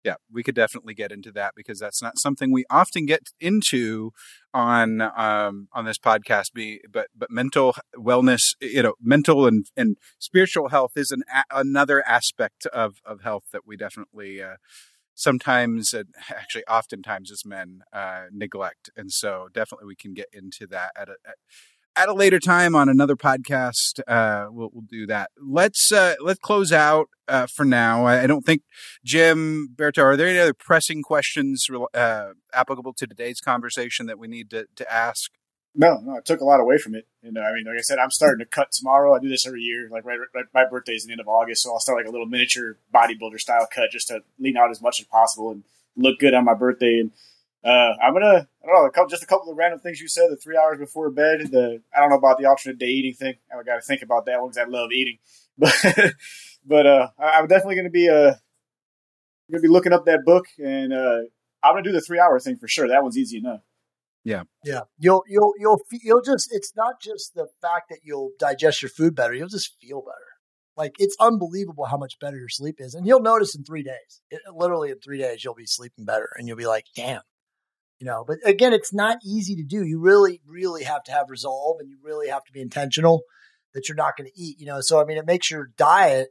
yeah, 0.08 0.16
we 0.32 0.42
could 0.42 0.56
definitely 0.56 0.94
get 0.94 1.12
into 1.12 1.34
that 1.34 1.54
because 1.54 1.80
that's 1.80 2.02
not 2.02 2.18
something 2.18 2.50
we 2.50 2.64
often 2.70 3.06
get 3.06 3.28
into 3.42 4.12
on 4.54 5.02
um, 5.02 5.68
on 5.74 5.84
this 5.84 5.98
podcast. 5.98 6.54
Be 6.54 6.80
but 6.90 7.08
but 7.14 7.30
mental 7.30 7.76
wellness, 7.94 8.56
you 8.62 8.84
know, 8.84 8.94
mental 9.02 9.46
and 9.46 9.66
and 9.76 9.98
spiritual 10.18 10.70
health 10.70 10.94
is 10.96 11.12
an 11.12 11.24
a, 11.36 11.60
another 11.60 12.08
aspect 12.08 12.66
of 12.68 13.02
of 13.06 13.22
health 13.22 13.46
that 13.52 13.68
we 13.68 13.76
definitely. 13.76 14.42
Uh, 14.42 14.56
sometimes 15.20 15.96
uh, 15.96 16.04
actually 16.30 16.64
oftentimes 16.68 17.32
as 17.32 17.44
men 17.44 17.82
uh, 17.92 18.26
neglect 18.32 18.92
and 18.96 19.12
so 19.12 19.48
definitely 19.52 19.88
we 19.88 19.96
can 19.96 20.14
get 20.14 20.28
into 20.32 20.68
that 20.68 20.92
at 20.96 21.10
a, 21.10 21.16
at, 21.28 21.38
at 21.98 22.10
a 22.10 22.14
later 22.14 22.40
time 22.40 22.76
on 22.76 22.90
another 22.90 23.16
podcast, 23.16 24.00
uh, 24.08 24.48
we'll, 24.52 24.70
we'll 24.72 24.86
do 24.88 25.08
that. 25.08 25.32
Let's 25.42 25.92
uh, 25.92 26.16
let's 26.22 26.40
close 26.40 26.72
out 26.72 27.08
uh, 27.28 27.48
for 27.48 27.66
now. 27.66 28.06
I, 28.06 28.24
I, 28.24 28.28
don't 28.28 28.46
think 28.46 28.62
Jim 29.04 29.70
Berto. 29.76 30.04
Are 30.04 30.16
there 30.16 30.28
any 30.28 30.40
other 30.40 30.54
pressing 30.54 31.02
questions 31.02 31.68
uh, 31.94 32.30
applicable 32.54 32.94
to 32.94 33.08
today's 33.08 33.42
conversation 33.42 34.06
that 34.06 34.20
we 34.20 34.28
need 34.28 34.50
to, 34.52 34.68
to 34.76 34.94
ask? 34.94 35.32
No, 35.76 36.00
no, 36.04 36.18
I 36.18 36.22
took 36.22 36.42
a 36.42 36.46
lot 36.46 36.60
away 36.60 36.78
from 36.78 36.96
it. 36.96 37.08
And 37.24 37.38
uh, 37.38 37.42
I 37.42 37.54
mean, 37.54 37.66
like 37.66 37.78
I 37.78 37.82
said, 37.82 38.00
I'm 38.00 38.12
starting 38.12 38.40
to 38.40 38.50
cut 38.50 38.72
tomorrow. 38.72 39.16
I 39.16 39.20
do 39.20 39.30
this 39.30 39.46
every 39.46 39.62
year. 39.62 39.90
Like 39.92 40.06
right, 40.06 40.20
right, 40.34 40.46
my 40.54 40.66
birthday 40.70 40.94
is 40.94 41.06
the 41.06 41.12
end 41.12 41.22
of 41.22 41.28
August, 41.28 41.64
so 41.64 41.72
I'll 41.72 41.80
start 41.80 42.00
like 42.00 42.08
a 42.08 42.12
little 42.12 42.26
miniature 42.26 42.78
bodybuilder 42.94 43.40
style 43.40 43.68
cut 43.74 43.92
just 43.92 44.08
to 44.08 44.22
lean 44.40 44.58
out 44.58 44.72
as 44.72 44.82
much 44.82 45.00
as 45.00 45.06
possible 45.08 45.52
and 45.52 45.64
look 45.96 46.20
good 46.20 46.34
on 46.34 46.46
my 46.46 46.54
birthday. 46.54 47.00
And 47.00 47.12
uh, 47.68 47.94
I'm 48.02 48.14
gonna 48.14 48.48
I 48.64 48.66
don't 48.66 48.76
know 48.76 48.86
a 48.86 48.92
couple, 48.92 49.10
just 49.10 49.24
a 49.24 49.28
couple 49.28 49.52
of 49.52 49.58
random 49.58 49.80
things 49.80 50.00
you 50.00 50.08
said. 50.08 50.30
The 50.30 50.38
three 50.38 50.58
hours 50.58 50.80
before 50.80 51.10
bed. 51.10 51.52
The 51.52 51.82
I 51.96 52.00
don't 52.00 52.10
know 52.10 52.18
about 52.18 52.38
the 52.38 52.46
alternate 52.46 52.78
day 52.78 52.88
eating 52.88 53.14
thing. 53.14 53.36
I 53.52 53.62
got 53.64 53.76
to 53.76 53.82
think 53.82 54.02
about 54.02 54.26
that 54.26 54.40
one 54.40 54.50
because 54.50 54.66
I 54.66 54.70
love 54.70 54.92
eating. 54.92 55.18
But 55.60 56.14
but 56.66 56.86
uh, 56.86 57.10
I'm 57.18 57.48
definitely 57.48 57.78
gonna 57.78 57.90
be 57.90 58.10
uh 58.10 58.34
gonna 59.50 59.62
be 59.62 59.68
looking 59.68 59.94
up 59.94 60.06
that 60.06 60.24
book 60.24 60.46
and 60.60 60.94
uh, 60.94 61.22
I'm 61.64 61.74
gonna 61.74 61.84
do 61.84 61.92
the 61.92 62.02
three 62.02 62.20
hour 62.20 62.40
thing 62.40 62.58
for 62.58 62.68
sure. 62.68 62.88
That 62.88 63.04
one's 63.04 63.18
easy 63.18 63.38
enough. 63.38 63.62
Yeah, 64.24 64.44
yeah. 64.64 64.82
You'll 65.00 65.24
you'll 65.28 65.54
you'll 65.58 65.82
you'll 65.92 66.22
just 66.22 66.50
it's 66.52 66.74
not 66.76 67.02
just 67.02 67.34
the 67.34 67.48
fact 67.62 67.90
that 67.90 68.00
you'll 68.04 68.32
digest 68.38 68.82
your 68.82 68.90
food 68.90 69.16
better. 69.16 69.34
You'll 69.34 69.48
just 69.48 69.76
feel 69.82 70.02
better. 70.02 70.28
Like 70.76 70.94
it's 71.00 71.16
unbelievable 71.20 71.86
how 71.86 71.98
much 71.98 72.20
better 72.20 72.38
your 72.38 72.50
sleep 72.50 72.76
is, 72.80 72.94
and 72.94 73.08
you'll 73.08 73.22
notice 73.22 73.56
in 73.56 73.64
three 73.64 73.84
days. 73.84 74.22
It, 74.30 74.42
literally 74.54 74.92
in 74.92 75.00
three 75.00 75.18
days, 75.18 75.44
you'll 75.44 75.56
be 75.56 75.66
sleeping 75.66 76.06
better, 76.06 76.30
and 76.38 76.48
you'll 76.48 76.58
be 76.58 76.68
like, 76.68 76.86
"Damn, 76.96 77.22
you 78.00 78.06
know 78.06 78.24
but 78.28 78.38
again 78.46 78.74
it's 78.74 78.94
not 78.94 79.18
easy 79.26 79.56
to 79.56 79.64
do. 79.64 79.84
You 79.84 80.00
really 80.00 80.42
really 80.46 80.84
have 80.84 81.04
to 81.06 81.12
have 81.12 81.30
resolve 81.30 81.78
and 81.80 81.90
you 81.90 81.98
really 82.04 82.30
have 82.30 82.44
to 82.46 82.52
be 82.52 82.62
intentional 82.62 83.22
that 83.74 83.88
you're 83.88 83.96
not 83.96 84.18
going 84.18 84.30
to 84.30 84.40
eat 84.40 84.60
you 84.60 84.66
know? 84.66 84.82
So 84.82 85.02
i 85.02 85.06
mean 85.06 85.18
it 85.18 85.26
makes 85.26 85.52
your 85.52 85.70
diet 85.78 86.30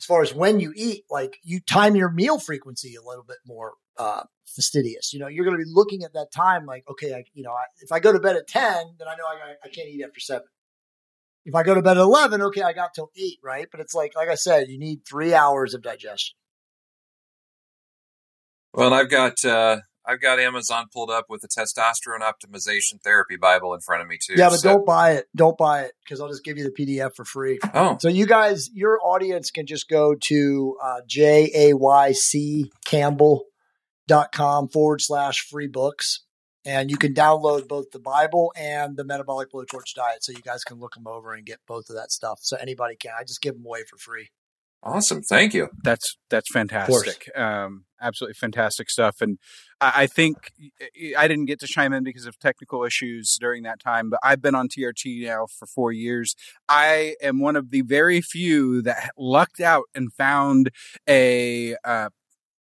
as 0.00 0.04
far 0.06 0.22
as 0.22 0.34
when 0.34 0.60
you 0.60 0.72
eat 0.76 1.04
like 1.10 1.36
you 1.42 1.60
time 1.60 1.96
your 1.96 2.10
meal 2.10 2.38
frequency 2.38 2.94
a 2.96 3.06
little 3.06 3.24
bit 3.24 3.38
more 3.46 3.74
uh, 3.96 4.22
fastidious 4.46 5.12
you 5.12 5.20
know? 5.20 5.28
You're 5.28 5.44
going 5.44 5.56
to 5.56 5.64
be 5.64 5.70
looking 5.72 6.02
at 6.02 6.14
that 6.14 6.32
time 6.34 6.66
like 6.66 6.84
okay 6.90 7.14
I, 7.14 7.24
you 7.32 7.42
know 7.42 7.52
I, 7.52 7.64
if 7.80 7.92
i 7.92 8.00
go 8.00 8.12
to 8.12 8.18
bed 8.20 8.36
at 8.36 8.48
10 8.48 8.62
then 8.98 9.08
i 9.08 9.14
know 9.16 9.24
I, 9.24 9.54
I 9.64 9.68
can't 9.68 9.88
eat 9.88 10.02
after 10.04 10.20
7 10.20 10.42
if 11.44 11.54
i 11.54 11.62
go 11.62 11.74
to 11.74 11.82
bed 11.82 11.96
at 11.96 12.02
11 12.02 12.42
okay 12.42 12.62
i 12.62 12.72
got 12.72 12.94
till 12.94 13.10
8 13.16 13.38
right? 13.42 13.66
But 13.70 13.80
it's 13.80 13.94
like 13.94 14.12
like 14.16 14.28
i 14.28 14.34
said 14.34 14.68
you 14.68 14.78
need 14.78 15.00
three 15.08 15.34
hours 15.34 15.74
of 15.74 15.82
digestion. 15.82 16.36
Well 18.72 18.92
i've 18.92 19.10
got 19.10 19.44
uh 19.44 19.78
I've 20.06 20.20
got 20.20 20.38
Amazon 20.38 20.86
pulled 20.92 21.10
up 21.10 21.26
with 21.30 21.40
the 21.40 21.48
testosterone 21.48 22.20
optimization 22.20 23.00
therapy 23.02 23.36
Bible 23.36 23.72
in 23.72 23.80
front 23.80 24.02
of 24.02 24.08
me 24.08 24.18
too. 24.22 24.34
Yeah, 24.36 24.50
but 24.50 24.58
so. 24.58 24.74
don't 24.74 24.86
buy 24.86 25.12
it. 25.12 25.28
Don't 25.34 25.56
buy 25.56 25.82
it 25.82 25.92
because 26.04 26.20
I'll 26.20 26.28
just 26.28 26.44
give 26.44 26.58
you 26.58 26.64
the 26.64 26.70
PDF 26.70 27.14
for 27.14 27.24
free. 27.24 27.58
Oh, 27.72 27.96
so 28.00 28.08
you 28.08 28.26
guys, 28.26 28.70
your 28.72 28.98
audience 29.02 29.50
can 29.50 29.66
just 29.66 29.88
go 29.88 30.14
to 30.28 30.76
uh, 30.82 31.00
j 31.06 31.50
a 31.54 31.74
y 31.74 32.12
c 32.12 32.70
Campbell 32.84 33.44
dot 34.06 34.32
com 34.32 34.68
forward 34.68 35.00
slash 35.00 35.40
free 35.40 35.68
books, 35.68 36.24
and 36.66 36.90
you 36.90 36.96
can 36.96 37.14
download 37.14 37.66
both 37.66 37.90
the 37.90 37.98
Bible 37.98 38.52
and 38.56 38.96
the 38.96 39.04
Metabolic 39.04 39.50
Blowtorch 39.50 39.94
Diet, 39.94 40.22
so 40.22 40.32
you 40.32 40.42
guys 40.42 40.64
can 40.64 40.78
look 40.78 40.94
them 40.94 41.06
over 41.06 41.32
and 41.32 41.46
get 41.46 41.60
both 41.66 41.88
of 41.88 41.96
that 41.96 42.12
stuff. 42.12 42.40
So 42.42 42.56
anybody 42.58 42.96
can. 42.96 43.12
I 43.18 43.24
just 43.24 43.40
give 43.40 43.54
them 43.54 43.64
away 43.64 43.84
for 43.88 43.96
free. 43.96 44.28
Awesome, 44.84 45.22
thank 45.22 45.54
you. 45.54 45.70
That's 45.82 46.18
that's 46.28 46.52
fantastic. 46.52 47.30
Um, 47.36 47.86
absolutely 48.04 48.34
fantastic 48.34 48.90
stuff. 48.90 49.20
And 49.20 49.38
I, 49.80 49.92
I, 50.02 50.06
think 50.06 50.52
I 51.16 51.26
didn't 51.26 51.46
get 51.46 51.58
to 51.60 51.66
chime 51.66 51.92
in 51.92 52.04
because 52.04 52.26
of 52.26 52.38
technical 52.38 52.84
issues 52.84 53.36
during 53.40 53.62
that 53.62 53.80
time, 53.80 54.10
but 54.10 54.20
I've 54.22 54.42
been 54.42 54.54
on 54.54 54.68
TRT 54.68 55.24
now 55.24 55.46
for 55.46 55.66
four 55.66 55.90
years. 55.90 56.36
I 56.68 57.16
am 57.22 57.40
one 57.40 57.56
of 57.56 57.70
the 57.70 57.80
very 57.80 58.20
few 58.20 58.82
that 58.82 59.10
lucked 59.16 59.60
out 59.60 59.84
and 59.94 60.12
found 60.12 60.70
a, 61.08 61.76
uh, 61.84 62.10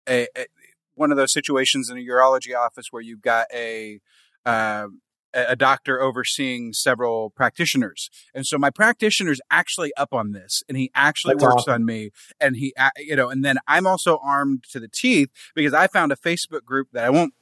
a, 0.08 0.26
a 0.36 0.46
one 0.94 1.12
of 1.12 1.16
those 1.16 1.32
situations 1.32 1.88
in 1.88 1.96
a 1.96 2.00
urology 2.00 2.56
office 2.56 2.88
where 2.90 3.02
you've 3.02 3.22
got 3.22 3.46
a 3.54 4.00
uh, 4.44 4.88
a 5.34 5.56
doctor 5.56 6.00
overseeing 6.00 6.72
several 6.72 7.30
practitioners. 7.30 8.10
And 8.34 8.46
so 8.46 8.58
my 8.58 8.70
practitioner's 8.70 9.40
actually 9.50 9.92
up 9.94 10.12
on 10.12 10.32
this 10.32 10.62
and 10.68 10.76
he 10.76 10.90
actually 10.94 11.34
That's 11.34 11.44
works 11.44 11.62
awesome. 11.62 11.74
on 11.74 11.84
me 11.84 12.10
and 12.40 12.56
he, 12.56 12.74
you 12.96 13.16
know, 13.16 13.28
and 13.28 13.44
then 13.44 13.58
I'm 13.66 13.86
also 13.86 14.18
armed 14.22 14.64
to 14.72 14.80
the 14.80 14.88
teeth 14.88 15.28
because 15.54 15.74
I 15.74 15.86
found 15.86 16.12
a 16.12 16.16
Facebook 16.16 16.64
group 16.64 16.88
that 16.92 17.04
I 17.04 17.10
won't 17.10 17.34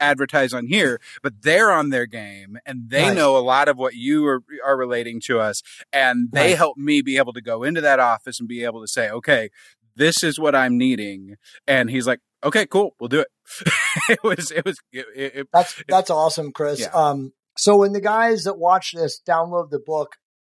advertise 0.00 0.52
on 0.52 0.66
here, 0.66 1.00
but 1.22 1.42
they're 1.42 1.72
on 1.72 1.90
their 1.90 2.06
game 2.06 2.58
and 2.66 2.90
they 2.90 3.06
nice. 3.06 3.16
know 3.16 3.36
a 3.36 3.38
lot 3.38 3.68
of 3.68 3.78
what 3.78 3.94
you 3.94 4.26
are, 4.26 4.42
are 4.64 4.76
relating 4.76 5.20
to 5.26 5.40
us. 5.40 5.62
And 5.92 6.30
they 6.32 6.50
nice. 6.50 6.56
help 6.58 6.76
me 6.76 7.02
be 7.02 7.16
able 7.16 7.32
to 7.32 7.42
go 7.42 7.62
into 7.62 7.80
that 7.80 8.00
office 8.00 8.38
and 8.38 8.48
be 8.48 8.64
able 8.64 8.80
to 8.80 8.88
say, 8.88 9.10
okay, 9.10 9.50
this 9.96 10.22
is 10.22 10.38
what 10.38 10.54
I'm 10.54 10.76
needing. 10.76 11.36
And 11.66 11.90
he's 11.90 12.06
like, 12.06 12.20
okay, 12.42 12.66
cool, 12.66 12.94
we'll 12.98 13.08
do 13.08 13.20
it. 13.20 13.28
it 14.08 14.22
was, 14.22 14.50
it 14.50 14.64
was, 14.64 14.78
it, 14.92 15.06
it, 15.14 15.48
that's, 15.52 15.82
that's 15.88 16.10
awesome, 16.10 16.52
Chris. 16.52 16.80
Yeah. 16.80 16.88
Um, 16.88 17.32
so 17.56 17.76
when 17.78 17.92
the 17.92 18.00
guys 18.00 18.44
that 18.44 18.58
watch 18.58 18.92
this 18.94 19.20
download 19.26 19.70
the 19.70 19.78
book, 19.78 20.12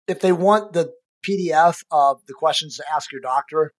if 0.07 0.19
they 0.21 0.31
want 0.31 0.73
the 0.73 0.93
PDF 1.27 1.77
of 1.91 2.21
the 2.27 2.33
questions 2.33 2.77
to 2.77 2.83
ask 2.93 3.11
your 3.11 3.21
doctor, 3.21 3.73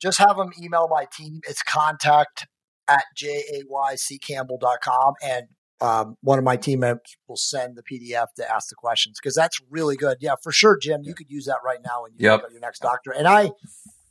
just 0.00 0.18
have 0.18 0.36
them 0.36 0.50
email 0.62 0.88
my 0.88 1.06
team. 1.12 1.40
It's 1.48 1.62
contact 1.62 2.46
at 2.88 3.04
jayccampbell.com 3.16 5.14
and 5.22 5.46
um, 5.80 6.16
one 6.22 6.38
of 6.38 6.44
my 6.44 6.56
team 6.56 6.80
members 6.80 7.16
will 7.28 7.36
send 7.36 7.76
the 7.76 7.82
PDF 7.82 8.26
to 8.36 8.50
ask 8.50 8.68
the 8.68 8.74
questions 8.76 9.18
because 9.20 9.34
that's 9.34 9.58
really 9.68 9.96
good. 9.96 10.18
Yeah, 10.20 10.34
for 10.42 10.50
sure, 10.50 10.78
Jim. 10.80 11.02
You 11.02 11.14
could 11.14 11.30
use 11.30 11.44
that 11.46 11.58
right 11.64 11.80
now 11.84 12.02
when 12.02 12.12
you 12.12 12.18
Yep. 12.30 12.40
go 12.40 12.46
to 12.46 12.52
your 12.52 12.60
next 12.60 12.80
doctor. 12.80 13.10
And 13.10 13.28
I 13.28 13.50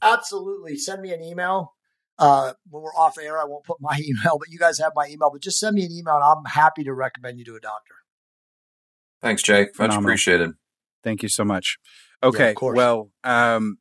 absolutely 0.01 0.77
send 0.77 1.01
me 1.01 1.11
an 1.11 1.23
email. 1.23 1.74
Uh, 2.17 2.53
when 2.69 2.81
we're 2.83 2.95
off 2.95 3.17
air, 3.17 3.39
I 3.39 3.45
won't 3.45 3.65
put 3.65 3.77
my 3.81 3.97
email, 3.99 4.37
but 4.39 4.49
you 4.49 4.57
guys 4.57 4.79
have 4.79 4.93
my 4.95 5.07
email. 5.07 5.29
But 5.31 5.41
just 5.41 5.59
send 5.59 5.75
me 5.75 5.85
an 5.85 5.91
email, 5.91 6.15
and 6.15 6.23
I'm 6.23 6.45
happy 6.45 6.83
to 6.83 6.93
recommend 6.93 7.37
you 7.39 7.45
to 7.45 7.55
a 7.55 7.59
doctor. 7.59 7.95
Thanks, 9.21 9.41
Jake. 9.41 9.67
Much 9.67 9.75
Phenomenal. 9.75 10.03
appreciated. 10.03 10.51
Thank 11.03 11.23
you 11.23 11.29
so 11.29 11.43
much. 11.43 11.77
Okay. 12.23 12.53
course. 12.53 12.75
well, 12.75 13.11
um, 13.23 13.77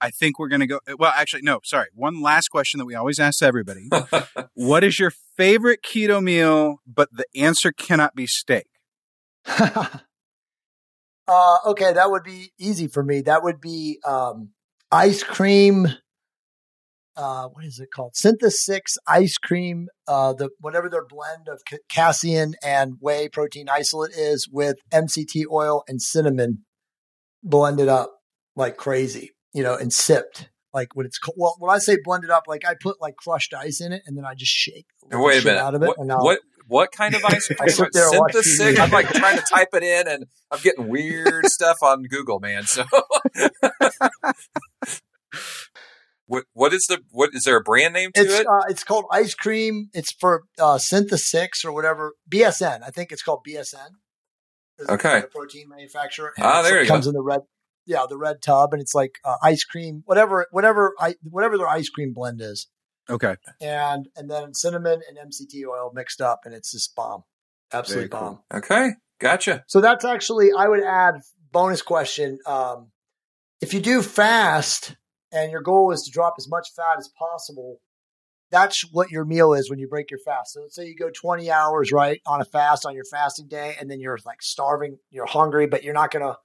I 0.00 0.10
think 0.10 0.38
we're 0.38 0.48
going 0.48 0.60
to 0.60 0.66
go. 0.66 0.80
Well, 0.98 1.12
actually, 1.14 1.42
no, 1.42 1.60
sorry. 1.64 1.86
One 1.94 2.20
last 2.20 2.48
question 2.48 2.78
that 2.78 2.86
we 2.86 2.94
always 2.94 3.20
ask 3.20 3.42
everybody 3.42 3.88
What 4.54 4.82
is 4.82 4.98
your 4.98 5.12
favorite 5.36 5.80
keto 5.82 6.22
meal, 6.22 6.78
but 6.86 7.08
the 7.12 7.24
answer 7.36 7.70
cannot 7.72 8.14
be 8.14 8.26
steak? 8.26 8.66
uh, 9.46 9.88
okay, 11.66 11.92
that 11.92 12.10
would 12.10 12.24
be 12.24 12.52
easy 12.58 12.88
for 12.88 13.02
me. 13.02 13.20
That 13.22 13.44
would 13.44 13.60
be 13.60 14.00
um, 14.04 14.50
ice 14.90 15.22
cream. 15.22 15.88
Uh, 17.16 17.48
what 17.48 17.64
is 17.64 17.78
it 17.78 17.88
called? 17.94 18.14
Syntha 18.14 18.50
Six 18.50 18.96
ice 19.06 19.36
cream. 19.36 19.88
Uh, 20.06 20.32
the 20.32 20.50
whatever 20.60 20.88
their 20.88 21.04
blend 21.04 21.48
of 21.48 21.60
ca- 21.68 21.78
casein 21.88 22.54
and 22.62 22.94
whey 23.00 23.28
protein 23.28 23.68
isolate 23.68 24.12
is 24.12 24.48
with 24.50 24.76
MCT 24.92 25.44
oil 25.50 25.84
and 25.86 26.00
cinnamon 26.00 26.64
blended 27.42 27.88
up 27.88 28.12
like 28.56 28.76
crazy. 28.76 29.32
You 29.52 29.62
know, 29.62 29.76
and 29.76 29.92
sipped 29.92 30.48
like 30.72 30.94
when 30.94 31.04
it's 31.04 31.18
co- 31.18 31.34
well. 31.36 31.56
When 31.58 31.70
I 31.70 31.78
say 31.78 31.98
blended 32.02 32.30
up, 32.30 32.44
like 32.48 32.64
I 32.66 32.74
put 32.80 33.00
like 33.00 33.16
crushed 33.16 33.52
ice 33.52 33.80
in 33.80 33.92
it 33.92 34.02
and 34.06 34.16
then 34.16 34.24
I 34.24 34.34
just 34.34 34.52
shake. 34.52 34.86
the 35.08 35.18
Wait 35.18 35.32
a 35.32 35.40
shit 35.40 35.44
minute. 35.46 35.60
Out 35.60 35.74
of 35.74 35.82
it, 35.82 35.88
what, 35.88 35.98
what 35.98 36.40
what 36.68 36.92
kind 36.92 37.14
of 37.14 37.22
ice 37.24 37.46
cream? 37.48 37.58
I 37.60 37.66
sit 37.66 37.92
there 37.92 38.08
Synthesis? 38.08 38.78
I'm 38.78 38.90
like 38.90 39.08
trying 39.10 39.36
to 39.36 39.44
type 39.48 39.68
it 39.74 39.82
in, 39.82 40.08
and 40.08 40.26
I'm 40.50 40.60
getting 40.60 40.88
weird 40.88 41.46
stuff 41.46 41.76
on 41.82 42.04
Google, 42.04 42.40
man. 42.40 42.64
So, 42.64 42.84
what 46.32 46.44
what 46.54 46.72
is 46.72 46.86
the 46.88 46.98
what 47.10 47.30
is 47.34 47.44
there 47.44 47.56
a 47.56 47.62
brand 47.62 47.92
name 47.92 48.10
to 48.14 48.20
It's 48.22 48.32
it? 48.40 48.46
uh, 48.46 48.62
it's 48.68 48.84
called 48.84 49.04
ice 49.12 49.34
cream. 49.34 49.90
It's 49.92 50.12
for 50.12 50.44
uh, 50.58 50.76
Syntha 50.78 51.18
Six 51.18 51.62
or 51.64 51.72
whatever 51.72 52.14
BSN. 52.30 52.82
I 52.82 52.90
think 52.90 53.12
it's 53.12 53.22
called 53.22 53.40
BSN. 53.46 53.90
Is 54.78 54.86
the- 54.86 54.94
Okay. 54.94 55.20
the 55.20 55.26
protein 55.26 55.68
manufacturer. 55.68 56.32
Ah, 56.40 56.62
there 56.62 56.78
it 56.78 56.82
you 56.84 56.88
go. 56.88 56.94
comes 56.94 57.06
in 57.06 57.12
the 57.12 57.22
red. 57.22 57.40
Yeah, 57.84 58.06
the 58.08 58.16
red 58.16 58.36
tub, 58.42 58.72
and 58.72 58.80
it's 58.80 58.94
like 58.94 59.16
uh, 59.24 59.36
ice 59.42 59.64
cream, 59.64 60.02
whatever, 60.06 60.46
whatever, 60.52 60.94
I, 61.00 61.16
whatever 61.22 61.58
their 61.58 61.66
ice 61.68 61.88
cream 61.88 62.12
blend 62.14 62.40
is, 62.40 62.68
Okay. 63.10 63.34
and 63.60 64.06
and 64.16 64.30
then 64.30 64.54
cinnamon 64.54 65.00
and 65.08 65.18
MCT 65.18 65.66
oil 65.68 65.90
mixed 65.92 66.20
up, 66.20 66.40
and 66.44 66.54
it's 66.54 66.70
just 66.70 66.94
bomb, 66.94 67.24
absolutely 67.72 68.08
Very 68.08 68.20
cool. 68.20 68.40
bomb. 68.50 68.58
Okay, 68.60 68.90
gotcha. 69.20 69.64
So 69.66 69.80
that's 69.80 70.04
actually, 70.04 70.50
I 70.56 70.68
would 70.68 70.84
add 70.84 71.14
bonus 71.50 71.82
question. 71.82 72.38
Um, 72.46 72.92
if 73.60 73.74
you 73.74 73.80
do 73.80 74.00
fast 74.00 74.94
and 75.32 75.50
your 75.50 75.62
goal 75.62 75.90
is 75.92 76.02
to 76.02 76.10
drop 76.10 76.34
as 76.38 76.48
much 76.48 76.68
fat 76.74 76.98
as 76.98 77.08
possible, 77.18 77.80
that's 78.50 78.82
what 78.92 79.10
your 79.10 79.24
meal 79.24 79.54
is 79.54 79.70
when 79.70 79.78
you 79.78 79.88
break 79.88 80.10
your 80.10 80.20
fast. 80.20 80.52
So 80.52 80.60
let's 80.60 80.74
say 80.74 80.86
you 80.86 80.94
go 80.94 81.10
20 81.10 81.50
hours, 81.50 81.90
right, 81.90 82.20
on 82.26 82.40
a 82.42 82.44
fast 82.44 82.84
on 82.84 82.94
your 82.94 83.06
fasting 83.06 83.48
day, 83.48 83.76
and 83.80 83.90
then 83.90 83.98
you're 83.98 84.18
like 84.26 84.42
starving, 84.42 84.98
you're 85.10 85.26
hungry, 85.26 85.66
but 85.66 85.82
you're 85.82 85.94
not 85.94 86.10
to, 86.12 86.36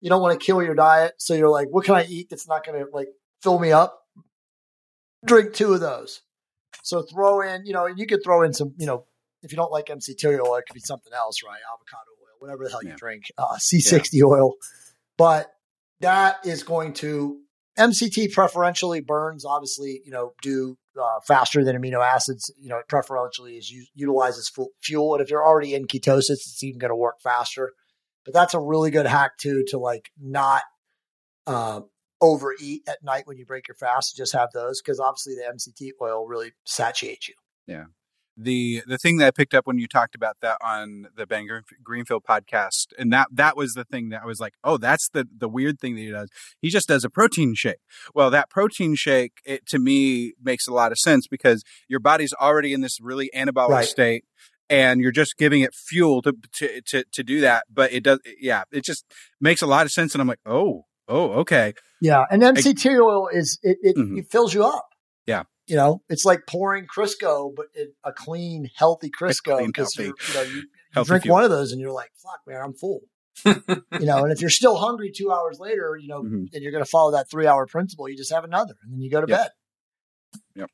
you 0.00 0.10
don't 0.10 0.20
want 0.20 0.38
to 0.38 0.44
kill 0.44 0.62
your 0.62 0.74
diet. 0.74 1.14
So 1.18 1.32
you're 1.32 1.48
like, 1.48 1.68
what 1.70 1.86
can 1.86 1.94
I 1.94 2.04
eat 2.04 2.28
that's 2.28 2.46
not 2.46 2.64
to 2.64 2.86
like 2.92 3.08
fill 3.42 3.58
me 3.58 3.72
up? 3.72 3.98
Drink 5.24 5.54
two 5.54 5.72
of 5.72 5.80
those. 5.80 6.20
So 6.82 7.00
throw 7.00 7.40
in, 7.40 7.64
you 7.64 7.72
know, 7.72 7.86
you 7.86 8.06
could 8.06 8.22
throw 8.22 8.42
in 8.42 8.52
some, 8.52 8.74
you 8.76 8.84
know, 8.84 9.06
if 9.42 9.50
you 9.50 9.56
don't 9.56 9.72
like 9.72 9.86
MCT 9.86 10.38
oil, 10.38 10.56
it 10.56 10.64
could 10.66 10.74
be 10.74 10.80
something 10.80 11.12
else, 11.14 11.42
right? 11.42 11.60
Avocado 11.72 12.10
oil, 12.20 12.36
whatever 12.40 12.64
the 12.64 12.70
hell 12.70 12.82
Yeah. 12.82 12.90
you 12.90 12.96
drink, 12.96 13.24
uh, 13.38 13.56
C60 13.56 14.22
oil. 14.22 14.54
But 15.16 15.50
that 16.00 16.44
is 16.44 16.62
going 16.62 16.92
to 16.94 17.40
MCT 17.78 18.32
preferentially 18.32 19.00
burns, 19.00 19.44
obviously, 19.44 20.00
you 20.04 20.12
know, 20.12 20.32
do 20.42 20.76
uh, 21.00 21.20
faster 21.26 21.64
than 21.64 21.76
amino 21.76 22.04
acids. 22.04 22.52
You 22.56 22.68
know, 22.68 22.78
it 22.78 22.88
preferentially 22.88 23.56
is 23.56 23.70
u- 23.70 23.86
utilizes 23.94 24.48
fu- 24.48 24.70
fuel. 24.82 25.14
And 25.14 25.22
if 25.22 25.30
you're 25.30 25.44
already 25.44 25.74
in 25.74 25.86
ketosis, 25.86 26.30
it's 26.30 26.62
even 26.62 26.78
going 26.78 26.90
to 26.90 26.96
work 26.96 27.20
faster. 27.20 27.72
But 28.24 28.34
that's 28.34 28.54
a 28.54 28.60
really 28.60 28.90
good 28.90 29.06
hack 29.06 29.36
too 29.38 29.64
to 29.68 29.78
like 29.78 30.10
not 30.20 30.62
uh, 31.46 31.80
overeat 32.20 32.82
at 32.88 33.02
night 33.02 33.26
when 33.26 33.38
you 33.38 33.44
break 33.44 33.68
your 33.68 33.74
fast. 33.74 34.16
Just 34.16 34.32
have 34.32 34.50
those 34.52 34.80
because 34.80 35.00
obviously 35.00 35.34
the 35.34 35.52
MCT 35.52 35.90
oil 36.00 36.26
really 36.26 36.52
satiates 36.64 37.28
you. 37.28 37.34
The 38.36 38.82
the 38.86 38.98
thing 38.98 39.18
that 39.18 39.26
I 39.26 39.30
picked 39.30 39.54
up 39.54 39.66
when 39.66 39.78
you 39.78 39.86
talked 39.86 40.14
about 40.14 40.38
that 40.42 40.58
on 40.62 41.06
the 41.16 41.26
Ben 41.26 41.46
Greenfield 41.82 42.24
podcast, 42.24 42.86
and 42.98 43.12
that 43.12 43.28
that 43.32 43.56
was 43.56 43.74
the 43.74 43.84
thing 43.84 44.08
that 44.10 44.22
I 44.22 44.26
was 44.26 44.40
like, 44.40 44.54
oh, 44.64 44.76
that's 44.76 45.08
the 45.10 45.26
the 45.36 45.48
weird 45.48 45.78
thing 45.80 45.94
that 45.94 46.00
he 46.00 46.10
does. 46.10 46.28
He 46.60 46.68
just 46.70 46.88
does 46.88 47.04
a 47.04 47.10
protein 47.10 47.54
shake. 47.54 47.78
Well, 48.14 48.30
that 48.30 48.50
protein 48.50 48.94
shake, 48.96 49.34
it 49.44 49.66
to 49.66 49.78
me 49.78 50.34
makes 50.42 50.66
a 50.66 50.72
lot 50.72 50.90
of 50.92 50.98
sense 50.98 51.26
because 51.26 51.62
your 51.88 52.00
body's 52.00 52.32
already 52.34 52.72
in 52.72 52.80
this 52.80 53.00
really 53.00 53.30
anabolic 53.34 53.68
Right. 53.70 53.84
state. 53.86 54.24
And 54.70 54.98
you're 55.02 55.12
just 55.12 55.36
giving 55.36 55.60
it 55.60 55.74
fuel 55.74 56.22
to, 56.22 56.32
to 56.54 56.80
to 56.86 57.04
to 57.12 57.22
do 57.22 57.42
that, 57.42 57.64
but 57.72 57.92
it 57.92 58.02
does, 58.02 58.18
yeah. 58.40 58.62
It 58.72 58.82
just 58.82 59.04
makes 59.38 59.60
a 59.60 59.66
lot 59.66 59.84
of 59.84 59.92
sense, 59.92 60.14
and 60.14 60.22
I'm 60.22 60.26
like, 60.26 60.40
oh, 60.46 60.86
oh, 61.06 61.32
okay, 61.40 61.74
Yeah, 62.00 62.24
and 62.30 62.42
MCT 62.42 62.98
oil 62.98 63.28
is 63.30 63.58
it 63.62 63.76
it, 63.82 63.94
Mhm. 63.96 64.18
it 64.18 64.30
fills 64.30 64.54
you 64.54 64.64
up. 64.64 64.86
Yeah. 65.26 65.42
You 65.66 65.76
know, 65.76 66.02
it's 66.08 66.24
like 66.24 66.46
pouring 66.46 66.86
Crisco, 66.86 67.52
but 67.54 67.66
it, 67.74 67.94
a 68.04 68.12
clean, 68.12 68.70
healthy 68.76 69.10
Crisco. 69.10 69.64
Because 69.66 69.96
you 69.96 70.12
know 70.34 70.42
you, 70.42 70.62
you 70.96 71.04
drink 71.04 71.22
fuel. 71.24 71.34
one 71.34 71.44
of 71.44 71.50
those 71.50 71.72
and 71.72 71.80
you're 71.80 71.92
like, 71.92 72.10
"Fuck, 72.22 72.40
man, 72.46 72.60
I'm 72.62 72.74
full." 72.74 73.00
you 73.44 74.06
know, 74.06 74.22
and 74.22 74.32
if 74.32 74.40
you're 74.40 74.50
still 74.50 74.76
hungry 74.76 75.10
two 75.14 75.32
hours 75.32 75.58
later, 75.58 75.96
you 76.00 76.06
know, 76.08 76.22
Mhm. 76.22 76.48
and 76.52 76.62
you're 76.62 76.70
going 76.72 76.84
to 76.84 76.88
follow 76.90 77.10
that 77.12 77.28
three 77.30 77.46
hour 77.46 77.66
principle, 77.66 78.08
you 78.08 78.16
just 78.16 78.32
have 78.32 78.44
another, 78.44 78.74
and 78.82 78.92
then 78.92 79.00
you 79.00 79.10
go 79.10 79.20
to 79.20 79.26
Yep. 79.28 79.38
bed. 79.38 79.50
Yep. 80.54 80.70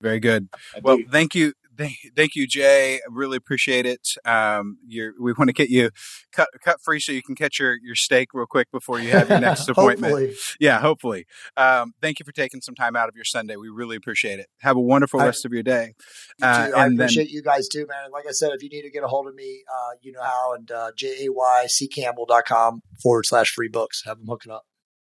Very 0.00 0.20
good. 0.20 0.48
Well, 0.82 0.98
thank 1.10 1.34
you, 1.34 1.54
thank, 1.78 1.94
thank 2.14 2.34
you, 2.34 2.46
Jay. 2.46 2.96
I 2.96 3.00
really 3.08 3.36
appreciate 3.38 3.86
it. 3.86 4.08
Um, 4.24 4.76
you're, 4.86 5.14
we 5.18 5.32
want 5.32 5.48
to 5.48 5.54
get 5.54 5.70
you 5.70 5.90
cut 6.32 6.48
cut 6.62 6.80
free 6.82 7.00
so 7.00 7.12
you 7.12 7.22
can 7.22 7.34
catch 7.34 7.58
your 7.58 7.76
your 7.82 7.94
steak 7.94 8.34
real 8.34 8.46
quick 8.46 8.70
before 8.70 9.00
you 9.00 9.10
have 9.12 9.30
your 9.30 9.40
next 9.40 9.68
appointment. 9.68 10.12
Hopefully. 10.12 10.36
Yeah, 10.60 10.80
hopefully. 10.80 11.26
Um, 11.56 11.94
thank 12.02 12.18
you 12.20 12.24
for 12.24 12.32
taking 12.32 12.60
some 12.60 12.74
time 12.74 12.96
out 12.96 13.08
of 13.08 13.14
your 13.14 13.24
Sunday. 13.24 13.56
We 13.56 13.68
really 13.70 13.96
appreciate 13.96 14.38
it. 14.40 14.48
Have 14.60 14.76
a 14.76 14.80
wonderful 14.80 15.20
I- 15.20 15.26
rest 15.26 15.46
of 15.46 15.52
your 15.52 15.62
day. 15.62 15.94
You 16.38 16.46
Uh. 16.46 16.70
I 16.76 16.84
and 16.86 16.98
then- 16.98 17.06
appreciate 17.06 17.30
you 17.30 17.42
guys 17.42 17.68
too, 17.68 17.86
man. 17.86 18.04
And 18.04 18.12
like 18.12 18.26
I 18.28 18.32
said, 18.32 18.50
if 18.52 18.62
you 18.62 18.68
need 18.68 18.82
to 18.82 18.90
get 18.90 19.04
a 19.04 19.08
hold 19.08 19.28
of 19.28 19.34
me, 19.34 19.62
uh, 19.72 19.94
you 20.02 20.12
know 20.12 20.22
how, 20.22 20.54
and 20.54 20.70
uh, 20.70 20.90
jayccampbell.com 20.98 22.82
forward 23.02 23.26
slash 23.26 23.50
free 23.52 23.68
books. 23.68 24.02
Have 24.04 24.18
them 24.18 24.26
hooking 24.26 24.52
up. 24.52 24.64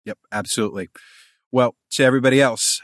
Yep, 0.05 0.17
absolutely. 0.31 0.89
Well, 1.51 1.75
to 1.91 2.03
everybody 2.03 2.41
else, 2.41 2.81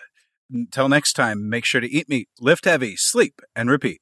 until 0.51 0.89
next 0.89 1.13
time, 1.13 1.49
make 1.49 1.65
sure 1.65 1.81
to 1.81 1.91
eat 1.91 2.09
meat, 2.09 2.29
lift 2.39 2.65
heavy, 2.65 2.95
sleep, 2.97 3.41
and 3.55 3.69
repeat. 3.69 4.01